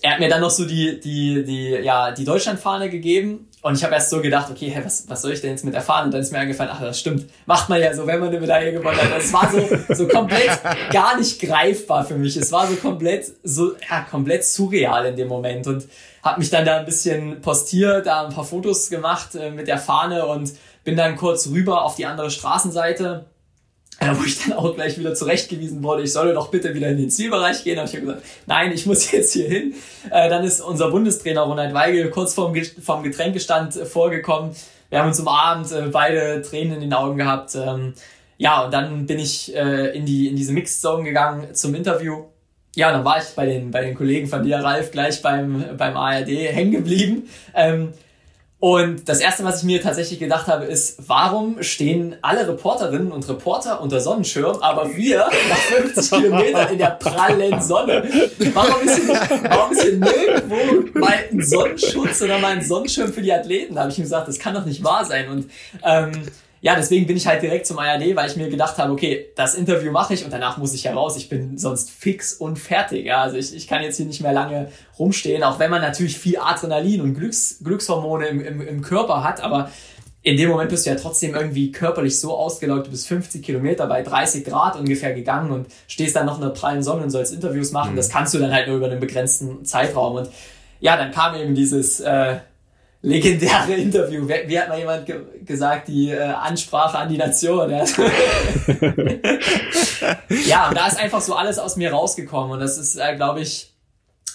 er 0.00 0.12
hat 0.12 0.20
mir 0.20 0.28
dann 0.28 0.40
noch 0.40 0.50
so 0.50 0.64
die, 0.64 1.00
die, 1.00 1.44
die, 1.44 1.70
ja, 1.82 2.12
die 2.12 2.24
Deutschlandfahne 2.24 2.88
gegeben 2.88 3.48
und 3.62 3.76
ich 3.76 3.84
habe 3.84 3.94
erst 3.94 4.10
so 4.10 4.20
gedacht, 4.20 4.50
okay, 4.50 4.70
hey, 4.70 4.84
was, 4.84 5.08
was 5.08 5.22
soll 5.22 5.32
ich 5.32 5.40
denn 5.40 5.50
jetzt 5.50 5.64
mit 5.64 5.72
der 5.72 5.82
Fahne? 5.82 6.06
Und 6.06 6.14
dann 6.14 6.20
ist 6.20 6.32
mir 6.32 6.38
eingefallen, 6.38 6.72
ach, 6.74 6.80
das 6.80 6.98
stimmt, 6.98 7.26
macht 7.46 7.68
man 7.68 7.80
ja 7.80 7.94
so, 7.94 8.08
wenn 8.08 8.18
man 8.18 8.28
eine 8.28 8.40
Medaille 8.40 8.72
gewonnen 8.72 9.00
hat. 9.00 9.12
Das 9.14 9.32
war 9.32 9.48
so, 9.50 9.94
so 9.94 10.08
komplett 10.08 10.50
gar 10.90 11.16
nicht 11.16 11.40
greifbar 11.40 12.04
für 12.04 12.16
mich. 12.16 12.36
Es 12.36 12.50
war 12.50 12.66
so 12.66 12.74
komplett, 12.74 13.30
so, 13.44 13.74
ja, 13.88 14.00
komplett 14.10 14.44
surreal 14.44 15.06
in 15.06 15.16
dem 15.16 15.28
Moment 15.28 15.68
und 15.68 15.86
habe 16.24 16.40
mich 16.40 16.50
dann 16.50 16.64
da 16.64 16.78
ein 16.78 16.84
bisschen 16.84 17.40
postiert, 17.40 18.06
da 18.06 18.26
ein 18.26 18.34
paar 18.34 18.44
Fotos 18.44 18.90
gemacht 18.90 19.36
äh, 19.36 19.50
mit 19.50 19.68
der 19.68 19.78
Fahne 19.78 20.26
und 20.26 20.52
bin 20.82 20.96
dann 20.96 21.16
kurz 21.16 21.46
rüber 21.48 21.84
auf 21.84 21.94
die 21.94 22.06
andere 22.06 22.32
Straßenseite 22.32 23.26
wo 24.00 24.24
ich 24.24 24.42
dann 24.42 24.54
auch 24.54 24.74
gleich 24.74 24.98
wieder 24.98 25.14
zurechtgewiesen 25.14 25.82
wurde, 25.82 26.02
ich 26.02 26.12
solle 26.12 26.34
doch 26.34 26.48
bitte 26.48 26.74
wieder 26.74 26.88
in 26.88 26.96
den 26.96 27.10
Zielbereich 27.10 27.62
gehen. 27.62 27.78
Ich 27.84 27.92
habe 27.92 28.00
gesagt, 28.00 28.22
nein, 28.46 28.72
ich 28.72 28.86
muss 28.86 29.10
jetzt 29.12 29.32
hier 29.32 29.48
hin. 29.48 29.74
Äh, 30.10 30.28
dann 30.28 30.44
ist 30.44 30.60
unser 30.60 30.90
Bundestrainer 30.90 31.42
Ronald 31.42 31.74
Weigel 31.74 32.10
kurz 32.10 32.34
vorm, 32.34 32.54
vorm 32.82 33.02
Getränkestand 33.02 33.76
äh, 33.76 33.86
vorgekommen. 33.86 34.54
Wir 34.90 34.98
haben 34.98 35.08
uns 35.08 35.20
umarmt, 35.20 35.72
äh, 35.72 35.88
beide 35.90 36.42
Tränen 36.42 36.74
in 36.74 36.80
den 36.80 36.94
Augen 36.94 37.16
gehabt. 37.16 37.54
Ähm, 37.54 37.94
ja, 38.38 38.64
und 38.64 38.74
dann 38.74 39.06
bin 39.06 39.18
ich 39.18 39.54
äh, 39.54 39.96
in, 39.96 40.04
die, 40.04 40.28
in 40.28 40.36
diese 40.36 40.52
Mixed 40.52 40.80
Zone 40.80 41.04
gegangen 41.04 41.54
zum 41.54 41.74
Interview. 41.74 42.24
Ja, 42.74 42.90
dann 42.90 43.04
war 43.04 43.18
ich 43.18 43.28
bei 43.36 43.46
den, 43.46 43.70
bei 43.70 43.82
den 43.82 43.94
Kollegen 43.94 44.26
von 44.26 44.42
dir, 44.42 44.58
Ralf, 44.58 44.90
gleich 44.90 45.22
beim, 45.22 45.76
beim 45.76 45.96
ARD 45.96 46.28
hängen 46.28 46.72
geblieben. 46.72 47.28
Und 48.62 49.08
das 49.08 49.18
erste, 49.18 49.42
was 49.42 49.58
ich 49.58 49.64
mir 49.64 49.82
tatsächlich 49.82 50.20
gedacht 50.20 50.46
habe, 50.46 50.66
ist, 50.66 51.08
warum 51.08 51.60
stehen 51.64 52.14
alle 52.22 52.46
Reporterinnen 52.46 53.10
und 53.10 53.28
Reporter 53.28 53.80
unter 53.80 53.98
Sonnenschirm, 53.98 54.58
aber 54.60 54.94
wir 54.94 55.26
nach 55.48 55.56
50 55.56 56.10
Kilometern 56.20 56.68
in 56.70 56.78
der 56.78 56.90
prallen 56.90 57.60
Sonne? 57.60 58.04
Warum 58.54 58.86
ist 58.86 59.04
hier, 59.04 59.20
warum 59.48 59.72
ist 59.72 59.82
hier 59.82 59.96
nirgendwo 59.96 60.96
mal 60.96 61.14
ein 61.32 61.42
Sonnenschutz 61.42 62.22
oder 62.22 62.38
mal 62.38 62.52
ein 62.52 62.62
Sonnenschirm 62.62 63.12
für 63.12 63.22
die 63.22 63.32
Athleten? 63.32 63.74
Da 63.74 63.80
habe 63.80 63.90
ich 63.90 63.98
mir 63.98 64.04
gesagt, 64.04 64.28
das 64.28 64.38
kann 64.38 64.54
doch 64.54 64.64
nicht 64.64 64.84
wahr 64.84 65.04
sein. 65.04 65.28
Und 65.28 65.50
ähm, 65.82 66.12
ja, 66.64 66.76
deswegen 66.76 67.08
bin 67.08 67.16
ich 67.16 67.26
halt 67.26 67.42
direkt 67.42 67.66
zum 67.66 67.80
ARD, 67.80 68.14
weil 68.14 68.30
ich 68.30 68.36
mir 68.36 68.48
gedacht 68.48 68.78
habe, 68.78 68.92
okay, 68.92 69.32
das 69.34 69.56
Interview 69.56 69.90
mache 69.90 70.14
ich 70.14 70.24
und 70.24 70.32
danach 70.32 70.58
muss 70.58 70.72
ich 70.72 70.84
heraus. 70.84 71.16
Ich 71.16 71.28
bin 71.28 71.58
sonst 71.58 71.90
fix 71.90 72.34
und 72.34 72.56
fertig. 72.56 73.04
Ja, 73.04 73.20
also 73.20 73.36
ich, 73.36 73.52
ich 73.52 73.66
kann 73.66 73.82
jetzt 73.82 73.96
hier 73.96 74.06
nicht 74.06 74.22
mehr 74.22 74.32
lange 74.32 74.70
rumstehen, 74.96 75.42
auch 75.42 75.58
wenn 75.58 75.72
man 75.72 75.82
natürlich 75.82 76.16
viel 76.16 76.38
Adrenalin 76.38 77.00
und 77.00 77.14
Glücks, 77.14 77.58
Glückshormone 77.64 78.28
im, 78.28 78.40
im, 78.40 78.60
im 78.60 78.80
Körper 78.80 79.24
hat, 79.24 79.42
aber 79.42 79.72
in 80.22 80.36
dem 80.36 80.50
Moment 80.50 80.70
bist 80.70 80.86
du 80.86 80.90
ja 80.90 80.96
trotzdem 80.96 81.34
irgendwie 81.34 81.72
körperlich 81.72 82.20
so 82.20 82.32
ausgelaugt, 82.32 82.86
du 82.86 82.92
bist 82.92 83.08
50 83.08 83.42
Kilometer 83.42 83.88
bei 83.88 84.02
30 84.02 84.44
Grad 84.44 84.76
ungefähr 84.76 85.14
gegangen 85.14 85.50
und 85.50 85.66
stehst 85.88 86.14
dann 86.14 86.26
noch 86.26 86.36
in 86.36 86.42
der 86.42 86.50
prallen 86.50 86.84
Sonne 86.84 87.02
und 87.02 87.10
sollst 87.10 87.34
Interviews 87.34 87.72
machen. 87.72 87.94
Mhm. 87.94 87.96
Das 87.96 88.08
kannst 88.08 88.34
du 88.34 88.38
dann 88.38 88.52
halt 88.52 88.68
nur 88.68 88.76
über 88.76 88.86
einen 88.86 89.00
begrenzten 89.00 89.64
Zeitraum. 89.64 90.14
Und 90.14 90.30
ja, 90.78 90.96
dann 90.96 91.10
kam 91.10 91.34
eben 91.34 91.56
dieses 91.56 91.98
äh, 91.98 92.36
legendäre 93.02 93.74
Interview. 93.74 94.26
Wie, 94.26 94.48
wie 94.48 94.58
hat 94.58 94.68
mal 94.68 94.78
jemand 94.78 95.04
ge 95.06 95.20
gesagt, 95.44 95.88
die 95.88 96.10
äh, 96.10 96.20
Ansprache 96.20 96.96
an 96.98 97.08
die 97.08 97.18
Nation. 97.18 97.68
Ja. 97.70 97.84
ja, 100.46 100.68
und 100.68 100.76
da 100.76 100.86
ist 100.86 100.98
einfach 100.98 101.20
so 101.20 101.34
alles 101.34 101.58
aus 101.58 101.76
mir 101.76 101.92
rausgekommen 101.92 102.52
und 102.52 102.60
das 102.60 102.78
ist, 102.78 102.96
äh, 102.96 103.16
glaube 103.16 103.40
ich, 103.40 103.72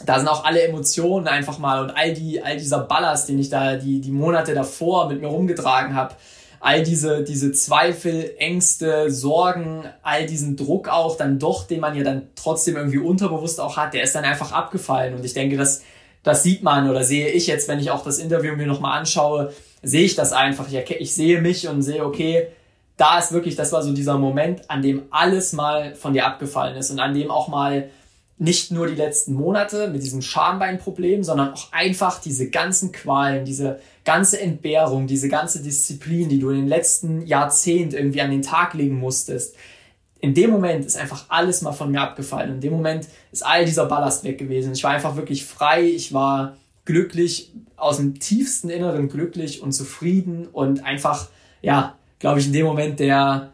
da 0.05 0.19
sind 0.19 0.27
auch 0.27 0.43
alle 0.45 0.61
Emotionen 0.61 1.27
einfach 1.27 1.57
mal 1.57 1.81
und 1.81 1.91
all 1.91 2.13
die, 2.13 2.43
all 2.43 2.57
dieser 2.57 2.79
Ballast, 2.79 3.29
den 3.29 3.39
ich 3.39 3.49
da 3.49 3.77
die, 3.77 4.01
die 4.01 4.11
Monate 4.11 4.53
davor 4.53 5.07
mit 5.07 5.21
mir 5.21 5.27
rumgetragen 5.27 5.95
habe, 5.95 6.13
all 6.59 6.83
diese, 6.83 7.23
diese 7.23 7.51
Zweifel, 7.53 8.35
Ängste, 8.37 9.09
Sorgen, 9.09 9.85
all 10.03 10.25
diesen 10.25 10.57
Druck 10.57 10.89
auch 10.89 11.17
dann 11.17 11.39
doch, 11.39 11.65
den 11.65 11.79
man 11.79 11.95
ja 11.95 12.03
dann 12.03 12.27
trotzdem 12.35 12.75
irgendwie 12.75 12.99
unterbewusst 12.99 13.59
auch 13.61 13.77
hat, 13.77 13.93
der 13.93 14.03
ist 14.03 14.13
dann 14.13 14.25
einfach 14.25 14.51
abgefallen 14.51 15.15
und 15.15 15.23
ich 15.25 15.33
denke, 15.33 15.55
dass 15.57 15.81
das 16.27 16.43
sieht 16.43 16.63
man 16.63 16.89
oder 16.89 17.03
sehe 17.03 17.29
ich 17.29 17.47
jetzt, 17.47 17.67
wenn 17.67 17.79
ich 17.79 17.91
auch 17.91 18.03
das 18.03 18.19
Interview 18.19 18.55
mir 18.55 18.67
nochmal 18.67 18.99
anschaue, 18.99 19.53
sehe 19.81 20.03
ich 20.03 20.15
das 20.15 20.33
einfach. 20.33 20.67
Ich, 20.71 20.75
ich 20.75 21.13
sehe 21.13 21.41
mich 21.41 21.67
und 21.67 21.81
sehe, 21.81 22.05
okay, 22.05 22.47
da 22.97 23.19
ist 23.19 23.31
wirklich, 23.31 23.55
das 23.55 23.71
war 23.71 23.83
so 23.83 23.93
dieser 23.93 24.17
Moment, 24.17 24.69
an 24.69 24.81
dem 24.81 25.03
alles 25.11 25.53
mal 25.53 25.95
von 25.95 26.13
dir 26.13 26.25
abgefallen 26.25 26.75
ist 26.75 26.89
und 26.89 26.99
an 26.99 27.13
dem 27.13 27.31
auch 27.31 27.47
mal 27.47 27.89
nicht 28.39 28.71
nur 28.71 28.87
die 28.87 28.95
letzten 28.95 29.33
Monate 29.33 29.87
mit 29.87 30.03
diesem 30.03 30.21
Schambeinproblem, 30.21 31.23
sondern 31.23 31.53
auch 31.53 31.71
einfach 31.71 32.21
diese 32.21 32.49
ganzen 32.49 32.91
Qualen, 32.91 33.45
diese 33.45 33.79
ganze 34.05 34.39
Entbehrung, 34.39 35.07
diese 35.07 35.27
ganze 35.27 35.61
Disziplin, 35.61 36.29
die 36.29 36.39
du 36.39 36.49
in 36.49 36.57
den 36.57 36.67
letzten 36.67 37.25
Jahrzehnten 37.25 37.95
irgendwie 37.95 38.21
an 38.21 38.29
den 38.29 38.43
Tag 38.43 38.73
legen 38.73 38.99
musstest, 38.99 39.55
in 40.19 40.33
dem 40.33 40.49
Moment 40.49 40.85
ist 40.85 40.97
einfach 40.97 41.25
alles 41.29 41.61
mal 41.61 41.73
von 41.73 41.91
mir 41.91 42.01
abgefallen. 42.01 42.55
In 42.55 42.61
dem 42.61 42.73
Moment 42.73 43.07
ist 43.31 43.45
all 43.45 43.65
dieser 43.65 43.85
Ballast 43.85 44.23
weg 44.23 44.37
gewesen. 44.37 44.73
Ich 44.73 44.83
war 44.83 44.91
einfach 44.91 45.15
wirklich 45.15 45.45
frei. 45.45 45.83
Ich 45.83 46.13
war 46.13 46.57
glücklich, 46.85 47.51
aus 47.75 47.97
dem 47.97 48.19
tiefsten 48.19 48.69
Inneren 48.69 49.09
glücklich 49.09 49.61
und 49.61 49.73
zufrieden 49.73 50.47
und 50.47 50.83
einfach, 50.83 51.27
ja, 51.61 51.95
glaube 52.19 52.39
ich, 52.39 52.47
in 52.47 52.53
dem 52.53 52.65
Moment 52.65 52.99
der 52.99 53.51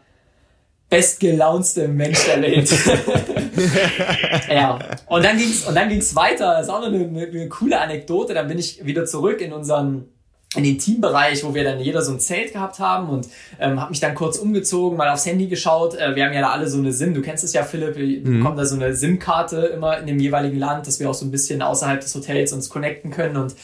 bestgelaunste 0.88 1.88
Mensch 1.88 2.24
der 2.24 2.40
Welt. 2.40 2.70
ja. 4.48 4.78
Und 5.08 5.24
dann 5.24 5.36
ging's, 5.36 5.66
und 5.66 5.74
dann 5.74 5.88
ging's 5.88 6.14
weiter. 6.14 6.54
Das 6.54 6.66
ist 6.66 6.70
auch 6.70 6.80
noch 6.80 6.88
eine, 6.88 7.26
eine 7.26 7.48
coole 7.48 7.80
Anekdote. 7.80 8.32
Dann 8.32 8.48
bin 8.48 8.58
ich 8.58 8.84
wieder 8.86 9.04
zurück 9.04 9.40
in 9.40 9.52
unseren 9.52 10.08
in 10.54 10.64
den 10.64 10.78
Teambereich, 10.78 11.44
wo 11.44 11.54
wir 11.54 11.64
dann 11.64 11.80
jeder 11.80 12.02
so 12.02 12.12
ein 12.12 12.20
Zelt 12.20 12.52
gehabt 12.52 12.78
haben 12.78 13.08
und 13.08 13.28
ähm, 13.58 13.80
habe 13.80 13.90
mich 13.90 14.00
dann 14.00 14.14
kurz 14.14 14.36
umgezogen, 14.38 14.96
mal 14.96 15.10
aufs 15.10 15.26
Handy 15.26 15.46
geschaut. 15.46 15.94
Äh, 15.94 16.14
wir 16.14 16.24
haben 16.24 16.32
ja 16.32 16.40
da 16.40 16.50
alle 16.50 16.68
so 16.68 16.78
eine 16.78 16.92
SIM, 16.92 17.14
du 17.14 17.22
kennst 17.22 17.44
es 17.44 17.52
ja, 17.52 17.62
Philipp, 17.62 17.96
wir 17.96 18.20
mhm. 18.20 18.38
bekommen 18.38 18.56
da 18.56 18.64
so 18.64 18.76
eine 18.76 18.94
SIM-Karte 18.94 19.58
immer 19.66 19.98
in 19.98 20.06
dem 20.06 20.18
jeweiligen 20.18 20.58
Land, 20.58 20.86
dass 20.86 21.00
wir 21.00 21.10
auch 21.10 21.14
so 21.14 21.24
ein 21.24 21.30
bisschen 21.30 21.62
außerhalb 21.62 22.00
des 22.00 22.14
Hotels 22.14 22.52
uns 22.52 22.68
connecten 22.68 23.10
können 23.10 23.36
und 23.36 23.54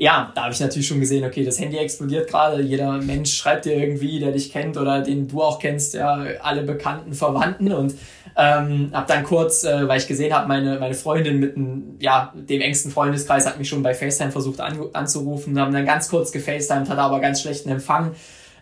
ja, 0.00 0.32
da 0.34 0.44
habe 0.44 0.54
ich 0.54 0.60
natürlich 0.60 0.88
schon 0.88 0.98
gesehen, 0.98 1.26
okay, 1.26 1.44
das 1.44 1.60
Handy 1.60 1.76
explodiert 1.76 2.26
gerade. 2.26 2.62
Jeder 2.62 2.92
Mensch 3.02 3.34
schreibt 3.36 3.66
dir 3.66 3.74
irgendwie, 3.74 4.18
der 4.18 4.32
dich 4.32 4.50
kennt 4.50 4.78
oder 4.78 5.02
den 5.02 5.28
du 5.28 5.42
auch 5.42 5.58
kennst, 5.58 5.92
ja, 5.92 6.24
alle 6.40 6.62
bekannten 6.62 7.12
Verwandten 7.12 7.70
und 7.70 7.94
ähm, 8.34 8.88
hab 8.94 9.08
dann 9.08 9.24
kurz, 9.24 9.62
äh, 9.64 9.86
weil 9.86 9.98
ich 9.98 10.08
gesehen 10.08 10.32
habe, 10.32 10.48
meine, 10.48 10.78
meine 10.78 10.94
Freundin 10.94 11.38
mit 11.38 11.54
einem, 11.54 11.98
ja, 12.00 12.32
dem 12.34 12.62
engsten 12.62 12.90
Freundeskreis 12.90 13.46
hat 13.46 13.58
mich 13.58 13.68
schon 13.68 13.82
bei 13.82 13.92
FaceTime 13.92 14.30
versucht 14.30 14.60
an, 14.60 14.80
anzurufen, 14.94 15.60
haben 15.60 15.74
dann 15.74 15.84
ganz 15.84 16.08
kurz 16.08 16.32
gefacetimed, 16.32 16.88
hatte 16.88 17.02
aber 17.02 17.20
ganz 17.20 17.42
schlechten 17.42 17.68
Empfang, 17.68 18.12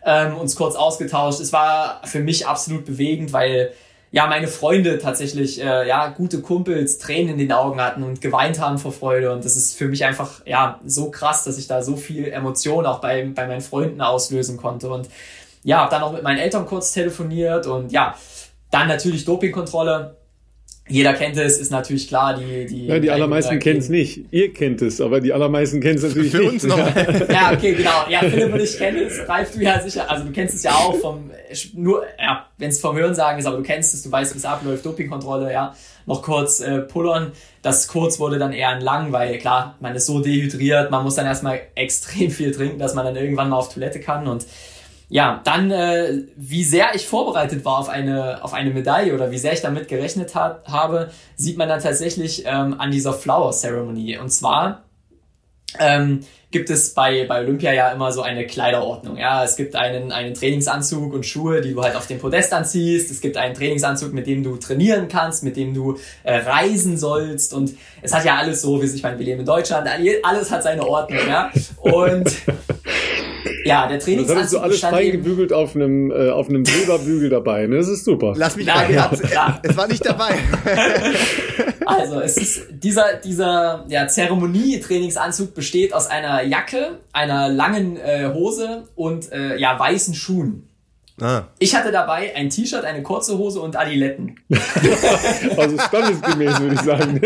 ähm, 0.05 0.37
uns 0.37 0.57
kurz 0.57 0.75
ausgetauscht. 0.75 1.39
Es 1.39 1.53
war 1.53 2.01
für 2.03 2.19
mich 2.19 2.49
absolut 2.49 2.85
bewegend, 2.85 3.33
weil 3.33 3.71
ja, 4.11 4.27
meine 4.27 4.49
Freunde 4.49 4.99
tatsächlich, 4.99 5.61
äh, 5.61 5.87
ja, 5.87 6.09
gute 6.09 6.41
Kumpels 6.41 6.99
Tränen 6.99 7.33
in 7.33 7.39
den 7.39 7.53
Augen 7.53 7.81
hatten 7.81 8.03
und 8.03 8.21
geweint 8.21 8.59
haben 8.59 8.79
vor 8.79 8.93
Freude. 8.93 9.33
Und 9.33 9.45
das 9.45 9.57
ist 9.57 9.77
für 9.77 9.89
mich 9.89 10.05
einfach, 10.05 10.41
ja, 10.47 10.81
so 10.87 11.11
krass, 11.11 11.45
dass 11.45 11.59
ich 11.59 11.67
da 11.67 11.83
so 11.83 11.97
viel 11.97 12.29
Emotion 12.29 12.87
auch 12.87 13.01
bei, 13.01 13.31
bei 13.35 13.47
meinen 13.47 13.61
Freunden 13.61 14.01
auslösen 14.01 14.57
konnte. 14.57 14.89
Und 14.89 15.09
ja, 15.63 15.83
hab 15.83 15.91
dann 15.91 16.03
auch 16.03 16.13
mit 16.13 16.23
meinen 16.23 16.39
Eltern 16.39 16.67
kurz 16.67 16.93
telefoniert 16.93 17.67
und 17.67 17.93
ja, 17.93 18.15
dann 18.71 18.89
natürlich 18.89 19.25
Dopingkontrolle. 19.25 20.18
Jeder 20.89 21.13
kennt 21.15 21.37
es, 21.37 21.59
ist 21.59 21.71
natürlich 21.71 22.09
klar, 22.09 22.39
die 22.39 22.67
die 22.67 22.87
Ja, 22.87 22.99
die 22.99 23.11
allermeisten 23.11 23.59
kennen 23.59 23.79
es 23.79 23.89
nicht. 23.89 24.25
Ihr 24.31 24.53
kennt 24.53 24.83
es, 24.83 25.01
aber 25.01 25.21
die 25.21 25.33
allermeisten 25.33 25.81
kennen 25.81 25.97
es 25.97 26.03
natürlich 26.03 26.33
Für 26.33 26.39
nicht. 26.39 26.53
Uns 26.53 26.63
noch. 26.65 26.79
ja, 27.29 27.53
okay, 27.53 27.75
genau. 27.75 28.05
Ja, 28.09 28.21
Philipp 28.21 28.53
und 28.53 28.61
ich 28.61 28.77
kennen 28.79 29.07
es. 29.07 29.29
Ralf, 29.29 29.53
du 29.53 29.63
ja 29.63 29.81
sicher, 29.81 30.11
also 30.11 30.25
du 30.25 30.33
kennst 30.33 30.55
es 30.55 30.63
ja 30.63 30.73
auch 30.73 30.97
vom 30.97 31.31
nur 31.75 32.05
ja, 32.19 32.47
wenn 32.59 32.71
es 32.71 32.81
vom 32.81 32.97
Hörensagen 32.97 33.39
ist, 33.39 33.47
aber 33.47 33.57
du 33.57 33.63
kennst 33.63 33.95
es, 33.95 34.03
du 34.03 34.11
weißt, 34.11 34.35
wie 34.35 34.39
es 34.39 34.45
abläuft, 34.45 34.85
Dopingkontrolle, 34.85 35.53
ja. 35.53 35.75
Noch 36.07 36.23
kurz 36.23 36.61
äh, 36.61 36.81
pullern. 36.81 37.33
Das 37.63 37.89
kurz 37.89 38.19
wurde 38.19 38.39
dann 38.39 38.53
eher 38.53 38.71
ein 38.71 38.81
lang, 38.81 39.13
weil 39.13 39.39
klar, 39.39 39.77
man 39.81 39.95
ist 39.95 40.07
so 40.07 40.21
dehydriert, 40.21 40.91
man 40.91 41.05
muss 41.05 41.17
dann 41.17 41.27
erstmal 41.27 41.61
extrem 41.75 42.31
viel 42.31 42.53
trinken, 42.53 42.79
dass 42.79 42.95
man 42.95 43.05
dann 43.05 43.17
irgendwann 43.17 43.51
mal 43.51 43.57
auf 43.57 43.73
Toilette 43.73 44.01
kann 44.01 44.27
und 44.27 44.47
ja, 45.11 45.41
dann, 45.45 45.71
äh, 45.71 46.25
wie 46.37 46.65
sehr 46.65 46.95
ich 46.95 47.07
vorbereitet 47.07 47.65
war 47.65 47.79
auf 47.79 47.89
eine, 47.89 48.45
auf 48.45 48.53
eine 48.53 48.71
Medaille 48.71 49.15
oder 49.15 49.31
wie 49.31 49.39
sehr 49.39 49.55
ich 49.55 49.63
damit 49.63 49.89
gerechnet 49.89 50.35
hat, 50.35 50.69
habe, 50.69 51.11
sieht 51.35 51.57
man 51.57 51.69
dann 51.69 51.81
tatsächlich 51.81 52.45
ähm, 52.47 52.79
an 52.79 52.91
dieser 52.91 53.15
Flower 53.15 53.53
Ceremony. 53.53 54.19
Und 54.19 54.31
zwar 54.31 54.85
ähm, 55.79 56.21
gibt 56.51 56.69
es 56.69 56.95
bei, 56.95 57.27
bei 57.27 57.41
Olympia 57.41 57.73
ja 57.73 57.91
immer 57.91 58.13
so 58.13 58.23
eine 58.23 58.47
Kleiderordnung. 58.47 59.17
Ja, 59.17 59.45
es 59.45 59.57
gibt 59.57 59.77
einen, 59.77 60.13
einen 60.13 60.35
Trainingsanzug 60.35 61.13
und 61.13 61.25
Schuhe, 61.25 61.63
die 61.63 61.73
du 61.73 61.83
halt 61.83 61.95
auf 61.97 62.07
dem 62.07 62.19
Podest 62.19 62.53
anziehst. 62.53 63.11
Es 63.11 63.21
gibt 63.21 63.37
einen 63.37 63.55
Trainingsanzug, 63.55 64.13
mit 64.13 64.27
dem 64.27 64.43
du 64.43 64.57
trainieren 64.57 65.09
kannst, 65.09 65.43
mit 65.43 65.57
dem 65.57 65.73
du 65.73 65.99
äh, 66.23 66.37
reisen 66.37 66.99
sollst. 66.99 67.53
Und 67.53 67.75
es 68.03 68.15
hat 68.15 68.25
ja 68.27 68.37
alles 68.37 68.63
so, 68.63 68.81
wie 68.83 68.87
sich, 68.87 68.99
ich 68.99 69.03
meine, 69.03 69.19
wir 69.19 69.27
leben 69.27 69.41
in 69.41 69.47
Deutschland, 69.47 69.89
alles 70.23 70.51
hat 70.51 70.63
seine 70.63 70.87
Ordnung, 70.87 71.21
ja. 71.27 71.51
Und 71.81 72.31
Ja, 73.65 73.87
der 73.87 73.99
Trainingsanzug 73.99 74.27
Das 74.27 74.37
hattest 74.37 74.55
du 74.55 74.59
alles 74.59 74.81
freigebügelt 74.81 75.53
auf 75.53 75.75
einem, 75.75 76.11
äh, 76.11 76.31
auf 76.31 76.49
einem 76.49 76.65
Silberbügel 76.65 77.31
dabei. 77.31 77.67
Ne? 77.67 77.77
Das 77.77 77.89
ist 77.89 78.05
super. 78.05 78.35
Lass 78.37 78.57
mich 78.57 78.67
Nein, 78.67 78.93
ja, 78.93 79.11
ja. 79.33 79.61
Es 79.63 79.77
war 79.77 79.89
nicht 79.89 80.05
dabei. 80.05 80.35
Also, 81.89 82.21
es 82.21 82.37
ist 82.37 82.67
dieser, 82.71 83.15
dieser 83.15 83.87
ja, 83.89 84.07
Zeremonie-Trainingsanzug 84.07 85.55
besteht 85.55 85.95
aus 85.95 86.07
einer 86.07 86.43
Jacke, 86.43 86.99
einer 87.15 87.49
langen 87.49 87.97
äh, 87.97 88.31
Hose 88.35 88.85
und 88.95 89.33
äh, 89.33 89.57
ja, 89.57 89.79
weißen 89.79 90.15
Schuhen. 90.15 90.68
Ah. 91.21 91.45
Ich 91.59 91.75
hatte 91.75 91.91
dabei 91.91 92.35
ein 92.35 92.51
T-Shirt, 92.51 92.85
eine 92.85 93.03
kurze 93.03 93.39
Hose 93.39 93.61
und 93.61 93.77
Adiletten. 93.77 94.39
also 95.57 95.79
standesgemäß, 95.79 96.61
würde 96.61 96.75
ich 96.75 96.81
sagen. 96.81 97.21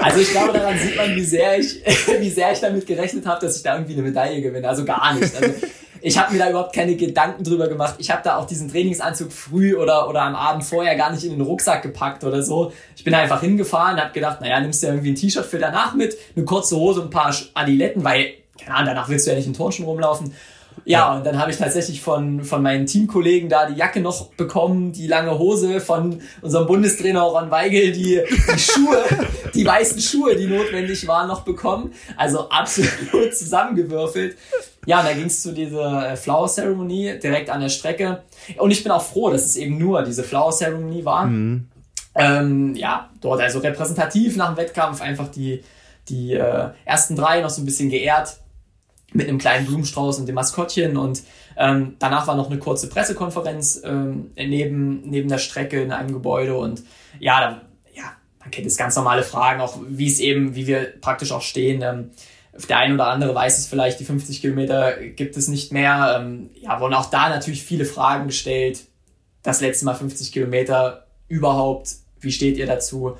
Also 0.00 0.20
ich 0.20 0.30
glaube, 0.30 0.52
daran 0.52 0.78
sieht 0.78 0.96
man, 0.96 1.14
wie 1.14 1.24
sehr 1.24 1.58
ich, 1.58 1.82
wie 2.20 2.30
sehr 2.30 2.52
ich 2.52 2.60
damit 2.60 2.86
gerechnet 2.86 3.26
habe, 3.26 3.44
dass 3.44 3.56
ich 3.56 3.62
da 3.62 3.74
irgendwie 3.74 3.94
eine 3.94 4.02
Medaille 4.02 4.40
gewinne. 4.40 4.68
Also 4.68 4.84
gar 4.84 5.14
nicht. 5.14 5.34
Also 5.34 5.52
ich 6.00 6.18
habe 6.18 6.32
mir 6.32 6.38
da 6.38 6.50
überhaupt 6.50 6.74
keine 6.74 6.96
Gedanken 6.96 7.44
drüber 7.44 7.68
gemacht. 7.68 7.96
Ich 7.98 8.10
habe 8.10 8.22
da 8.22 8.36
auch 8.36 8.46
diesen 8.46 8.70
Trainingsanzug 8.70 9.32
früh 9.32 9.76
oder, 9.76 10.08
oder 10.08 10.22
am 10.22 10.34
Abend 10.34 10.64
vorher 10.64 10.96
gar 10.96 11.12
nicht 11.12 11.24
in 11.24 11.30
den 11.30 11.40
Rucksack 11.40 11.82
gepackt 11.82 12.24
oder 12.24 12.42
so. 12.42 12.72
Ich 12.96 13.04
bin 13.04 13.14
einfach 13.14 13.40
hingefahren, 13.40 14.00
habe 14.00 14.12
gedacht, 14.12 14.40
naja, 14.40 14.60
nimmst 14.60 14.82
du 14.82 14.86
ja 14.86 14.92
irgendwie 14.92 15.12
ein 15.12 15.16
T-Shirt 15.16 15.44
für 15.44 15.58
danach 15.58 15.94
mit, 15.94 16.16
eine 16.36 16.44
kurze 16.44 16.76
Hose 16.76 17.00
und 17.00 17.08
ein 17.08 17.10
paar 17.10 17.34
Adiletten, 17.54 18.04
weil, 18.04 18.34
keine 18.62 18.76
Ahnung, 18.76 18.94
danach 18.94 19.08
willst 19.08 19.26
du 19.26 19.30
ja 19.30 19.36
nicht 19.36 19.46
in 19.46 19.54
Turnschuhen 19.54 19.86
rumlaufen. 19.88 20.32
Ja, 20.88 21.14
und 21.14 21.26
dann 21.26 21.38
habe 21.38 21.50
ich 21.50 21.58
tatsächlich 21.58 22.00
von, 22.00 22.42
von 22.44 22.62
meinen 22.62 22.86
Teamkollegen 22.86 23.50
da 23.50 23.66
die 23.66 23.74
Jacke 23.74 24.00
noch 24.00 24.28
bekommen, 24.28 24.90
die 24.90 25.06
lange 25.06 25.38
Hose 25.38 25.80
von 25.80 26.22
unserem 26.40 26.66
Bundestrainer 26.66 27.20
Ron 27.20 27.50
Weigel, 27.50 27.92
die, 27.92 28.22
die 28.22 28.58
Schuhe, 28.58 29.04
die 29.52 29.66
weißen 29.66 30.00
Schuhe, 30.00 30.34
die 30.34 30.46
notwendig 30.46 31.06
waren, 31.06 31.28
noch 31.28 31.42
bekommen. 31.42 31.92
Also 32.16 32.48
absolut 32.48 33.34
zusammengewürfelt. 33.36 34.38
Ja, 34.86 35.00
und 35.00 35.06
da 35.08 35.12
ging 35.12 35.26
es 35.26 35.42
zu 35.42 35.52
dieser 35.52 36.12
äh, 36.12 36.16
Flower 36.16 36.48
Ceremony 36.48 37.18
direkt 37.22 37.50
an 37.50 37.60
der 37.60 37.68
Strecke. 37.68 38.22
Und 38.56 38.70
ich 38.70 38.82
bin 38.82 38.90
auch 38.90 39.02
froh, 39.02 39.28
dass 39.28 39.44
es 39.44 39.56
eben 39.56 39.76
nur 39.76 40.02
diese 40.04 40.24
Flower 40.24 40.52
Ceremony 40.52 41.04
war. 41.04 41.26
Mhm. 41.26 41.68
Ähm, 42.14 42.74
ja, 42.74 43.10
dort 43.20 43.42
also 43.42 43.58
repräsentativ 43.58 44.36
nach 44.36 44.54
dem 44.54 44.56
Wettkampf 44.56 45.02
einfach 45.02 45.28
die, 45.28 45.62
die 46.08 46.32
äh, 46.32 46.70
ersten 46.86 47.14
drei 47.14 47.42
noch 47.42 47.50
so 47.50 47.60
ein 47.60 47.66
bisschen 47.66 47.90
geehrt 47.90 48.38
mit 49.12 49.28
einem 49.28 49.38
kleinen 49.38 49.66
Blumenstrauß 49.66 50.18
und 50.18 50.26
dem 50.26 50.34
Maskottchen 50.34 50.96
und 50.96 51.22
ähm, 51.56 51.96
danach 51.98 52.26
war 52.26 52.36
noch 52.36 52.50
eine 52.50 52.58
kurze 52.58 52.88
Pressekonferenz 52.88 53.80
ähm, 53.84 54.30
neben, 54.36 55.08
neben 55.08 55.28
der 55.28 55.38
Strecke 55.38 55.82
in 55.82 55.92
einem 55.92 56.12
Gebäude 56.12 56.56
und 56.56 56.82
ja, 57.18 57.40
da, 57.40 57.62
ja, 57.94 58.12
man 58.38 58.50
kennt 58.50 58.66
jetzt 58.66 58.78
ganz 58.78 58.96
normale 58.96 59.22
Fragen, 59.22 59.60
auch 59.60 59.78
wie 59.88 60.06
es 60.06 60.20
eben, 60.20 60.54
wie 60.54 60.66
wir 60.66 60.92
praktisch 61.00 61.32
auch 61.32 61.42
stehen. 61.42 61.82
Ähm, 61.82 62.10
der 62.68 62.78
ein 62.78 62.92
oder 62.92 63.06
andere 63.06 63.34
weiß 63.34 63.58
es 63.58 63.66
vielleicht, 63.66 64.00
die 64.00 64.04
50 64.04 64.40
Kilometer 64.40 64.96
gibt 64.96 65.36
es 65.36 65.48
nicht 65.48 65.72
mehr. 65.72 66.18
Ähm, 66.18 66.50
ja, 66.60 66.80
wurden 66.80 66.94
auch 66.94 67.10
da 67.10 67.28
natürlich 67.28 67.62
viele 67.62 67.84
Fragen 67.84 68.26
gestellt. 68.26 68.80
Das 69.42 69.60
letzte 69.60 69.84
Mal 69.84 69.94
50 69.94 70.32
Kilometer 70.32 71.06
überhaupt, 71.28 71.90
wie 72.20 72.32
steht 72.32 72.56
ihr 72.56 72.66
dazu? 72.66 73.16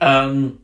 Ähm, 0.00 0.58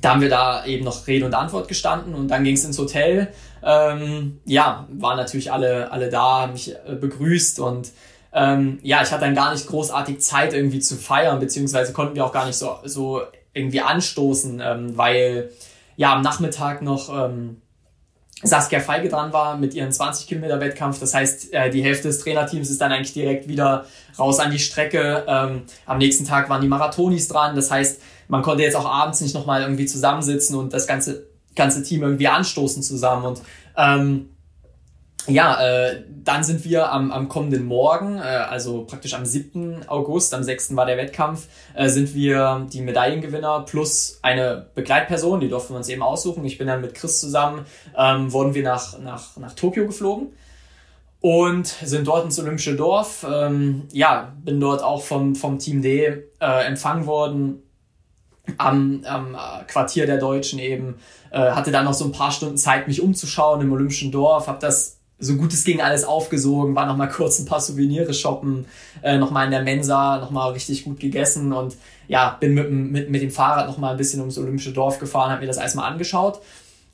da 0.00 0.10
haben 0.10 0.20
wir 0.20 0.28
da 0.28 0.64
eben 0.66 0.84
noch 0.84 1.06
Rede 1.06 1.26
und 1.26 1.34
Antwort 1.34 1.68
gestanden 1.68 2.14
und 2.14 2.28
dann 2.28 2.44
ging 2.44 2.54
es 2.54 2.64
ins 2.64 2.78
Hotel. 2.78 3.32
Ähm, 3.62 4.40
ja, 4.44 4.86
waren 4.90 5.16
natürlich 5.16 5.52
alle, 5.52 5.90
alle 5.90 6.10
da, 6.10 6.42
haben 6.42 6.52
mich 6.52 6.74
äh, 6.74 6.94
begrüßt 6.94 7.60
und 7.60 7.90
ähm, 8.32 8.78
ja, 8.82 9.02
ich 9.02 9.10
hatte 9.10 9.24
dann 9.24 9.34
gar 9.34 9.52
nicht 9.52 9.66
großartig 9.66 10.20
Zeit 10.20 10.52
irgendwie 10.52 10.80
zu 10.80 10.96
feiern, 10.96 11.40
beziehungsweise 11.40 11.92
konnten 11.92 12.14
wir 12.14 12.24
auch 12.24 12.32
gar 12.32 12.46
nicht 12.46 12.56
so, 12.56 12.76
so 12.84 13.22
irgendwie 13.54 13.80
anstoßen, 13.80 14.60
ähm, 14.64 14.96
weil 14.96 15.50
ja 15.96 16.14
am 16.14 16.22
Nachmittag 16.22 16.82
noch 16.82 17.08
ähm, 17.08 17.62
Saskia 18.42 18.78
Feige 18.78 19.08
dran 19.08 19.32
war 19.32 19.56
mit 19.56 19.74
ihren 19.74 19.90
20 19.90 20.28
Kilometer 20.28 20.60
Wettkampf. 20.60 21.00
Das 21.00 21.12
heißt, 21.12 21.52
äh, 21.52 21.70
die 21.70 21.82
Hälfte 21.82 22.08
des 22.08 22.20
Trainerteams 22.20 22.70
ist 22.70 22.80
dann 22.80 22.92
eigentlich 22.92 23.12
direkt 23.12 23.48
wieder 23.48 23.86
raus 24.18 24.38
an 24.38 24.52
die 24.52 24.60
Strecke. 24.60 25.24
Ähm, 25.26 25.62
am 25.86 25.98
nächsten 25.98 26.24
Tag 26.24 26.48
waren 26.48 26.60
die 26.60 26.68
Marathonis 26.68 27.26
dran. 27.26 27.56
Das 27.56 27.70
heißt, 27.70 28.00
man 28.28 28.42
konnte 28.42 28.62
jetzt 28.62 28.76
auch 28.76 28.86
abends 28.86 29.20
nicht 29.20 29.34
nochmal 29.34 29.62
irgendwie 29.62 29.86
zusammensitzen 29.86 30.56
und 30.56 30.72
das 30.72 30.86
ganze, 30.86 31.26
ganze 31.58 31.82
Team 31.82 32.02
irgendwie 32.02 32.28
anstoßen 32.28 32.82
zusammen. 32.82 33.26
Und 33.26 33.42
ähm, 33.76 34.30
ja, 35.28 35.60
äh, 35.60 36.04
dann 36.24 36.42
sind 36.42 36.64
wir 36.64 36.90
am, 36.90 37.12
am 37.12 37.28
kommenden 37.28 37.66
Morgen, 37.66 38.18
äh, 38.18 38.20
also 38.22 38.84
praktisch 38.84 39.14
am 39.14 39.26
7. 39.26 39.88
August, 39.88 40.32
am 40.32 40.42
6. 40.42 40.74
war 40.74 40.86
der 40.86 40.96
Wettkampf, 40.96 41.48
äh, 41.74 41.88
sind 41.88 42.14
wir 42.14 42.66
die 42.72 42.80
Medaillengewinner 42.80 43.60
plus 43.60 44.18
eine 44.22 44.68
Begleitperson, 44.74 45.40
die 45.40 45.48
durften 45.48 45.74
wir 45.74 45.78
uns 45.78 45.88
eben 45.88 46.02
aussuchen. 46.02 46.44
Ich 46.44 46.56
bin 46.56 46.66
dann 46.66 46.80
mit 46.80 46.94
Chris 46.94 47.20
zusammen, 47.20 47.66
ähm, 47.96 48.32
wurden 48.32 48.54
wir 48.54 48.62
nach, 48.62 48.98
nach, 48.98 49.36
nach 49.36 49.52
Tokio 49.52 49.86
geflogen 49.86 50.28
und 51.20 51.66
sind 51.66 52.06
dort 52.06 52.24
ins 52.24 52.38
Olympische 52.38 52.74
Dorf. 52.74 53.26
Ähm, 53.30 53.88
ja, 53.92 54.32
bin 54.42 54.60
dort 54.60 54.82
auch 54.82 55.02
vom, 55.02 55.34
vom 55.34 55.58
Team 55.58 55.82
D 55.82 56.24
äh, 56.40 56.66
empfangen 56.66 57.06
worden 57.06 57.62
am, 58.56 59.04
am 59.04 59.36
Quartier 59.66 60.06
der 60.06 60.16
Deutschen 60.16 60.58
eben. 60.58 60.94
Äh, 61.30 61.50
hatte 61.50 61.70
dann 61.70 61.84
noch 61.84 61.94
so 61.94 62.04
ein 62.04 62.12
paar 62.12 62.32
Stunden 62.32 62.56
Zeit, 62.56 62.88
mich 62.88 63.02
umzuschauen 63.02 63.60
im 63.60 63.72
Olympischen 63.72 64.10
Dorf, 64.10 64.46
habe 64.46 64.58
das 64.60 64.98
so 65.18 65.34
gut 65.34 65.52
es 65.52 65.64
ging 65.64 65.80
alles 65.80 66.04
aufgesogen, 66.04 66.76
war 66.76 66.86
noch 66.86 66.96
mal 66.96 67.08
kurz 67.08 67.38
ein 67.38 67.46
paar 67.46 67.60
Souvenire 67.60 68.14
shoppen, 68.14 68.66
äh, 69.02 69.18
noch 69.18 69.30
mal 69.30 69.44
in 69.44 69.50
der 69.50 69.62
Mensa, 69.62 70.18
noch 70.18 70.30
mal 70.30 70.52
richtig 70.52 70.84
gut 70.84 71.00
gegessen 71.00 71.52
und 71.52 71.76
ja, 72.06 72.36
bin 72.38 72.54
mit, 72.54 72.70
mit, 72.70 73.10
mit 73.10 73.22
dem 73.22 73.30
Fahrrad 73.30 73.66
noch 73.66 73.78
mal 73.78 73.90
ein 73.90 73.96
bisschen 73.96 74.20
ums 74.20 74.38
Olympische 74.38 74.72
Dorf 74.72 74.98
gefahren, 74.98 75.30
habe 75.30 75.40
mir 75.40 75.48
das 75.48 75.58
alles 75.58 75.74
mal 75.74 75.86
angeschaut. 75.86 76.40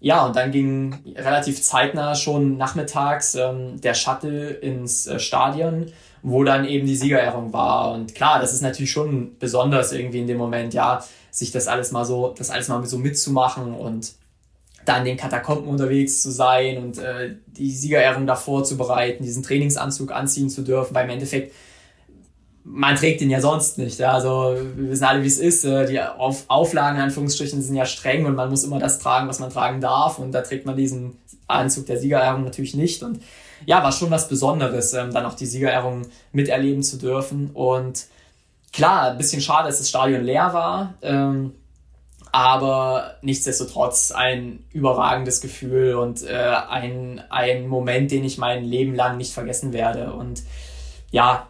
Ja, 0.00 0.26
und 0.26 0.36
dann 0.36 0.50
ging 0.50 0.98
relativ 1.16 1.62
zeitnah 1.62 2.14
schon 2.14 2.56
nachmittags 2.56 3.34
ähm, 3.36 3.80
der 3.80 3.94
Shuttle 3.94 4.50
ins 4.50 5.06
äh, 5.06 5.18
Stadion, 5.18 5.86
wo 6.22 6.44
dann 6.44 6.66
eben 6.66 6.86
die 6.86 6.96
Siegerehrung 6.96 7.52
war. 7.52 7.92
Und 7.92 8.14
klar, 8.14 8.38
das 8.38 8.52
ist 8.52 8.60
natürlich 8.60 8.90
schon 8.90 9.38
besonders 9.38 9.92
irgendwie 9.92 10.20
in 10.20 10.26
dem 10.26 10.36
Moment, 10.36 10.74
ja, 10.74 11.02
sich 11.30 11.52
das 11.52 11.68
alles 11.68 11.90
mal 11.90 12.04
so, 12.04 12.34
das 12.36 12.50
alles 12.50 12.68
mal 12.68 12.84
so 12.84 12.98
mitzumachen 12.98 13.74
und 13.74 14.12
da 14.84 14.98
in 14.98 15.04
den 15.04 15.16
Katakomben 15.16 15.68
unterwegs 15.68 16.22
zu 16.22 16.30
sein 16.30 16.78
und 16.78 16.98
äh, 16.98 17.36
die 17.46 17.70
Siegerehrung 17.70 18.26
davor 18.26 18.64
zu 18.64 18.76
bereiten, 18.76 19.22
diesen 19.22 19.42
Trainingsanzug 19.42 20.12
anziehen 20.12 20.50
zu 20.50 20.62
dürfen, 20.62 20.94
weil 20.94 21.04
im 21.04 21.10
Endeffekt 21.10 21.52
man 22.64 22.96
trägt 22.96 23.20
den 23.20 23.28
ja 23.28 23.40
sonst 23.40 23.76
nicht. 23.78 23.98
Ja? 23.98 24.12
Also 24.12 24.56
wir 24.76 24.90
wissen 24.90 25.04
alle, 25.04 25.22
wie 25.22 25.26
es 25.26 25.38
ist. 25.38 25.64
Äh, 25.64 25.86
die 25.86 26.00
Auf 26.00 26.44
Auflagen 26.48 26.96
in 26.96 27.02
Anführungsstrichen 27.02 27.60
sind 27.60 27.76
ja 27.76 27.84
streng 27.84 28.24
und 28.24 28.34
man 28.34 28.48
muss 28.48 28.64
immer 28.64 28.78
das 28.78 28.98
tragen, 28.98 29.28
was 29.28 29.38
man 29.38 29.50
tragen 29.50 29.80
darf. 29.80 30.18
Und 30.18 30.32
da 30.32 30.40
trägt 30.40 30.64
man 30.64 30.76
diesen 30.76 31.18
Anzug 31.46 31.86
der 31.86 31.98
Siegerehrung 31.98 32.42
natürlich 32.42 32.74
nicht. 32.74 33.02
Und 33.02 33.20
ja, 33.66 33.82
war 33.82 33.92
schon 33.92 34.10
was 34.10 34.28
Besonderes, 34.28 34.94
ähm, 34.94 35.12
dann 35.12 35.26
auch 35.26 35.34
die 35.34 35.46
Siegerehrung 35.46 36.06
miterleben 36.32 36.82
zu 36.82 36.96
dürfen. 36.96 37.50
Und 37.52 38.06
klar, 38.72 39.10
ein 39.10 39.18
bisschen 39.18 39.42
schade, 39.42 39.68
dass 39.68 39.78
das 39.78 39.88
Stadion 39.88 40.24
leer 40.24 40.52
war. 40.54 40.94
Ähm, 41.02 41.52
aber 42.34 43.14
nichtsdestotrotz 43.22 44.10
ein 44.10 44.64
überragendes 44.72 45.40
Gefühl 45.40 45.94
und 45.94 46.24
äh, 46.24 46.34
ein, 46.68 47.22
ein 47.30 47.68
Moment, 47.68 48.10
den 48.10 48.24
ich 48.24 48.38
mein 48.38 48.64
Leben 48.64 48.96
lang 48.96 49.18
nicht 49.18 49.32
vergessen 49.32 49.72
werde. 49.72 50.12
Und 50.14 50.42
ja, 51.12 51.46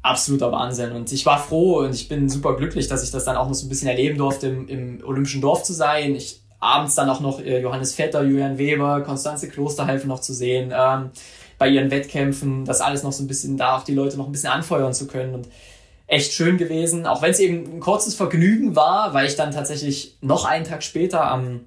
absoluter 0.00 0.52
Wahnsinn. 0.52 0.92
Und 0.92 1.10
ich 1.10 1.26
war 1.26 1.40
froh 1.40 1.80
und 1.80 1.92
ich 1.92 2.06
bin 2.06 2.28
super 2.28 2.54
glücklich, 2.54 2.86
dass 2.86 3.02
ich 3.02 3.10
das 3.10 3.24
dann 3.24 3.34
auch 3.34 3.48
noch 3.48 3.54
so 3.54 3.66
ein 3.66 3.68
bisschen 3.68 3.88
erleben 3.88 4.16
durfte, 4.16 4.46
im, 4.46 4.68
im 4.68 5.02
Olympischen 5.04 5.40
Dorf 5.40 5.64
zu 5.64 5.72
sein. 5.72 6.14
Ich 6.14 6.40
abends 6.60 6.94
dann 6.94 7.10
auch 7.10 7.18
noch 7.18 7.40
äh, 7.40 7.60
Johannes 7.60 7.92
Vetter, 7.94 8.22
Julian 8.22 8.58
Weber, 8.58 9.00
Konstanze 9.00 9.48
Klosterhalfe 9.48 10.06
noch 10.06 10.20
zu 10.20 10.32
sehen, 10.32 10.72
ähm, 10.72 11.10
bei 11.58 11.66
ihren 11.68 11.90
Wettkämpfen, 11.90 12.64
das 12.64 12.80
alles 12.80 13.02
noch 13.02 13.10
so 13.10 13.24
ein 13.24 13.26
bisschen 13.26 13.56
da 13.56 13.76
auch 13.76 13.82
die 13.82 13.94
Leute 13.94 14.16
noch 14.16 14.26
ein 14.26 14.32
bisschen 14.32 14.52
anfeuern 14.52 14.94
zu 14.94 15.08
können. 15.08 15.34
Und 15.34 15.48
echt 16.08 16.32
schön 16.32 16.56
gewesen, 16.56 17.06
auch 17.06 17.22
wenn 17.22 17.30
es 17.30 17.38
eben 17.38 17.76
ein 17.76 17.80
kurzes 17.80 18.14
Vergnügen 18.14 18.74
war, 18.74 19.14
weil 19.14 19.26
ich 19.26 19.36
dann 19.36 19.52
tatsächlich 19.52 20.16
noch 20.20 20.46
einen 20.46 20.64
Tag 20.64 20.82
später 20.82 21.30
am 21.30 21.60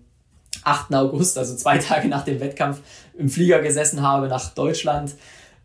8. 0.63 0.93
August, 0.95 1.37
also 1.37 1.55
zwei 1.55 1.77
Tage 1.79 2.09
nach 2.09 2.25
dem 2.25 2.39
Wettkampf, 2.39 2.81
im 3.17 3.29
Flieger 3.29 3.61
gesessen 3.61 4.01
habe 4.01 4.27
nach 4.27 4.53
Deutschland. 4.53 5.13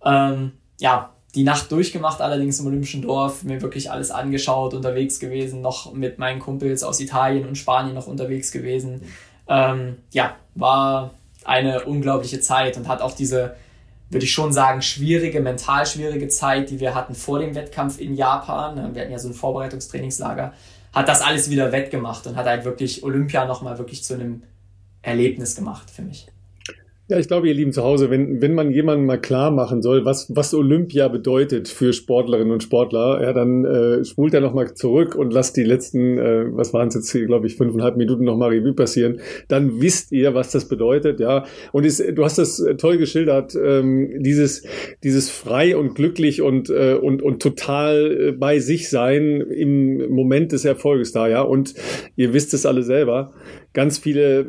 Ähm, 0.04 0.52
ja, 0.78 1.10
die 1.34 1.42
Nacht 1.42 1.72
durchgemacht, 1.72 2.20
allerdings 2.20 2.60
im 2.60 2.66
Olympischen 2.66 3.02
Dorf, 3.02 3.44
mir 3.44 3.62
wirklich 3.62 3.90
alles 3.90 4.10
angeschaut, 4.10 4.74
unterwegs 4.74 5.20
gewesen, 5.20 5.62
noch 5.62 5.92
mit 5.92 6.18
meinen 6.18 6.38
Kumpels 6.38 6.82
aus 6.82 7.00
Italien 7.00 7.46
und 7.46 7.56
Spanien 7.56 7.94
noch 7.94 8.06
unterwegs 8.06 8.52
gewesen. 8.52 9.02
Ähm, 9.48 9.98
ja, 10.12 10.36
war 10.54 11.14
eine 11.44 11.84
unglaubliche 11.84 12.40
Zeit 12.40 12.76
und 12.76 12.88
hat 12.88 13.00
auch 13.00 13.12
diese 13.12 13.56
würde 14.10 14.24
ich 14.24 14.32
schon 14.32 14.52
sagen, 14.52 14.82
schwierige, 14.82 15.40
mental 15.40 15.86
schwierige 15.86 16.28
Zeit, 16.28 16.70
die 16.70 16.80
wir 16.80 16.94
hatten 16.94 17.14
vor 17.14 17.38
dem 17.38 17.54
Wettkampf 17.54 18.00
in 18.00 18.14
Japan. 18.14 18.94
Wir 18.94 19.02
hatten 19.02 19.12
ja 19.12 19.18
so 19.18 19.28
ein 19.28 19.34
Vorbereitungstrainingslager, 19.34 20.52
hat 20.92 21.08
das 21.08 21.22
alles 21.22 21.50
wieder 21.50 21.72
wettgemacht 21.72 22.26
und 22.26 22.36
hat 22.36 22.46
halt 22.46 22.64
wirklich 22.64 23.02
Olympia 23.02 23.46
nochmal 23.46 23.78
wirklich 23.78 24.04
zu 24.04 24.14
einem 24.14 24.42
Erlebnis 25.02 25.56
gemacht 25.56 25.90
für 25.90 26.02
mich. 26.02 26.28
Ja, 27.08 27.20
ich 27.20 27.28
glaube, 27.28 27.46
ihr 27.46 27.54
Lieben 27.54 27.70
zu 27.70 27.84
Hause, 27.84 28.10
wenn, 28.10 28.42
wenn 28.42 28.52
man 28.52 28.72
jemandem 28.72 29.06
mal 29.06 29.20
klar 29.20 29.52
machen 29.52 29.80
soll, 29.80 30.04
was, 30.04 30.34
was 30.34 30.52
Olympia 30.54 31.06
bedeutet 31.06 31.68
für 31.68 31.92
Sportlerinnen 31.92 32.50
und 32.50 32.64
Sportler, 32.64 33.22
ja, 33.22 33.32
dann 33.32 33.64
äh, 33.64 34.04
spult 34.04 34.34
er 34.34 34.40
nochmal 34.40 34.74
zurück 34.74 35.14
und 35.14 35.32
lasst 35.32 35.56
die 35.56 35.62
letzten, 35.62 36.18
äh, 36.18 36.46
was 36.50 36.74
waren 36.74 36.88
es 36.88 36.96
jetzt 36.96 37.12
hier, 37.12 37.24
glaube 37.26 37.46
ich, 37.46 37.54
fünfeinhalb 37.54 37.96
Minuten 37.96 38.24
nochmal 38.24 38.50
Revue 38.50 38.72
passieren. 38.72 39.20
Dann 39.46 39.80
wisst 39.80 40.10
ihr, 40.10 40.34
was 40.34 40.50
das 40.50 40.66
bedeutet, 40.66 41.20
ja. 41.20 41.44
Und 41.70 41.86
ist, 41.86 42.02
du 42.12 42.24
hast 42.24 42.38
das 42.38 42.60
toll 42.76 42.98
geschildert, 42.98 43.54
ähm, 43.54 44.10
dieses, 44.24 44.64
dieses 45.04 45.30
frei 45.30 45.76
und 45.76 45.94
glücklich 45.94 46.42
und, 46.42 46.70
äh, 46.70 46.94
und, 47.00 47.22
und 47.22 47.40
total 47.40 48.32
bei 48.32 48.58
sich 48.58 48.90
sein 48.90 49.42
im 49.42 50.10
Moment 50.10 50.50
des 50.50 50.64
Erfolges 50.64 51.12
da, 51.12 51.28
ja. 51.28 51.42
Und 51.42 51.74
ihr 52.16 52.32
wisst 52.32 52.52
es 52.52 52.66
alle 52.66 52.82
selber 52.82 53.32
ganz 53.76 53.98
viele 53.98 54.40
äh, 54.40 54.44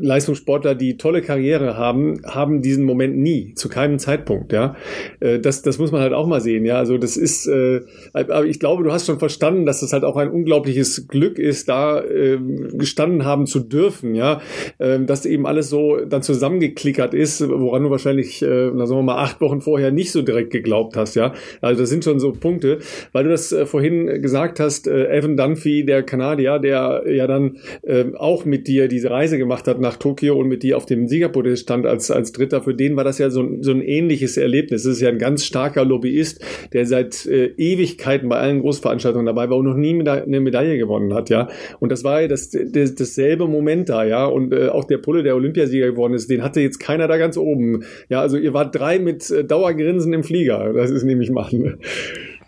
Leistungssportler, 0.00 0.76
die 0.76 0.96
tolle 0.96 1.22
Karriere 1.22 1.76
haben, 1.76 2.22
haben 2.24 2.62
diesen 2.62 2.84
Moment 2.84 3.18
nie, 3.18 3.52
zu 3.54 3.68
keinem 3.68 3.98
Zeitpunkt, 3.98 4.52
ja. 4.52 4.76
Äh, 5.18 5.40
das, 5.40 5.62
das 5.62 5.78
muss 5.78 5.90
man 5.90 6.00
halt 6.00 6.12
auch 6.12 6.28
mal 6.28 6.40
sehen, 6.40 6.64
ja. 6.64 6.76
Also 6.76 6.96
das 6.96 7.16
ist, 7.16 7.48
äh, 7.48 7.80
aber 8.12 8.46
ich 8.46 8.60
glaube, 8.60 8.84
du 8.84 8.92
hast 8.92 9.06
schon 9.06 9.18
verstanden, 9.18 9.66
dass 9.66 9.80
das 9.80 9.92
halt 9.92 10.04
auch 10.04 10.16
ein 10.16 10.30
unglaubliches 10.30 11.08
Glück 11.08 11.40
ist, 11.40 11.68
da 11.68 12.00
äh, 12.00 12.38
gestanden 12.72 13.24
haben 13.24 13.46
zu 13.46 13.58
dürfen, 13.58 14.14
ja. 14.14 14.40
Äh, 14.78 15.00
dass 15.00 15.26
eben 15.26 15.48
alles 15.48 15.68
so 15.68 15.96
dann 16.08 16.22
zusammengeklickert 16.22 17.12
ist, 17.12 17.46
woran 17.48 17.82
du 17.82 17.90
wahrscheinlich, 17.90 18.40
äh, 18.40 18.70
na 18.72 18.86
sagen 18.86 19.00
wir 19.00 19.02
mal, 19.02 19.18
acht 19.18 19.40
Wochen 19.40 19.60
vorher 19.60 19.90
nicht 19.90 20.12
so 20.12 20.22
direkt 20.22 20.52
geglaubt 20.52 20.96
hast, 20.96 21.16
ja. 21.16 21.34
Also 21.60 21.82
das 21.82 21.90
sind 21.90 22.04
schon 22.04 22.20
so 22.20 22.30
Punkte, 22.30 22.78
weil 23.10 23.24
du 23.24 23.30
das 23.30 23.50
äh, 23.50 23.66
vorhin 23.66 24.22
gesagt 24.22 24.60
hast, 24.60 24.86
äh, 24.86 25.08
Evan 25.08 25.36
Dunphy, 25.36 25.84
der 25.84 26.04
Kanadier, 26.04 26.60
der 26.60 27.02
ja 27.08 27.26
dann 27.26 27.56
äh, 27.82 28.04
auch 28.16 28.44
mit 28.44 28.59
mit 28.60 28.68
dir 28.68 28.88
diese 28.88 29.10
Reise 29.10 29.38
gemacht 29.38 29.66
hat 29.66 29.80
nach 29.80 29.96
Tokio 29.96 30.38
und 30.38 30.46
mit 30.46 30.62
dir 30.62 30.76
auf 30.76 30.84
dem 30.84 31.08
Siegerpodest 31.08 31.62
stand 31.62 31.86
als, 31.86 32.10
als 32.10 32.32
Dritter, 32.32 32.60
für 32.60 32.74
den 32.74 32.94
war 32.94 33.04
das 33.04 33.16
ja 33.16 33.30
so, 33.30 33.48
so 33.62 33.70
ein 33.70 33.80
ähnliches 33.80 34.36
Erlebnis. 34.36 34.82
Das 34.82 34.92
ist 34.92 35.00
ja 35.00 35.08
ein 35.08 35.18
ganz 35.18 35.46
starker 35.46 35.82
Lobbyist, 35.82 36.44
der 36.74 36.84
seit 36.84 37.24
äh, 37.24 37.46
Ewigkeiten 37.56 38.28
bei 38.28 38.36
allen 38.36 38.60
Großveranstaltungen 38.60 39.24
dabei 39.24 39.48
war 39.48 39.56
und 39.56 39.64
noch 39.64 39.76
nie 39.76 39.94
Meda 39.94 40.12
eine 40.12 40.40
Medaille 40.40 40.76
gewonnen 40.76 41.14
hat, 41.14 41.30
ja. 41.30 41.48
Und 41.78 41.90
das 41.90 42.04
war 42.04 42.20
ja 42.20 42.28
das, 42.28 42.50
das, 42.50 42.94
dasselbe 42.94 43.48
Moment 43.48 43.88
da, 43.88 44.04
ja. 44.04 44.26
Und 44.26 44.52
äh, 44.52 44.68
auch 44.68 44.84
der 44.84 44.98
Pulle, 44.98 45.22
der 45.22 45.36
Olympiasieger 45.36 45.86
geworden 45.86 46.12
ist, 46.12 46.28
den 46.28 46.42
hatte 46.42 46.60
jetzt 46.60 46.80
keiner 46.80 47.08
da 47.08 47.16
ganz 47.16 47.38
oben. 47.38 47.84
Ja, 48.10 48.20
also 48.20 48.36
ihr 48.36 48.52
wart 48.52 48.74
drei 48.74 48.98
mit 48.98 49.30
äh, 49.30 49.42
Dauergrinsen 49.42 50.12
im 50.12 50.22
Flieger. 50.22 50.74
Das 50.74 50.90
ist 50.90 51.04
nämlich 51.04 51.30
machen. 51.30 51.78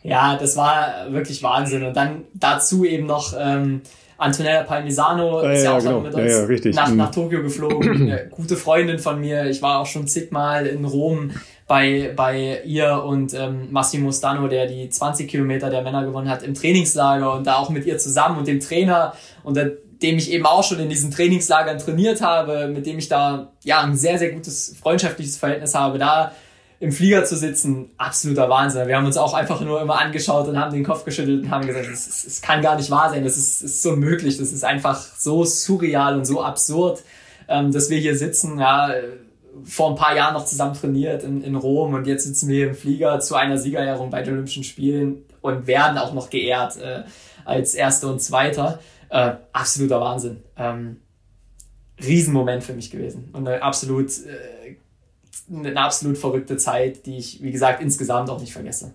Ja, 0.02 0.36
das 0.38 0.58
war 0.58 1.10
wirklich 1.10 1.42
Wahnsinn. 1.42 1.84
Und 1.84 1.96
dann 1.96 2.24
dazu 2.34 2.84
eben 2.84 3.06
noch 3.06 3.34
ähm, 3.38 3.80
Antonella 4.22 4.62
Palmisano 4.62 5.42
ja, 5.42 5.52
ist 5.52 5.64
ja, 5.64 5.76
auch 5.76 5.78
genau. 5.78 6.00
mit 6.00 6.14
uns 6.14 6.76
nach, 6.76 6.88
mhm. 6.88 6.96
nach 6.96 7.10
Tokio 7.10 7.42
geflogen. 7.42 8.02
Eine 8.10 8.28
gute 8.30 8.56
Freundin 8.56 8.98
von 8.98 9.20
mir. 9.20 9.46
Ich 9.46 9.60
war 9.62 9.80
auch 9.80 9.86
schon 9.86 10.06
zigmal 10.06 10.66
in 10.66 10.84
Rom 10.84 11.32
bei, 11.66 12.12
bei 12.14 12.62
ihr 12.64 13.02
und 13.02 13.34
ähm, 13.34 13.68
Massimo 13.70 14.12
Stano, 14.12 14.46
der 14.46 14.66
die 14.66 14.88
20 14.88 15.28
Kilometer 15.28 15.70
der 15.70 15.82
Männer 15.82 16.04
gewonnen 16.04 16.28
hat, 16.28 16.42
im 16.42 16.54
Trainingslager 16.54 17.34
und 17.34 17.46
da 17.46 17.56
auch 17.56 17.70
mit 17.70 17.84
ihr 17.86 17.98
zusammen 17.98 18.38
und 18.38 18.46
dem 18.46 18.60
Trainer 18.60 19.14
und 19.42 19.56
der, 19.56 19.72
dem 20.02 20.18
ich 20.18 20.30
eben 20.30 20.46
auch 20.46 20.64
schon 20.64 20.78
in 20.80 20.88
diesen 20.88 21.10
Trainingslagern 21.10 21.78
trainiert 21.78 22.20
habe, 22.20 22.68
mit 22.68 22.86
dem 22.86 22.98
ich 22.98 23.08
da 23.08 23.52
ja 23.64 23.82
ein 23.82 23.96
sehr, 23.96 24.18
sehr 24.18 24.32
gutes 24.32 24.76
freundschaftliches 24.80 25.36
Verhältnis 25.36 25.74
habe. 25.74 25.98
Da 25.98 26.32
im 26.82 26.90
Flieger 26.90 27.24
zu 27.24 27.36
sitzen, 27.36 27.90
absoluter 27.96 28.48
Wahnsinn. 28.48 28.88
Wir 28.88 28.96
haben 28.96 29.06
uns 29.06 29.16
auch 29.16 29.34
einfach 29.34 29.60
nur 29.60 29.80
immer 29.80 30.00
angeschaut 30.00 30.48
und 30.48 30.58
haben 30.58 30.72
den 30.72 30.82
Kopf 30.82 31.04
geschüttelt 31.04 31.44
und 31.44 31.50
haben 31.52 31.64
gesagt, 31.64 31.86
es, 31.86 32.42
kann 32.42 32.60
gar 32.60 32.74
nicht 32.74 32.90
wahr 32.90 33.08
sein, 33.08 33.22
das 33.22 33.36
ist, 33.36 33.62
ist 33.62 33.82
so 33.82 33.94
möglich, 33.94 34.36
das 34.36 34.52
ist 34.52 34.64
einfach 34.64 35.00
so 35.00 35.44
surreal 35.44 36.16
und 36.16 36.24
so 36.24 36.42
absurd, 36.42 37.04
ähm, 37.46 37.70
dass 37.70 37.88
wir 37.88 37.98
hier 37.98 38.18
sitzen, 38.18 38.58
ja, 38.58 38.92
vor 39.62 39.90
ein 39.90 39.94
paar 39.94 40.16
Jahren 40.16 40.34
noch 40.34 40.44
zusammen 40.44 40.74
trainiert 40.74 41.22
in, 41.22 41.44
in 41.44 41.54
Rom 41.54 41.94
und 41.94 42.08
jetzt 42.08 42.24
sitzen 42.24 42.48
wir 42.48 42.56
hier 42.56 42.68
im 42.70 42.74
Flieger 42.74 43.20
zu 43.20 43.36
einer 43.36 43.58
Siegerehrung 43.58 44.10
bei 44.10 44.22
den 44.22 44.34
Olympischen 44.34 44.64
Spielen 44.64 45.24
und 45.40 45.68
werden 45.68 45.98
auch 45.98 46.12
noch 46.14 46.30
geehrt 46.30 46.78
äh, 46.78 47.04
als 47.44 47.74
Erster 47.74 48.10
und 48.10 48.20
Zweiter. 48.20 48.80
Äh, 49.08 49.34
absoluter 49.52 50.00
Wahnsinn. 50.00 50.42
Ähm, 50.56 50.96
Riesenmoment 52.04 52.64
für 52.64 52.72
mich 52.72 52.90
gewesen 52.90 53.30
und 53.34 53.46
eine 53.46 53.62
absolut 53.62 54.08
äh, 54.26 54.78
eine 55.50 55.76
absolut 55.76 56.18
verrückte 56.18 56.56
Zeit, 56.56 57.06
die 57.06 57.18
ich, 57.18 57.42
wie 57.42 57.52
gesagt, 57.52 57.82
insgesamt 57.82 58.30
auch 58.30 58.40
nicht 58.40 58.52
vergesse. 58.52 58.94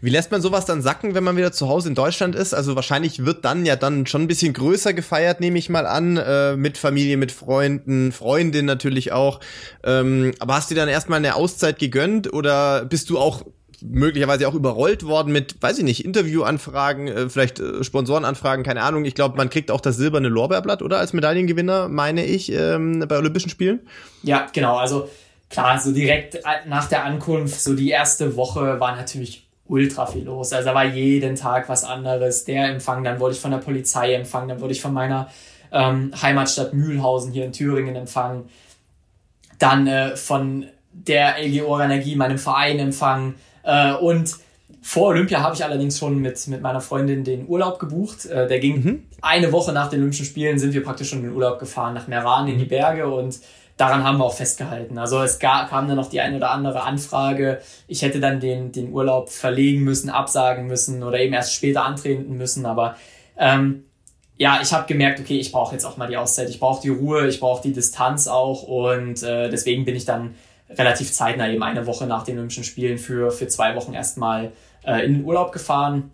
Wie 0.00 0.10
lässt 0.10 0.30
man 0.30 0.40
sowas 0.40 0.64
dann 0.64 0.80
sacken, 0.80 1.14
wenn 1.14 1.24
man 1.24 1.36
wieder 1.36 1.50
zu 1.50 1.68
Hause 1.68 1.88
in 1.88 1.94
Deutschland 1.96 2.36
ist? 2.36 2.54
Also 2.54 2.76
wahrscheinlich 2.76 3.24
wird 3.24 3.44
dann 3.44 3.66
ja 3.66 3.74
dann 3.74 4.06
schon 4.06 4.22
ein 4.22 4.28
bisschen 4.28 4.52
größer 4.52 4.92
gefeiert, 4.92 5.40
nehme 5.40 5.58
ich 5.58 5.68
mal 5.68 5.86
an, 5.86 6.16
äh, 6.16 6.56
mit 6.56 6.78
Familie, 6.78 7.16
mit 7.16 7.32
Freunden, 7.32 8.12
Freundin 8.12 8.64
natürlich 8.64 9.10
auch. 9.10 9.40
Ähm, 9.82 10.32
aber 10.38 10.54
hast 10.54 10.70
du 10.70 10.74
dir 10.74 10.82
dann 10.82 10.88
erstmal 10.88 11.18
eine 11.18 11.34
Auszeit 11.34 11.80
gegönnt 11.80 12.32
oder 12.32 12.84
bist 12.84 13.10
du 13.10 13.18
auch 13.18 13.42
möglicherweise 13.82 14.48
auch 14.48 14.54
überrollt 14.54 15.04
worden 15.04 15.32
mit, 15.32 15.62
weiß 15.62 15.78
ich 15.78 15.84
nicht, 15.84 16.04
Interviewanfragen, 16.04 17.08
äh, 17.08 17.28
vielleicht 17.28 17.60
äh, 17.60 17.84
Sponsorenanfragen, 17.84 18.64
keine 18.64 18.82
Ahnung. 18.82 19.04
Ich 19.04 19.14
glaube, 19.14 19.36
man 19.36 19.50
kriegt 19.50 19.70
auch 19.70 19.80
das 19.80 19.96
silberne 19.96 20.28
Lorbeerblatt, 20.28 20.82
oder? 20.82 20.98
Als 20.98 21.12
Medaillengewinner, 21.12 21.88
meine 21.88 22.24
ich, 22.24 22.52
ähm, 22.52 23.04
bei 23.08 23.16
Olympischen 23.16 23.50
Spielen. 23.50 23.80
Ja, 24.22 24.46
genau. 24.52 24.76
Also 24.76 25.08
klar, 25.50 25.78
so 25.78 25.92
direkt 25.92 26.40
nach 26.66 26.88
der 26.88 27.04
Ankunft, 27.04 27.60
so 27.60 27.74
die 27.74 27.90
erste 27.90 28.36
Woche 28.36 28.80
war 28.80 28.96
natürlich 28.96 29.46
ultra 29.66 30.06
viel 30.06 30.24
los. 30.24 30.52
Also 30.52 30.68
da 30.68 30.74
war 30.74 30.84
jeden 30.84 31.36
Tag 31.36 31.68
was 31.68 31.84
anderes. 31.84 32.44
Der 32.44 32.68
Empfang, 32.70 33.04
dann 33.04 33.20
wurde 33.20 33.34
ich 33.34 33.40
von 33.40 33.50
der 33.50 33.58
Polizei 33.58 34.14
empfangen, 34.14 34.48
dann 34.48 34.60
wurde 34.60 34.72
ich 34.72 34.80
von 34.80 34.92
meiner 34.92 35.30
ähm, 35.70 36.12
Heimatstadt 36.20 36.72
Mühlhausen 36.72 37.32
hier 37.32 37.44
in 37.44 37.52
Thüringen 37.52 37.94
empfangen. 37.94 38.48
Dann 39.58 39.86
äh, 39.86 40.16
von 40.16 40.66
der 40.92 41.36
LG 41.38 41.62
Energie, 41.80 42.16
meinem 42.16 42.38
Verein 42.38 42.78
empfangen. 42.78 43.34
Äh, 43.62 43.94
und 43.94 44.36
vor 44.82 45.08
Olympia 45.08 45.42
habe 45.42 45.54
ich 45.54 45.64
allerdings 45.64 45.98
schon 45.98 46.18
mit, 46.18 46.46
mit 46.46 46.62
meiner 46.62 46.80
Freundin 46.80 47.24
den 47.24 47.48
Urlaub 47.48 47.78
gebucht. 47.78 48.26
Äh, 48.26 48.46
der 48.46 48.58
ging 48.58 48.82
mhm. 48.82 49.02
eine 49.20 49.52
Woche 49.52 49.72
nach 49.72 49.88
den 49.90 50.00
Olympischen 50.00 50.26
Spielen, 50.26 50.58
sind 50.58 50.74
wir 50.74 50.82
praktisch 50.82 51.10
schon 51.10 51.18
in 51.18 51.24
den 51.24 51.34
Urlaub 51.34 51.58
gefahren 51.58 51.94
nach 51.94 52.08
Meran 52.08 52.48
in 52.48 52.58
die 52.58 52.64
mhm. 52.64 52.68
Berge 52.68 53.08
und 53.08 53.40
daran 53.76 54.04
haben 54.04 54.18
wir 54.18 54.24
auch 54.24 54.34
festgehalten. 54.34 54.98
Also 54.98 55.22
es 55.22 55.38
gab, 55.38 55.70
kam 55.70 55.88
dann 55.88 55.96
noch 55.96 56.10
die 56.10 56.20
eine 56.20 56.36
oder 56.36 56.50
andere 56.50 56.82
Anfrage. 56.82 57.60
Ich 57.86 58.02
hätte 58.02 58.20
dann 58.20 58.40
den, 58.40 58.72
den 58.72 58.92
Urlaub 58.92 59.30
verlegen 59.30 59.82
müssen, 59.82 60.10
absagen 60.10 60.66
müssen 60.66 61.02
oder 61.02 61.18
eben 61.18 61.32
erst 61.32 61.54
später 61.54 61.84
antreten 61.84 62.36
müssen. 62.36 62.66
Aber 62.66 62.96
ähm, 63.38 63.84
ja, 64.36 64.60
ich 64.62 64.72
habe 64.72 64.86
gemerkt, 64.86 65.20
okay, 65.20 65.38
ich 65.38 65.52
brauche 65.52 65.74
jetzt 65.74 65.84
auch 65.84 65.96
mal 65.96 66.08
die 66.08 66.16
Auszeit. 66.16 66.50
Ich 66.50 66.60
brauche 66.60 66.82
die 66.82 66.88
Ruhe, 66.88 67.28
ich 67.28 67.40
brauche 67.40 67.62
die 67.62 67.72
Distanz 67.72 68.26
auch. 68.26 68.64
Und 68.64 69.22
äh, 69.22 69.48
deswegen 69.48 69.84
bin 69.84 69.96
ich 69.96 70.04
dann 70.04 70.34
relativ 70.70 71.12
zeitnah, 71.12 71.48
eben 71.48 71.62
eine 71.62 71.86
Woche 71.86 72.06
nach 72.06 72.24
den 72.24 72.36
Olympischen 72.36 72.64
Spielen, 72.64 72.98
für, 72.98 73.30
für 73.30 73.48
zwei 73.48 73.74
Wochen 73.74 73.94
erstmal 73.94 74.52
äh, 74.84 75.04
in 75.04 75.14
den 75.14 75.24
Urlaub 75.24 75.52
gefahren 75.52 76.10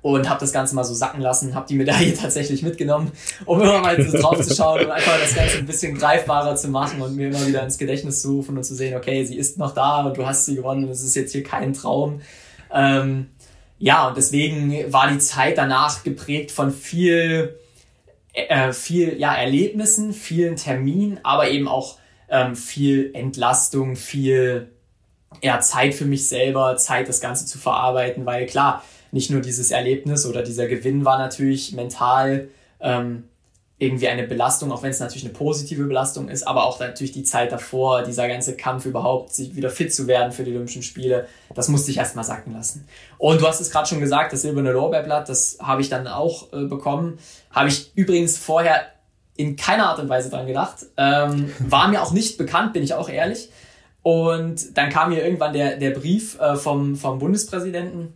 und 0.00 0.28
habe 0.28 0.40
das 0.40 0.52
Ganze 0.52 0.74
mal 0.74 0.84
so 0.84 0.94
sacken 0.94 1.20
lassen, 1.20 1.54
habe 1.54 1.66
die 1.68 1.74
Medaille 1.74 2.14
tatsächlich 2.20 2.62
mitgenommen, 2.62 3.12
um 3.44 3.60
immer 3.60 3.80
mal 3.80 4.02
so 4.02 4.16
drauf 4.18 4.40
zu 4.40 4.54
schauen 4.54 4.84
und 4.84 4.90
einfach 4.90 5.18
das 5.20 5.34
Ganze 5.34 5.58
ein 5.58 5.66
bisschen 5.66 5.96
greifbarer 5.96 6.56
zu 6.56 6.68
machen 6.68 7.02
und 7.02 7.16
mir 7.16 7.28
immer 7.28 7.46
wieder 7.46 7.62
ins 7.62 7.78
Gedächtnis 7.78 8.22
zu 8.22 8.36
rufen 8.36 8.56
und 8.56 8.64
zu 8.64 8.74
sehen, 8.74 8.96
okay, 8.96 9.24
sie 9.24 9.36
ist 9.36 9.58
noch 9.58 9.74
da 9.74 10.06
und 10.06 10.16
du 10.16 10.26
hast 10.26 10.46
sie 10.46 10.54
gewonnen 10.54 10.84
und 10.84 10.90
es 10.90 11.02
ist 11.02 11.14
jetzt 11.14 11.32
hier 11.32 11.42
kein 11.42 11.72
Traum. 11.72 12.20
Ähm, 12.72 13.28
ja, 13.78 14.08
und 14.08 14.16
deswegen 14.16 14.92
war 14.92 15.10
die 15.10 15.18
Zeit 15.18 15.58
danach 15.58 16.02
geprägt 16.02 16.50
von 16.50 16.72
viel, 16.72 17.58
äh, 18.32 18.72
viel 18.72 19.18
ja, 19.18 19.34
Erlebnissen, 19.34 20.12
vielen 20.12 20.56
Terminen, 20.56 21.20
aber 21.22 21.50
eben 21.50 21.68
auch 21.68 21.98
ähm, 22.28 22.56
viel 22.56 23.10
Entlastung, 23.14 23.96
viel 23.96 24.70
ja, 25.42 25.60
Zeit 25.60 25.94
für 25.94 26.04
mich 26.04 26.28
selber, 26.28 26.76
Zeit, 26.76 27.08
das 27.08 27.20
Ganze 27.20 27.46
zu 27.46 27.58
verarbeiten, 27.58 28.26
weil 28.26 28.46
klar, 28.46 28.82
nicht 29.12 29.30
nur 29.30 29.40
dieses 29.40 29.70
Erlebnis 29.70 30.26
oder 30.26 30.42
dieser 30.42 30.66
Gewinn 30.66 31.04
war 31.04 31.18
natürlich 31.18 31.72
mental 31.72 32.48
ähm, 32.80 33.24
irgendwie 33.80 34.08
eine 34.08 34.24
Belastung, 34.24 34.72
auch 34.72 34.82
wenn 34.82 34.90
es 34.90 34.98
natürlich 34.98 35.24
eine 35.24 35.32
positive 35.32 35.84
Belastung 35.84 36.28
ist, 36.28 36.42
aber 36.42 36.66
auch 36.66 36.80
natürlich 36.80 37.12
die 37.12 37.22
Zeit 37.22 37.52
davor, 37.52 38.02
dieser 38.02 38.26
ganze 38.26 38.56
Kampf 38.56 38.86
überhaupt, 38.86 39.32
sich 39.32 39.54
wieder 39.54 39.70
fit 39.70 39.94
zu 39.94 40.08
werden 40.08 40.32
für 40.32 40.42
die 40.42 40.50
Olympischen 40.50 40.82
Spiele, 40.82 41.28
das 41.54 41.68
musste 41.68 41.92
ich 41.92 41.98
erstmal 41.98 42.24
sacken 42.24 42.52
lassen. 42.52 42.88
Und 43.18 43.40
du 43.40 43.46
hast 43.46 43.60
es 43.60 43.70
gerade 43.70 43.88
schon 43.88 44.00
gesagt, 44.00 44.32
das 44.32 44.42
silberne 44.42 44.72
Lorbeerblatt, 44.72 45.28
das 45.28 45.58
habe 45.62 45.80
ich 45.80 45.88
dann 45.88 46.08
auch 46.08 46.52
äh, 46.52 46.64
bekommen. 46.64 47.20
Habe 47.50 47.68
ich 47.68 47.92
übrigens 47.94 48.36
vorher 48.36 48.86
in 49.38 49.54
keiner 49.54 49.86
Art 49.86 50.00
und 50.00 50.08
Weise 50.08 50.30
dran 50.30 50.48
gedacht. 50.48 50.86
Ähm, 50.96 51.52
war 51.60 51.88
mir 51.88 52.02
auch 52.02 52.12
nicht 52.12 52.36
bekannt, 52.38 52.72
bin 52.72 52.82
ich 52.82 52.92
auch 52.92 53.08
ehrlich. 53.08 53.50
Und 54.02 54.76
dann 54.76 54.90
kam 54.90 55.10
mir 55.10 55.22
irgendwann 55.22 55.52
der, 55.52 55.76
der 55.76 55.90
Brief 55.90 56.40
äh, 56.40 56.56
vom, 56.56 56.96
vom 56.96 57.20
Bundespräsidenten, 57.20 58.14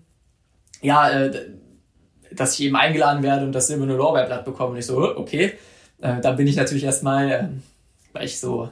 ja, 0.81 1.09
äh, 1.11 1.47
dass 2.33 2.55
ich 2.55 2.67
eben 2.67 2.75
eingeladen 2.75 3.23
werde 3.23 3.47
und 3.47 3.53
das 3.53 3.69
silberne 3.69 3.95
Lorbeerblatt 3.95 4.45
bekomme. 4.45 4.73
Und 4.73 4.79
ich 4.79 4.87
so, 4.87 5.17
okay. 5.17 5.53
Äh, 6.01 6.21
dann 6.21 6.37
bin 6.37 6.49
ich 6.49 6.57
natürlich 6.57 6.83
erstmal, 6.83 7.31
äh, 7.31 7.45
weil 8.13 8.25
ich 8.25 8.41
so 8.41 8.71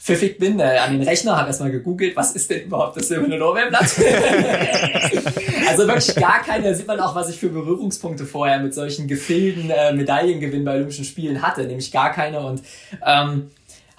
pfiffig 0.00 0.38
bin, 0.38 0.58
äh, 0.60 0.78
an 0.78 0.92
den 0.92 1.02
Rechner, 1.06 1.36
habe 1.36 1.48
erstmal 1.48 1.70
gegoogelt, 1.70 2.16
was 2.16 2.32
ist 2.32 2.48
denn 2.50 2.62
überhaupt 2.62 2.96
das 2.96 3.08
silberne 3.08 3.36
Lorbeerblatt? 3.36 3.82
also 5.68 5.86
wirklich 5.86 6.14
gar 6.14 6.42
keine, 6.42 6.64
da 6.64 6.74
sieht 6.74 6.86
man 6.86 6.98
auch, 7.00 7.14
was 7.14 7.28
ich 7.28 7.36
für 7.36 7.50
Berührungspunkte 7.50 8.24
vorher 8.24 8.60
mit 8.60 8.72
solchen 8.72 9.06
Gefilden, 9.06 9.68
äh, 9.70 9.92
Medaillengewinn 9.92 10.64
bei 10.64 10.76
Olympischen 10.76 11.04
Spielen 11.04 11.42
hatte, 11.42 11.64
nämlich 11.64 11.92
gar 11.92 12.12
keine 12.12 12.40
und 12.40 12.62
ähm, 13.04 13.50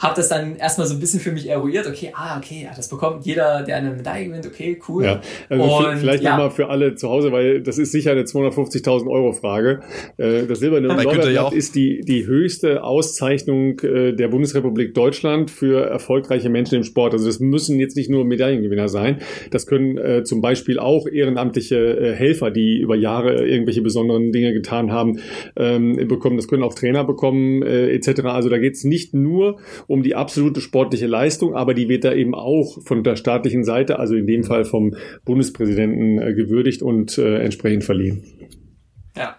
habe 0.02 0.16
das 0.16 0.30
dann 0.30 0.56
erstmal 0.56 0.88
so 0.88 0.96
ein 0.96 1.00
bisschen 1.00 1.20
für 1.20 1.32
mich 1.32 1.48
eruiert. 1.48 1.88
Okay, 1.88 2.12
ah, 2.14 2.38
okay, 2.38 2.64
ja, 2.64 2.72
das 2.76 2.90
bekommt 2.90 3.26
jeder, 3.26 3.62
der 3.62 3.78
eine 3.78 3.92
Medaille 3.92 4.26
gewinnt. 4.26 4.48
Okay, 4.48 4.80
cool. 4.90 5.06
Ja, 5.06 5.22
also 5.48 5.64
und, 5.64 5.98
vielleicht 5.98 6.24
ja. 6.24 6.32
nochmal 6.32 6.52
für 6.52 6.70
alle 6.70 6.96
zu 6.96 7.08
Hause, 7.08 7.32
weil 7.32 7.62
das 7.62 7.78
ist 7.78 7.92
sicher 7.92 8.12
eine 8.12 8.24
250.000 8.24 9.08
Euro 9.08 9.32
Frage. 9.34 9.82
Äh, 10.18 10.48
das 10.48 10.60
silberne 10.60 10.88
Lorbeerblatt 10.88 11.54
ist 11.54 11.76
die, 11.76 12.02
die 12.02 12.26
höchste 12.26 12.84
Auszeichnung 12.84 13.80
äh, 13.82 14.14
der 14.14 14.28
Bundesrepublik 14.28 14.96
Deutschland 14.96 15.52
für 15.52 15.86
erfolgreiche 15.86 16.50
Menschen 16.50 16.76
im 16.76 16.84
Sport. 16.84 17.14
Also 17.14 17.28
das 17.28 17.40
müssen 17.40 17.80
jetzt 17.80 17.96
nicht 17.96 18.10
nur 18.10 18.26
Medaillengewinner 18.26 18.90
sein. 18.90 19.20
Das 19.52 19.68
können 19.68 19.98
äh, 19.98 20.24
zum 20.24 20.42
Beispiel 20.42 20.80
auch 20.80 21.08
ehrenamtliche 21.08 21.76
äh, 21.76 22.14
Helfer, 22.14 22.50
die 22.50 22.80
über 22.80 22.96
Jahre 22.96 23.46
irgendwelche 23.46 23.82
besonderen 23.82 24.32
Dinge 24.32 24.54
getan 24.54 24.92
haben, 24.92 25.20
ähm, 25.56 26.08
bekommen. 26.08 26.38
Das 26.38 26.48
können 26.48 26.64
auch 26.64 26.74
Trainer 26.74 27.04
bekommen, 27.04 27.62
äh, 27.62 27.92
etc. 27.92 28.22
Also 28.26 28.50
da 28.50 28.58
geht 28.58 28.74
es 28.74 28.84
nicht 28.84 29.14
nur 29.14 29.60
um 29.92 30.04
die 30.04 30.16
absolute 30.16 30.62
sportliche 30.62 31.06
Leistung, 31.06 31.56
aber 31.56 31.74
die 31.74 31.90
wird 31.90 32.06
da 32.06 32.14
eben 32.14 32.34
auch 32.34 32.78
von 32.84 33.04
der 33.04 33.18
staatlichen 33.18 33.66
Seite, 33.66 34.00
also 34.00 34.16
in 34.16 34.26
dem 34.26 34.44
Fall 34.44 34.64
vom 34.64 34.96
Bundespräsidenten, 35.26 36.20
äh, 36.20 36.34
gewürdigt 36.34 36.82
und 36.82 37.18
äh, 37.18 37.40
entsprechend 37.40 37.84
verliehen. 37.84 38.24
Ja. 39.16 39.36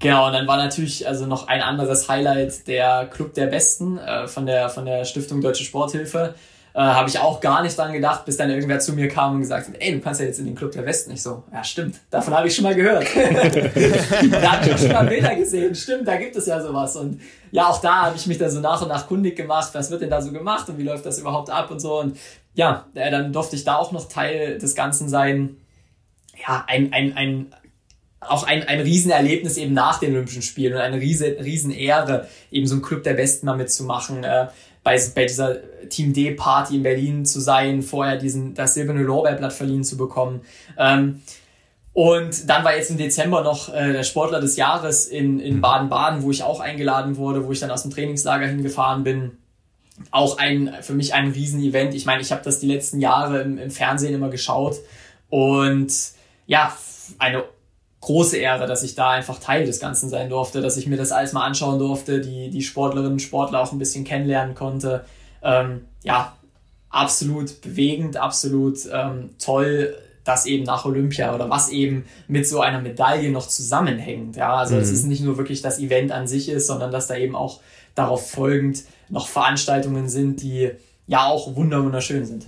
Genau, 0.00 0.26
und 0.26 0.32
dann 0.32 0.46
war 0.46 0.58
natürlich 0.58 1.08
also 1.08 1.26
noch 1.26 1.48
ein 1.48 1.60
anderes 1.60 2.08
Highlight 2.08 2.68
der 2.68 3.08
Club 3.12 3.34
der 3.34 3.46
Besten 3.46 3.98
äh, 3.98 4.28
von 4.28 4.46
der 4.46 4.68
von 4.68 4.84
der 4.84 5.04
Stiftung 5.04 5.40
Deutsche 5.40 5.64
Sporthilfe. 5.64 6.34
Äh, 6.74 6.80
Habe 6.80 7.08
ich 7.08 7.18
auch 7.18 7.40
gar 7.40 7.62
nicht 7.62 7.76
dran 7.76 7.92
gedacht, 7.92 8.24
bis 8.24 8.36
dann 8.36 8.50
irgendwer 8.50 8.78
zu 8.78 8.92
mir 8.92 9.08
kam 9.08 9.34
und 9.34 9.40
gesagt 9.40 9.68
hat, 9.68 9.74
ey, 9.78 9.92
du 9.92 10.00
kannst 10.00 10.20
ja 10.20 10.26
jetzt 10.26 10.38
in 10.38 10.46
den 10.46 10.54
Club 10.54 10.72
der 10.72 10.84
Westen. 10.86 11.12
Ich 11.12 11.22
so, 11.22 11.42
ja 11.52 11.64
stimmt, 11.64 11.96
davon 12.10 12.34
habe 12.34 12.48
ich 12.48 12.54
schon 12.54 12.64
mal 12.64 12.74
gehört. 12.74 13.06
da 13.14 14.52
habe 14.52 14.70
ich 14.70 14.78
schon 14.78 14.92
mal 14.92 15.06
Bilder 15.06 15.34
gesehen, 15.34 15.74
stimmt, 15.74 16.06
da 16.06 16.16
gibt 16.16 16.36
es 16.36 16.46
ja 16.46 16.60
sowas. 16.60 16.96
Und 16.96 17.20
ja, 17.50 17.66
auch 17.66 17.80
da 17.80 18.06
habe 18.06 18.16
ich 18.16 18.26
mich 18.26 18.38
dann 18.38 18.50
so 18.50 18.60
nach 18.60 18.80
und 18.82 18.88
nach 18.88 19.06
kundig 19.06 19.36
gemacht, 19.36 19.70
was 19.72 19.90
wird 19.90 20.02
denn 20.02 20.10
da 20.10 20.20
so 20.20 20.32
gemacht 20.32 20.68
und 20.68 20.78
wie 20.78 20.82
läuft 20.84 21.06
das 21.06 21.18
überhaupt 21.18 21.50
ab 21.50 21.70
und 21.70 21.80
so. 21.80 22.00
Und 22.00 22.18
ja, 22.54 22.86
äh, 22.94 23.10
dann 23.10 23.32
durfte 23.32 23.56
ich 23.56 23.64
da 23.64 23.76
auch 23.76 23.92
noch 23.92 24.08
Teil 24.08 24.58
des 24.58 24.74
Ganzen 24.74 25.08
sein. 25.08 25.56
Ja, 26.46 26.64
ein, 26.68 26.92
ein, 26.92 27.16
ein 27.16 27.54
auch 28.20 28.44
ein, 28.44 28.64
ein 28.64 28.80
Riesenerlebnis 28.80 29.56
eben 29.56 29.74
nach 29.74 30.00
den 30.00 30.12
Olympischen 30.12 30.42
Spielen 30.42 30.74
und 30.74 30.80
eine 30.80 31.00
riesen, 31.00 31.34
riesen 31.38 31.70
Ehre, 31.70 32.28
eben 32.50 32.66
so 32.66 32.74
ein 32.74 32.82
Club 32.82 33.04
der 33.04 33.14
Besten 33.14 33.46
mal 33.46 33.56
mitzumachen. 33.56 34.24
Äh, 34.24 34.48
bei, 34.88 34.98
bei 35.14 35.26
dieser 35.26 35.58
Team 35.90 36.14
D 36.14 36.30
Party 36.30 36.76
in 36.76 36.82
Berlin 36.82 37.26
zu 37.26 37.40
sein, 37.40 37.82
vorher 37.82 38.16
diesen, 38.16 38.54
das 38.54 38.72
silberne 38.72 39.02
Lorbeerblatt 39.02 39.52
verliehen 39.52 39.84
zu 39.84 39.98
bekommen. 39.98 40.40
Ähm, 40.78 41.20
und 41.92 42.48
dann 42.48 42.64
war 42.64 42.74
jetzt 42.74 42.90
im 42.90 42.96
Dezember 42.96 43.42
noch 43.42 43.68
äh, 43.74 43.92
der 43.92 44.02
Sportler 44.02 44.40
des 44.40 44.56
Jahres 44.56 45.06
in, 45.06 45.40
in 45.40 45.60
Baden-Baden, 45.60 46.22
wo 46.22 46.30
ich 46.30 46.42
auch 46.42 46.60
eingeladen 46.60 47.18
wurde, 47.18 47.46
wo 47.46 47.52
ich 47.52 47.60
dann 47.60 47.70
aus 47.70 47.82
dem 47.82 47.90
Trainingslager 47.90 48.46
hingefahren 48.46 49.04
bin. 49.04 49.36
Auch 50.10 50.38
ein, 50.38 50.74
für 50.80 50.94
mich 50.94 51.12
ein 51.12 51.32
Riesenevent. 51.32 51.92
Ich 51.92 52.06
meine, 52.06 52.22
ich 52.22 52.32
habe 52.32 52.42
das 52.42 52.58
die 52.58 52.66
letzten 52.66 52.98
Jahre 52.98 53.42
im, 53.42 53.58
im 53.58 53.70
Fernsehen 53.70 54.14
immer 54.14 54.30
geschaut. 54.30 54.76
Und 55.28 55.92
ja, 56.46 56.74
eine 57.18 57.44
große 58.00 58.36
Ehre, 58.36 58.66
dass 58.66 58.82
ich 58.82 58.94
da 58.94 59.10
einfach 59.10 59.38
Teil 59.38 59.66
des 59.66 59.80
Ganzen 59.80 60.08
sein 60.08 60.28
durfte, 60.30 60.60
dass 60.60 60.76
ich 60.76 60.86
mir 60.86 60.96
das 60.96 61.12
alles 61.12 61.32
mal 61.32 61.44
anschauen 61.44 61.78
durfte, 61.78 62.20
die, 62.20 62.50
die 62.50 62.62
Sportlerinnen 62.62 63.12
und 63.12 63.22
Sportler 63.22 63.60
auch 63.60 63.72
ein 63.72 63.78
bisschen 63.78 64.04
kennenlernen 64.04 64.54
konnte. 64.54 65.04
Ähm, 65.42 65.82
ja, 66.02 66.36
absolut 66.90 67.60
bewegend, 67.60 68.16
absolut 68.16 68.78
ähm, 68.92 69.30
toll, 69.38 69.96
dass 70.24 70.46
eben 70.46 70.64
nach 70.64 70.84
Olympia 70.84 71.34
oder 71.34 71.48
was 71.50 71.70
eben 71.70 72.04
mit 72.28 72.46
so 72.46 72.60
einer 72.60 72.80
Medaille 72.80 73.30
noch 73.30 73.48
zusammenhängt. 73.48 74.36
Ja, 74.36 74.54
also 74.54 74.74
mhm. 74.74 74.80
es 74.80 74.90
ist 74.90 75.04
nicht 75.04 75.22
nur 75.22 75.38
wirklich 75.38 75.62
das 75.62 75.78
Event 75.78 76.12
an 76.12 76.28
sich 76.28 76.48
ist, 76.48 76.66
sondern 76.66 76.92
dass 76.92 77.06
da 77.06 77.16
eben 77.16 77.34
auch 77.34 77.60
darauf 77.94 78.30
folgend 78.30 78.84
noch 79.08 79.26
Veranstaltungen 79.26 80.08
sind, 80.08 80.42
die 80.42 80.70
ja 81.06 81.26
auch 81.26 81.56
wunderschön 81.56 82.26
sind. 82.26 82.46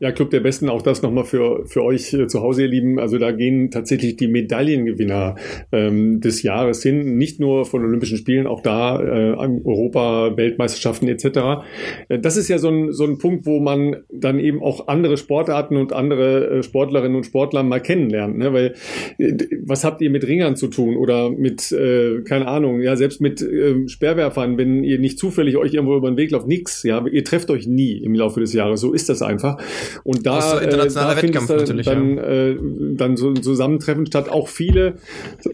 Ja, 0.00 0.12
Club 0.12 0.30
der 0.30 0.38
Besten, 0.38 0.68
auch 0.68 0.82
das 0.82 1.02
nochmal 1.02 1.24
für, 1.24 1.66
für 1.66 1.82
euch 1.82 2.14
äh, 2.14 2.28
zu 2.28 2.40
Hause, 2.40 2.62
ihr 2.62 2.68
Lieben. 2.68 3.00
Also 3.00 3.18
da 3.18 3.32
gehen 3.32 3.72
tatsächlich 3.72 4.16
die 4.16 4.28
Medaillengewinner 4.28 5.34
ähm, 5.72 6.20
des 6.20 6.44
Jahres 6.44 6.84
hin, 6.84 7.16
nicht 7.16 7.40
nur 7.40 7.64
von 7.64 7.84
Olympischen 7.84 8.16
Spielen, 8.16 8.46
auch 8.46 8.62
da 8.62 9.00
äh, 9.00 9.34
Europa, 9.34 10.36
Weltmeisterschaften 10.36 11.08
etc. 11.08 11.64
Äh, 12.08 12.20
das 12.20 12.36
ist 12.36 12.46
ja 12.46 12.58
so 12.58 12.68
ein, 12.68 12.92
so 12.92 13.02
ein 13.02 13.18
Punkt, 13.18 13.44
wo 13.44 13.58
man 13.58 13.96
dann 14.08 14.38
eben 14.38 14.62
auch 14.62 14.86
andere 14.86 15.16
Sportarten 15.16 15.76
und 15.76 15.92
andere 15.92 16.58
äh, 16.58 16.62
Sportlerinnen 16.62 17.16
und 17.16 17.24
Sportler 17.24 17.64
mal 17.64 17.80
kennenlernt. 17.80 18.38
Ne? 18.38 18.52
Weil 18.52 18.74
äh, 19.18 19.36
was 19.64 19.82
habt 19.82 20.00
ihr 20.00 20.10
mit 20.10 20.24
Ringern 20.24 20.54
zu 20.54 20.68
tun 20.68 20.96
oder 20.96 21.28
mit, 21.28 21.72
äh, 21.72 22.22
keine 22.22 22.46
Ahnung, 22.46 22.80
ja, 22.82 22.94
selbst 22.94 23.20
mit 23.20 23.42
äh, 23.42 23.88
Sperrwerfern, 23.88 24.58
wenn 24.58 24.84
ihr 24.84 25.00
nicht 25.00 25.18
zufällig 25.18 25.56
euch 25.56 25.74
irgendwo 25.74 25.96
über 25.96 26.08
den 26.08 26.16
Weg 26.16 26.30
lauft, 26.30 26.46
nix, 26.46 26.84
ja, 26.84 27.04
ihr 27.04 27.24
trefft 27.24 27.50
euch 27.50 27.66
nie 27.66 27.96
im 27.98 28.14
Laufe 28.14 28.38
des 28.38 28.52
Jahres. 28.52 28.80
So 28.80 28.92
ist 28.92 29.08
das 29.08 29.22
einfach. 29.22 29.58
Und 30.04 30.26
da, 30.26 30.38
ist 30.38 30.62
internationaler 30.62 31.12
äh, 31.12 31.16
da 31.16 31.22
Wettkampf 31.22 31.48
dann, 31.48 31.56
natürlich, 31.56 31.86
dann, 31.86 32.16
ja. 32.16 32.22
äh, 32.22 32.56
dann 32.96 33.16
so 33.16 33.28
ein 33.28 33.42
Zusammentreffen 33.42 34.06
statt 34.06 34.28
auch 34.28 34.48
viele 34.48 34.94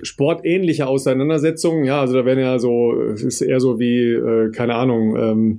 sportähnliche 0.03 0.87
Auseinandersetzungen. 0.87 1.85
Ja, 1.85 2.01
also 2.01 2.15
da 2.15 2.25
werden 2.25 2.41
ja 2.41 2.59
so, 2.59 2.95
es 3.13 3.23
ist 3.23 3.41
eher 3.41 3.61
so 3.61 3.79
wie, 3.79 4.13
äh, 4.13 4.51
keine 4.51 4.75
Ahnung, 4.75 5.17
ähm, 5.17 5.59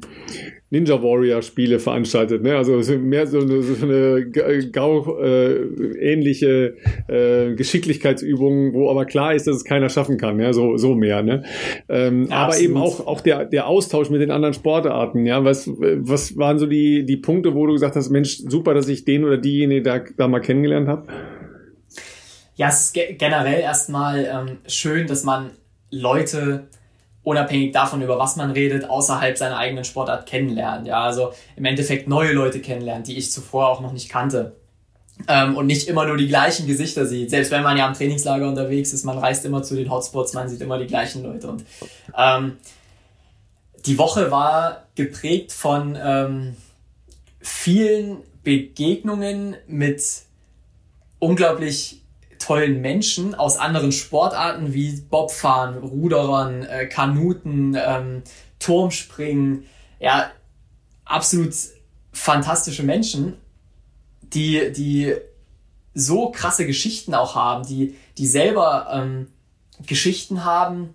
Ninja 0.76 1.02
Warrior 1.02 1.42
Spiele 1.42 1.80
veranstaltet. 1.80 2.44
Ne? 2.44 2.58
Also 2.58 2.74
mehr 2.98 3.28
so 3.28 3.40
eine, 3.40 3.62
so 3.62 3.86
eine 3.86 4.70
Gau 4.72 5.18
äh, 5.20 5.54
ähnliche 6.00 6.76
äh, 7.08 7.56
Geschicklichkeitsübung, 7.56 8.74
wo 8.74 8.90
aber 8.90 9.06
klar 9.06 9.34
ist, 9.34 9.48
dass 9.48 9.56
es 9.56 9.64
keiner 9.64 9.88
schaffen 9.88 10.18
kann. 10.18 10.38
Ja? 10.40 10.52
So 10.52 10.76
so 10.76 10.94
mehr. 10.94 11.24
Ne? 11.24 11.44
Ähm, 11.88 12.28
ja, 12.30 12.36
aber 12.36 12.60
eben 12.60 12.76
auch 12.76 13.08
auch 13.08 13.22
der 13.22 13.46
der 13.46 13.68
Austausch 13.68 14.10
mit 14.10 14.20
den 14.20 14.32
anderen 14.32 14.54
Sportarten. 14.54 15.26
Ja, 15.26 15.46
was 15.46 15.68
was 15.68 16.38
waren 16.38 16.60
so 16.60 16.66
die 16.66 17.06
die 17.06 17.18
Punkte, 17.18 17.56
wo 17.56 17.66
du 17.66 17.74
gesagt 17.74 17.96
hast, 17.96 18.10
Mensch, 18.10 18.40
super, 18.40 18.74
dass 18.74 18.90
ich 18.90 19.06
den 19.06 19.24
oder 19.24 19.38
diejenige 19.38 19.82
da, 19.82 20.00
da 20.18 20.28
mal 20.28 20.42
kennengelernt 20.42 20.90
habe? 20.90 21.08
Ja, 22.56 22.68
es 22.68 22.86
ist 22.86 22.94
generell 22.94 23.62
erstmal 23.62 24.26
ähm, 24.26 24.58
schön, 24.68 25.08
dass 25.08 25.24
man 25.24 25.52
Leute 25.92 26.68
unabhängig 27.26 27.74
davon, 27.74 28.02
über 28.02 28.18
was 28.18 28.38
man 28.38 28.52
redet, 28.52 28.90
außerhalb 28.90 29.38
seiner 29.38 29.58
eigenen 29.58 29.84
Sportart 29.84 30.28
kennenlernt. 30.28 30.88
Ja, 30.88 31.04
also 31.04 31.34
im 31.56 31.66
Endeffekt 31.66 32.08
neue 32.08 32.32
Leute 32.32 32.62
kennenlernt, 32.62 33.08
die 33.08 33.18
ich 33.18 33.32
zuvor 33.32 33.68
auch 33.70 33.82
noch 33.82 33.92
nicht 33.92 34.10
kannte. 34.10 34.56
Ähm, 35.28 35.56
und 35.56 35.66
nicht 35.66 35.88
immer 35.88 36.06
nur 36.06 36.18
die 36.18 36.28
gleichen 36.28 36.68
Gesichter 36.68 37.06
sieht. 37.06 37.30
Selbst 37.30 37.50
wenn 37.50 37.64
man 37.64 37.78
ja 37.78 37.88
am 37.88 37.94
Trainingslager 37.94 38.48
unterwegs 38.48 38.94
ist, 38.94 39.06
man 39.06 39.18
reist 39.18 39.46
immer 39.46 39.64
zu 39.64 39.76
den 39.76 39.90
Hotspots, 39.90 40.34
man 40.34 40.50
sieht 40.50 40.62
immer 40.62 40.78
die 40.78 40.88
gleichen 40.88 41.24
Leute. 41.24 41.48
Und 41.48 41.66
ähm, 42.18 42.58
die 43.86 43.98
Woche 43.98 44.30
war 44.30 44.84
geprägt 44.96 45.52
von 45.52 45.98
ähm, 46.00 46.56
vielen 47.40 48.18
Begegnungen 48.44 49.56
mit 49.68 50.04
unglaublich 51.20 52.02
tollen 52.40 52.82
Menschen 52.82 53.36
aus 53.36 53.58
anderen 53.58 53.92
Sportarten 53.92 54.74
wie 54.74 55.02
Bobfahren, 55.02 55.78
Ruderern, 55.78 56.64
äh, 56.64 56.88
Kanuten, 56.88 57.76
ähm, 57.78 58.24
Turmspringen. 58.60 59.66
Ja, 60.00 60.32
absolut 61.06 61.54
fantastische 62.12 62.84
Menschen, 62.84 63.38
die, 64.22 64.72
die 64.72 65.14
so 65.94 66.30
krasse 66.30 66.66
Geschichten 66.66 67.14
auch 67.14 67.36
haben, 67.36 67.66
die, 67.66 67.96
die 68.18 68.28
selber 68.28 68.88
ähm, 68.92 69.28
Geschichten 69.86 70.44
haben, 70.44 70.94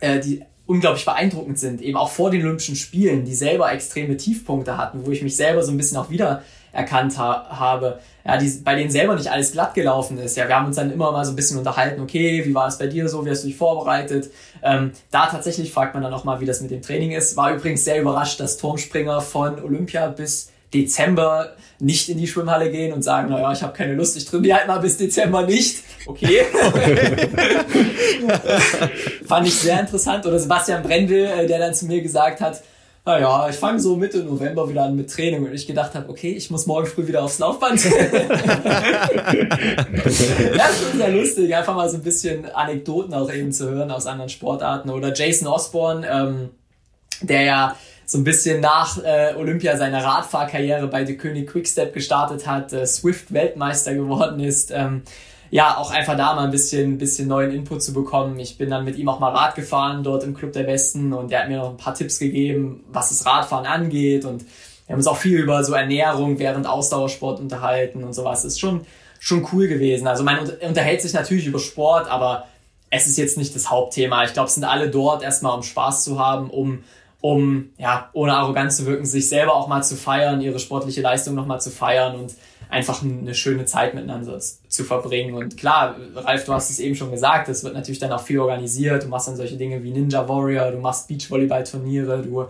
äh, 0.00 0.20
die 0.20 0.42
unglaublich 0.66 1.04
beeindruckend 1.04 1.58
sind, 1.58 1.80
eben 1.80 1.96
auch 1.96 2.10
vor 2.10 2.30
den 2.30 2.42
Olympischen 2.42 2.76
Spielen, 2.76 3.24
die 3.24 3.34
selber 3.34 3.72
extreme 3.72 4.16
Tiefpunkte 4.16 4.78
hatten, 4.78 5.04
wo 5.04 5.10
ich 5.10 5.22
mich 5.22 5.34
selber 5.34 5.62
so 5.64 5.72
ein 5.72 5.76
bisschen 5.76 5.96
auch 5.96 6.10
wieder 6.10 6.44
erkannt 6.72 7.18
ha 7.18 7.46
habe, 7.50 8.00
ja, 8.24 8.36
die, 8.36 8.48
bei 8.64 8.74
denen 8.74 8.90
selber 8.90 9.14
nicht 9.14 9.30
alles 9.30 9.52
glatt 9.52 9.74
gelaufen 9.74 10.18
ist. 10.18 10.36
Ja, 10.36 10.46
wir 10.46 10.56
haben 10.56 10.66
uns 10.66 10.76
dann 10.76 10.92
immer 10.92 11.10
mal 11.12 11.24
so 11.24 11.32
ein 11.32 11.36
bisschen 11.36 11.58
unterhalten, 11.58 12.00
okay, 12.00 12.44
wie 12.44 12.54
war 12.54 12.68
es 12.68 12.78
bei 12.78 12.86
dir 12.86 13.08
so, 13.08 13.24
wie 13.24 13.30
hast 13.30 13.42
du 13.42 13.48
dich 13.48 13.56
vorbereitet? 13.56 14.30
Ähm, 14.62 14.92
da 15.10 15.26
tatsächlich 15.26 15.72
fragt 15.72 15.94
man 15.94 16.02
dann 16.02 16.12
nochmal, 16.12 16.40
wie 16.40 16.46
das 16.46 16.60
mit 16.60 16.70
dem 16.70 16.82
Training 16.82 17.12
ist. 17.12 17.36
War 17.36 17.54
übrigens 17.54 17.84
sehr 17.84 18.00
überrascht, 18.00 18.40
dass 18.40 18.56
Turmspringer 18.58 19.20
von 19.20 19.62
Olympia 19.62 20.08
bis 20.08 20.50
Dezember 20.72 21.56
nicht 21.80 22.08
in 22.08 22.18
die 22.18 22.28
Schwimmhalle 22.28 22.70
gehen 22.70 22.92
und 22.92 23.02
sagen, 23.02 23.30
naja, 23.30 23.52
ich 23.52 23.62
habe 23.62 23.72
keine 23.72 23.94
Lust, 23.94 24.16
ich 24.16 24.24
trainiere 24.24 24.58
halt 24.58 24.68
mal 24.68 24.78
bis 24.78 24.96
Dezember 24.98 25.42
nicht. 25.42 25.82
Okay. 26.06 26.42
Fand 29.26 29.48
ich 29.48 29.54
sehr 29.54 29.80
interessant. 29.80 30.24
Oder 30.26 30.38
Sebastian 30.38 30.82
Brendel, 30.82 31.24
äh, 31.24 31.46
der 31.46 31.58
dann 31.58 31.74
zu 31.74 31.86
mir 31.86 32.00
gesagt 32.02 32.40
hat, 32.40 32.62
naja, 33.10 33.48
ich 33.48 33.56
fange 33.56 33.80
so 33.80 33.96
Mitte 33.96 34.18
November 34.18 34.68
wieder 34.68 34.84
an 34.84 34.94
mit 34.94 35.10
Training 35.10 35.44
und 35.44 35.52
ich 35.52 35.66
gedacht 35.66 35.94
habe, 35.94 36.08
okay, 36.08 36.30
ich 36.30 36.48
muss 36.50 36.66
morgen 36.66 36.86
früh 36.86 37.08
wieder 37.08 37.24
aufs 37.24 37.40
Laufband. 37.40 37.84
das 37.84 37.92
ist 40.06 40.82
schon 40.82 40.96
sehr 40.96 41.10
lustig, 41.10 41.56
einfach 41.56 41.74
mal 41.74 41.88
so 41.88 41.96
ein 41.96 42.02
bisschen 42.02 42.48
Anekdoten 42.50 43.12
auch 43.14 43.32
eben 43.32 43.52
zu 43.52 43.68
hören 43.68 43.90
aus 43.90 44.06
anderen 44.06 44.28
Sportarten. 44.28 44.90
Oder 44.90 45.12
Jason 45.12 45.48
Osborne, 45.48 46.06
ähm, 46.08 46.50
der 47.20 47.42
ja 47.42 47.76
so 48.06 48.18
ein 48.18 48.24
bisschen 48.24 48.60
nach 48.60 49.02
äh, 49.02 49.34
Olympia 49.36 49.76
seine 49.76 50.04
Radfahrkarriere 50.04 50.86
bei 50.86 51.04
The 51.04 51.16
König 51.16 51.48
Quickstep 51.50 51.92
gestartet 51.92 52.46
hat, 52.46 52.72
äh, 52.72 52.86
Swift 52.86 53.32
Weltmeister 53.32 53.94
geworden 53.94 54.38
ist. 54.40 54.70
Ähm, 54.70 55.02
ja, 55.50 55.76
auch 55.76 55.90
einfach 55.90 56.16
da 56.16 56.34
mal 56.34 56.44
ein 56.44 56.50
bisschen, 56.50 56.96
bisschen 56.96 57.26
neuen 57.26 57.50
Input 57.50 57.82
zu 57.82 57.92
bekommen. 57.92 58.38
Ich 58.38 58.56
bin 58.56 58.70
dann 58.70 58.84
mit 58.84 58.96
ihm 58.96 59.08
auch 59.08 59.18
mal 59.18 59.32
Rad 59.32 59.56
gefahren 59.56 60.04
dort 60.04 60.22
im 60.22 60.34
Club 60.34 60.52
der 60.52 60.62
Besten 60.62 61.12
und 61.12 61.32
er 61.32 61.40
hat 61.40 61.48
mir 61.48 61.58
noch 61.58 61.70
ein 61.70 61.76
paar 61.76 61.94
Tipps 61.94 62.18
gegeben, 62.18 62.84
was 62.92 63.08
das 63.08 63.26
Radfahren 63.26 63.66
angeht 63.66 64.24
und 64.24 64.44
wir 64.86 64.94
haben 64.94 65.00
uns 65.00 65.06
auch 65.06 65.16
viel 65.16 65.38
über 65.38 65.62
so 65.62 65.72
Ernährung 65.72 66.40
während 66.40 66.66
Ausdauersport 66.66 67.38
unterhalten 67.38 68.02
und 68.02 68.12
sowas. 68.12 68.44
Ist 68.44 68.58
schon, 68.58 68.80
schon 69.20 69.46
cool 69.52 69.68
gewesen. 69.68 70.08
Also 70.08 70.24
man 70.24 70.50
unterhält 70.66 71.00
sich 71.00 71.12
natürlich 71.12 71.46
über 71.46 71.60
Sport, 71.60 72.10
aber 72.10 72.46
es 72.90 73.06
ist 73.06 73.16
jetzt 73.16 73.38
nicht 73.38 73.54
das 73.54 73.70
Hauptthema. 73.70 74.24
Ich 74.24 74.32
glaube, 74.32 74.48
es 74.48 74.54
sind 74.54 74.64
alle 74.64 74.90
dort 74.90 75.22
erstmal, 75.22 75.56
um 75.56 75.62
Spaß 75.62 76.02
zu 76.02 76.18
haben, 76.18 76.50
um, 76.50 76.82
um, 77.20 77.70
ja, 77.78 78.10
ohne 78.14 78.34
arrogant 78.34 78.72
zu 78.72 78.84
wirken, 78.84 79.04
sich 79.04 79.28
selber 79.28 79.54
auch 79.54 79.68
mal 79.68 79.82
zu 79.82 79.94
feiern, 79.94 80.40
ihre 80.40 80.58
sportliche 80.58 81.02
Leistung 81.02 81.36
nochmal 81.36 81.60
zu 81.60 81.70
feiern 81.70 82.16
und 82.16 82.34
einfach 82.70 83.02
eine 83.02 83.34
schöne 83.34 83.64
Zeit 83.64 83.94
miteinander 83.94 84.38
zu 84.38 84.84
verbringen. 84.84 85.34
Und 85.34 85.56
klar, 85.56 85.96
Ralf, 86.14 86.44
du 86.44 86.52
hast 86.54 86.70
es 86.70 86.78
eben 86.78 86.94
schon 86.94 87.10
gesagt, 87.10 87.48
es 87.48 87.64
wird 87.64 87.74
natürlich 87.74 87.98
dann 87.98 88.12
auch 88.12 88.22
viel 88.22 88.38
organisiert. 88.38 89.02
Du 89.02 89.08
machst 89.08 89.28
dann 89.28 89.36
solche 89.36 89.56
Dinge 89.56 89.82
wie 89.82 89.90
Ninja 89.90 90.28
Warrior, 90.28 90.70
du 90.70 90.78
machst 90.78 91.08
Beachvolleyball-Turniere, 91.08 92.22
du 92.22 92.46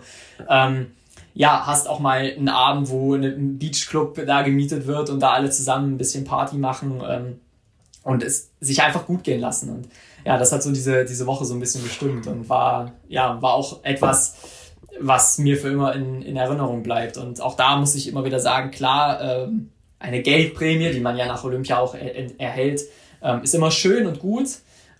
ähm, 0.47 0.87
ja, 1.33 1.65
hast 1.65 1.87
auch 1.87 1.99
mal 1.99 2.19
einen 2.19 2.49
Abend, 2.49 2.89
wo 2.89 3.15
ein 3.15 3.57
Beachclub 3.57 4.21
da 4.25 4.41
gemietet 4.41 4.85
wird 4.85 5.09
und 5.09 5.21
da 5.21 5.31
alle 5.31 5.49
zusammen 5.49 5.93
ein 5.93 5.97
bisschen 5.97 6.23
Party 6.25 6.57
machen 6.57 7.01
ähm, 7.07 7.39
und 8.03 8.21
es 8.21 8.51
sich 8.59 8.83
einfach 8.83 9.05
gut 9.05 9.23
gehen 9.23 9.39
lassen. 9.39 9.69
Und 9.69 9.87
ja, 10.25 10.37
das 10.37 10.51
hat 10.51 10.61
so 10.61 10.71
diese, 10.71 11.05
diese 11.05 11.25
Woche 11.25 11.45
so 11.45 11.53
ein 11.53 11.59
bisschen 11.59 11.83
bestimmt 11.83 12.27
und 12.27 12.47
war, 12.49 12.91
ja, 13.07 13.41
war 13.41 13.53
auch 13.53 13.83
etwas, 13.83 14.35
was 14.99 15.37
mir 15.37 15.57
für 15.57 15.69
immer 15.69 15.95
in, 15.95 16.21
in 16.21 16.35
Erinnerung 16.35 16.83
bleibt. 16.83 17.17
Und 17.17 17.41
auch 17.41 17.55
da 17.55 17.77
muss 17.77 17.95
ich 17.95 18.07
immer 18.07 18.25
wieder 18.25 18.39
sagen, 18.39 18.71
klar, 18.71 19.21
ähm, 19.21 19.71
eine 20.01 20.21
Geldprämie, 20.21 20.91
die 20.91 20.99
man 20.99 21.17
ja 21.17 21.25
nach 21.25 21.43
Olympia 21.43 21.79
auch 21.79 21.95
er, 21.95 22.39
erhält, 22.39 22.81
ähm, 23.23 23.43
ist 23.43 23.55
immer 23.55 23.71
schön 23.71 24.07
und 24.07 24.19
gut. 24.19 24.47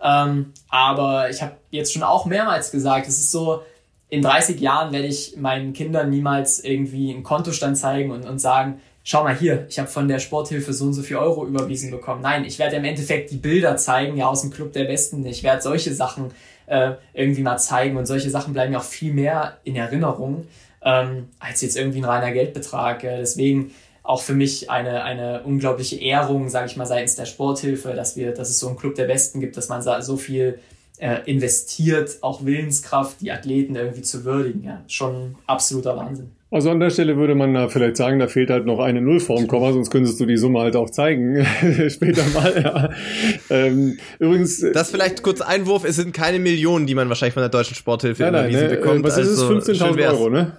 Ähm, 0.04 0.54
aber 0.70 1.30
ich 1.30 1.42
habe 1.42 1.54
jetzt 1.70 1.94
schon 1.94 2.04
auch 2.04 2.26
mehrmals 2.26 2.72
gesagt, 2.72 3.08
es 3.08 3.18
ist 3.20 3.32
so, 3.32 3.62
in 4.10 4.22
30 4.22 4.60
Jahren 4.60 4.92
werde 4.92 5.08
ich 5.08 5.38
meinen 5.38 5.74
Kindern 5.74 6.10
niemals 6.10 6.64
irgendwie 6.64 7.14
einen 7.14 7.24
Kontostand 7.24 7.78
zeigen 7.78 8.12
und, 8.12 8.26
und 8.26 8.40
sagen, 8.40 8.82
schau 9.04 9.24
mal 9.24 9.36
hier, 9.36 9.66
ich 9.70 9.80
habe 9.80 9.88
von 9.88 10.08
der 10.08 10.20
Sporthilfe 10.20 10.74
so 10.74 10.86
und 10.86 10.94
so 10.94 11.02
viel 11.02 11.18
Euro 11.18 11.46
überwiesen 11.46 11.92
bekommen. 11.92 12.22
Nein, 12.22 12.44
ich 12.44 12.60
werde 12.60 12.76
im 12.76 12.84
Endeffekt 12.84 13.32
die 13.32 13.38
Bilder 13.38 13.78
zeigen, 13.78 14.18
ja 14.18 14.28
aus 14.28 14.42
dem 14.42 14.52
Club 14.52 14.74
der 14.74 14.86
Besten. 14.86 15.26
Ich 15.26 15.44
werde 15.44 15.62
solche 15.62 15.94
Sachen 15.94 16.32
äh, 16.68 16.94
irgendwie 17.14 17.42
mal 17.42 17.58
zeigen 17.58 17.98
und 17.98 18.06
solche 18.06 18.30
Sachen 18.30 18.54
bleiben 18.54 18.74
ja 18.74 18.80
auch 18.80 18.84
viel 18.84 19.14
mehr 19.14 19.58
in 19.64 19.76
Erinnerung 19.76 20.48
ähm, 20.84 21.30
als 21.40 21.62
jetzt 21.62 21.78
irgendwie 21.78 22.00
ein 22.00 22.06
reiner 22.06 22.32
Geldbetrag. 22.32 23.04
Äh, 23.04 23.18
deswegen 23.20 23.72
auch 24.04 24.22
für 24.22 24.34
mich 24.34 24.70
eine, 24.70 25.04
eine 25.04 25.44
unglaubliche 25.44 26.00
Ehrung, 26.00 26.50
sage 26.50 26.68
ich 26.68 26.78
mal, 26.78 26.86
seitens 26.86 27.16
der 27.16 27.26
Sporthilfe, 27.26 27.94
dass 27.94 28.16
wir, 28.16 28.34
dass 28.34 28.50
es 28.50 28.60
so 28.60 28.68
einen 28.68 28.78
Club 28.78 28.96
der 28.96 29.06
Besten 29.06 29.40
gibt, 29.40 29.58
dass 29.58 29.70
man 29.70 29.82
so 30.02 30.18
viel 30.18 30.60
äh, 30.98 31.20
investiert, 31.26 32.18
auch 32.22 32.46
Willenskraft, 32.46 33.22
die 33.22 33.32
Athleten 33.32 33.76
irgendwie 33.76 34.02
zu 34.02 34.24
würdigen. 34.26 34.64
Ja, 34.64 34.82
schon 34.88 35.36
absoluter 35.48 35.98
Wahnsinn. 35.98 36.32
Also 36.54 36.70
an 36.70 36.82
der 36.82 36.90
Stelle 36.90 37.16
würde 37.16 37.34
man 37.34 37.54
da 37.54 37.70
vielleicht 37.70 37.96
sagen, 37.96 38.20
da 38.20 38.28
fehlt 38.28 38.50
halt 38.50 38.66
noch 38.66 38.80
eine 38.80 39.02
Null 39.02 39.22
vorm 39.22 39.48
Komma, 39.48 39.72
sonst 39.72 39.90
könntest 39.90 40.20
du 40.20 40.26
die 40.26 40.36
Summe 40.36 40.60
halt 40.60 40.76
auch 40.76 40.90
zeigen 40.90 41.46
später 41.90 42.24
mal. 42.34 42.62
Ja. 42.62 42.90
Ähm, 43.50 43.98
übrigens, 44.20 44.62
äh, 44.62 44.74
das 44.74 44.92
vielleicht 44.92 45.24
kurz 45.24 45.40
Einwurf: 45.40 45.86
Es 45.86 45.96
sind 45.96 46.14
keine 46.14 46.40
Millionen, 46.40 46.88
die 46.88 46.94
man 46.94 47.08
wahrscheinlich 47.08 47.36
von 47.36 47.42
der 47.42 47.50
deutschen 47.50 47.76
Sporthilfe 47.76 48.24
nein, 48.24 48.34
nein, 48.34 48.52
ne? 48.52 48.68
bekommt. 48.68 49.04
Was 49.06 49.18
ist 49.18 49.30
es? 49.30 49.44
15.000 49.44 49.82
also 49.82 50.02
Euro, 50.02 50.30
ne? 50.30 50.52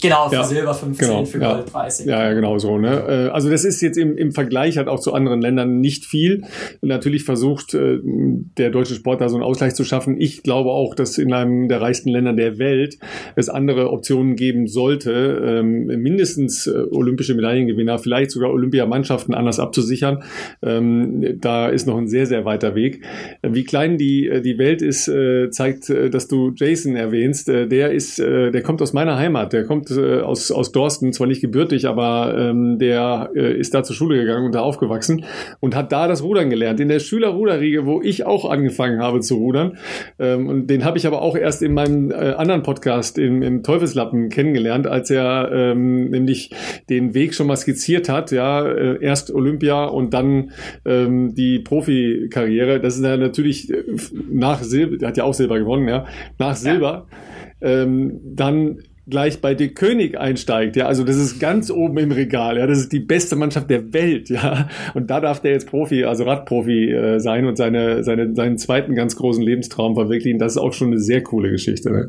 Genau, 0.00 0.28
für 0.28 0.36
ja, 0.36 0.44
Silber 0.44 0.74
15, 0.74 1.08
genau, 1.08 1.24
für 1.24 1.38
Gold 1.38 1.72
30. 1.72 2.06
Ja, 2.06 2.28
ja, 2.28 2.32
genau 2.34 2.58
so. 2.58 2.78
Ne? 2.78 3.04
Äh, 3.08 3.28
also 3.30 3.50
das 3.50 3.64
ist 3.64 3.80
jetzt 3.80 3.98
im, 3.98 4.16
im 4.16 4.32
Vergleich 4.32 4.78
halt 4.78 4.88
auch 4.88 5.00
zu 5.00 5.12
anderen 5.12 5.40
Ländern 5.40 5.80
nicht 5.80 6.04
viel. 6.04 6.42
Natürlich 6.82 7.24
versucht 7.24 7.74
äh, 7.74 7.98
der 8.02 8.70
deutsche 8.70 8.94
Sport 8.94 9.20
da 9.20 9.28
so 9.28 9.36
einen 9.36 9.44
Ausgleich 9.44 9.74
zu 9.74 9.84
schaffen. 9.84 10.20
Ich 10.20 10.42
glaube 10.42 10.70
auch, 10.70 10.94
dass 10.94 11.18
in 11.18 11.32
einem 11.32 11.68
der 11.68 11.80
reichsten 11.80 12.10
Länder 12.10 12.32
der 12.32 12.58
Welt 12.58 12.98
es 13.34 13.48
andere 13.48 13.90
Optionen 13.90 14.36
geben 14.36 14.68
sollte, 14.68 15.42
ähm, 15.44 15.86
mindestens 15.86 16.66
äh, 16.66 16.84
olympische 16.90 17.34
Medaillengewinner, 17.34 17.98
vielleicht 17.98 18.30
sogar 18.30 18.50
Olympiamannschaften 18.50 19.34
anders 19.34 19.58
abzusichern. 19.58 20.22
Ähm, 20.62 21.38
da 21.40 21.68
ist 21.68 21.86
noch 21.86 21.98
ein 21.98 22.08
sehr, 22.08 22.26
sehr 22.26 22.44
weiter 22.44 22.74
Weg. 22.74 23.02
Wie 23.42 23.64
klein 23.64 23.98
die, 23.98 24.42
die 24.42 24.58
Welt 24.58 24.82
ist, 24.82 25.10
zeigt, 25.50 25.88
dass 25.88 26.28
du 26.28 26.52
Jason 26.54 26.96
erwähnst. 26.96 27.48
Der 27.48 27.92
ist, 27.92 28.18
der 28.18 28.62
kommt 28.62 28.82
aus 28.82 28.92
meiner 28.92 29.16
Heimat. 29.16 29.52
Der 29.52 29.64
kommt 29.64 29.87
äh, 29.90 30.20
aus, 30.20 30.50
aus 30.50 30.72
Dorsten, 30.72 31.12
zwar 31.12 31.26
nicht 31.26 31.40
gebürtig, 31.40 31.86
aber 31.86 32.34
ähm, 32.36 32.78
der 32.78 33.30
äh, 33.34 33.58
ist 33.58 33.74
da 33.74 33.82
zur 33.82 33.96
Schule 33.96 34.16
gegangen 34.16 34.46
und 34.46 34.54
da 34.54 34.60
aufgewachsen 34.60 35.24
und 35.60 35.74
hat 35.74 35.92
da 35.92 36.08
das 36.08 36.22
Rudern 36.22 36.50
gelernt. 36.50 36.80
In 36.80 36.88
der 36.88 37.00
Schülerruderriege, 37.00 37.86
wo 37.86 38.02
ich 38.02 38.26
auch 38.26 38.48
angefangen 38.48 39.00
habe 39.00 39.20
zu 39.20 39.36
rudern. 39.36 39.78
Ähm, 40.18 40.48
und 40.48 40.68
den 40.68 40.84
habe 40.84 40.98
ich 40.98 41.06
aber 41.06 41.22
auch 41.22 41.36
erst 41.36 41.62
in 41.62 41.74
meinem 41.74 42.10
äh, 42.10 42.14
anderen 42.14 42.62
Podcast 42.62 43.18
im, 43.18 43.42
im 43.42 43.62
Teufelslappen 43.62 44.28
kennengelernt, 44.28 44.86
als 44.86 45.10
er 45.10 45.50
ähm, 45.52 46.10
nämlich 46.10 46.50
den 46.88 47.14
Weg 47.14 47.34
schon 47.34 47.46
mal 47.46 47.56
skizziert 47.56 48.08
hat. 48.08 48.30
Ja, 48.30 48.66
äh, 48.66 49.02
erst 49.02 49.32
Olympia 49.32 49.84
und 49.84 50.14
dann 50.14 50.52
ähm, 50.84 51.34
die 51.34 51.58
Profikarriere. 51.58 52.80
Das 52.80 52.96
ist 52.96 53.04
ja 53.04 53.16
natürlich 53.16 53.70
äh, 53.70 53.84
nach 54.30 54.62
Silber, 54.62 54.96
der 54.96 55.08
hat 55.08 55.16
ja 55.16 55.24
auch 55.24 55.34
Silber 55.34 55.58
gewonnen, 55.58 55.88
ja, 55.88 56.06
nach 56.38 56.56
Silber. 56.56 57.06
Ja. 57.10 57.18
Ähm, 57.60 58.20
dann 58.24 58.78
gleich 59.08 59.40
bei 59.40 59.54
De 59.54 59.68
König 59.68 60.18
einsteigt, 60.18 60.76
ja, 60.76 60.86
also 60.86 61.04
das 61.04 61.16
ist 61.16 61.40
ganz 61.40 61.70
oben 61.70 61.98
im 61.98 62.12
Regal, 62.12 62.58
ja, 62.58 62.66
das 62.66 62.78
ist 62.78 62.92
die 62.92 63.00
beste 63.00 63.36
Mannschaft 63.36 63.70
der 63.70 63.92
Welt, 63.92 64.28
ja, 64.30 64.68
und 64.94 65.08
da 65.10 65.20
darf 65.20 65.40
der 65.40 65.52
jetzt 65.52 65.68
Profi, 65.68 66.04
also 66.04 66.24
Radprofi 66.24 66.92
äh, 66.92 67.18
sein 67.18 67.46
und 67.46 67.56
seine, 67.56 68.04
seine, 68.04 68.34
seinen 68.34 68.58
zweiten 68.58 68.94
ganz 68.94 69.16
großen 69.16 69.42
Lebenstraum 69.42 69.94
verwirklichen, 69.94 70.38
das 70.38 70.52
ist 70.52 70.58
auch 70.58 70.72
schon 70.72 70.88
eine 70.88 71.00
sehr 71.00 71.22
coole 71.22 71.50
Geschichte. 71.50 71.90
Ne? 71.90 72.08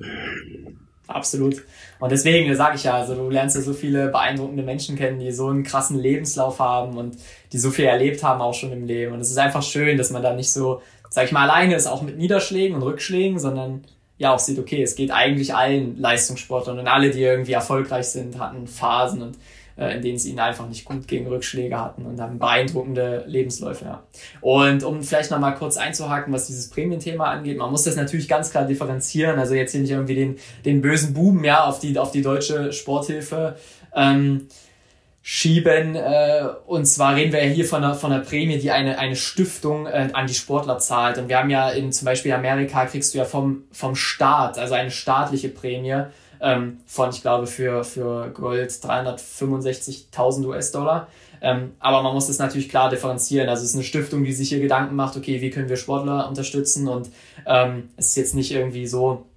Absolut. 1.08 1.64
Und 2.00 2.12
deswegen 2.12 2.54
sage 2.56 2.76
ich 2.76 2.84
ja, 2.84 2.94
also 2.94 3.16
du 3.16 3.30
lernst 3.30 3.56
ja 3.56 3.62
so 3.62 3.74
viele 3.74 4.08
beeindruckende 4.08 4.64
Menschen 4.64 4.96
kennen, 4.96 5.20
die 5.20 5.32
so 5.32 5.48
einen 5.48 5.64
krassen 5.64 6.00
Lebenslauf 6.00 6.60
haben 6.60 6.98
und 6.98 7.18
die 7.52 7.58
so 7.58 7.72
viel 7.72 7.86
erlebt 7.86 8.24
haben 8.24 8.42
auch 8.42 8.54
schon 8.54 8.72
im 8.72 8.86
Leben. 8.86 9.14
Und 9.14 9.20
es 9.20 9.30
ist 9.30 9.38
einfach 9.38 9.64
schön, 9.64 9.98
dass 9.98 10.12
man 10.12 10.24
da 10.24 10.34
nicht 10.34 10.52
so, 10.52 10.82
sag 11.10 11.26
ich 11.26 11.32
mal, 11.32 11.50
alleine 11.50 11.76
ist, 11.76 11.88
auch 11.88 12.04
mit 12.04 12.18
Niederschlägen 12.18 12.76
und 12.76 12.84
Rückschlägen, 12.84 13.38
sondern 13.38 13.84
ja 14.20 14.34
auch 14.34 14.40
sieht, 14.40 14.60
okay, 14.60 14.84
es 14.84 14.96
geht 14.96 15.10
eigentlich 15.10 15.56
allen 15.56 15.98
Leistungssportlern 15.98 16.78
und 16.78 16.88
alle, 16.88 17.10
die 17.10 17.24
irgendwie 17.24 17.54
erfolgreich 17.54 18.10
sind, 18.10 18.38
hatten 18.38 18.68
Phasen 18.68 19.24
und 19.24 19.38
äh, 19.78 19.96
in 19.96 20.02
denen 20.02 20.18
es 20.18 20.26
ihnen 20.26 20.40
einfach 20.40 20.68
nicht 20.68 20.84
gut 20.84 21.08
gegen 21.08 21.26
Rückschläge 21.28 21.80
hatten 21.80 22.06
und 22.06 22.20
haben 22.20 22.38
beeindruckende 22.38 23.24
Lebensläufe. 23.28 23.86
Ja. 23.86 24.04
Und 24.42 24.84
um 24.84 25.02
vielleicht 25.02 25.32
nochmal 25.32 25.56
kurz 25.56 25.78
einzuhaken, 25.78 26.34
was 26.34 26.48
dieses 26.48 26.70
Prämienthema 26.70 27.32
angeht, 27.32 27.58
man 27.58 27.72
muss 27.72 27.86
das 27.86 27.96
natürlich 27.96 28.28
ganz 28.28 28.52
klar 28.52 28.66
differenzieren. 28.66 29.40
Also 29.40 29.56
jetzt 29.56 29.72
hier 29.72 29.82
nicht 29.82 29.92
irgendwie 29.92 30.16
den, 30.16 30.36
den 30.66 30.82
bösen 30.82 31.14
Buben 31.14 31.44
ja 31.46 31.64
auf 31.64 31.80
die, 31.80 31.98
auf 31.98 32.12
die 32.12 32.22
deutsche 32.22 32.74
Sporthilfe. 32.74 33.56
Ähm, 33.96 34.48
schieben. 35.32 35.96
Äh, 35.96 36.42
und 36.66 36.88
zwar 36.88 37.16
reden 37.16 37.32
wir 37.32 37.46
ja 37.46 37.52
hier 37.52 37.66
von 37.66 37.84
einer, 37.84 37.94
von 37.94 38.12
einer 38.12 38.24
Prämie, 38.24 38.58
die 38.58 38.72
eine, 38.72 38.98
eine 38.98 39.16
Stiftung 39.16 39.86
äh, 39.86 40.10
an 40.12 40.26
die 40.26 40.34
Sportler 40.34 40.80
zahlt. 40.80 41.20
Und 41.20 41.30
wir 41.30 41.38
haben 41.38 41.52
ja 41.52 41.70
in 41.70 41.92
zum 41.92 42.06
Beispiel 42.06 42.34
Amerika 42.34 42.88
kriegst 42.88 43.14
du 43.14 43.20
ja 43.20 43.26
vom, 43.26 43.66
vom 43.72 43.96
Staat, 43.96 44.58
also 44.58 44.74
eine 44.74 44.90
staatliche 44.90 45.50
Prämie 45.50 46.06
ähm, 46.42 46.80
von, 46.88 47.12
ich 47.12 47.22
glaube, 47.22 47.46
für, 47.46 47.84
für 47.84 48.32
Gold 48.32 48.72
365.000 48.72 50.48
US-Dollar. 50.48 51.08
Ähm, 51.42 51.74
aber 51.80 52.02
man 52.02 52.16
muss 52.16 52.26
das 52.26 52.40
natürlich 52.40 52.68
klar 52.68 52.90
differenzieren. 52.90 53.50
Also 53.50 53.62
es 53.62 53.70
ist 53.70 53.76
eine 53.76 53.84
Stiftung, 53.84 54.24
die 54.24 54.34
sich 54.34 54.50
hier 54.50 54.60
Gedanken 54.60 54.96
macht, 54.96 55.16
okay, 55.16 55.42
wie 55.42 55.52
können 55.52 55.70
wir 55.70 55.78
Sportler 55.78 56.28
unterstützen? 56.28 56.88
Und 56.88 57.12
ähm, 57.46 57.90
es 57.98 58.08
ist 58.08 58.18
jetzt 58.18 58.34
nicht 58.34 58.52
irgendwie 58.52 58.88
so, 58.88 59.29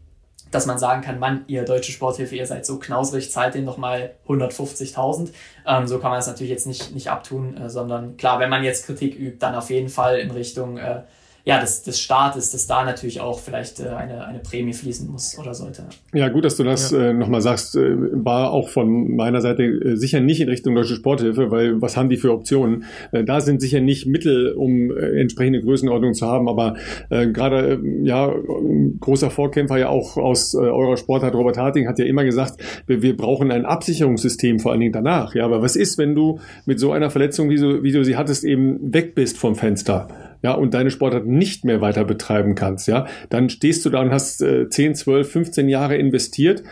dass 0.52 0.66
man 0.66 0.78
sagen 0.78 1.02
kann, 1.02 1.18
Mann, 1.18 1.44
ihr 1.48 1.64
deutsche 1.64 1.90
Sporthilfe, 1.90 2.36
ihr 2.36 2.46
seid 2.46 2.64
so 2.64 2.78
knausrig, 2.78 3.32
zahlt 3.32 3.54
denen 3.54 3.64
nochmal 3.64 4.12
150.000. 4.28 5.30
Ähm, 5.66 5.86
so 5.88 5.98
kann 5.98 6.10
man 6.10 6.20
es 6.20 6.26
natürlich 6.26 6.50
jetzt 6.50 6.66
nicht, 6.66 6.94
nicht 6.94 7.08
abtun, 7.08 7.56
äh, 7.56 7.70
sondern 7.70 8.16
klar, 8.16 8.38
wenn 8.38 8.50
man 8.50 8.62
jetzt 8.62 8.86
Kritik 8.86 9.18
übt, 9.18 9.38
dann 9.40 9.54
auf 9.54 9.70
jeden 9.70 9.88
Fall 9.88 10.18
in 10.18 10.30
Richtung 10.30 10.76
äh, 10.76 11.02
ja, 11.44 11.60
des, 11.60 11.82
des 11.82 11.98
Staates, 11.98 12.52
dass 12.52 12.68
da 12.68 12.84
natürlich 12.84 13.20
auch 13.20 13.40
vielleicht 13.40 13.80
äh, 13.80 13.88
eine, 13.88 14.24
eine 14.24 14.38
Prämie 14.38 14.72
fließen 14.72 15.10
muss 15.10 15.36
oder 15.38 15.54
sollte. 15.54 15.84
Ja, 16.14 16.28
gut, 16.28 16.44
dass 16.44 16.56
du 16.56 16.62
das 16.62 16.92
ja. 16.92 17.10
äh, 17.10 17.12
nochmal 17.12 17.40
sagst, 17.40 17.74
äh, 17.74 17.96
war 18.12 18.52
auch 18.52 18.68
von 18.68 19.16
meiner 19.16 19.40
Seite 19.40 19.64
äh, 19.64 19.96
sicher 19.96 20.20
nicht 20.20 20.40
in 20.40 20.48
Richtung 20.48 20.76
Deutsche 20.76 20.94
Sporthilfe, 20.94 21.50
weil 21.50 21.82
was 21.82 21.96
haben 21.96 22.08
die 22.10 22.16
für 22.16 22.32
Optionen? 22.32 22.84
Äh, 23.10 23.24
da 23.24 23.40
sind 23.40 23.60
sicher 23.60 23.80
nicht 23.80 24.06
Mittel, 24.06 24.52
um 24.52 24.92
äh, 24.92 25.20
entsprechende 25.20 25.60
Größenordnung 25.60 26.14
zu 26.14 26.26
haben, 26.26 26.48
aber 26.48 26.76
äh, 27.10 27.26
gerade, 27.26 27.80
äh, 27.82 28.06
ja, 28.06 28.32
großer 29.00 29.30
Vorkämpfer 29.30 29.78
ja 29.78 29.88
auch 29.88 30.16
aus 30.16 30.54
äh, 30.54 30.58
eurer 30.58 30.96
Sportart, 30.96 31.34
Robert 31.34 31.58
Harting, 31.58 31.88
hat 31.88 31.98
ja 31.98 32.04
immer 32.04 32.24
gesagt, 32.24 32.62
wir, 32.86 33.02
wir 33.02 33.16
brauchen 33.16 33.50
ein 33.50 33.66
Absicherungssystem, 33.66 34.60
vor 34.60 34.70
allen 34.70 34.80
Dingen 34.80 34.92
danach. 34.92 35.34
Ja, 35.34 35.44
aber 35.44 35.60
was 35.60 35.74
ist, 35.74 35.98
wenn 35.98 36.14
du 36.14 36.38
mit 36.66 36.78
so 36.78 36.92
einer 36.92 37.10
Verletzung, 37.10 37.50
wie 37.50 37.56
du, 37.56 37.82
wie 37.82 37.90
du 37.90 38.04
sie 38.04 38.16
hattest, 38.16 38.44
eben 38.44 38.92
weg 38.94 39.16
bist 39.16 39.38
vom 39.38 39.56
Fenster? 39.56 40.06
Ja, 40.42 40.52
und 40.52 40.74
deine 40.74 40.90
Sportart 40.90 41.26
nicht 41.26 41.64
mehr 41.64 41.80
weiter 41.80 42.04
betreiben 42.04 42.54
kannst, 42.54 42.88
ja, 42.88 43.06
dann 43.30 43.48
stehst 43.48 43.84
du 43.84 43.90
da 43.90 44.00
und 44.00 44.10
hast 44.10 44.42
äh, 44.42 44.68
10, 44.68 44.94
12, 44.94 45.30
15 45.30 45.68
Jahre 45.68 45.96
investiert, 45.96 46.62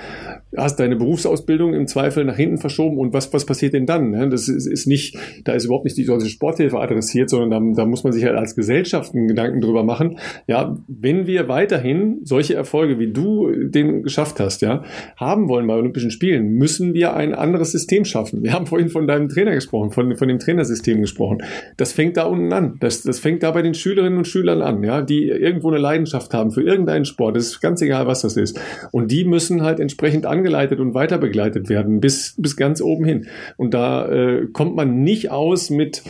hast 0.57 0.81
deine 0.81 0.97
Berufsausbildung 0.97 1.75
im 1.75 1.87
Zweifel 1.87 2.25
nach 2.25 2.37
hinten 2.37 2.59
verschoben 2.59 2.99
und 2.99 3.13
was, 3.13 3.33
was 3.33 3.47
passiert 3.47 3.75
denn 3.75 3.87
dann? 3.87 4.11
Ne? 4.11 4.29
Das 4.29 4.49
ist, 4.49 4.67
ist 4.67 4.87
nicht, 4.87 5.17
da 5.45 5.53
ist 5.53 5.65
überhaupt 5.65 5.85
nicht 5.85 5.97
die 5.97 6.05
deutsche 6.05 6.29
Sporthilfe 6.29 6.81
adressiert, 6.81 7.31
sondern 7.31 7.75
da, 7.75 7.83
da 7.83 7.87
muss 7.87 8.05
man 8.05 8.13
sich 8.13 8.25
halt 8.25 8.37
als 8.37 8.57
Gesellschaft 8.57 9.15
einen 9.15 9.29
Gedanken 9.29 9.61
drüber 9.61 9.85
machen. 9.85 10.19
Ja, 10.47 10.77
wenn 10.89 11.27
wir 11.27 11.49
weiterhin 11.49 12.21
solche 12.25 12.55
Erfolge 12.55 12.99
wie 12.99 13.13
du 13.13 13.51
den 13.69 14.03
geschafft 14.03 14.41
hast, 14.41 14.63
ja, 14.63 14.83
haben 15.17 15.49
wollen 15.49 15.67
bei 15.67 15.75
Olympischen 15.75 16.11
Spielen, 16.11 16.55
müssen 16.55 16.95
wir 16.95 17.15
ein 17.15 17.35
anderes 17.35 17.73
System 17.73 18.05
schaffen. 18.05 18.43
Wir 18.43 18.53
haben 18.53 18.67
vorhin 18.67 18.89
von 18.89 19.07
deinem 19.07 19.29
Trainer 19.29 19.55
gesprochen, 19.55 19.93
von, 19.93 20.17
von 20.17 20.29
dem 20.29 20.39
Trainersystem 20.39 21.01
gesprochen. 21.01 21.39
Das 21.77 21.93
fängt 21.93 22.17
da 22.17 22.25
unten 22.25 22.53
an. 22.53 22.77
Das, 22.81 23.03
das 23.03 23.21
fängt 23.21 23.43
da 23.43 23.55
bei 23.61 23.65
den 23.65 23.75
Schülerinnen 23.75 24.17
und 24.17 24.27
Schülern 24.27 24.63
an, 24.63 24.83
ja, 24.83 25.03
die 25.03 25.29
irgendwo 25.29 25.69
eine 25.69 25.77
Leidenschaft 25.77 26.33
haben 26.33 26.51
für 26.51 26.63
irgendeinen 26.63 27.05
Sport. 27.05 27.37
Das 27.37 27.45
ist 27.45 27.61
ganz 27.61 27.83
egal, 27.83 28.07
was 28.07 28.23
das 28.23 28.39
ist. 28.39 28.59
Und 28.91 29.11
die 29.11 29.27
müssen 29.27 29.61
halt 29.61 29.81
entsprechend 29.81 30.25
angeleitet 30.25 30.81
und 30.81 30.95
weiter 30.95 31.19
begleitet 31.19 31.69
werden 31.69 32.01
bis, 32.01 32.37
bis 32.39 32.57
ganz 32.57 32.81
oben 32.81 33.05
hin. 33.05 33.27
Und 33.59 33.75
da 33.75 34.09
äh, 34.09 34.47
kommt 34.51 34.77
man 34.77 35.03
nicht 35.03 35.31
aus 35.31 35.69
mit 35.69 36.03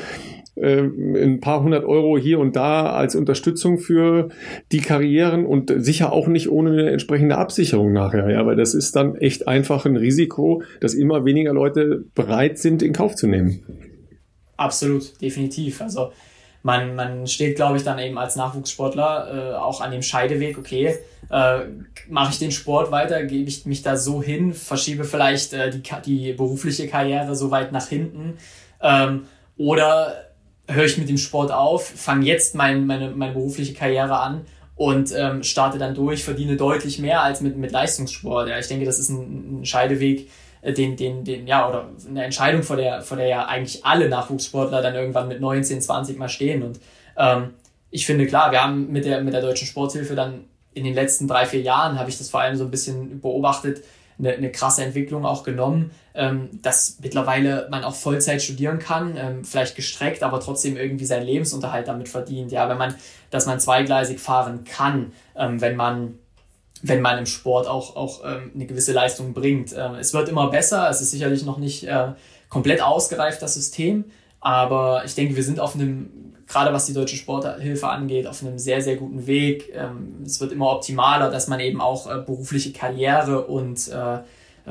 äh, 0.55 0.83
ein 0.83 1.41
paar 1.41 1.65
hundert 1.65 1.85
Euro 1.85 2.17
hier 2.17 2.39
und 2.39 2.55
da 2.55 2.93
als 2.93 3.17
Unterstützung 3.17 3.79
für 3.79 4.29
die 4.71 4.81
Karrieren 4.81 5.45
und 5.45 5.73
sicher 5.79 6.13
auch 6.13 6.29
nicht 6.29 6.53
ohne 6.53 6.71
eine 6.71 6.91
entsprechende 6.91 7.37
Absicherung 7.37 7.93
nachher, 7.93 8.31
ja, 8.31 8.47
weil 8.47 8.55
das 8.55 8.75
ist 8.75 8.95
dann 8.95 9.17
echt 9.17 9.49
einfach 9.49 9.87
ein 9.87 9.97
Risiko, 9.97 10.63
dass 10.81 10.95
immer 10.95 11.25
weniger 11.25 11.53
Leute 11.53 12.05
bereit 12.15 12.59
sind, 12.59 12.81
in 12.81 12.93
Kauf 12.93 13.17
zu 13.17 13.27
nehmen. 13.27 13.59
Absolut, 14.57 15.21
definitiv. 15.21 15.81
Also 15.81 16.13
man, 16.62 16.95
man 16.95 17.27
steht, 17.27 17.57
glaube 17.57 17.77
ich, 17.77 17.85
dann 17.85 17.99
eben 17.99 18.19
als 18.19 18.37
Nachwuchssportler 18.37 19.53
äh, 19.53 19.57
auch 19.57 19.81
an 19.81 19.91
dem 19.91 20.03
Scheideweg, 20.03 20.59
okay, 20.59 20.99
äh, 21.31 21.61
mache 22.09 22.32
ich 22.32 22.39
den 22.39 22.53
Sport 22.53 22.91
weiter, 22.91 23.24
gebe 23.24 23.49
ich 23.49 23.66
mich 23.66 23.82
da 23.82 23.97
so 23.97 24.23
hin, 24.23 24.53
verschiebe 24.53 25.05
vielleicht 25.05 25.53
äh, 25.53 25.70
die, 25.70 25.82
die 26.05 26.32
berufliche 26.32 26.89
Karriere 26.89 27.35
so 27.35 27.51
weit 27.51 27.73
nach 27.73 27.87
hinten 27.87 28.39
ähm, 28.82 29.27
oder 29.57 30.27
höre 30.69 30.85
ich 30.85 30.99
mit 30.99 31.09
dem 31.09 31.19
Sport 31.19 31.51
auf, 31.51 31.87
fange 31.87 32.27
jetzt 32.27 32.55
mein, 32.55 32.87
meine, 32.87 33.11
meine 33.11 33.32
berufliche 33.32 33.74
Karriere 33.74 34.19
an 34.19 34.47
und 34.77 35.12
ähm, 35.16 35.43
starte 35.43 35.78
dann 35.78 35.95
durch, 35.95 36.24
verdiene 36.24 36.57
deutlich 36.57 36.99
mehr 36.99 37.23
als 37.23 37.41
mit, 37.41 37.57
mit 37.57 37.73
Leistungssport. 37.73 38.49
Ja, 38.49 38.59
ich 38.59 38.69
denke, 38.69 38.87
das 38.87 38.99
ist 38.99 39.11
ein, 39.11 39.61
ein 39.61 39.65
Scheideweg, 39.66 40.31
den, 40.62 40.97
den, 40.97 41.24
den, 41.24 41.47
ja, 41.47 41.69
oder 41.69 41.89
eine 42.09 42.24
Entscheidung, 42.24 42.62
vor 42.62 42.77
der, 42.77 43.03
vor 43.03 43.16
der 43.16 43.27
ja 43.27 43.47
eigentlich 43.47 43.85
alle 43.85 44.09
Nachwuchssportler 44.09 44.82
dann 44.82 44.95
irgendwann 44.95 45.28
mit 45.28 45.41
19, 45.41 45.81
20 45.81 46.19
mal 46.19 46.28
stehen. 46.28 46.62
Und 46.62 46.81
ähm, 47.16 47.55
ich 47.91 48.07
finde, 48.07 48.27
klar, 48.27 48.53
wir 48.53 48.62
haben 48.62 48.91
mit 48.91 49.05
der, 49.05 49.23
mit 49.23 49.32
der 49.32 49.41
Deutschen 49.41 49.66
Sporthilfe 49.66 50.15
dann 50.15 50.45
in 50.74 50.85
den 50.85 50.95
letzten 50.95 51.27
drei, 51.27 51.47
vier 51.47 51.62
Jahren, 51.62 51.99
habe 51.99 52.11
ich 52.11 52.19
das 52.19 52.31
vor 52.31 52.41
allem 52.41 52.57
so 52.57 52.65
ein 52.65 52.70
bisschen 52.70 53.20
beobachtet, 53.20 53.82
eine, 54.19 54.32
eine 54.32 54.53
krasse 54.53 54.85
Entwicklung 54.85 55.24
auch 55.24 55.43
genommen, 55.43 55.91
ähm, 56.15 56.51
dass 56.62 56.99
mittlerweile 57.03 57.69
man 57.70 57.85
auch 57.85 57.95
Vollzeit 57.95 58.43
studieren 58.43 58.78
kann, 58.78 59.16
ähm, 59.16 59.45
vielleicht 59.45 59.77
gestreckt, 59.77 60.23
aber 60.23 60.41
trotzdem 60.41 60.77
irgendwie 60.77 61.07
seinen 61.07 61.27
Lebensunterhalt 61.27 61.89
damit 61.89 62.09
verdient. 62.09 62.53
Ja, 62.53 62.69
wenn 62.69 62.78
man, 62.78 62.95
dass 63.31 63.47
man 63.47 63.61
zweigleisig 63.61 64.20
fahren 64.20 64.65
kann, 64.65 65.12
ähm, 65.37 65.61
wenn 65.61 65.77
man 65.77 66.19
wenn 66.82 67.01
man 67.01 67.19
im 67.19 67.27
Sport 67.27 67.66
auch, 67.66 67.97
auch 67.97 68.20
ähm, 68.24 68.51
eine 68.55 68.66
gewisse 68.66 68.93
Leistung 68.93 69.32
bringt. 69.35 69.74
Ähm, 69.77 69.97
es 69.97 70.15
wird 70.15 70.28
immer 70.28 70.51
besser, 70.51 70.89
es 70.89 71.01
ist 71.01 71.11
sicherlich 71.11 71.44
noch 71.44 71.59
nicht 71.59 71.85
äh, 71.85 72.12
komplett 72.48 72.82
ausgereift, 72.82 73.43
das 73.43 73.55
System, 73.55 74.05
aber 74.40 75.02
ich 75.05 75.15
denke, 75.15 75.36
wir 75.36 75.44
sind 75.44 75.61
auf 75.61 75.74
einem, 75.74 76.35
gerade 76.47 76.73
was 76.73 76.86
die 76.86 76.94
deutsche 76.94 77.16
Sporthilfe 77.16 77.89
angeht, 77.89 78.27
auf 78.27 78.43
einem 78.43 78.59
sehr, 78.59 78.81
sehr 78.81 78.97
guten 78.97 79.27
Weg. 79.27 79.73
Ähm, 79.74 80.23
es 80.24 80.40
wird 80.40 80.52
immer 80.52 80.70
optimaler, 80.70 81.31
dass 81.31 81.48
man 81.48 81.61
eben 81.61 81.81
auch 81.81 82.11
äh, 82.11 82.19
berufliche 82.19 82.73
Karriere 82.73 83.47
und 83.47 83.89
äh, 83.89 84.19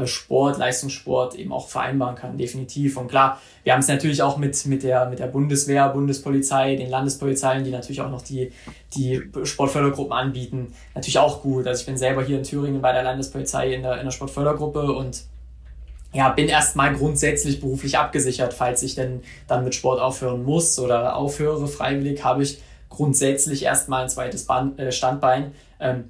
Sport, 0.08 0.58
Leistungssport 0.58 1.36
eben 1.36 1.52
auch 1.52 1.68
vereinbaren 1.68 2.16
kann, 2.16 2.38
definitiv. 2.38 2.98
Und 2.98 3.08
klar, 3.08 3.42
wir 3.64 3.74
haben 3.74 3.80
es 3.80 3.88
natürlich 3.88 4.22
auch 4.22 4.38
mit, 4.38 4.66
mit, 4.66 4.84
der, 4.84 5.10
mit 5.10 5.20
der 5.20 5.28
Bundeswehr, 5.28 5.90
Bundespolizei, 5.90 6.76
den 6.76 6.90
Landespolizeien, 6.90 7.64
die 7.64 7.72
natürlich 7.72 8.02
auch 8.02 8.10
noch 8.10 8.22
die, 8.22 8.52
die 8.96 9.22
Sportfördergruppen 9.44 10.14
anbieten, 10.14 10.74
natürlich 10.96 11.20
auch 11.20 11.42
gut. 11.42 11.68
Also 11.68 11.82
ich 11.82 11.86
bin 11.86 11.98
selber 11.98 12.24
hier 12.24 12.38
in 12.38 12.44
Thüringen 12.44 12.82
bei 12.82 12.92
der 12.92 13.04
Landespolizei 13.04 13.74
in 13.74 13.84
der, 13.84 13.98
in 13.98 14.06
der 14.06 14.12
Sportfördergruppe 14.12 14.92
und 14.92 15.24
ja, 16.12 16.30
bin 16.30 16.48
erstmal 16.48 16.96
grundsätzlich 16.96 17.60
beruflich 17.60 17.98
abgesichert, 17.98 18.54
falls 18.54 18.82
ich 18.82 18.96
denn 18.96 19.22
dann 19.48 19.64
mit 19.64 19.76
Sport 19.76 20.00
aufhören 20.00 20.44
muss 20.44 20.80
oder 20.80 21.16
aufhöre 21.16 21.68
freiwillig, 21.68 22.24
habe 22.24 22.44
ich 22.44 22.62
grundsätzlich 22.90 23.64
erstmal 23.64 24.04
ein 24.04 24.10
zweites 24.10 24.48
äh, 24.78 24.92
Standbein. 24.92 25.54
Ähm, 25.80 26.06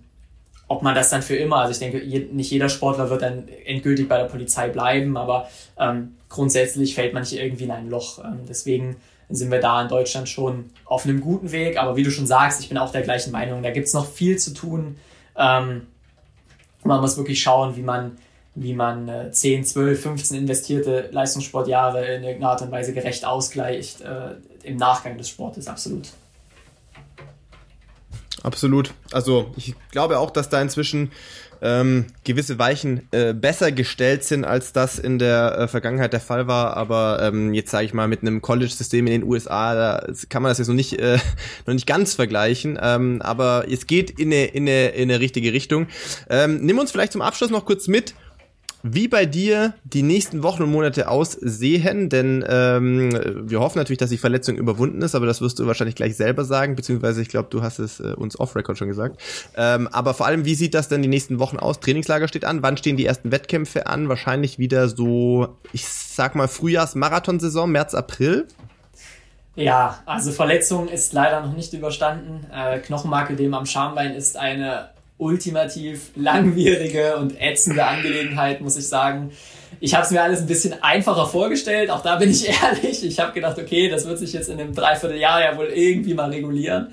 ob 0.70 0.84
man 0.84 0.96
das 0.96 1.10
dann 1.10 1.24
für 1.24 1.36
immer, 1.36 1.58
also 1.58 1.72
ich 1.72 1.80
denke, 1.80 2.02
je, 2.02 2.28
nicht 2.32 2.52
jeder 2.52 2.70
Sportler 2.70 3.10
wird 3.10 3.24
dann 3.24 3.48
endgültig 3.66 4.08
bei 4.08 4.18
der 4.18 4.26
Polizei 4.26 4.70
bleiben, 4.70 5.18
aber 5.18 5.50
ähm, 5.78 6.16
grundsätzlich 6.30 6.94
fällt 6.94 7.14
man 7.14 7.26
hier 7.26 7.44
irgendwie 7.44 7.64
in 7.64 7.72
ein 7.72 7.90
Loch. 7.90 8.24
Ähm, 8.24 8.42
deswegen 8.48 8.98
sind 9.30 9.52
wir 9.52 9.60
da 9.60 9.82
in 9.82 9.88
Deutschland 9.88 10.30
schon 10.30 10.70
auf 10.86 11.06
einem 11.06 11.22
guten 11.22 11.52
Weg, 11.52 11.78
aber 11.78 11.96
wie 11.96 12.04
du 12.04 12.12
schon 12.12 12.28
sagst, 12.28 12.62
ich 12.62 12.70
bin 12.70 12.78
auch 12.78 12.92
der 12.92 13.02
gleichen 13.02 13.32
Meinung, 13.32 13.64
da 13.64 13.72
gibt's 13.72 13.94
noch 13.94 14.06
viel 14.06 14.38
zu 14.38 14.54
tun. 14.54 14.98
Ähm, 15.36 15.88
man 16.84 17.02
muss 17.02 17.18
wirklich 17.18 17.42
schauen, 17.42 17.76
wie 17.76 17.82
man, 17.82 18.18
wie 18.54 18.74
man 18.74 19.10
äh, 19.10 19.32
10, 19.32 19.66
12, 19.66 20.02
15 20.02 20.38
investierte 20.38 21.10
Leistungssportjahre 21.12 22.06
in 22.06 22.24
irgendeiner 22.24 22.52
Art 22.52 22.62
und 22.62 22.72
Weise 22.72 22.94
gerecht 22.94 23.26
ausgleicht 23.26 24.02
äh, 24.02 24.36
im 24.62 24.78
Nachgang 24.78 25.18
des 25.18 25.30
Sportes, 25.30 25.68
absolut. 25.68 26.10
Absolut. 28.44 28.94
Also 29.12 29.52
ich 29.58 29.76
glaube 29.92 30.20
auch, 30.20 30.32
dass 30.32 30.50
da 30.50 30.62
inzwischen 30.62 31.12
ähm, 31.62 32.06
gewisse 32.24 32.58
Weichen 32.58 33.08
äh, 33.12 33.34
besser 33.34 33.72
gestellt 33.72 34.24
sind, 34.24 34.46
als 34.46 34.72
das 34.72 34.98
in 34.98 35.20
der 35.20 35.58
äh, 35.58 35.68
Vergangenheit 35.68 36.14
der 36.14 36.20
Fall 36.20 36.48
war. 36.48 36.78
Aber 36.78 37.20
ähm, 37.22 37.54
jetzt 37.54 37.72
sage 37.72 37.86
ich 37.86 37.94
mal 37.94 38.08
mit 38.08 38.22
einem 38.22 38.42
College-System 38.42 39.08
in 39.08 39.22
den 39.22 39.24
USA, 39.24 39.76
da 39.76 40.08
kann 40.30 40.42
man 40.42 40.52
das 40.52 40.58
jetzt 40.58 40.68
noch 40.68 40.76
nicht 40.76 41.00
äh, 41.00 41.18
noch 41.66 41.74
nicht 41.74 41.88
ganz 41.88 42.14
vergleichen. 42.14 42.80
Ähm, 42.82 43.22
aber 43.22 43.66
es 43.70 43.88
geht 43.88 44.12
in 44.12 44.32
eine, 44.32 44.46
in 44.46 44.64
eine, 44.64 44.90
in 44.90 45.12
eine 45.12 45.20
richtige 45.20 45.54
Richtung. 45.54 45.88
Ähm, 46.30 46.60
nimm 46.62 46.80
uns 46.80 46.92
vielleicht 46.92 47.12
zum 47.12 47.22
Abschluss 47.22 47.50
noch 47.50 47.66
kurz 47.66 47.88
mit 47.88 48.14
wie 48.84 49.08
bei 49.08 49.26
dir 49.26 49.74
die 49.84 50.04
nächsten 50.04 50.44
Wochen 50.44 50.64
und 50.64 50.72
Monate 50.72 51.10
aussehen, 51.10 52.10
denn 52.10 52.46
ähm, 52.48 53.10
wir 53.44 53.60
hoffen 53.60 53.78
natürlich, 53.78 53.98
dass 53.98 54.10
die 54.10 54.18
Verletzung 54.18 54.56
überwunden 54.56 55.02
ist, 55.02 55.16
aber 55.16 55.26
das 55.26 55.42
wirst 55.42 55.60
du 55.60 55.68
wahrscheinlich 55.68 55.96
gleich 55.96 56.16
selber 56.16 56.46
sagen, 56.46 56.76
beziehungsweise 56.76 57.22
ich 57.22 57.30
glaube, 57.30 57.50
du 57.50 57.62
hast 57.62 57.80
es 57.80 58.00
äh, 58.00 58.14
uns 58.14 58.40
off-Record 58.40 58.78
schon 58.78 58.88
gesagt. 58.88 59.20
Ähm, 59.58 59.88
aber 59.92 60.14
vor 60.14 60.26
allem, 60.26 60.46
wie 60.46 60.56
sieht 60.56 60.74
das 60.74 60.88
denn 60.88 61.02
die 61.02 61.10
nächsten 61.10 61.40
Wochen 61.40 61.58
aus? 61.58 61.80
Trainingslager 61.80 62.28
steht 62.28 62.46
an, 62.46 62.64
wann 62.64 62.78
stehen 62.78 62.96
die 62.96 63.06
ersten 63.06 63.32
Wettkämpfe 63.32 63.88
an? 63.88 64.08
Wahrscheinlich 64.08 64.60
wieder 64.60 64.88
so, 64.88 65.58
ich 65.74 65.86
sag 65.88 66.36
mal, 66.36 66.48
Frühjahrs-Marathonsaison, 66.48 67.72
März, 67.72 67.94
April? 67.94 68.48
Ja, 69.56 70.00
also 70.06 70.32
Verletzung 70.32 70.88
ist 70.88 71.12
leider 71.12 71.42
noch 71.42 71.54
nicht 71.54 71.74
überstanden. 71.74 72.46
Äh, 72.54 72.80
Knochenmarkedem 72.80 73.54
am 73.54 73.66
Schambein 73.66 74.14
ist 74.14 74.38
eine 74.38 74.90
ultimativ 75.20 76.12
langwierige 76.16 77.18
und 77.18 77.40
ätzende 77.40 77.86
Angelegenheit, 77.86 78.62
muss 78.62 78.78
ich 78.78 78.88
sagen. 78.88 79.32
Ich 79.82 79.94
habe 79.94 80.06
es 80.06 80.12
mir 80.12 80.24
alles 80.24 80.40
ein 80.40 80.48
bisschen 80.48 80.82
einfacher 80.82 81.28
vorgestellt, 81.28 81.92
auch 81.92 82.02
da 82.02 82.16
bin 82.16 82.32
ich 82.32 82.48
ehrlich. 82.64 83.06
Ich 83.06 83.20
habe 83.20 83.34
gedacht, 83.34 83.60
okay, 83.60 83.90
das 83.90 84.08
wird 84.08 84.18
sich 84.18 84.34
jetzt 84.34 84.50
in 84.50 84.60
einem 84.60 84.74
Dreivierteljahr 84.74 85.44
ja 85.44 85.58
wohl 85.58 85.68
irgendwie 85.68 86.14
mal 86.14 86.30
regulieren. 86.30 86.88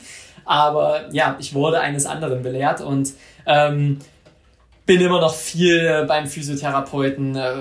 Aber 0.44 1.09
ja, 1.12 1.36
ich 1.39 1.55
wurde 1.55 1.81
eines 1.81 2.05
anderen 2.05 2.43
belehrt 2.43 2.81
und 2.81 3.12
ähm, 3.47 3.98
bin 4.86 5.01
immer 5.01 5.20
noch 5.20 5.35
viel 5.35 6.05
beim 6.07 6.27
Physiotherapeuten, 6.27 7.36
äh, 7.36 7.53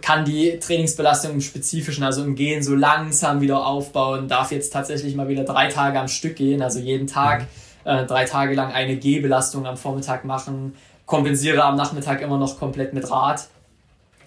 kann 0.00 0.24
die 0.24 0.58
Trainingsbelastung 0.58 1.32
im 1.32 1.40
Spezifischen, 1.40 2.04
also 2.04 2.22
im 2.22 2.34
Gehen, 2.34 2.62
so 2.62 2.74
langsam 2.74 3.40
wieder 3.40 3.64
aufbauen, 3.64 4.28
darf 4.28 4.52
jetzt 4.52 4.72
tatsächlich 4.72 5.14
mal 5.14 5.28
wieder 5.28 5.44
drei 5.44 5.68
Tage 5.68 5.98
am 5.98 6.08
Stück 6.08 6.36
gehen, 6.36 6.60
also 6.60 6.80
jeden 6.80 7.06
Tag. 7.06 7.42
Mhm 7.42 7.65
äh, 7.86 8.04
drei 8.04 8.24
Tage 8.24 8.54
lang 8.54 8.72
eine 8.72 8.96
Gehbelastung 8.96 9.64
am 9.66 9.76
Vormittag 9.76 10.24
machen, 10.24 10.74
kompensiere 11.06 11.62
am 11.62 11.76
Nachmittag 11.76 12.20
immer 12.20 12.36
noch 12.36 12.58
komplett 12.58 12.92
mit 12.92 13.10
Rad. 13.10 13.46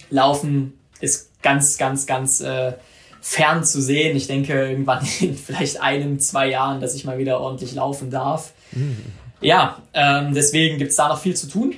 Laufen 0.09 0.79
ist 1.01 1.29
ganz, 1.41 1.77
ganz, 1.77 2.05
ganz 2.05 2.39
äh, 2.39 2.73
fern 3.21 3.65
zu 3.65 3.81
sehen. 3.81 4.15
Ich 4.15 4.27
denke 4.27 4.53
irgendwann 4.53 5.05
in 5.19 5.35
vielleicht 5.35 5.81
einem, 5.81 6.19
zwei 6.19 6.49
Jahren, 6.49 6.79
dass 6.79 6.95
ich 6.95 7.03
mal 7.03 7.17
wieder 7.17 7.41
ordentlich 7.41 7.75
laufen 7.75 8.09
darf. 8.09 8.53
Mhm. 8.71 8.97
Ja, 9.41 9.77
ähm, 9.93 10.33
deswegen 10.33 10.77
gibt 10.77 10.91
es 10.91 10.95
da 10.95 11.09
noch 11.09 11.19
viel 11.19 11.35
zu 11.35 11.47
tun. 11.47 11.75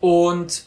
Und 0.00 0.64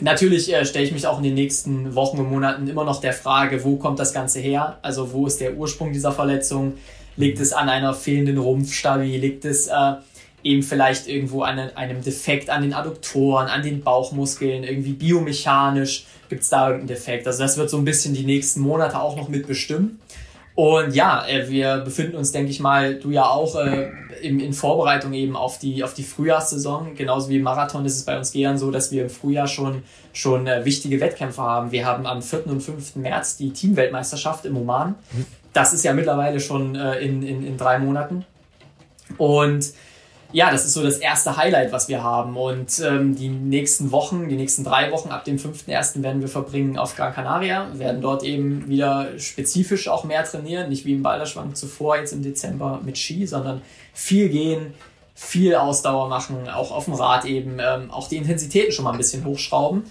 natürlich 0.00 0.52
äh, 0.52 0.64
stelle 0.66 0.84
ich 0.84 0.92
mich 0.92 1.06
auch 1.06 1.18
in 1.18 1.24
den 1.24 1.34
nächsten 1.34 1.94
Wochen 1.94 2.18
und 2.18 2.30
Monaten 2.30 2.68
immer 2.68 2.84
noch 2.84 3.00
der 3.00 3.14
Frage, 3.14 3.64
wo 3.64 3.76
kommt 3.76 3.98
das 3.98 4.12
Ganze 4.12 4.40
her? 4.40 4.78
Also 4.82 5.12
wo 5.12 5.26
ist 5.26 5.40
der 5.40 5.54
Ursprung 5.54 5.92
dieser 5.92 6.12
Verletzung? 6.12 6.74
Liegt 7.16 7.40
es 7.40 7.52
an 7.52 7.68
einer 7.68 7.94
fehlenden 7.94 8.38
Rumpfstabi? 8.38 9.16
Liegt 9.16 9.44
es 9.44 9.68
äh, 9.68 9.94
eben 10.42 10.62
vielleicht 10.62 11.08
irgendwo 11.08 11.42
an 11.42 11.58
einem 11.58 12.02
Defekt 12.02 12.50
an 12.50 12.62
den 12.62 12.74
Adduktoren, 12.74 13.48
an 13.48 13.62
den 13.62 13.82
Bauchmuskeln, 13.82 14.64
irgendwie 14.64 14.92
biomechanisch 14.92 16.06
gibt 16.28 16.42
es 16.42 16.48
da 16.48 16.68
irgendeinen 16.68 16.88
Defekt? 16.88 17.26
Also 17.26 17.42
das 17.42 17.56
wird 17.56 17.70
so 17.70 17.78
ein 17.78 17.84
bisschen 17.84 18.14
die 18.14 18.24
nächsten 18.24 18.60
Monate 18.60 19.00
auch 19.00 19.16
noch 19.16 19.28
mitbestimmen. 19.28 20.00
Und 20.54 20.94
ja, 20.94 21.26
äh, 21.26 21.48
wir 21.48 21.78
befinden 21.78 22.16
uns, 22.16 22.30
denke 22.30 22.50
ich 22.50 22.60
mal, 22.60 22.94
du 22.94 23.10
ja 23.10 23.24
auch 23.24 23.56
äh, 23.56 23.90
in, 24.22 24.38
in 24.38 24.52
Vorbereitung 24.52 25.12
eben 25.12 25.34
auf 25.36 25.58
die, 25.58 25.82
auf 25.82 25.94
die 25.94 26.04
Frühjahrssaison. 26.04 26.94
Genauso 26.94 27.28
wie 27.28 27.36
im 27.36 27.42
Marathon 27.42 27.84
ist 27.84 27.96
es 27.96 28.04
bei 28.04 28.16
uns 28.16 28.30
gern 28.30 28.56
so, 28.56 28.70
dass 28.70 28.92
wir 28.92 29.02
im 29.02 29.10
Frühjahr 29.10 29.48
schon, 29.48 29.82
schon 30.12 30.46
äh, 30.46 30.64
wichtige 30.64 31.00
Wettkämpfe 31.00 31.42
haben. 31.42 31.72
Wir 31.72 31.84
haben 31.84 32.06
am 32.06 32.22
4. 32.22 32.46
und 32.46 32.60
5. 32.60 32.96
März 32.96 33.36
die 33.36 33.50
Teamweltmeisterschaft 33.50 34.44
im 34.44 34.56
Oman. 34.56 34.94
Das 35.54 35.72
ist 35.72 35.84
ja 35.84 35.94
mittlerweile 35.94 36.40
schon 36.40 36.74
äh, 36.74 36.98
in, 36.98 37.22
in, 37.22 37.46
in 37.46 37.56
drei 37.56 37.78
Monaten. 37.78 38.26
Und 39.16 39.72
ja, 40.34 40.50
das 40.50 40.64
ist 40.64 40.72
so 40.72 40.82
das 40.82 40.98
erste 40.98 41.36
Highlight, 41.36 41.70
was 41.70 41.88
wir 41.88 42.02
haben. 42.02 42.36
Und 42.36 42.80
ähm, 42.84 43.14
die 43.14 43.28
nächsten 43.28 43.92
Wochen, 43.92 44.28
die 44.28 44.34
nächsten 44.34 44.64
drei 44.64 44.90
Wochen 44.90 45.10
ab 45.10 45.24
dem 45.24 45.36
5.1. 45.36 46.02
werden 46.02 46.20
wir 46.20 46.28
verbringen 46.28 46.76
auf 46.76 46.96
Gran 46.96 47.14
Canaria, 47.14 47.68
werden 47.74 48.02
dort 48.02 48.24
eben 48.24 48.68
wieder 48.68 49.16
spezifisch 49.16 49.86
auch 49.86 50.02
mehr 50.02 50.24
trainieren, 50.24 50.70
nicht 50.70 50.84
wie 50.86 50.94
im 50.94 51.04
Balderschwang 51.04 51.54
zuvor 51.54 51.98
jetzt 51.98 52.12
im 52.12 52.22
Dezember 52.22 52.80
mit 52.84 52.98
Ski, 52.98 53.28
sondern 53.28 53.62
viel 53.92 54.28
gehen, 54.28 54.74
viel 55.14 55.54
Ausdauer 55.54 56.08
machen, 56.08 56.48
auch 56.48 56.72
auf 56.72 56.86
dem 56.86 56.94
Rad 56.94 57.26
eben, 57.26 57.58
ähm, 57.60 57.92
auch 57.92 58.08
die 58.08 58.16
Intensitäten 58.16 58.72
schon 58.72 58.84
mal 58.84 58.90
ein 58.90 58.98
bisschen 58.98 59.24
hochschrauben. 59.24 59.84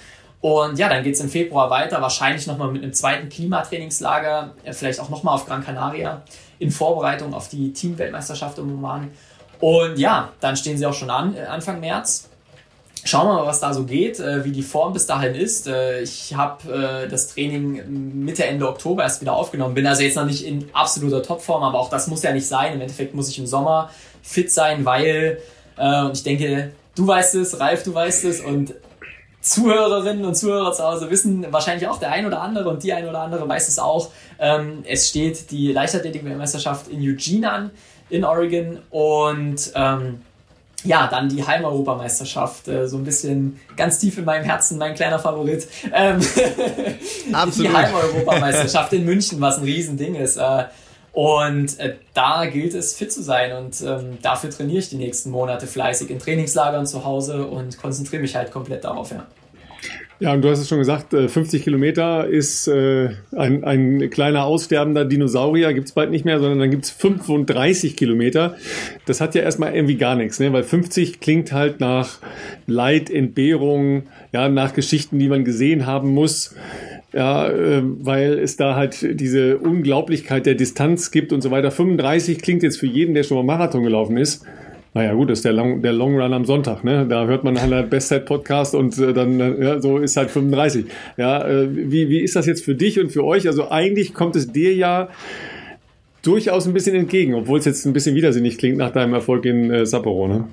Und 0.44 0.78
ja, 0.78 0.90
dann 0.90 1.04
geht's 1.06 1.22
im 1.22 1.30
Februar 1.30 1.70
weiter, 1.70 2.02
wahrscheinlich 2.02 2.48
nochmal 2.48 2.70
mit 2.70 2.84
einem 2.84 2.92
zweiten 2.92 3.30
Klimatrainingslager, 3.30 4.52
äh, 4.66 4.74
vielleicht 4.74 5.00
auch 5.00 5.10
nochmal 5.10 5.36
auf 5.36 5.46
Gran 5.46 5.64
Canaria 5.64 6.22
in 6.60 6.70
Vorbereitung 6.70 7.34
auf 7.34 7.48
die 7.48 7.72
Teamweltmeisterschaft 7.72 8.58
im 8.58 8.74
Oman. 8.74 9.10
Und 9.62 9.98
ja, 9.98 10.34
dann 10.42 10.58
stehen 10.58 10.78
sie 10.78 10.86
auch 10.86 10.94
schon 10.94 11.10
an, 11.10 11.34
äh, 11.38 11.46
Anfang 11.46 11.80
März. 11.80 12.28
Schauen 13.06 13.28
wir 13.28 13.36
mal, 13.36 13.46
was 13.46 13.62
da 13.62 13.74
so 13.74 13.86
geht, 13.86 14.20
äh, 14.20 14.44
wie 14.44 14.52
die 14.52 14.64
Form 14.64 14.92
bis 14.92 15.06
dahin 15.06 15.34
ist. 15.34 15.66
Ich 16.04 16.36
habe 16.36 17.08
das 17.10 17.30
Training 17.30 18.26
Mitte, 18.26 18.46
Ende 18.46 18.68
Oktober 18.68 19.04
erst 19.04 19.22
wieder 19.22 19.34
aufgenommen. 19.34 19.74
Bin 19.76 19.88
also 19.88 20.04
jetzt 20.04 20.18
noch 20.18 20.26
nicht 20.26 20.46
in 20.46 20.70
absoluter 20.74 21.24
Topform, 21.24 21.64
aber 21.64 21.80
auch 21.80 21.90
das 21.90 22.08
muss 22.08 22.22
ja 22.22 22.34
nicht 22.34 22.48
sein. 22.48 22.74
Im 22.74 22.82
Endeffekt 22.82 23.16
muss 23.16 23.30
ich 23.30 23.40
im 23.40 23.48
Sommer 23.48 23.92
fit 24.22 24.52
sein, 24.52 24.84
weil, 24.84 25.40
und 25.78 26.14
ich 26.14 26.24
denke, 26.24 26.72
du 26.96 27.08
weißt 27.08 27.36
es, 27.36 27.60
Ralf, 27.60 27.84
du 27.84 27.94
weißt 27.94 28.26
es 28.26 28.42
und 28.42 28.74
Zuhörerinnen 29.44 30.24
und 30.24 30.36
Zuhörer 30.36 30.72
zu 30.72 30.84
Hause 30.84 31.10
wissen 31.10 31.46
wahrscheinlich 31.52 31.88
auch 31.88 32.00
der 32.00 32.12
ein 32.12 32.26
oder 32.26 32.42
andere 32.42 32.70
und 32.70 32.82
die 32.82 32.94
ein 32.94 33.08
oder 33.08 33.20
andere 33.20 33.48
weiß 33.48 33.68
es 33.68 33.78
auch. 33.78 34.10
Ähm, 34.40 34.84
es 34.88 35.10
steht 35.10 35.52
die 35.52 35.74
Leichtathletik-Weltmeisterschaft 35.74 36.88
in 36.88 37.02
Eugene 37.02 37.52
an 37.52 37.72
in 38.10 38.24
Oregon 38.24 38.80
und 38.90 39.72
ähm, 39.76 40.22
ja, 40.86 41.08
dann 41.08 41.30
die 41.30 41.46
Heimeuropameisterschaft, 41.46 42.68
äh, 42.68 42.88
so 42.88 42.98
ein 42.98 43.04
bisschen 43.04 43.60
ganz 43.76 44.00
tief 44.00 44.18
in 44.18 44.26
meinem 44.26 44.44
Herzen, 44.44 44.78
mein 44.78 44.96
kleiner 44.96 45.20
Favorit. 45.20 45.68
Ähm, 45.94 46.20
Absolut. 47.34 47.72
Die 47.72 47.76
Heimeuropameisterschaft 47.76 48.94
in 48.94 49.06
München, 49.06 49.40
was 49.42 49.58
ein 49.58 49.64
Riesending 49.64 50.16
ist. 50.16 50.38
Äh, 50.38 50.66
und 51.14 51.80
äh, 51.80 51.96
da 52.16 52.46
gilt 52.48 52.74
es, 52.74 52.96
fit 52.96 53.12
zu 53.12 53.22
sein. 53.22 53.54
Und 53.54 53.82
ähm, 53.82 54.18
dafür 54.22 54.50
trainiere 54.50 54.80
ich 54.80 54.90
die 54.90 54.98
nächsten 54.98 55.30
Monate 55.30 55.68
fleißig 55.68 56.10
in 56.10 56.20
Trainingslagern 56.20 56.88
zu 56.88 57.06
Hause 57.06 57.46
und 57.46 57.78
konzentriere 57.78 58.22
mich 58.22 58.36
halt 58.36 58.52
komplett 58.52 58.84
darauf, 58.84 59.12
ja. 59.12 59.26
Ja, 60.20 60.32
und 60.32 60.42
du 60.42 60.50
hast 60.50 60.60
es 60.60 60.70
schon 60.70 60.78
gesagt, 60.78 61.12
50 61.12 61.60
äh, 61.60 61.64
Kilometer 61.64 62.26
ist 62.28 62.68
äh, 62.68 63.10
ein, 63.36 63.64
ein 63.64 64.10
kleiner 64.10 64.46
aussterbender 64.46 65.06
Dinosaurier, 65.06 65.74
gibt's 65.74 65.92
bald 65.92 66.12
nicht 66.12 66.24
mehr, 66.24 66.40
sondern 66.40 66.60
dann 66.60 66.72
gibt's 66.72 66.92
35 66.92 67.98
Kilometer. 67.98 68.56
Das 69.06 69.20
hat 69.20 69.36
ja 69.36 69.42
erstmal 69.42 69.76
irgendwie 69.76 69.98
gar 69.98 70.16
nichts, 70.16 70.40
ne? 70.40 70.54
weil 70.54 70.64
50 70.64 71.20
klingt 71.20 71.52
halt 71.52 71.80
nach 71.80 72.20
Leid, 72.68 73.10
Entbehrung, 73.10 74.04
ja, 74.32 74.48
nach 74.50 74.74
Geschichten, 74.74 75.20
die 75.20 75.28
man 75.28 75.44
gesehen 75.44 75.86
haben 75.86 76.14
muss. 76.14 76.56
Ja, 77.14 77.48
äh, 77.48 77.82
weil 77.84 78.40
es 78.40 78.58
da 78.58 78.76
halt 78.76 79.20
diese 79.20 79.60
Unglaublichkeit 79.60 80.46
der 80.46 80.56
Distanz 80.56 81.12
gibt 81.12 81.32
und 81.32 81.42
so 81.42 81.52
weiter. 81.52 81.70
35 81.70 82.42
klingt 82.42 82.64
jetzt 82.64 82.78
für 82.78 82.88
jeden, 82.88 83.14
der 83.14 83.24
schon 83.24 83.38
mal 83.38 83.44
Marathon 83.44 83.84
gelaufen 83.84 84.18
ist, 84.18 84.46
naja, 84.96 85.14
gut, 85.14 85.32
das 85.32 85.40
ist 85.40 85.46
der 85.46 85.54
Long, 85.54 85.82
der 85.82 85.92
Long 85.92 86.20
Run 86.20 86.34
am 86.34 86.46
Sonntag, 86.46 86.84
ne? 86.84 87.08
Da 87.08 87.26
hört 87.26 87.44
man 87.44 87.60
halt 87.60 87.90
Bestzeit-Podcast 87.90 88.76
und 88.76 88.96
äh, 89.00 89.12
dann, 89.12 89.40
äh, 89.40 89.64
ja, 89.64 89.82
so 89.82 89.98
ist 89.98 90.16
halt 90.18 90.30
35. 90.30 90.86
Ja, 91.18 91.44
äh, 91.48 91.68
wie, 91.72 92.10
wie 92.10 92.20
ist 92.20 92.36
das 92.36 92.46
jetzt 92.46 92.64
für 92.64 92.76
dich 92.76 93.00
und 93.00 93.12
für 93.12 93.24
euch? 93.24 93.48
Also 93.48 93.72
eigentlich 93.72 94.14
kommt 94.14 94.36
es 94.36 94.52
dir 94.52 94.76
ja 94.76 95.10
durchaus 96.22 96.68
ein 96.68 96.74
bisschen 96.74 96.96
entgegen, 96.96 97.34
obwohl 97.34 97.58
es 97.58 97.66
jetzt 97.66 97.86
ein 97.86 97.94
bisschen 97.94 98.16
widersinnig 98.16 98.60
klingt 98.60 98.78
nach 98.78 98.92
deinem 98.92 99.16
Erfolg 99.16 99.46
in 99.46 99.72
äh, 99.72 99.86
Sapporo, 99.88 100.28
ne? 100.28 100.48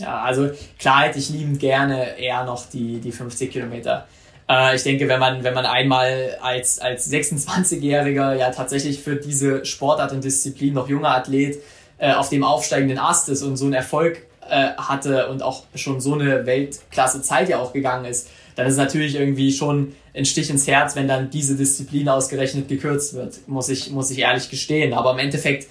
Ja, 0.00 0.22
also 0.22 0.50
klar 0.78 1.02
hätte 1.02 1.18
ich 1.18 1.30
liebend 1.30 1.60
gerne 1.60 2.18
eher 2.18 2.44
noch 2.44 2.68
die, 2.68 2.98
die 2.98 3.12
50 3.12 3.52
Kilometer. 3.52 4.08
Äh, 4.48 4.76
ich 4.76 4.82
denke, 4.82 5.08
wenn 5.08 5.20
man, 5.20 5.44
wenn 5.44 5.54
man 5.54 5.66
einmal 5.66 6.36
als, 6.40 6.78
als 6.78 7.10
26-Jähriger 7.12 8.34
ja 8.34 8.50
tatsächlich 8.50 9.00
für 9.00 9.16
diese 9.16 9.64
Sportart 9.64 10.12
und 10.12 10.24
Disziplin 10.24 10.74
noch 10.74 10.88
junger 10.88 11.14
Athlet 11.14 11.58
äh, 11.98 12.12
auf 12.12 12.28
dem 12.28 12.44
aufsteigenden 12.44 12.98
Ast 12.98 13.28
ist 13.28 13.42
und 13.42 13.56
so 13.56 13.64
einen 13.64 13.74
Erfolg 13.74 14.22
äh, 14.48 14.70
hatte 14.76 15.28
und 15.28 15.42
auch 15.42 15.64
schon 15.74 16.00
so 16.00 16.14
eine 16.14 16.46
Weltklasse 16.46 17.22
Zeit 17.22 17.48
ja 17.48 17.58
auch 17.58 17.72
gegangen 17.72 18.06
ist, 18.06 18.28
dann 18.56 18.66
ist 18.66 18.76
natürlich 18.76 19.14
irgendwie 19.14 19.52
schon 19.52 19.94
ein 20.14 20.24
Stich 20.24 20.50
ins 20.50 20.66
Herz, 20.66 20.96
wenn 20.96 21.06
dann 21.06 21.30
diese 21.30 21.54
Disziplin 21.54 22.08
ausgerechnet 22.08 22.68
gekürzt 22.68 23.14
wird, 23.14 23.46
muss 23.46 23.68
ich, 23.68 23.90
muss 23.90 24.10
ich 24.10 24.18
ehrlich 24.18 24.50
gestehen. 24.50 24.94
Aber 24.94 25.12
im 25.12 25.18
Endeffekt 25.18 25.68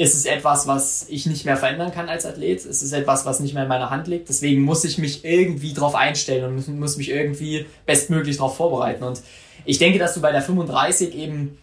ist 0.00 0.14
es 0.14 0.24
etwas, 0.24 0.66
was 0.66 1.04
ich 1.10 1.26
nicht 1.26 1.44
mehr 1.44 1.58
verändern 1.58 1.92
kann 1.92 2.08
als 2.08 2.24
Athlet. 2.24 2.64
Es 2.64 2.82
ist 2.82 2.92
etwas, 2.92 3.26
was 3.26 3.40
nicht 3.40 3.52
mehr 3.52 3.64
in 3.64 3.68
meiner 3.68 3.90
Hand 3.90 4.08
liegt. 4.08 4.30
Deswegen 4.30 4.62
muss 4.62 4.82
ich 4.84 4.96
mich 4.96 5.26
irgendwie 5.26 5.74
darauf 5.74 5.94
einstellen 5.94 6.56
und 6.56 6.80
muss 6.80 6.96
mich 6.96 7.10
irgendwie 7.10 7.66
bestmöglich 7.84 8.38
darauf 8.38 8.56
vorbereiten. 8.56 9.04
Und 9.04 9.20
ich 9.66 9.76
denke, 9.76 9.98
dass 9.98 10.14
du 10.14 10.22
bei 10.22 10.32
der 10.32 10.40
35 10.40 11.14
eben 11.14 11.58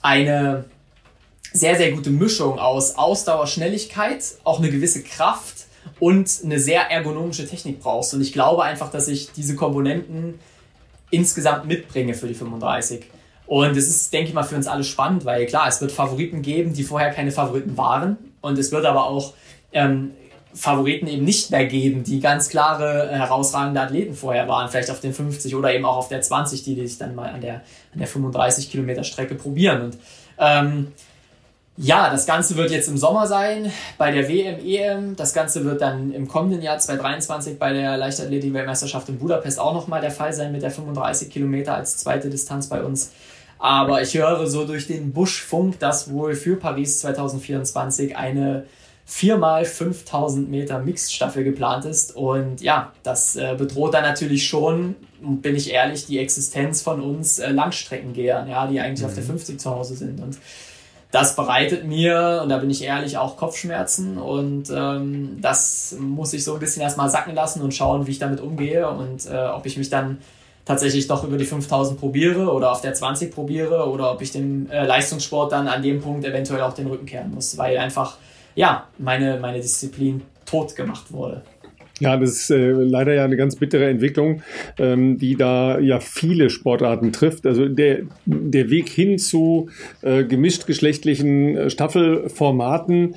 eine 0.00 0.64
sehr, 1.52 1.76
sehr 1.76 1.92
gute 1.92 2.10
Mischung 2.10 2.58
aus 2.58 2.96
Ausdauer, 2.96 3.46
Schnelligkeit, 3.46 4.24
auch 4.42 4.58
eine 4.58 4.72
gewisse 4.72 5.04
Kraft 5.04 5.66
und 6.00 6.40
eine 6.42 6.58
sehr 6.58 6.90
ergonomische 6.90 7.46
Technik 7.46 7.78
brauchst. 7.78 8.12
Und 8.12 8.22
ich 8.22 8.32
glaube 8.32 8.64
einfach, 8.64 8.90
dass 8.90 9.06
ich 9.06 9.30
diese 9.30 9.54
Komponenten 9.54 10.40
insgesamt 11.10 11.66
mitbringe 11.66 12.14
für 12.14 12.26
die 12.26 12.34
35. 12.34 13.04
Und 13.52 13.76
es 13.76 13.86
ist, 13.86 14.10
denke 14.14 14.28
ich 14.28 14.34
mal, 14.34 14.44
für 14.44 14.56
uns 14.56 14.66
alle 14.66 14.82
spannend, 14.82 15.26
weil 15.26 15.44
klar, 15.44 15.68
es 15.68 15.78
wird 15.82 15.92
Favoriten 15.92 16.40
geben, 16.40 16.72
die 16.72 16.84
vorher 16.84 17.10
keine 17.10 17.30
Favoriten 17.30 17.76
waren. 17.76 18.16
Und 18.40 18.58
es 18.58 18.72
wird 18.72 18.86
aber 18.86 19.04
auch 19.04 19.34
ähm, 19.74 20.12
Favoriten 20.54 21.06
eben 21.06 21.26
nicht 21.26 21.50
mehr 21.50 21.66
geben, 21.66 22.02
die 22.02 22.20
ganz 22.20 22.48
klare, 22.48 23.10
äh, 23.10 23.14
herausragende 23.14 23.78
Athleten 23.78 24.14
vorher 24.14 24.48
waren, 24.48 24.70
vielleicht 24.70 24.90
auf 24.90 25.00
den 25.00 25.12
50 25.12 25.54
oder 25.54 25.70
eben 25.74 25.84
auch 25.84 25.98
auf 25.98 26.08
der 26.08 26.22
20, 26.22 26.62
die, 26.62 26.86
sich 26.86 26.96
dann 26.96 27.14
mal 27.14 27.28
an 27.28 27.42
der, 27.42 27.56
an 27.92 27.98
der 27.98 28.06
35 28.06 28.70
Kilometer 28.70 29.04
Strecke 29.04 29.34
probieren. 29.34 29.82
Und 29.82 29.98
ähm, 30.38 30.92
ja, 31.76 32.08
das 32.08 32.24
Ganze 32.24 32.56
wird 32.56 32.70
jetzt 32.70 32.88
im 32.88 32.96
Sommer 32.96 33.26
sein 33.26 33.70
bei 33.98 34.12
der 34.12 34.30
WM, 34.30 34.64
EM. 34.64 35.14
Das 35.14 35.34
Ganze 35.34 35.62
wird 35.66 35.82
dann 35.82 36.10
im 36.14 36.26
kommenden 36.26 36.62
Jahr 36.62 36.78
2023 36.78 37.58
bei 37.58 37.74
der 37.74 37.98
Leichtathletik-Weltmeisterschaft 37.98 39.10
in 39.10 39.18
Budapest 39.18 39.60
auch 39.60 39.74
nochmal 39.74 40.00
der 40.00 40.10
Fall 40.10 40.32
sein 40.32 40.52
mit 40.52 40.62
der 40.62 40.70
35 40.70 41.28
Kilometer 41.28 41.74
als 41.74 41.98
zweite 41.98 42.30
Distanz 42.30 42.70
bei 42.70 42.82
uns. 42.82 43.10
Aber 43.62 44.02
ich 44.02 44.14
höre 44.14 44.44
so 44.48 44.66
durch 44.66 44.88
den 44.88 45.12
Buschfunk, 45.12 45.78
dass 45.78 46.10
wohl 46.10 46.34
für 46.34 46.56
Paris 46.56 46.98
2024 46.98 48.16
eine 48.16 48.64
4x 49.08 49.66
5000 49.66 50.50
Meter 50.50 50.80
Mixed-Staffel 50.80 51.44
geplant 51.44 51.84
ist. 51.84 52.16
Und 52.16 52.60
ja, 52.60 52.92
das 53.04 53.36
äh, 53.36 53.54
bedroht 53.56 53.94
dann 53.94 54.02
natürlich 54.02 54.48
schon, 54.48 54.96
bin 55.20 55.54
ich 55.54 55.70
ehrlich, 55.72 56.06
die 56.06 56.18
Existenz 56.18 56.82
von 56.82 57.00
uns 57.00 57.38
äh, 57.38 57.52
Langstreckengehern, 57.52 58.48
ja, 58.48 58.66
die 58.66 58.80
eigentlich 58.80 59.02
mhm. 59.02 59.06
auf 59.06 59.14
der 59.14 59.22
50 59.22 59.60
zu 59.60 59.70
Hause 59.70 59.94
sind. 59.94 60.20
Und 60.20 60.38
das 61.12 61.36
bereitet 61.36 61.84
mir, 61.84 62.40
und 62.42 62.48
da 62.48 62.58
bin 62.58 62.68
ich 62.68 62.82
ehrlich, 62.82 63.16
auch 63.16 63.36
Kopfschmerzen. 63.36 64.18
Und 64.18 64.72
ähm, 64.74 65.38
das 65.40 65.94
muss 66.00 66.32
ich 66.32 66.42
so 66.42 66.54
ein 66.54 66.58
bisschen 66.58 66.82
erstmal 66.82 67.10
sacken 67.10 67.36
lassen 67.36 67.62
und 67.62 67.72
schauen, 67.74 68.08
wie 68.08 68.10
ich 68.10 68.18
damit 68.18 68.40
umgehe 68.40 68.90
und 68.90 69.24
äh, 69.26 69.36
ob 69.54 69.66
ich 69.66 69.76
mich 69.76 69.88
dann 69.88 70.18
tatsächlich 70.64 71.06
doch 71.06 71.24
über 71.24 71.36
die 71.36 71.44
5000 71.44 71.98
probiere 71.98 72.52
oder 72.52 72.72
auf 72.72 72.80
der 72.80 72.94
20 72.94 73.32
probiere 73.32 73.88
oder 73.88 74.12
ob 74.12 74.22
ich 74.22 74.30
dem 74.30 74.70
äh, 74.70 74.86
Leistungssport 74.86 75.52
dann 75.52 75.68
an 75.68 75.82
dem 75.82 76.00
Punkt 76.00 76.24
eventuell 76.24 76.62
auch 76.62 76.72
den 76.72 76.86
Rücken 76.86 77.06
kehren 77.06 77.32
muss, 77.34 77.58
weil 77.58 77.78
einfach, 77.78 78.18
ja, 78.54 78.88
meine, 78.98 79.38
meine 79.40 79.60
Disziplin 79.60 80.22
tot 80.46 80.76
gemacht 80.76 81.12
wurde. 81.12 81.42
Ja, 82.02 82.16
das 82.16 82.30
ist 82.30 82.50
äh, 82.50 82.72
leider 82.72 83.14
ja 83.14 83.24
eine 83.24 83.36
ganz 83.36 83.54
bittere 83.54 83.88
Entwicklung, 83.88 84.42
ähm, 84.76 85.18
die 85.18 85.36
da 85.36 85.78
ja 85.78 86.00
viele 86.00 86.50
Sportarten 86.50 87.12
trifft. 87.12 87.46
Also 87.46 87.68
der, 87.68 88.00
der 88.24 88.70
Weg 88.70 88.88
hin 88.88 89.18
zu 89.18 89.68
äh, 90.00 90.24
gemischtgeschlechtlichen 90.24 91.56
äh, 91.56 91.70
Staffelformaten 91.70 93.14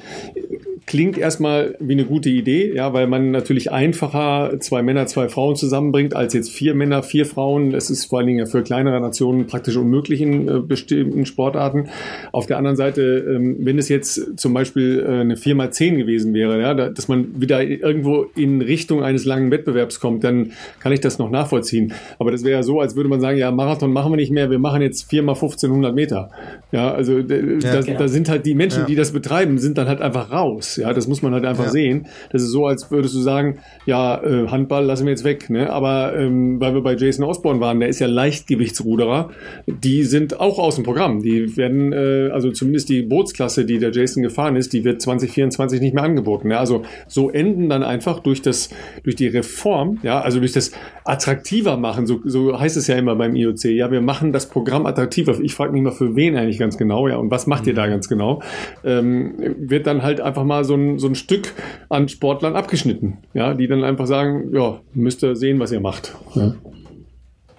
klingt 0.86 1.18
erstmal 1.18 1.76
wie 1.80 1.94
eine 1.94 2.06
gute 2.06 2.30
Idee, 2.30 2.74
ja, 2.74 2.94
weil 2.94 3.08
man 3.08 3.32
natürlich 3.32 3.72
einfacher 3.72 4.60
zwei 4.60 4.84
Männer, 4.84 5.08
zwei 5.08 5.30
Frauen 5.30 5.56
zusammenbringt, 5.56 6.16
als 6.16 6.34
jetzt 6.34 6.52
vier 6.52 6.76
Männer, 6.76 7.02
vier 7.02 7.26
Frauen. 7.26 7.72
Das 7.72 7.90
ist 7.90 8.06
vor 8.06 8.20
allen 8.20 8.28
Dingen 8.28 8.40
ja 8.40 8.46
für 8.46 8.62
kleinere 8.62 9.02
Nationen 9.02 9.48
praktisch 9.48 9.78
unmöglich 9.78 10.22
in 10.22 10.48
äh, 10.48 10.60
bestimmten 10.60 11.26
Sportarten. 11.26 11.90
Auf 12.32 12.46
der 12.46 12.58
anderen 12.58 12.78
Seite, 12.78 13.02
ähm, 13.02 13.58
wenn 13.60 13.80
es 13.80 13.90
jetzt 13.90 14.38
zum 14.38 14.54
Beispiel 14.54 15.04
äh, 15.06 15.22
eine 15.22 15.36
4x10 15.36 15.98
gewesen 15.98 16.34
wäre, 16.36 16.62
ja, 16.62 16.76
da, 16.76 16.90
dass 16.90 17.08
man 17.08 17.42
wieder 17.42 17.64
irgendwo 17.64 18.28
in 18.36 18.62
Richtung 18.62 19.04
eines 19.04 19.26
langen 19.26 19.50
Wettbewerbs 19.50 20.00
kommt, 20.00 20.24
dann 20.24 20.52
kann 20.80 20.92
ich 20.92 21.00
das 21.00 21.18
noch 21.18 21.32
nachvollziehen. 21.32 21.94
Aber 22.20 22.32
das 22.32 22.44
wäre 22.44 22.58
ja 22.58 22.64
so, 22.64 22.80
als 22.80 22.96
würde 22.96 23.10
man 23.10 23.22
sagen, 23.22 23.40
ja, 23.40 23.52
Marathon 23.52 23.92
machen 23.92 24.12
wir 24.12 24.18
nicht 24.18 24.32
mehr, 24.32 24.52
wir 24.52 24.60
machen 24.60 24.84
jetzt 24.84 25.12
4x1500 25.12 25.94
Meter. 25.94 26.30
Ja, 26.72 26.94
also 26.94 27.18
ja, 27.18 27.24
da, 27.24 27.82
genau. 27.82 28.00
da, 28.00 28.08
sind 28.08 28.30
halt 28.30 28.46
die 28.46 28.54
Menschen, 28.54 28.82
ja. 28.82 28.86
die 28.86 28.96
das 28.96 29.14
betreiben, 29.14 29.58
sind 29.58 29.80
dann 29.80 29.88
halt 29.88 30.02
einfach 30.02 30.32
raus. 30.32 30.75
Ja, 30.78 30.94
das 30.94 31.08
muss 31.08 31.22
man 31.22 31.34
halt 31.34 31.46
einfach 31.46 31.66
ja. 31.66 31.72
sehen. 31.72 32.08
Das 32.32 32.42
ist 32.42 32.50
so, 32.50 32.66
als 32.68 32.92
würdest 32.92 33.16
du 33.16 33.20
sagen, 33.20 33.60
ja, 33.86 34.22
äh, 34.24 34.48
Handball 34.48 34.86
lassen 34.86 35.06
wir 35.06 35.12
jetzt 35.12 35.24
weg. 35.24 35.50
Ne? 35.50 35.70
Aber 35.70 36.16
ähm, 36.18 36.60
weil 36.60 36.74
wir 36.74 36.82
bei 36.82 36.96
Jason 36.96 37.26
Osborne 37.26 37.60
waren, 37.60 37.80
der 37.80 37.90
ist 37.90 38.00
ja 38.00 38.08
Leichtgewichtsruderer, 38.08 39.30
die 39.68 40.04
sind 40.04 40.40
auch 40.40 40.60
aus 40.60 40.76
dem 40.76 40.84
Programm. 40.84 41.22
Die 41.22 41.56
werden, 41.58 41.94
äh, 41.94 42.30
also 42.32 42.52
zumindest 42.52 42.90
die 42.90 43.02
Bootsklasse, 43.02 43.66
die 43.66 43.80
der 43.80 43.92
Jason 43.92 44.24
gefahren 44.24 44.56
ist, 44.56 44.74
die 44.74 44.84
wird 44.84 45.02
2024 45.02 45.82
nicht 45.82 45.94
mehr 45.94 46.04
angeboten. 46.04 46.52
Ja? 46.52 46.60
Also 46.60 46.84
so 47.08 47.30
enden 47.30 47.70
dann 47.70 47.84
einfach 47.84 48.20
durch 48.20 48.42
das, 48.42 48.70
durch 49.04 49.16
die 49.16 49.28
Reform, 49.28 50.00
ja, 50.04 50.22
also 50.22 50.40
durch 50.40 50.52
das 50.52 50.72
attraktiver 51.04 51.78
machen, 51.78 52.08
so, 52.08 52.20
so 52.24 52.60
heißt 52.60 52.78
es 52.78 52.88
ja 52.88 52.96
immer 52.96 53.16
beim 53.16 53.36
IOC, 53.36 53.66
ja, 53.66 53.92
wir 53.92 54.02
machen 54.02 54.34
das 54.34 54.48
Programm 54.50 54.86
attraktiver. 54.86 55.40
Ich 55.42 55.54
frage 55.54 55.72
mich 55.72 55.82
mal, 55.82 55.92
für 55.92 56.16
wen 56.16 56.36
eigentlich 56.36 56.60
ganz 56.60 56.78
genau, 56.78 57.08
ja, 57.08 57.18
und 57.18 57.32
was 57.32 57.48
macht 57.48 57.68
ihr 57.68 57.74
da 57.74 57.88
ganz 57.88 58.10
genau? 58.10 58.42
Ähm, 58.84 59.36
wird 59.58 59.88
dann 59.88 60.04
halt 60.04 60.22
einfach 60.22 60.44
mal 60.44 60.65
so 60.66 60.76
ein, 60.76 61.00
so 61.00 61.08
ein 61.08 61.16
Stück 61.16 61.54
an 61.90 62.10
Sportlern 62.10 62.56
abgeschnitten, 62.56 63.20
ja, 63.34 63.54
die 63.54 63.68
dann 63.68 63.84
einfach 63.84 64.08
sagen, 64.08 64.54
ja, 64.54 64.80
müsst 64.94 65.24
ihr 65.24 65.36
sehen, 65.36 65.60
was 65.60 65.72
ihr 65.72 65.80
macht. 65.80 66.16
Ja, 66.36 66.56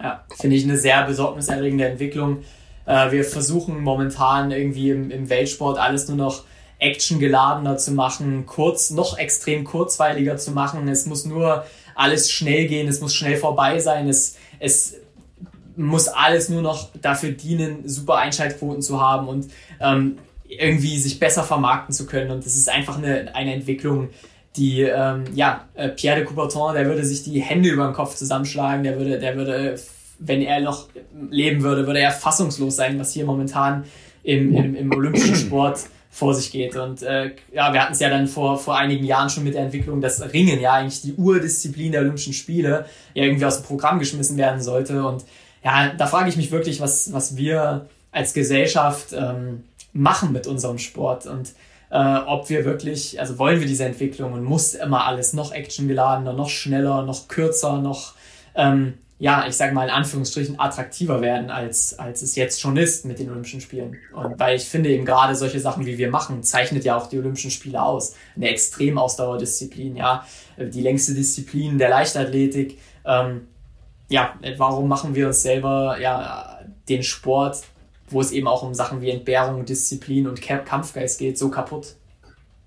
ja 0.03 0.25
finde 0.39 0.57
ich 0.57 0.65
eine 0.65 0.77
sehr 0.77 1.05
besorgniserregende 1.07 1.87
Entwicklung. 1.87 2.39
Äh, 2.87 3.13
wir 3.13 3.25
versuchen 3.25 3.81
momentan 3.81 4.51
irgendwie 4.51 4.91
im, 4.91 5.11
im 5.11 5.29
Weltsport 5.29 5.79
alles 5.79 6.09
nur 6.09 6.17
noch 6.17 6.45
actiongeladener 6.79 7.79
zu 7.79 7.93
machen, 7.93 8.45
kurz, 8.47 8.91
noch 8.91 9.17
extrem 9.19 9.65
kurzweiliger 9.65 10.37
zu 10.37 10.51
machen. 10.53 10.87
Es 10.89 11.07
muss 11.07 11.25
nur 11.25 11.65
alles 11.95 12.31
schnell 12.31 12.67
gehen, 12.67 12.89
es 12.89 13.01
muss 13.01 13.15
schnell 13.15 13.37
vorbei 13.37 13.79
sein, 13.79 14.09
es, 14.09 14.37
es 14.59 14.97
muss 15.77 16.09
alles 16.09 16.49
nur 16.49 16.63
noch 16.63 16.89
dafür 17.01 17.31
dienen, 17.31 17.89
super 17.89 18.17
Einschaltquoten 18.17 18.83
zu 18.83 19.01
haben 19.01 19.29
und 19.29 19.51
ähm, 19.81 20.19
irgendwie 20.49 20.99
sich 20.99 21.19
besser 21.19 21.43
vermarkten 21.43 21.95
zu 21.95 22.07
können. 22.07 22.31
Und 22.31 22.45
das 22.45 22.55
ist 22.55 22.69
einfach 22.69 22.99
eine, 22.99 23.35
eine 23.35 23.55
Entwicklung, 23.55 24.11
die, 24.57 24.83
ähm, 24.83 25.25
ja, 25.35 25.69
äh, 25.75 25.89
Pierre 25.91 26.17
de 26.17 26.25
Coubertin, 26.25 26.75
der 26.75 26.87
würde 26.87 27.05
sich 27.05 27.23
die 27.23 27.41
Hände 27.41 27.69
über 27.69 27.85
den 27.85 27.95
Kopf 27.95 28.15
zusammenschlagen, 28.15 28.85
der 28.85 28.99
würde, 28.99 29.19
der 29.19 29.37
würde, 29.37 29.79
wenn 30.19 30.41
er 30.43 30.61
noch 30.61 30.89
leben 31.31 31.63
würde, 31.63 31.87
würde 31.87 32.01
er 32.01 32.11
fassungslos 32.11 32.77
sein, 32.77 32.99
was 32.99 33.13
hier 33.13 33.27
momentan 33.27 33.85
im, 34.23 34.55
im, 34.55 34.75
im 34.75 34.93
olympischen 34.93 35.37
Sport 35.37 35.81
vor 36.11 36.35
sich 36.35 36.51
geht. 36.51 36.77
Und 36.77 37.03
äh, 37.03 37.33
ja, 37.53 37.73
wir 37.73 37.83
hatten 37.83 37.93
es 37.93 38.01
ja 38.01 38.09
dann 38.09 38.27
vor, 38.27 38.59
vor 38.59 38.79
einigen 38.79 39.05
Jahren 39.05 39.29
schon 39.29 39.45
mit 39.45 39.55
der 39.55 39.63
Entwicklung, 39.63 40.01
dass 40.01 40.33
Ringen 40.33 40.61
ja 40.61 40.73
eigentlich 40.73 41.03
die 41.03 41.15
Urdisziplin 41.15 41.93
der 41.93 42.01
Olympischen 42.01 42.33
Spiele 42.33 42.87
ja 43.13 43.25
irgendwie 43.25 43.45
aus 43.45 43.59
dem 43.59 43.67
Programm 43.67 43.99
geschmissen 43.99 44.39
werden 44.39 44.63
sollte. 44.63 45.07
Und 45.07 45.25
ja, 45.63 45.93
da 45.97 46.07
frage 46.07 46.31
ich 46.31 46.37
mich 46.37 46.51
wirklich, 46.51 46.81
was, 46.81 47.13
was 47.13 47.37
wir 47.37 47.87
als 48.13 48.33
Gesellschaft 48.33 49.09
ähm, 49.13 49.65
machen 49.97 50.33
mit 50.33 50.47
unserem 50.47 50.79
Sport 50.79 51.27
und 51.27 51.53
äh, 51.91 52.19
ob 52.27 52.49
wir 52.49 52.65
wirklich, 52.65 53.21
also 53.21 53.39
wollen 53.39 53.61
wir 53.61 53.67
diese 53.67 53.85
Entwicklung 53.85 54.33
und 54.33 54.45
muss 54.45 54.75
immer 54.75 55.07
alles 55.07 55.33
noch 55.33 55.53
actiongeladener, 55.53 56.33
noch 56.33 56.49
schneller, 56.49 57.03
noch 57.03 57.29
kürzer, 57.29 57.81
noch, 57.81 58.15
ähm, 58.55 58.95
ja, 59.19 59.47
ich 59.47 59.57
sage 59.57 59.73
mal 59.73 59.85
in 59.85 59.95
Anführungsstrichen 59.95 60.61
attraktiver 60.61 61.23
werden, 61.23 61.51
als, 61.51 61.99
als 61.99 62.23
es 62.23 62.37
jetzt 62.37 62.61
schon 62.61 62.77
ist 62.77 63.07
mit 63.07 63.19
den 63.19 63.31
Olympischen 63.31 63.61
Spielen. 63.61 63.97
Und 64.13 64.39
weil 64.39 64.57
ich 64.57 64.65
finde 64.65 64.91
eben 64.91 65.07
gerade 65.07 65.35
solche 65.35 65.61
Sachen, 65.61 65.87
wie 65.87 65.97
wir 65.97 66.11
machen, 66.11 66.43
zeichnet 66.43 66.85
ja 66.85 66.99
auch 66.99 67.07
die 67.07 67.19
Olympischen 67.19 67.51
Spiele 67.51 67.83
aus. 67.83 68.15
Eine 68.35 68.51
Extremausdauerdisziplin, 68.51 69.97
ja, 69.97 70.27
die 70.59 70.83
längste 70.83 71.15
Disziplin 71.15 71.79
der 71.79 71.89
Leichtathletik. 71.89 72.79
Ähm, 73.07 73.47
ja, 74.09 74.35
warum 74.59 74.87
machen 74.89 75.15
wir 75.15 75.29
uns 75.29 75.41
selber 75.41 75.99
ja 75.99 76.61
den 76.89 77.03
Sport, 77.03 77.63
wo 78.09 78.21
es 78.21 78.33
eben 78.33 78.47
auch 78.47 78.63
um 78.63 78.75
Sachen 78.75 79.01
wie 79.01 79.11
Entbehrung, 79.11 79.65
Disziplin 79.65 80.27
und 80.27 80.41
Kampfgeist 80.41 81.19
geht, 81.19 81.39
so 81.39 81.51
kaputt? 81.51 81.97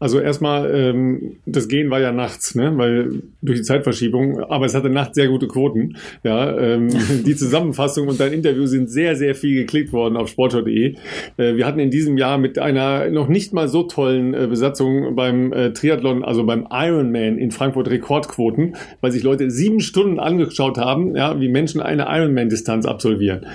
Also 0.01 0.21
erstmal, 0.21 0.73
ähm, 0.73 1.39
das 1.45 1.67
Gehen 1.67 1.89
war 1.91 1.99
ja 1.99 2.13
nachts, 2.13 2.55
ne? 2.55 2.71
weil 2.77 3.21
durch 3.41 3.59
die 3.59 3.65
Zeitverschiebung, 3.65 4.39
aber 4.39 4.65
es 4.65 4.73
hatte 4.73 4.89
nachts 4.89 5.15
sehr 5.15 5.27
gute 5.27 5.49
Quoten. 5.49 5.97
Ja, 6.23 6.57
ähm, 6.57 6.87
die 7.25 7.35
Zusammenfassung 7.35 8.07
und 8.07 8.17
dein 8.17 8.31
Interview 8.31 8.65
sind 8.65 8.89
sehr, 8.89 9.17
sehr 9.17 9.35
viel 9.35 9.55
geklickt 9.55 9.91
worden 9.91 10.15
auf 10.15 10.29
sportschau.de. 10.29 10.95
Äh, 11.35 11.55
wir 11.57 11.65
hatten 11.65 11.79
in 11.79 11.91
diesem 11.91 12.17
Jahr 12.17 12.37
mit 12.37 12.57
einer 12.59 13.09
noch 13.09 13.27
nicht 13.27 13.51
mal 13.51 13.67
so 13.67 13.83
tollen 13.83 14.33
äh, 14.33 14.47
Besatzung 14.47 15.15
beim 15.15 15.51
äh, 15.51 15.73
Triathlon, 15.73 16.23
also 16.23 16.45
beim 16.45 16.65
Ironman 16.71 17.37
in 17.37 17.51
Frankfurt 17.51 17.89
Rekordquoten, 17.89 18.77
weil 19.01 19.11
sich 19.11 19.23
Leute 19.23 19.51
sieben 19.51 19.81
Stunden 19.81 20.17
angeschaut 20.17 20.77
haben, 20.77 21.17
ja, 21.17 21.41
wie 21.41 21.49
Menschen 21.49 21.81
eine 21.81 22.05
Ironman-Distanz 22.09 22.85
absolvieren 22.85 23.45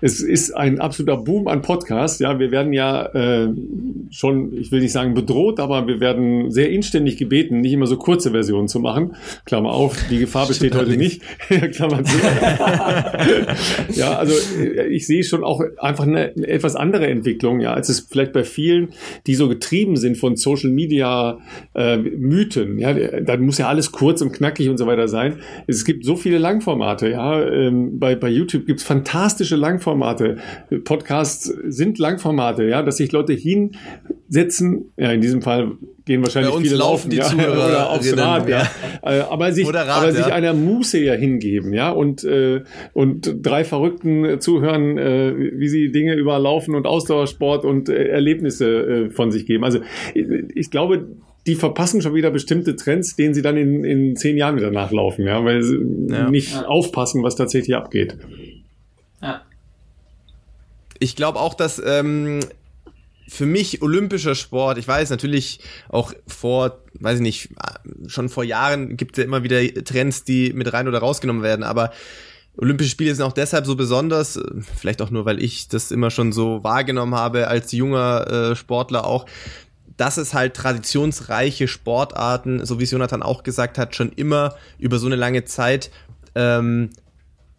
es 0.00 0.20
ist 0.20 0.52
ein 0.52 0.80
absoluter 0.80 1.16
Boom 1.16 1.48
an 1.48 1.60
Podcasts. 1.60 2.20
Ja, 2.20 2.38
wir 2.38 2.52
werden 2.52 2.72
ja 2.72 3.06
äh, 3.06 3.48
schon, 4.10 4.52
ich 4.56 4.70
will 4.70 4.80
nicht 4.80 4.92
sagen 4.92 5.14
bedroht, 5.14 5.58
aber 5.58 5.88
wir 5.88 5.98
werden 5.98 6.52
sehr 6.52 6.70
inständig 6.70 7.16
gebeten, 7.16 7.60
nicht 7.60 7.72
immer 7.72 7.88
so 7.88 7.96
kurze 7.96 8.30
Versionen 8.30 8.68
zu 8.68 8.78
machen. 8.78 9.16
Klammer 9.44 9.72
auf, 9.72 9.96
die 10.08 10.20
Gefahr 10.20 10.46
besteht 10.46 10.76
heute 10.76 10.96
nicht. 10.96 11.22
Klammer 11.74 12.04
zu. 12.04 12.16
ja, 13.98 14.16
also 14.16 14.34
äh, 14.60 14.86
ich 14.86 15.06
sehe 15.06 15.24
schon 15.24 15.42
auch 15.42 15.62
einfach 15.78 16.06
eine, 16.06 16.32
eine, 16.36 16.46
etwas 16.46 16.76
andere 16.76 17.08
Entwicklung, 17.08 17.58
ja, 17.58 17.74
als 17.74 17.88
es 17.88 18.00
vielleicht 18.00 18.32
bei 18.32 18.44
vielen, 18.44 18.90
die 19.26 19.34
so 19.34 19.48
getrieben 19.48 19.96
sind 19.96 20.16
von 20.16 20.36
Social 20.36 20.70
Media 20.70 21.38
äh, 21.74 21.96
Mythen. 21.96 22.78
Ja, 22.78 22.92
da 22.92 23.36
muss 23.36 23.58
ja 23.58 23.68
alles 23.68 23.90
kurz 23.90 24.22
und 24.22 24.32
knackig 24.32 24.68
und 24.68 24.78
so 24.78 24.86
weiter 24.86 25.08
sein. 25.08 25.40
Es 25.66 25.84
gibt 25.84 26.04
so 26.04 26.14
viele 26.14 26.38
Langformate. 26.38 27.10
Ja, 27.10 27.44
ähm, 27.44 27.98
bei 27.98 28.14
bei 28.14 28.28
YouTube 28.28 28.64
gibt's 28.66 28.84
fantastische 28.84 29.56
Langformate 29.56 29.87
Langformate. 29.88 30.36
Podcasts 30.84 31.44
sind 31.44 31.98
Langformate, 31.98 32.64
ja, 32.64 32.82
dass 32.82 32.98
sich 32.98 33.12
Leute 33.12 33.32
hinsetzen, 33.32 34.92
ja, 34.96 35.12
in 35.12 35.20
diesem 35.20 35.42
Fall 35.42 35.72
gehen 36.04 36.22
wahrscheinlich 36.22 36.54
viele 36.56 36.76
laufen, 36.76 37.10
die 37.10 37.16
ja, 37.16 37.24
Zuhörer 37.24 37.66
oder 37.68 37.90
aufs 37.90 38.16
Rad, 38.16 38.48
ja. 38.48 38.62
ja. 39.02 39.18
Äh, 39.18 39.20
aber 39.20 39.52
sich, 39.52 39.66
Rad, 39.68 39.88
aber 39.88 40.12
sich 40.12 40.24
einer 40.24 40.54
Muße 40.54 40.98
ja 40.98 41.14
hingeben, 41.14 41.72
ja, 41.72 41.90
und, 41.90 42.24
äh, 42.24 42.62
und 42.92 43.36
drei 43.42 43.64
Verrückten 43.64 44.40
zuhören, 44.40 44.98
äh, 44.98 45.34
wie 45.36 45.68
sie 45.68 45.92
Dinge 45.92 46.14
überlaufen 46.14 46.74
und 46.74 46.86
Ausdauersport 46.86 47.64
und 47.64 47.88
äh, 47.88 48.08
Erlebnisse 48.08 48.66
äh, 48.66 49.10
von 49.10 49.30
sich 49.30 49.46
geben. 49.46 49.64
Also 49.64 49.80
ich, 50.14 50.26
ich 50.54 50.70
glaube, 50.70 51.06
die 51.46 51.54
verpassen 51.54 52.02
schon 52.02 52.14
wieder 52.14 52.30
bestimmte 52.30 52.76
Trends, 52.76 53.16
denen 53.16 53.32
sie 53.32 53.42
dann 53.42 53.56
in, 53.56 53.84
in 53.84 54.16
zehn 54.16 54.36
Jahren 54.36 54.56
wieder 54.56 54.70
nachlaufen, 54.70 55.26
ja, 55.26 55.44
weil 55.44 55.62
sie 55.62 55.78
ja. 56.08 56.30
nicht 56.30 56.54
aufpassen, 56.66 57.22
was 57.22 57.36
tatsächlich 57.36 57.74
abgeht. 57.74 58.18
Ich 60.98 61.16
glaube 61.16 61.38
auch, 61.38 61.54
dass 61.54 61.80
ähm, 61.84 62.40
für 63.28 63.46
mich 63.46 63.82
olympischer 63.82 64.34
Sport, 64.34 64.78
ich 64.78 64.88
weiß 64.88 65.10
natürlich 65.10 65.60
auch 65.88 66.12
vor, 66.26 66.82
weiß 66.94 67.16
ich 67.16 67.22
nicht, 67.22 67.48
schon 68.06 68.28
vor 68.28 68.44
Jahren 68.44 68.96
gibt 68.96 69.16
es 69.16 69.22
ja 69.22 69.24
immer 69.24 69.42
wieder 69.42 69.62
Trends, 69.84 70.24
die 70.24 70.52
mit 70.52 70.72
rein 70.72 70.88
oder 70.88 70.98
rausgenommen 70.98 71.42
werden, 71.42 71.62
aber 71.62 71.92
Olympische 72.60 72.90
Spiele 72.90 73.14
sind 73.14 73.24
auch 73.24 73.32
deshalb 73.32 73.66
so 73.66 73.76
besonders, 73.76 74.40
vielleicht 74.76 75.00
auch 75.00 75.10
nur, 75.10 75.24
weil 75.24 75.40
ich 75.40 75.68
das 75.68 75.92
immer 75.92 76.10
schon 76.10 76.32
so 76.32 76.64
wahrgenommen 76.64 77.14
habe 77.14 77.46
als 77.46 77.70
junger 77.70 78.50
äh, 78.50 78.56
Sportler 78.56 79.06
auch, 79.06 79.26
dass 79.96 80.16
es 80.16 80.34
halt 80.34 80.54
traditionsreiche 80.54 81.68
Sportarten, 81.68 82.66
so 82.66 82.80
wie 82.80 82.84
es 82.84 82.90
Jonathan 82.90 83.22
auch 83.22 83.44
gesagt 83.44 83.78
hat, 83.78 83.94
schon 83.94 84.10
immer 84.10 84.56
über 84.78 84.98
so 84.98 85.06
eine 85.06 85.14
lange 85.14 85.44
Zeit 85.44 85.92
ähm, 86.34 86.90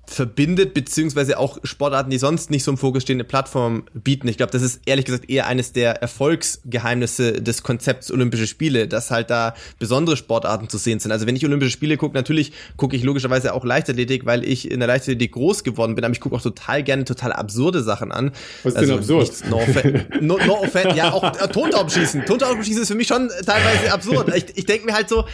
verbindet, 0.10 0.74
beziehungsweise 0.74 1.38
auch 1.38 1.60
Sportarten, 1.64 2.10
die 2.10 2.18
sonst 2.18 2.50
nicht 2.50 2.64
so 2.64 2.72
im 2.72 2.78
Fokus 2.78 3.04
stehen, 3.04 3.18
eine 3.18 3.24
Plattform 3.24 3.84
bieten. 3.94 4.28
Ich 4.28 4.38
glaube, 4.38 4.52
das 4.52 4.62
ist 4.62 4.82
ehrlich 4.86 5.06
gesagt 5.06 5.30
eher 5.30 5.48
eines 5.48 5.72
der 5.72 6.02
Erfolgsgeheimnisse 6.02 7.42
des 7.42 7.64
Konzepts 7.64 8.12
Olympische 8.12 8.48
Spiele, 8.48 8.88
dass 8.88 9.12
halt 9.12 9.30
da 9.30 9.54
besondere 9.78 10.18
Sportarten 10.18 10.70
zu 10.70 10.78
sehen 10.78 11.00
sind. 11.00 11.12
Also 11.12 11.28
wenn 11.28 11.36
ich 11.36 11.46
Olympische 11.46 11.72
Spiele 11.72 11.98
gucke, 11.98 12.16
natürlich 12.16 12.52
gucke 12.78 12.96
ich 12.96 13.04
logischerweise 13.04 13.54
auch 13.54 13.64
Leichtathletik, 13.64 14.26
weil 14.26 14.44
ich 14.44 14.70
in 14.70 14.80
der 14.80 14.88
Leichtathletik 14.88 15.34
groß 15.34 15.64
geworden 15.64 15.96
bin, 15.96 16.04
aber 16.04 16.14
ich 16.14 16.20
gucke 16.20 16.36
auch 16.36 16.42
total 16.42 16.84
gerne 16.84 17.06
total 17.06 17.32
absurde 17.32 17.84
Sachen 17.84 18.12
an. 18.12 18.32
Was 18.64 18.74
ist 18.74 18.80
also 18.80 18.92
denn 18.94 19.00
absurd? 19.00 19.22
Nichts, 19.22 19.44
no, 19.50 19.58
offense, 19.58 20.06
no, 20.22 20.38
no 20.46 20.54
offense, 20.62 20.98
ja, 20.98 21.12
auch 21.12 21.24
äh, 21.24 21.48
Tontaubenschießen. 21.48 22.26
Tontaubenschießen 22.26 22.82
ist 22.82 22.88
für 22.88 22.96
mich 22.96 23.08
schon 23.08 23.30
teilweise 23.46 23.94
absurd. 23.94 24.36
Ich, 24.36 24.58
ich 24.58 24.66
denke 24.66 24.86
mir 24.86 24.94
halt 24.94 25.10
so, 25.10 25.26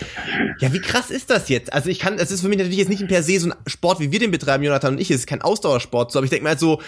ja, 0.60 0.74
wie 0.74 0.82
krass 0.82 1.12
ist 1.12 1.30
das 1.30 1.50
jetzt? 1.50 1.72
Also 1.72 1.90
ich 1.90 2.00
kann, 2.00 2.18
es 2.20 2.32
ist 2.32 2.42
für 2.42 2.50
mich 2.50 2.58
natürlich 2.58 2.78
jetzt 2.78 2.90
nicht 2.90 3.08
per 3.08 3.24
se 3.24 3.40
so 3.40 3.50
ein 3.50 3.56
Sport, 3.68 4.00
wie 4.00 4.12
wir 4.12 4.20
den 4.20 4.32
betreiben, 4.32 4.65
Jonathan 4.66 4.96
und 4.96 5.02
ich, 5.02 5.12
ist 5.12 5.28
kein 5.28 5.42
Ausdauersport, 5.42 6.12
so, 6.12 6.20
aber 6.20 6.26
ich 6.26 6.30
denke 6.30 6.44
mir 6.44 6.50
halt 6.50 6.60
so, 6.60 6.82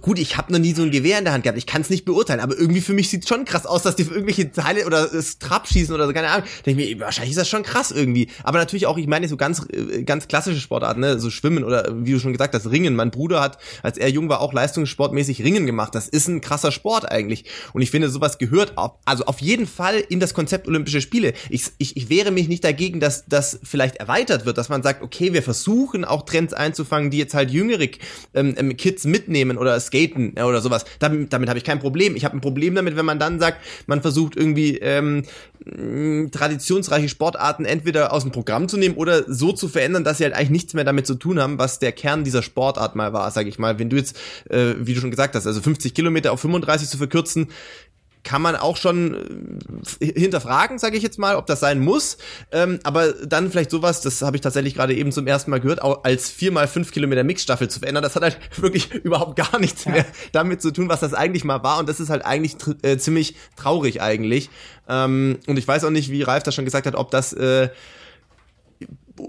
gut, 0.00 0.18
ich 0.18 0.36
habe 0.36 0.52
noch 0.52 0.58
nie 0.58 0.72
so 0.72 0.82
ein 0.82 0.90
Gewehr 0.90 1.18
in 1.18 1.24
der 1.24 1.32
Hand 1.32 1.44
gehabt, 1.44 1.58
ich 1.58 1.66
kann 1.66 1.80
es 1.80 1.90
nicht 1.90 2.04
beurteilen, 2.04 2.40
aber 2.40 2.56
irgendwie 2.58 2.80
für 2.80 2.92
mich 2.92 3.08
sieht 3.08 3.28
schon 3.28 3.44
krass 3.44 3.64
aus, 3.64 3.82
dass 3.82 3.96
die 3.96 4.02
irgendwelche 4.02 4.50
Teile 4.50 4.86
oder 4.86 5.06
das 5.06 5.38
Trab 5.38 5.68
schießen 5.68 5.94
oder 5.94 6.06
so, 6.06 6.12
keine 6.12 6.28
Ahnung. 6.28 6.46
Denke 6.66 6.82
ich 6.82 6.96
mir, 6.96 7.04
wahrscheinlich 7.04 7.30
ist 7.30 7.38
das 7.38 7.48
schon 7.48 7.62
krass 7.62 7.90
irgendwie. 7.92 8.28
Aber 8.42 8.58
natürlich 8.58 8.86
auch, 8.86 8.98
ich 8.98 9.06
meine 9.06 9.28
so 9.28 9.36
ganz 9.36 9.66
äh, 9.72 10.02
ganz 10.02 10.26
klassische 10.26 10.60
Sportarten, 10.60 11.00
ne, 11.00 11.18
so 11.20 11.30
Schwimmen 11.30 11.64
oder 11.64 11.88
wie 11.94 12.12
du 12.12 12.18
schon 12.18 12.32
gesagt 12.32 12.54
hast, 12.54 12.70
Ringen. 12.70 12.96
Mein 12.96 13.10
Bruder 13.10 13.40
hat, 13.40 13.58
als 13.82 13.96
er 13.96 14.08
jung 14.08 14.28
war, 14.28 14.40
auch 14.40 14.52
leistungssportmäßig 14.52 15.42
Ringen 15.44 15.66
gemacht. 15.66 15.94
Das 15.94 16.08
ist 16.08 16.28
ein 16.28 16.40
krasser 16.40 16.72
Sport 16.72 17.10
eigentlich. 17.10 17.44
Und 17.72 17.82
ich 17.82 17.90
finde, 17.90 18.08
sowas 18.08 18.38
gehört 18.38 18.76
auf, 18.76 18.92
also 19.04 19.24
auf 19.26 19.40
jeden 19.40 19.66
Fall 19.66 19.96
in 20.08 20.18
das 20.18 20.34
Konzept 20.34 20.66
Olympische 20.66 21.00
Spiele. 21.00 21.34
Ich, 21.50 21.70
ich, 21.78 21.96
ich 21.96 22.08
wehre 22.08 22.32
mich 22.32 22.48
nicht 22.48 22.64
dagegen, 22.64 22.98
dass 22.98 23.24
das 23.26 23.60
vielleicht 23.62 23.96
erweitert 23.96 24.44
wird, 24.44 24.58
dass 24.58 24.68
man 24.68 24.82
sagt, 24.82 25.02
okay, 25.02 25.32
wir 25.32 25.42
versuchen 25.42 26.04
auch 26.04 26.22
Trends 26.22 26.52
einzufangen, 26.52 27.10
die 27.10 27.18
jetzt 27.18 27.34
halt 27.34 27.50
jüngere 27.50 27.88
ähm, 28.34 28.54
ähm 28.56 28.76
Kids 28.76 29.04
mitnehmen 29.04 29.56
oder 29.56 29.76
Skaten 29.86 30.32
oder 30.32 30.60
sowas. 30.60 30.84
Damit, 30.98 31.32
damit 31.32 31.48
habe 31.48 31.58
ich 31.58 31.64
kein 31.64 31.78
Problem. 31.78 32.16
Ich 32.16 32.24
habe 32.24 32.36
ein 32.36 32.40
Problem 32.40 32.74
damit, 32.74 32.96
wenn 32.96 33.04
man 33.04 33.18
dann 33.18 33.38
sagt, 33.38 33.58
man 33.86 34.02
versucht 34.02 34.36
irgendwie 34.36 34.78
ähm, 34.78 35.24
traditionsreiche 36.30 37.08
Sportarten 37.08 37.64
entweder 37.64 38.12
aus 38.12 38.22
dem 38.22 38.32
Programm 38.32 38.68
zu 38.68 38.76
nehmen 38.76 38.96
oder 38.96 39.24
so 39.32 39.52
zu 39.52 39.68
verändern, 39.68 40.04
dass 40.04 40.18
sie 40.18 40.24
halt 40.24 40.34
eigentlich 40.34 40.50
nichts 40.50 40.74
mehr 40.74 40.84
damit 40.84 41.06
zu 41.06 41.14
tun 41.14 41.40
haben, 41.40 41.58
was 41.58 41.78
der 41.78 41.92
Kern 41.92 42.24
dieser 42.24 42.42
Sportart 42.42 42.96
mal 42.96 43.12
war, 43.12 43.30
sage 43.30 43.48
ich 43.48 43.58
mal. 43.58 43.78
Wenn 43.78 43.90
du 43.90 43.96
jetzt, 43.96 44.16
äh, 44.50 44.74
wie 44.78 44.94
du 44.94 45.00
schon 45.00 45.10
gesagt 45.10 45.34
hast, 45.34 45.46
also 45.46 45.60
50 45.60 45.94
Kilometer 45.94 46.32
auf 46.32 46.40
35 46.40 46.88
zu 46.88 46.98
verkürzen, 46.98 47.48
kann 48.24 48.42
man 48.42 48.56
auch 48.56 48.76
schon 48.76 49.60
äh, 50.00 50.18
hinterfragen, 50.18 50.78
sage 50.78 50.96
ich 50.96 51.02
jetzt 51.02 51.18
mal, 51.18 51.36
ob 51.36 51.46
das 51.46 51.60
sein 51.60 51.78
muss. 51.78 52.16
Ähm, 52.50 52.80
aber 52.82 53.12
dann 53.12 53.50
vielleicht 53.50 53.70
sowas, 53.70 54.00
das 54.00 54.22
habe 54.22 54.36
ich 54.36 54.40
tatsächlich 54.40 54.74
gerade 54.74 54.94
eben 54.94 55.12
zum 55.12 55.26
ersten 55.26 55.50
Mal 55.50 55.60
gehört, 55.60 55.82
auch 55.82 56.02
als 56.04 56.30
viermal 56.30 56.66
fünf 56.66 56.90
Kilometer 56.90 57.22
Mixstaffel 57.22 57.68
zu 57.68 57.78
verändern, 57.78 58.02
das 58.02 58.16
hat 58.16 58.22
halt 58.22 58.38
wirklich 58.56 58.92
überhaupt 58.92 59.36
gar 59.36 59.60
nichts 59.60 59.84
ja. 59.84 59.92
mehr 59.92 60.06
damit 60.32 60.62
zu 60.62 60.72
tun, 60.72 60.88
was 60.88 61.00
das 61.00 61.14
eigentlich 61.14 61.44
mal 61.44 61.62
war. 61.62 61.78
Und 61.78 61.88
das 61.88 62.00
ist 62.00 62.10
halt 62.10 62.24
eigentlich 62.24 62.56
äh, 62.82 62.96
ziemlich 62.96 63.36
traurig 63.56 64.00
eigentlich. 64.00 64.50
Ähm, 64.88 65.38
und 65.46 65.58
ich 65.58 65.68
weiß 65.68 65.84
auch 65.84 65.90
nicht, 65.90 66.10
wie 66.10 66.22
Ralf 66.22 66.42
das 66.42 66.54
schon 66.54 66.64
gesagt 66.64 66.86
hat, 66.86 66.94
ob 66.94 67.10
das 67.10 67.32
äh, 67.34 67.68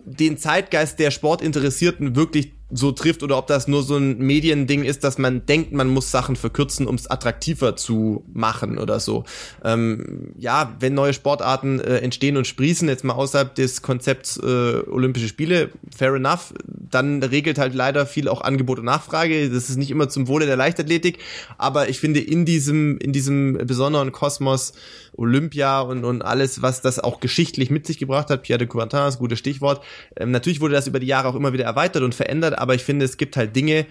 den 0.06 0.38
Zeitgeist 0.38 1.00
der 1.00 1.12
Sportinteressierten 1.12 2.16
wirklich 2.16 2.54
so 2.78 2.92
trifft 2.92 3.24
oder 3.24 3.38
ob 3.38 3.48
das 3.48 3.68
nur 3.68 3.84
so 3.84 3.98
ein 3.98 4.18
Mediending 4.20 4.84
ist, 4.84 5.04
dass 5.04 5.18
man 5.18 5.46
denkt, 5.46 5.72
man 5.72 5.88
muss 5.88 6.12
Sachen 6.12 6.36
verkürzen, 6.36 6.88
um 6.88 6.96
es 6.96 7.10
attraktiver 7.10 7.76
zu 7.76 8.24
machen 8.34 8.78
oder 8.78 9.00
so. 9.00 9.24
Ähm, 9.64 10.34
ja, 10.38 10.76
wenn 10.80 10.94
neue 10.94 11.14
Sportarten 11.14 11.80
äh, 11.80 11.98
entstehen 11.98 12.38
und 12.38 12.48
sprießen, 12.48 12.88
jetzt 12.88 13.04
mal 13.04 13.14
außerhalb 13.14 13.56
des 13.56 13.82
Konzepts 13.82 14.38
äh, 14.38 14.82
Olympische 14.90 15.28
Spiele, 15.28 15.72
fair 15.96 16.14
enough, 16.14 16.54
dann 16.66 17.24
regelt 17.24 17.58
halt 17.58 17.74
leider 17.74 18.06
viel 18.06 18.28
auch 18.28 18.42
Angebot 18.42 18.80
und 18.80 18.86
Nachfrage. 18.86 19.50
Das 19.50 19.70
ist 19.70 19.78
nicht 19.78 19.92
immer 19.92 20.10
zum 20.10 20.28
Wohle 20.28 20.46
der 20.46 20.58
Leichtathletik, 20.58 21.20
aber 21.58 21.90
ich 21.90 22.00
finde 22.00 22.20
in 22.20 22.46
diesem, 22.46 22.98
in 22.98 23.14
diesem 23.14 23.54
besonderen 23.66 24.12
Kosmos 24.12 24.74
Olympia 25.18 25.82
und, 25.82 26.04
und 26.04 26.22
alles, 26.22 26.62
was 26.62 26.82
das 26.82 27.00
auch 27.00 27.20
geschichtlich 27.20 27.70
mit 27.70 27.88
sich 27.88 27.98
gebracht 27.98 28.30
hat, 28.30 28.44
Pierre 28.44 28.60
de 28.60 28.68
Coubertin 28.68 29.08
ist 29.08 29.16
ein 29.16 29.20
gutes 29.20 29.40
Stichwort. 29.40 29.84
Ähm, 30.18 30.32
natürlich 30.32 30.62
wurde 30.62 30.74
das 30.74 30.88
über 30.88 31.00
die 31.00 31.08
Jahre 31.08 31.30
auch 31.30 31.36
immer 31.36 31.54
wieder 31.54 31.66
erweitert 31.66 32.04
und 32.04 32.16
verändert, 32.16 32.58
aber 32.58 32.76
ich 32.76 32.84
finde, 32.84 33.06
es 33.06 33.18
gibt 33.18 33.38
halt 33.38 33.56
Dinge, 33.56 33.86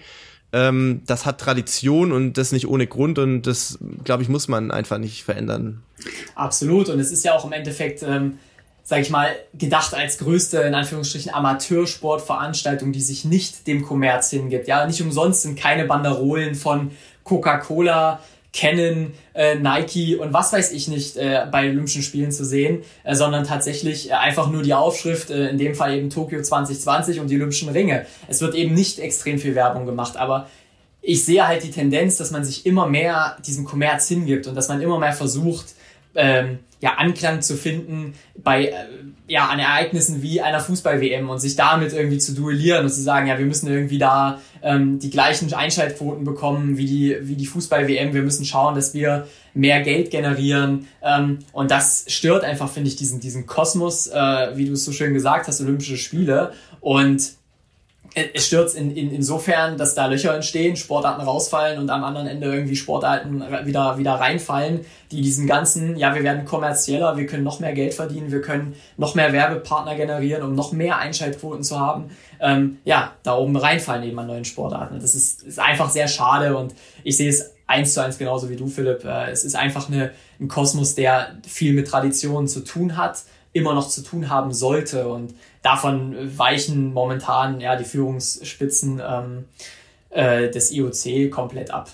ähm, 0.53 1.01
das 1.05 1.25
hat 1.25 1.39
Tradition 1.39 2.11
und 2.11 2.37
das 2.37 2.51
nicht 2.51 2.67
ohne 2.67 2.87
Grund 2.87 3.19
und 3.19 3.43
das, 3.43 3.79
glaube 4.03 4.23
ich, 4.23 4.29
muss 4.29 4.47
man 4.47 4.71
einfach 4.71 4.97
nicht 4.97 5.23
verändern. 5.23 5.83
Absolut 6.35 6.89
und 6.89 6.99
es 6.99 7.11
ist 7.11 7.25
ja 7.25 7.33
auch 7.35 7.45
im 7.45 7.51
Endeffekt, 7.51 8.03
ähm, 8.03 8.37
sage 8.83 9.01
ich 9.01 9.09
mal, 9.09 9.29
gedacht 9.55 9.95
als 9.95 10.19
größte, 10.19 10.59
in 10.59 10.75
Anführungsstrichen, 10.75 11.33
Amateursportveranstaltung, 11.33 12.91
die 12.91 13.01
sich 13.01 13.25
nicht 13.25 13.65
dem 13.65 13.81
Kommerz 13.81 14.29
hingibt. 14.29 14.67
Ja, 14.67 14.85
nicht 14.85 15.01
umsonst 15.01 15.41
sind 15.41 15.59
keine 15.59 15.85
Banderolen 15.85 16.53
von 16.53 16.91
Coca-Cola 17.23 18.21
Canon, 18.55 19.13
äh, 19.33 19.55
Nike 19.55 20.15
und 20.15 20.33
was 20.33 20.53
weiß 20.53 20.71
ich 20.71 20.87
nicht 20.87 21.17
äh, 21.17 21.45
bei 21.51 21.69
Olympischen 21.69 22.01
Spielen 22.01 22.31
zu 22.31 22.45
sehen, 22.45 22.83
äh, 23.03 23.13
sondern 23.13 23.43
tatsächlich 23.43 24.09
äh, 24.09 24.13
einfach 24.13 24.49
nur 24.49 24.63
die 24.63 24.73
Aufschrift, 24.73 25.29
äh, 25.29 25.49
in 25.49 25.57
dem 25.57 25.75
Fall 25.75 25.97
eben 25.97 26.09
Tokio 26.09 26.41
2020 26.41 27.19
und 27.19 27.29
die 27.29 27.35
Olympischen 27.35 27.69
Ringe. 27.69 28.05
Es 28.27 28.39
wird 28.39 28.55
eben 28.55 28.73
nicht 28.73 28.99
extrem 28.99 29.39
viel 29.39 29.55
Werbung 29.55 29.85
gemacht, 29.85 30.15
aber 30.15 30.49
ich 31.01 31.25
sehe 31.25 31.45
halt 31.47 31.63
die 31.63 31.71
Tendenz, 31.71 32.17
dass 32.17 32.31
man 32.31 32.45
sich 32.45 32.65
immer 32.65 32.87
mehr 32.87 33.37
diesem 33.45 33.65
Kommerz 33.65 34.07
hingibt 34.07 34.47
und 34.47 34.55
dass 34.55 34.69
man 34.69 34.81
immer 34.81 34.99
mehr 34.99 35.13
versucht, 35.13 35.75
ähm, 36.15 36.59
ja, 36.85 36.97
Anklang 36.97 37.41
zu 37.41 37.55
finden 37.55 38.13
bei 38.37 38.65
äh, 38.67 38.73
ja, 39.27 39.47
an 39.47 39.57
Ereignissen 39.57 40.21
wie 40.21 40.39
einer 40.39 40.59
Fußball-WM 40.59 41.27
und 41.31 41.39
sich 41.39 41.55
damit 41.55 41.93
irgendwie 41.93 42.19
zu 42.19 42.35
duellieren 42.35 42.83
und 42.83 42.91
zu 42.91 43.01
sagen, 43.01 43.25
ja, 43.25 43.39
wir 43.39 43.45
müssen 43.47 43.67
irgendwie 43.67 43.97
da 43.97 44.39
ähm, 44.61 44.99
die 44.99 45.09
gleichen 45.09 45.51
Einschaltquoten 45.51 46.23
bekommen 46.23 46.77
wie 46.77 46.85
die, 46.85 47.17
wie 47.21 47.35
die 47.35 47.47
Fußball-WM. 47.47 48.13
Wir 48.13 48.21
müssen 48.21 48.45
schauen, 48.45 48.75
dass 48.75 48.93
wir 48.93 49.27
mehr 49.55 49.81
Geld 49.81 50.11
generieren. 50.11 50.87
Ähm, 51.01 51.39
und 51.53 51.71
das 51.71 52.05
stört 52.07 52.43
einfach, 52.43 52.69
finde 52.69 52.89
ich, 52.89 52.97
diesen, 52.97 53.19
diesen 53.19 53.47
Kosmos, 53.47 54.05
äh, 54.05 54.51
wie 54.53 54.65
du 54.67 54.73
es 54.73 54.85
so 54.85 54.91
schön 54.91 55.15
gesagt 55.15 55.47
hast, 55.47 55.61
Olympische 55.61 55.97
Spiele. 55.97 56.51
Und 56.81 57.31
es 58.15 58.47
stürzt 58.47 58.77
in, 58.77 58.95
in, 58.95 59.11
insofern, 59.11 59.77
dass 59.77 59.93
da 59.93 60.05
Löcher 60.05 60.33
entstehen, 60.33 60.77
Sportarten 60.77 61.21
rausfallen 61.21 61.79
und 61.79 61.89
am 61.89 62.03
anderen 62.03 62.27
Ende 62.27 62.47
irgendwie 62.47 62.77
Sportarten 62.77 63.43
wieder, 63.65 63.97
wieder 63.97 64.13
reinfallen, 64.13 64.85
die 65.11 65.21
diesen 65.21 65.47
ganzen, 65.47 65.97
ja, 65.97 66.15
wir 66.15 66.23
werden 66.23 66.45
kommerzieller, 66.45 67.17
wir 67.17 67.25
können 67.25 67.43
noch 67.43 67.59
mehr 67.59 67.73
Geld 67.73 67.93
verdienen, 67.93 68.31
wir 68.31 68.41
können 68.41 68.75
noch 68.95 69.15
mehr 69.15 69.33
Werbepartner 69.33 69.95
generieren, 69.95 70.43
um 70.43 70.55
noch 70.55 70.71
mehr 70.71 70.97
Einschaltquoten 70.97 71.63
zu 71.63 71.77
haben, 71.77 72.09
ähm, 72.39 72.77
ja, 72.85 73.13
da 73.23 73.35
oben 73.35 73.57
reinfallen 73.57 74.03
eben 74.03 74.17
an 74.17 74.27
neuen 74.27 74.45
Sportarten. 74.45 74.97
Das 74.99 75.13
ist, 75.13 75.43
ist 75.43 75.59
einfach 75.59 75.89
sehr 75.89 76.07
schade 76.07 76.55
und 76.55 76.73
ich 77.03 77.17
sehe 77.17 77.29
es 77.29 77.51
eins 77.67 77.93
zu 77.93 78.01
eins 78.01 78.17
genauso 78.17 78.49
wie 78.49 78.55
du, 78.55 78.67
Philipp. 78.67 79.03
Äh, 79.03 79.31
es 79.31 79.43
ist 79.43 79.55
einfach 79.55 79.89
eine, 79.89 80.11
ein 80.39 80.47
Kosmos, 80.47 80.95
der 80.95 81.35
viel 81.45 81.73
mit 81.73 81.87
Traditionen 81.87 82.47
zu 82.47 82.61
tun 82.61 82.95
hat, 82.95 83.23
immer 83.51 83.73
noch 83.73 83.87
zu 83.87 84.03
tun 84.03 84.29
haben 84.29 84.53
sollte 84.53 85.07
und 85.07 85.33
davon 85.65 86.15
weichen 86.37 86.93
momentan 86.93 87.59
ja 87.59 87.75
die 87.75 87.83
Führungsspitzen 87.83 89.01
ähm, 89.05 89.45
äh, 90.11 90.49
des 90.49 90.71
IOC 90.71 91.31
komplett 91.31 91.71
ab. 91.71 91.89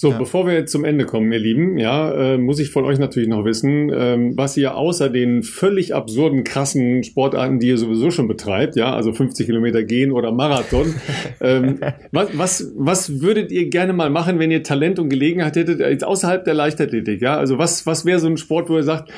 So, 0.00 0.12
ja. 0.12 0.18
bevor 0.18 0.46
wir 0.46 0.54
jetzt 0.54 0.70
zum 0.70 0.84
Ende 0.84 1.06
kommen, 1.06 1.32
ihr 1.32 1.40
Lieben, 1.40 1.76
ja, 1.76 2.12
äh, 2.12 2.38
muss 2.38 2.60
ich 2.60 2.70
von 2.70 2.84
euch 2.84 3.00
natürlich 3.00 3.28
noch 3.28 3.44
wissen, 3.44 3.90
ähm, 3.92 4.36
was 4.36 4.56
ihr 4.56 4.76
außer 4.76 5.10
den 5.10 5.42
völlig 5.42 5.92
absurden, 5.92 6.44
krassen 6.44 7.02
Sportarten, 7.02 7.58
die 7.58 7.66
ihr 7.66 7.78
sowieso 7.78 8.12
schon 8.12 8.28
betreibt, 8.28 8.76
ja, 8.76 8.94
also 8.94 9.12
50 9.12 9.46
Kilometer 9.46 9.82
gehen 9.82 10.12
oder 10.12 10.30
Marathon, 10.30 10.94
ähm, 11.40 11.80
was, 12.12 12.28
was, 12.38 12.72
was 12.76 13.20
würdet 13.20 13.50
ihr 13.50 13.70
gerne 13.70 13.92
mal 13.92 14.08
machen, 14.08 14.38
wenn 14.38 14.52
ihr 14.52 14.62
Talent 14.62 15.00
und 15.00 15.08
Gelegenheit 15.08 15.56
hättet, 15.56 15.80
jetzt 15.80 16.04
außerhalb 16.04 16.44
der 16.44 16.54
Leichtathletik, 16.54 17.20
ja? 17.20 17.36
Also 17.36 17.58
was, 17.58 17.84
was 17.84 18.04
wäre 18.04 18.20
so 18.20 18.28
ein 18.28 18.36
Sport, 18.36 18.70
wo 18.70 18.76
ihr 18.76 18.84
sagt, 18.84 19.10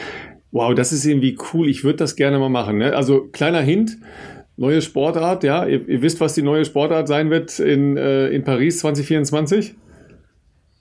Wow, 0.53 0.75
das 0.75 0.93
ist 0.93 1.05
irgendwie 1.05 1.39
cool. 1.53 1.69
Ich 1.69 1.85
würde 1.85 1.99
das 1.99 2.17
gerne 2.17 2.39
mal 2.39 2.49
machen. 2.49 2.79
Ne? 2.79 2.95
Also 2.95 3.29
kleiner 3.29 3.61
Hint, 3.61 3.99
neue 4.57 4.83
Sportart, 4.83 5.45
ja. 5.45 5.65
Ihr, 5.67 5.89
ihr, 5.89 6.03
wisst, 6.03 6.21
was 6.21 6.35
die 6.35 6.43
neue 6.43 6.65
Sportart 6.65 7.09
sein 7.09 7.31
wird 7.31 7.59
in, 7.59 7.97
äh, 7.97 8.29
in 8.29 8.45
Paris 8.45 8.81
2024? 8.81 9.75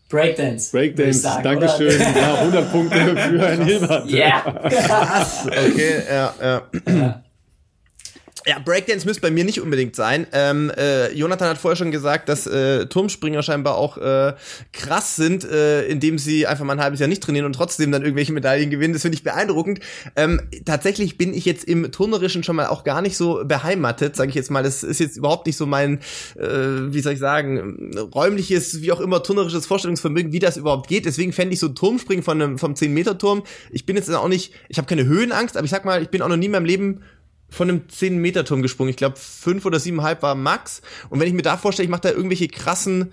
Breakdance. 0.10 0.72
Breakdance, 0.72 1.20
sagen, 1.20 1.44
Dankeschön. 1.44 1.88
Oder? 1.88 2.16
Ja, 2.20 2.36
100 2.36 2.72
Punkte 2.72 2.98
für 2.98 3.40
Herrn 3.40 3.62
Hilbert. 3.64 4.10
Ja. 4.10 4.18
Yeah. 4.18 5.28
okay, 5.46 6.02
ja, 6.10 6.34
ja. 6.42 6.62
ja. 6.88 7.24
Ja, 8.50 8.58
Breakdance 8.58 9.06
müsste 9.06 9.22
bei 9.22 9.30
mir 9.30 9.44
nicht 9.44 9.62
unbedingt 9.62 9.96
sein. 9.96 10.26
Ähm, 10.32 10.72
äh, 10.76 11.14
Jonathan 11.14 11.50
hat 11.50 11.60
vorher 11.60 11.76
schon 11.76 11.92
gesagt, 11.92 12.30
dass 12.30 12.48
äh, 12.48 12.88
Turmspringer 12.88 13.44
scheinbar 13.44 13.76
auch 13.76 14.00
äh, 14.00 14.34
krass 14.72 15.16
sind, 15.16 15.44
äh, 15.44 15.86
indem 15.86 16.18
sie 16.18 16.48
einfach 16.48 16.66
mal 16.66 16.74
ein 16.74 16.82
halbes 16.82 17.00
Jahr 17.00 17.08
nicht 17.08 17.22
trainieren 17.22 17.46
und 17.46 17.54
trotzdem 17.54 17.92
dann 17.92 18.02
irgendwelche 18.02 18.34
Medaillen 18.34 18.72
gewinnen. 18.72 18.94
Das 18.94 19.04
finde 19.04 19.18
ich 19.18 19.24
beeindruckend. 19.24 19.82
Ähm, 20.16 20.42
tatsächlich 20.66 21.16
bin 21.16 21.36
ich 21.36 21.46
jetzt 21.46 21.64
im 21.64 21.92
Turnerischen 21.92 22.44
schon 22.44 22.56
mal 22.56 22.66
auch 22.66 22.84
gar 22.84 23.04
nicht 23.04 23.18
so 23.18 23.46
beheimatet, 23.46 24.16
sage 24.16 24.30
ich 24.30 24.36
jetzt 24.36 24.50
mal. 24.50 24.64
Das 24.64 24.82
ist 24.82 25.00
jetzt 25.00 25.16
überhaupt 25.16 25.46
nicht 25.46 25.56
so 25.58 25.68
mein, 25.68 26.00
äh, 26.36 26.48
wie 26.48 27.02
soll 27.02 27.14
ich 27.14 27.20
sagen, 27.20 27.96
räumliches, 28.16 28.82
wie 28.82 28.92
auch 28.92 29.00
immer, 29.00 29.22
turnerisches 29.22 29.68
Vorstellungsvermögen, 29.68 30.34
wie 30.34 30.40
das 30.40 30.58
überhaupt 30.58 30.88
geht. 30.88 31.06
Deswegen 31.06 31.34
fände 31.34 31.54
ich 31.54 31.60
so 31.60 31.68
Turmspringen 31.70 32.24
von 32.24 32.42
einem, 32.42 32.58
vom 32.58 32.74
10-Meter-Turm. 32.74 33.44
Ich 33.70 33.86
bin 33.86 33.96
jetzt 33.96 34.12
auch 34.12 34.28
nicht, 34.28 34.56
ich 34.70 34.80
habe 34.80 34.88
keine 34.88 35.06
Höhenangst, 35.06 35.56
aber 35.56 35.66
ich 35.66 35.72
sag 35.72 35.86
mal, 35.86 36.02
ich 36.02 36.10
bin 36.10 36.24
auch 36.24 36.30
noch 36.30 36.36
nie 36.36 36.48
in 36.48 36.54
meinem 36.54 36.66
Leben 36.66 37.04
von 37.50 37.70
einem 37.70 37.82
10-Meter-Turm 37.92 38.62
gesprungen. 38.62 38.90
Ich 38.90 38.98
glaube, 38.98 39.18
fünf 39.18 39.66
oder 39.66 39.80
siebenhalb 39.80 40.22
war 40.22 40.36
Max. 40.36 40.82
Und 41.10 41.20
wenn 41.20 41.28
ich 41.28 41.34
mir 41.34 41.42
da 41.42 41.58
vorstelle, 41.58 41.86
ich 41.86 41.92
mache 41.92 42.02
da 42.02 42.10
irgendwelche 42.12 42.48
krassen, 42.48 43.12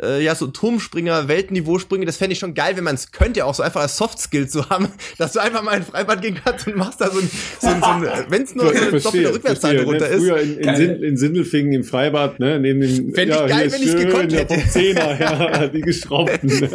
äh, 0.00 0.22
ja, 0.22 0.34
so 0.34 0.46
Turmspringer, 0.46 1.28
Weltniveau-Sprünge, 1.28 2.06
das 2.06 2.16
fände 2.16 2.32
ich 2.32 2.38
schon 2.38 2.54
geil, 2.54 2.76
wenn 2.76 2.84
man 2.84 2.94
es 2.94 3.12
könnte, 3.12 3.44
auch 3.44 3.54
so 3.54 3.62
einfach 3.62 3.82
als 3.82 3.96
Soft-Skill 3.96 4.48
zu 4.48 4.68
haben, 4.68 4.88
dass 5.18 5.32
du 5.32 5.40
einfach 5.40 5.62
mal 5.62 5.72
ein 5.72 5.84
Freibad 5.84 6.22
gehen 6.22 6.38
kannst 6.42 6.66
und 6.66 6.76
machst 6.76 7.00
da 7.00 7.10
so 7.10 7.20
ein, 7.20 7.30
so 7.60 7.68
ein, 7.68 7.80
so 7.80 7.86
ein 7.86 8.02
wenn 8.28 8.42
es 8.42 8.54
nur 8.54 8.74
so 8.74 8.82
eine 8.82 9.00
doppelte 9.00 9.34
Rückwärtsseite 9.34 9.76
ne, 9.76 9.84
runter 9.84 10.08
ist. 10.08 10.18
Früher 10.18 10.40
in, 10.40 10.58
in, 10.58 10.76
Sin, 10.76 11.02
in 11.02 11.16
Sindelfingen 11.16 11.72
im 11.72 11.84
Freibad, 11.84 12.40
ne, 12.40 12.58
neben 12.58 12.80
den, 12.80 13.14
Fände 13.14 13.34
ja, 13.34 13.44
ich 13.44 13.52
geil, 13.52 13.72
wenn 13.72 13.82
ich 13.82 13.96
gekonnt 13.96 14.32
hätte. 14.32 14.54
Ja, 14.54 14.68
Zehner, 14.68 15.20
ja, 15.20 15.66
die 15.72 15.80
geschraubten. 15.80 16.48
Sehr 16.48 16.70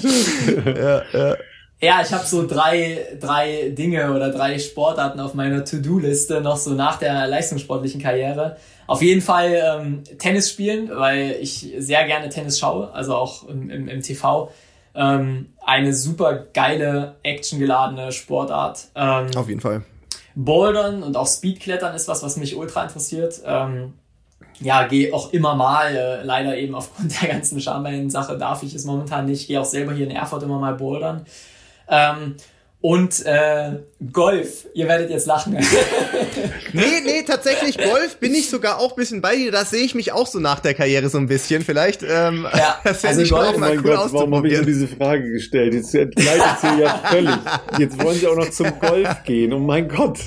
schön. 0.00 0.76
ja, 0.76 1.02
ja. 1.12 1.36
Ja, 1.84 2.00
ich 2.00 2.10
habe 2.14 2.24
so 2.24 2.46
drei, 2.46 2.98
drei 3.20 3.68
Dinge 3.68 4.10
oder 4.10 4.30
drei 4.30 4.58
Sportarten 4.58 5.20
auf 5.20 5.34
meiner 5.34 5.66
To-Do-Liste 5.66 6.40
noch 6.40 6.56
so 6.56 6.70
nach 6.70 6.98
der 6.98 7.26
leistungssportlichen 7.26 8.00
Karriere. 8.00 8.56
Auf 8.86 9.02
jeden 9.02 9.20
Fall 9.20 9.60
ähm, 9.62 10.02
Tennis 10.18 10.48
spielen, 10.48 10.90
weil 10.94 11.36
ich 11.42 11.74
sehr 11.76 12.06
gerne 12.06 12.30
Tennis 12.30 12.58
schaue, 12.58 12.90
also 12.94 13.14
auch 13.14 13.46
im, 13.48 13.68
im, 13.68 13.88
im 13.88 14.00
TV. 14.00 14.50
Ähm, 14.94 15.52
eine 15.62 15.92
super 15.92 16.46
geile, 16.54 17.16
actiongeladene 17.22 18.12
Sportart. 18.12 18.86
Ähm, 18.94 19.26
auf 19.36 19.48
jeden 19.50 19.60
Fall. 19.60 19.82
Bouldern 20.34 21.02
und 21.02 21.18
auch 21.18 21.26
Speedklettern 21.26 21.94
ist 21.94 22.08
was, 22.08 22.22
was 22.22 22.38
mich 22.38 22.56
ultra 22.56 22.84
interessiert. 22.84 23.42
Ähm, 23.44 23.92
ja, 24.60 24.86
gehe 24.86 25.12
auch 25.12 25.34
immer 25.34 25.54
mal, 25.54 25.94
äh, 25.94 26.22
leider 26.22 26.56
eben 26.56 26.74
aufgrund 26.74 27.20
der 27.20 27.28
ganzen 27.28 27.60
Schambein-Sache 27.60 28.38
darf 28.38 28.62
ich 28.62 28.74
es 28.74 28.86
momentan 28.86 29.26
nicht. 29.26 29.48
Gehe 29.48 29.60
auch 29.60 29.66
selber 29.66 29.92
hier 29.92 30.06
in 30.06 30.16
Erfurt 30.16 30.44
immer 30.44 30.58
mal 30.58 30.74
bouldern. 30.74 31.26
Ähm, 31.88 32.36
und 32.84 33.24
äh, 33.24 33.78
Golf, 34.12 34.66
ihr 34.74 34.86
werdet 34.86 35.08
jetzt 35.08 35.26
lachen. 35.26 35.54
nee, 36.74 36.82
nee, 37.02 37.22
tatsächlich 37.26 37.78
Golf 37.78 38.18
bin 38.18 38.34
ich 38.34 38.50
sogar 38.50 38.78
auch 38.78 38.90
ein 38.90 38.96
bisschen 38.96 39.22
bei 39.22 39.36
dir. 39.36 39.50
Das 39.50 39.70
sehe 39.70 39.82
ich 39.82 39.94
mich 39.94 40.12
auch 40.12 40.26
so 40.26 40.38
nach 40.38 40.60
der 40.60 40.74
Karriere 40.74 41.08
so 41.08 41.16
ein 41.16 41.26
bisschen. 41.26 41.62
Vielleicht 41.62 42.02
ähm, 42.02 42.46
ja, 42.54 42.78
das 42.84 43.02
also 43.02 43.22
ich 43.22 43.30
Golf, 43.30 43.54
auch 43.54 43.56
mal 43.56 43.78
cool 43.78 43.82
Gott, 43.82 44.12
Warum 44.12 44.34
habe 44.34 44.48
ich 44.48 44.58
mir 44.58 44.66
diese 44.66 44.86
Frage 44.86 45.32
gestellt? 45.32 45.72
Jetzt 45.72 45.94
entgleitet 45.94 46.58
sie 46.60 46.82
ja 46.82 47.00
völlig. 47.04 47.34
Jetzt 47.78 48.04
wollen 48.04 48.18
sie 48.18 48.26
auch 48.26 48.36
noch 48.36 48.50
zum 48.50 48.78
Golf 48.78 49.24
gehen. 49.24 49.54
Oh 49.54 49.60
mein 49.60 49.88
Gott. 49.88 50.18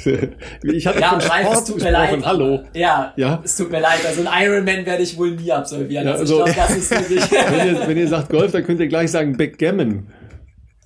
Ich 0.64 0.88
hatte 0.88 1.00
ja, 1.00 1.10
von 1.12 1.22
Sport 1.22 1.58
es 1.58 1.64
tut 1.66 1.84
mir 1.84 1.92
leid. 1.92 2.26
Hallo. 2.26 2.64
Ja, 2.74 3.14
ja, 3.18 3.40
es 3.46 3.56
tut 3.56 3.70
mir 3.70 3.82
leid. 3.82 4.00
Also 4.04 4.28
ein 4.28 4.48
Ironman 4.48 4.84
werde 4.84 5.04
ich 5.04 5.16
wohl 5.16 5.30
nie 5.30 5.52
absolvieren. 5.52 6.08
Ja, 6.08 6.14
also, 6.14 6.42
also 6.42 6.48
ich 6.48 6.56
glaube, 6.56 6.70
das 6.70 6.78
ist 6.80 6.90
wirklich... 6.90 7.32
wenn, 7.52 7.68
ihr, 7.68 7.88
wenn 7.88 7.98
ihr 7.98 8.08
sagt 8.08 8.30
Golf, 8.30 8.52
dann 8.52 8.66
könnt 8.66 8.80
ihr 8.80 8.88
gleich 8.88 9.12
sagen 9.12 9.38
Backgammon. 9.38 10.08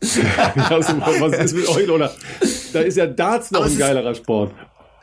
also, 0.69 0.94
was 0.99 1.38
ist 1.38 1.56
mit 1.56 1.68
euch, 1.68 1.90
oder? 1.90 2.14
Da 2.73 2.82
ist 2.82 2.98
ja 2.98 3.06
Darts 3.06 3.52
noch 3.52 3.65
ein 3.65 3.78
geilerer 3.78 4.15
Sport. 4.15 4.52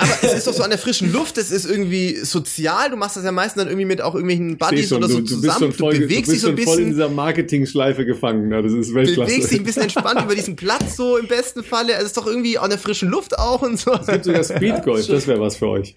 Aber 0.01 0.13
es 0.23 0.33
ist 0.33 0.47
doch 0.47 0.53
so 0.53 0.63
an 0.63 0.71
der 0.71 0.79
frischen 0.79 1.13
Luft, 1.13 1.39
es 1.39 1.51
ist 1.51 1.69
irgendwie 1.69 2.17
sozial, 2.17 2.91
du 2.91 2.97
machst 2.97 3.17
das 3.17 3.25
ja 3.25 3.33
meistens 3.33 3.63
dann 3.63 3.69
irgendwie 3.69 3.85
mit 3.85 4.01
auch 4.01 4.15
irgendwelchen 4.15 4.57
Buddies 4.57 4.93
oder 4.93 5.09
so 5.09 5.17
du, 5.17 5.23
du 5.23 5.41
zusammen, 5.41 5.73
voll, 5.73 5.95
du 5.95 6.01
bewegst 6.01 6.31
dich 6.31 6.41
so 6.41 6.51
ein 6.51 6.55
bisschen. 6.55 6.73
voll 6.73 6.83
in 6.83 6.91
dieser 6.91 7.09
Marketing-Schleife 7.09 8.07
gefangen, 8.07 8.53
ja, 8.53 8.63
das 8.63 8.73
ist 8.73 8.95
Weltklasse. 8.95 9.33
Bewegst 9.33 9.51
dich 9.51 9.59
ein 9.59 9.65
bisschen 9.65 9.83
entspannt 9.83 10.23
über 10.23 10.37
diesen 10.37 10.55
Platz 10.55 10.95
so 10.95 11.17
im 11.17 11.27
besten 11.27 11.65
Falle, 11.65 11.95
es 11.95 12.05
ist 12.05 12.17
doch 12.17 12.27
irgendwie 12.27 12.59
an 12.59 12.71
der 12.71 12.79
frischen 12.79 13.09
Luft 13.09 13.37
auch 13.39 13.63
und 13.63 13.79
so. 13.79 13.93
Es 13.93 14.07
gibt 14.07 14.25
sogar 14.25 14.45
Speedgolf, 14.45 15.07
das 15.09 15.27
wäre 15.27 15.41
was 15.41 15.57
für 15.57 15.67
euch. 15.67 15.97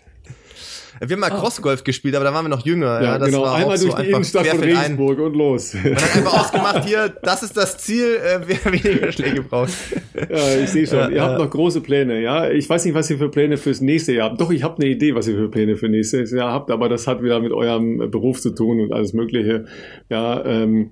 Wir 1.00 1.16
haben 1.16 1.22
mal 1.22 1.32
oh. 1.34 1.40
Crossgolf 1.40 1.84
gespielt, 1.84 2.16
aber 2.16 2.26
da 2.26 2.34
waren 2.34 2.46
wir 2.46 2.50
noch 2.50 2.66
jünger. 2.66 3.02
Ja, 3.02 3.04
ja 3.04 3.18
das 3.18 3.30
genau. 3.30 3.44
War 3.44 3.56
Einmal 3.56 3.78
durch 3.78 3.92
so 3.92 3.98
die 3.98 4.10
Innenstadt 4.10 4.48
von 4.48 4.60
Regensburg 4.60 5.18
ein. 5.18 5.26
und 5.26 5.34
los. 5.36 5.74
Man 5.74 5.96
hat 5.96 6.16
einfach 6.16 6.34
ausgemacht, 6.42 6.86
hier, 6.86 7.10
das 7.22 7.44
ist 7.44 7.56
das 7.56 7.78
Ziel, 7.78 8.18
äh, 8.18 8.40
wer 8.46 8.72
weniger 8.72 9.12
Schläge 9.12 9.42
braucht. 9.44 9.72
Ja, 10.16 10.60
ich 10.62 10.70
sehe 10.70 10.88
schon. 10.88 11.00
Ja, 11.00 11.10
ihr 11.10 11.22
habt 11.24 11.40
noch 11.40 11.50
große 11.50 11.82
Pläne, 11.82 12.22
ja. 12.22 12.50
Ich 12.50 12.70
weiß 12.70 12.86
nicht, 12.86 12.94
was 12.94 13.10
ihr 13.10 13.18
für 13.18 13.30
Pläne 13.30 13.58
fürs 13.58 13.82
nächste 13.82 14.14
Jahr 14.14 14.30
habt. 14.30 14.42
Doch, 14.42 14.52
ich 14.52 14.64
habe 14.64 14.82
eine 14.82 14.92
Idee, 14.92 15.16
was 15.16 15.28
ihr 15.28 15.36
für 15.36 15.50
Pläne 15.50 15.76
für 15.76 15.90
nächstes 15.90 16.32
Jahr 16.32 16.52
habt, 16.52 16.72
aber 16.72 16.90
das 16.90 17.08
hat 17.08 17.24
wieder 17.24 17.40
mit 17.40 17.52
eurem 17.52 18.10
Beruf 18.12 18.42
zu 18.42 18.52
tun 18.52 18.80
und 18.80 18.94
alles 18.94 19.14
Mögliche. 19.14 19.66
Ja, 20.10 20.44
ähm, 20.46 20.92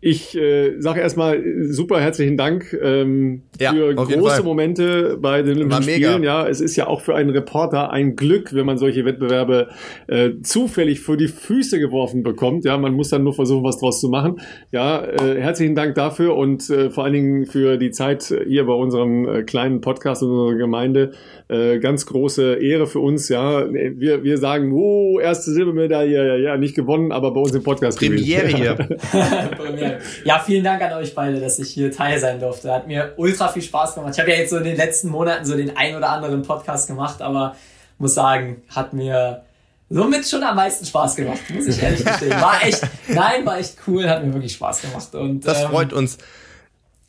ich 0.00 0.36
äh, 0.36 0.80
sage 0.80 1.00
erstmal 1.00 1.42
super 1.70 2.00
herzlichen 2.00 2.36
Dank 2.36 2.72
ähm, 2.80 3.42
ja, 3.58 3.72
für 3.72 3.96
große 3.96 4.44
Momente 4.44 5.18
bei 5.20 5.42
den 5.42 5.56
Olympischen 5.56 5.82
Spielen. 5.82 6.22
Ja, 6.22 6.46
es 6.46 6.60
ist 6.60 6.76
ja 6.76 6.86
auch 6.86 7.00
für 7.00 7.16
einen 7.16 7.30
Reporter 7.30 7.90
ein 7.90 8.14
Glück, 8.14 8.54
wenn 8.54 8.64
man 8.64 8.78
solche 8.78 9.04
Wettbewerbe 9.04 9.70
äh, 10.06 10.30
zufällig 10.42 11.00
vor 11.00 11.16
die 11.16 11.26
Füße 11.26 11.80
geworfen 11.80 12.22
bekommt. 12.22 12.64
Ja, 12.64 12.78
man 12.78 12.94
muss 12.94 13.08
dann 13.08 13.24
nur 13.24 13.34
versuchen, 13.34 13.64
was 13.64 13.78
draus 13.78 13.98
zu 14.00 14.08
machen. 14.08 14.40
Ja, 14.70 15.04
äh, 15.04 15.40
herzlichen 15.40 15.74
Dank 15.74 15.96
dafür 15.96 16.36
und 16.36 16.70
äh, 16.70 16.90
vor 16.90 17.02
allen 17.02 17.14
Dingen 17.14 17.46
für 17.46 17.76
die 17.76 17.90
Zeit 17.90 18.32
hier 18.46 18.66
bei 18.66 18.74
unserem 18.74 19.28
äh, 19.28 19.42
kleinen 19.42 19.80
Podcast 19.80 20.22
in 20.22 20.28
unserer 20.28 20.56
Gemeinde. 20.56 21.10
Äh, 21.48 21.80
ganz 21.80 22.06
große 22.06 22.54
Ehre 22.54 22.86
für 22.86 23.00
uns. 23.00 23.28
Ja, 23.28 23.66
wir 23.68 24.22
wir 24.22 24.38
sagen, 24.38 24.70
oh, 24.72 25.18
erste 25.18 25.50
Silbermedaille, 25.50 26.28
ja, 26.28 26.36
ja, 26.36 26.56
nicht 26.56 26.76
gewonnen, 26.76 27.10
aber 27.10 27.32
bei 27.32 27.40
uns 27.40 27.54
im 27.54 27.64
Podcast 27.64 27.98
Premiere 27.98 28.46
hier. 28.46 28.76
Ja, 30.24 30.38
vielen 30.38 30.64
Dank 30.64 30.82
an 30.82 30.92
euch 30.94 31.14
beide, 31.14 31.40
dass 31.40 31.58
ich 31.58 31.70
hier 31.70 31.90
Teil 31.90 32.18
sein 32.18 32.40
durfte. 32.40 32.72
Hat 32.72 32.86
mir 32.86 33.12
ultra 33.16 33.48
viel 33.48 33.62
Spaß 33.62 33.94
gemacht. 33.94 34.14
Ich 34.14 34.20
habe 34.20 34.30
ja 34.30 34.36
jetzt 34.36 34.50
so 34.50 34.58
in 34.58 34.64
den 34.64 34.76
letzten 34.76 35.08
Monaten 35.08 35.44
so 35.44 35.56
den 35.56 35.76
ein 35.76 35.96
oder 35.96 36.10
anderen 36.10 36.42
Podcast 36.42 36.86
gemacht, 36.86 37.22
aber 37.22 37.56
muss 37.98 38.14
sagen, 38.14 38.62
hat 38.68 38.92
mir 38.92 39.42
somit 39.90 40.26
schon 40.28 40.42
am 40.42 40.56
meisten 40.56 40.84
Spaß 40.84 41.16
gemacht, 41.16 41.40
muss 41.52 41.66
ich 41.66 41.82
ehrlich 41.82 42.04
gestehen. 42.04 42.40
War 42.40 42.62
echt, 42.62 42.82
nein, 43.08 43.44
war 43.44 43.58
echt 43.58 43.76
cool, 43.86 44.08
hat 44.08 44.24
mir 44.24 44.32
wirklich 44.32 44.52
Spaß 44.52 44.82
gemacht. 44.82 45.14
Und, 45.14 45.46
das 45.46 45.62
ähm, 45.62 45.70
freut 45.70 45.92
uns. 45.92 46.18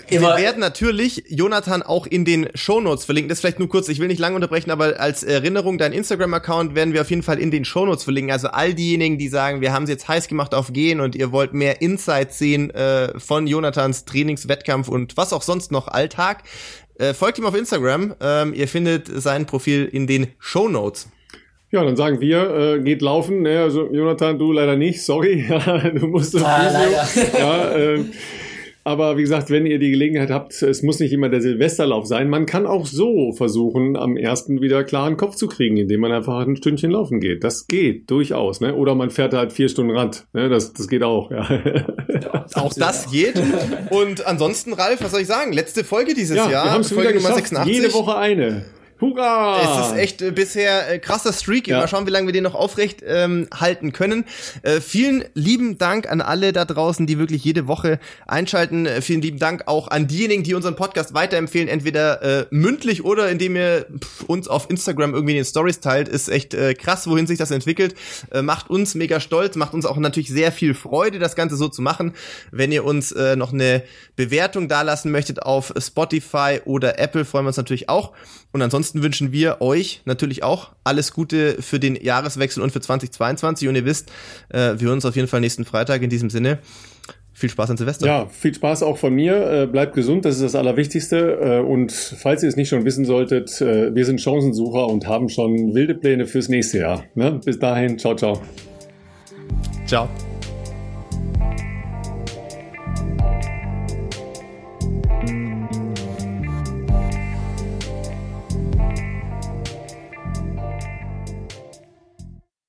Wir 0.10 0.22
werden 0.22 0.60
natürlich 0.60 1.24
Jonathan 1.28 1.84
auch 1.84 2.08
in 2.08 2.26
den 2.26 2.50
Shownotes 2.56 3.06
verlinken. 3.06 3.30
Das 3.30 3.40
vielleicht 3.40 3.60
nur 3.60 3.70
kurz, 3.70 3.90
ich 3.90 4.00
will 4.00 4.08
nicht 4.08 4.20
lange 4.20 4.36
unterbrechen, 4.36 4.72
aber 4.72 5.00
als 5.00 5.24
Erinnerung, 5.24 5.78
dein 5.78 5.94
Instagram-Account 5.94 6.76
werden 6.76 6.94
wir 6.94 7.02
auf 7.02 7.10
jeden 7.10 7.24
Fall 7.24 7.40
in 7.40 7.52
den 7.52 7.66
Shownotes 7.66 8.04
verlinken. 8.04 8.32
Also 8.32 8.48
all 8.50 8.74
diejenigen, 8.74 9.18
die 9.18 9.28
sagen, 9.28 9.62
wir 9.62 9.74
haben 9.74 9.84
es 9.84 9.90
jetzt 9.90 10.08
heiß 10.08 10.28
gemacht 10.28 10.54
auf 10.56 10.74
Gehen 10.74 11.00
und 11.00 11.16
ihr 11.16 11.32
wollt 11.32 11.54
mehr 11.54 11.82
Insights 11.82 12.40
sehen 12.40 12.72
äh, 12.72 13.18
von 13.20 13.48
Jonathans 13.48 14.06
Trainingswettkampf 14.06 14.88
und 14.88 15.18
was 15.18 15.34
auch 15.34 15.42
sonst 15.42 15.72
noch 15.72 15.88
Alltag, 15.88 16.44
äh, 16.98 17.14
folgt 17.14 17.38
ihm 17.38 17.46
auf 17.46 17.56
Instagram. 17.56 18.16
Ähm, 18.22 18.54
ihr 18.54 18.68
findet 18.68 19.08
sein 19.08 19.46
Profil 19.46 19.86
in 19.92 20.08
den 20.08 20.28
Shownotes. 20.40 21.10
Ja, 21.72 21.84
dann 21.84 21.96
sagen 21.96 22.20
wir, 22.20 22.78
äh, 22.78 22.80
geht 22.80 23.02
laufen. 23.02 23.44
Ne? 23.44 23.62
Also 23.62 23.92
Jonathan, 23.92 24.40
du 24.40 24.52
leider 24.52 24.76
nicht, 24.76 25.04
sorry. 25.04 25.46
du 25.96 26.08
musst 26.08 26.36
ah, 26.36 26.64
leider. 26.64 27.40
Ja, 27.40 27.72
äh, 27.76 28.06
aber 28.90 29.18
wie 29.18 29.22
gesagt, 29.22 29.52
wenn 29.52 29.68
ihr 29.68 29.78
die 29.78 29.92
Gelegenheit 29.92 30.32
habt, 30.32 30.64
es 30.64 30.82
muss 30.82 31.00
nicht 31.00 31.14
immer 31.14 31.30
der 31.30 31.42
Silvesterlauf 31.42 32.08
sein. 32.08 32.28
Man 32.28 32.48
kann 32.48 32.66
auch 32.66 32.88
so 32.88 33.34
versuchen, 33.34 33.96
am 33.96 34.18
ersten 34.18 34.62
wieder 34.62 34.84
klaren 34.84 35.16
Kopf 35.16 35.36
zu 35.36 35.48
kriegen, 35.48 35.78
indem 35.78 36.02
man 36.02 36.12
einfach 36.12 36.40
ein 36.40 36.56
Stündchen 36.56 36.90
laufen 36.90 37.20
geht. 37.20 37.44
Das 37.44 37.68
geht 37.68 38.10
durchaus. 38.10 38.62
Ne? 38.62 38.74
Oder 38.74 38.96
man 38.96 39.12
fährt 39.12 39.36
halt 39.36 39.54
vier 39.54 39.70
Stunden 39.70 39.96
Rad. 39.96 40.26
Ne? 40.34 40.50
Das, 40.50 40.74
das 40.74 40.88
geht 40.88 41.04
auch. 41.04 41.30
Ja. 41.30 41.48
ja 41.52 42.46
auch 42.56 42.74
das 42.74 43.12
geht. 43.12 43.40
Und 43.92 44.26
ansonsten, 44.26 44.74
Ralf, 44.74 45.04
was 45.04 45.12
soll 45.12 45.22
ich 45.22 45.28
sagen? 45.28 45.54
Letzte 45.54 45.84
Folge 45.84 46.16
dieses 46.16 46.38
ja, 46.38 46.50
Jahr. 46.50 46.66
Wir 46.66 46.72
haben 46.72 46.82
es 46.82 46.92
Folge 46.92 47.14
Nummer 47.14 47.36
86. 47.36 47.72
Jede 47.72 47.94
Woche 47.94 48.18
eine. 48.18 48.66
Hurra! 49.02 49.62
Es 49.62 49.88
ist 49.88 49.98
echt 49.98 50.22
äh, 50.22 50.32
bisher 50.32 50.92
äh, 50.92 51.00
krasser 51.00 51.32
Streak. 51.32 51.68
Ja. 51.68 51.80
Mal 51.80 51.88
schauen, 51.88 52.06
wie 52.06 52.12
lange 52.12 52.28
wir 52.28 52.34
den 52.34 52.44
noch 52.44 52.56
aufrecht 52.56 53.02
ähm, 53.06 53.48
halten 53.54 53.94
können. 53.94 54.26
Äh, 54.62 54.82
vielen 54.82 55.24
lieben 55.34 55.78
Dank 55.78 56.10
an 56.10 56.20
alle 56.20 56.52
da 56.52 56.66
draußen, 56.66 57.08
die 57.08 57.18
wirklich 57.18 57.44
jede 57.44 57.68
Woche 57.68 58.00
einschalten. 58.28 58.86
Äh, 58.86 59.02
vielen 59.02 59.22
lieben 59.22 59.40
Dank 59.40 59.64
auch 59.68 59.88
an 59.88 60.08
diejenigen, 60.08 60.44
die 60.44 60.54
unseren 60.54 60.76
Podcast 60.76 61.14
weiterempfehlen, 61.14 61.70
entweder 61.70 62.22
äh, 62.22 62.46
mündlich 62.50 63.06
oder 63.06 63.30
indem 63.30 63.56
ihr 63.56 63.86
pff, 64.00 64.24
uns 64.24 64.48
auf 64.50 64.70
Instagram 64.70 65.14
irgendwie 65.14 65.34
in 65.34 65.38
den 65.38 65.46
Stories 65.46 65.80
teilt. 65.80 66.10
Ist 66.10 66.28
echt 66.28 66.54
äh, 66.54 66.74
krass, 66.74 67.08
wohin 67.08 67.26
sich 67.26 67.38
das 67.38 67.52
entwickelt. 67.52 67.96
Äh, 68.32 68.42
macht 68.42 68.70
uns 68.70 68.96
mega 68.96 69.22
stolz, 69.22 69.56
macht 69.56 69.74
uns 69.74 69.86
auch 69.86 69.98
natürlich 69.98 70.30
sehr 70.30 70.52
viel 70.52 70.74
Freude, 70.74 71.20
das 71.20 71.38
Ganze 71.38 71.56
so 71.56 71.70
zu 71.70 71.82
machen. 71.82 72.14
Wenn 72.52 72.74
ihr 72.74 72.84
uns 72.84 73.14
äh, 73.14 73.38
noch 73.38 73.54
eine 73.54 73.84
Bewertung 74.18 74.68
dalassen 74.68 75.12
möchtet 75.12 75.42
auf 75.42 75.74
Spotify 75.80 76.60
oder 76.66 77.00
Apple, 77.00 77.24
freuen 77.24 77.46
wir 77.46 77.50
uns 77.50 77.58
natürlich 77.58 77.88
auch. 77.88 78.12
Und 78.52 78.62
ansonsten 78.90 79.04
wünschen 79.04 79.32
wir 79.32 79.62
euch 79.62 80.02
natürlich 80.06 80.42
auch 80.42 80.72
alles 80.84 81.14
Gute 81.14 81.62
für 81.62 81.80
den 81.80 81.96
Jahreswechsel 81.96 82.64
und 82.64 82.72
für 82.72 82.82
2022. 82.82 83.68
Und 83.68 83.76
ihr 83.76 83.86
wisst, 83.86 84.12
äh, 84.50 84.74
wir 84.78 84.88
hören 84.88 84.96
uns 84.96 85.06
auf 85.06 85.16
jeden 85.16 85.28
Fall 85.28 85.42
nächsten 85.42 85.64
Freitag 85.64 86.02
in 86.02 86.10
diesem 86.10 86.30
Sinne. 86.30 86.58
Viel 87.34 87.50
Spaß 87.50 87.70
an 87.70 87.78
Silvester. 87.78 88.08
Ja, 88.08 88.26
viel 88.28 88.54
Spaß 88.54 88.84
auch 88.84 88.98
von 88.98 89.14
mir. 89.14 89.64
Äh, 89.64 89.68
bleibt 89.68 89.94
gesund, 89.94 90.26
das 90.26 90.36
ist 90.36 90.42
das 90.42 90.56
Allerwichtigste. 90.56 91.38
Äh, 91.40 91.60
und 91.60 91.92
falls 91.92 92.42
ihr 92.42 92.50
es 92.50 92.56
nicht 92.56 92.70
schon 92.70 92.84
wissen 92.84 93.06
solltet, 93.06 93.62
äh, 93.62 93.94
wir 93.94 94.06
sind 94.06 94.20
Chancensucher 94.20 94.88
und 94.88 95.08
haben 95.08 95.30
schon 95.30 95.74
wilde 95.76 95.94
Pläne 95.94 96.26
fürs 96.26 96.50
nächste 96.50 96.80
Jahr. 96.80 97.04
Ne? 97.14 97.40
Bis 97.46 97.60
dahin, 97.60 98.00
ciao, 98.00 98.16
ciao. 98.16 98.42
Ciao. 99.86 100.10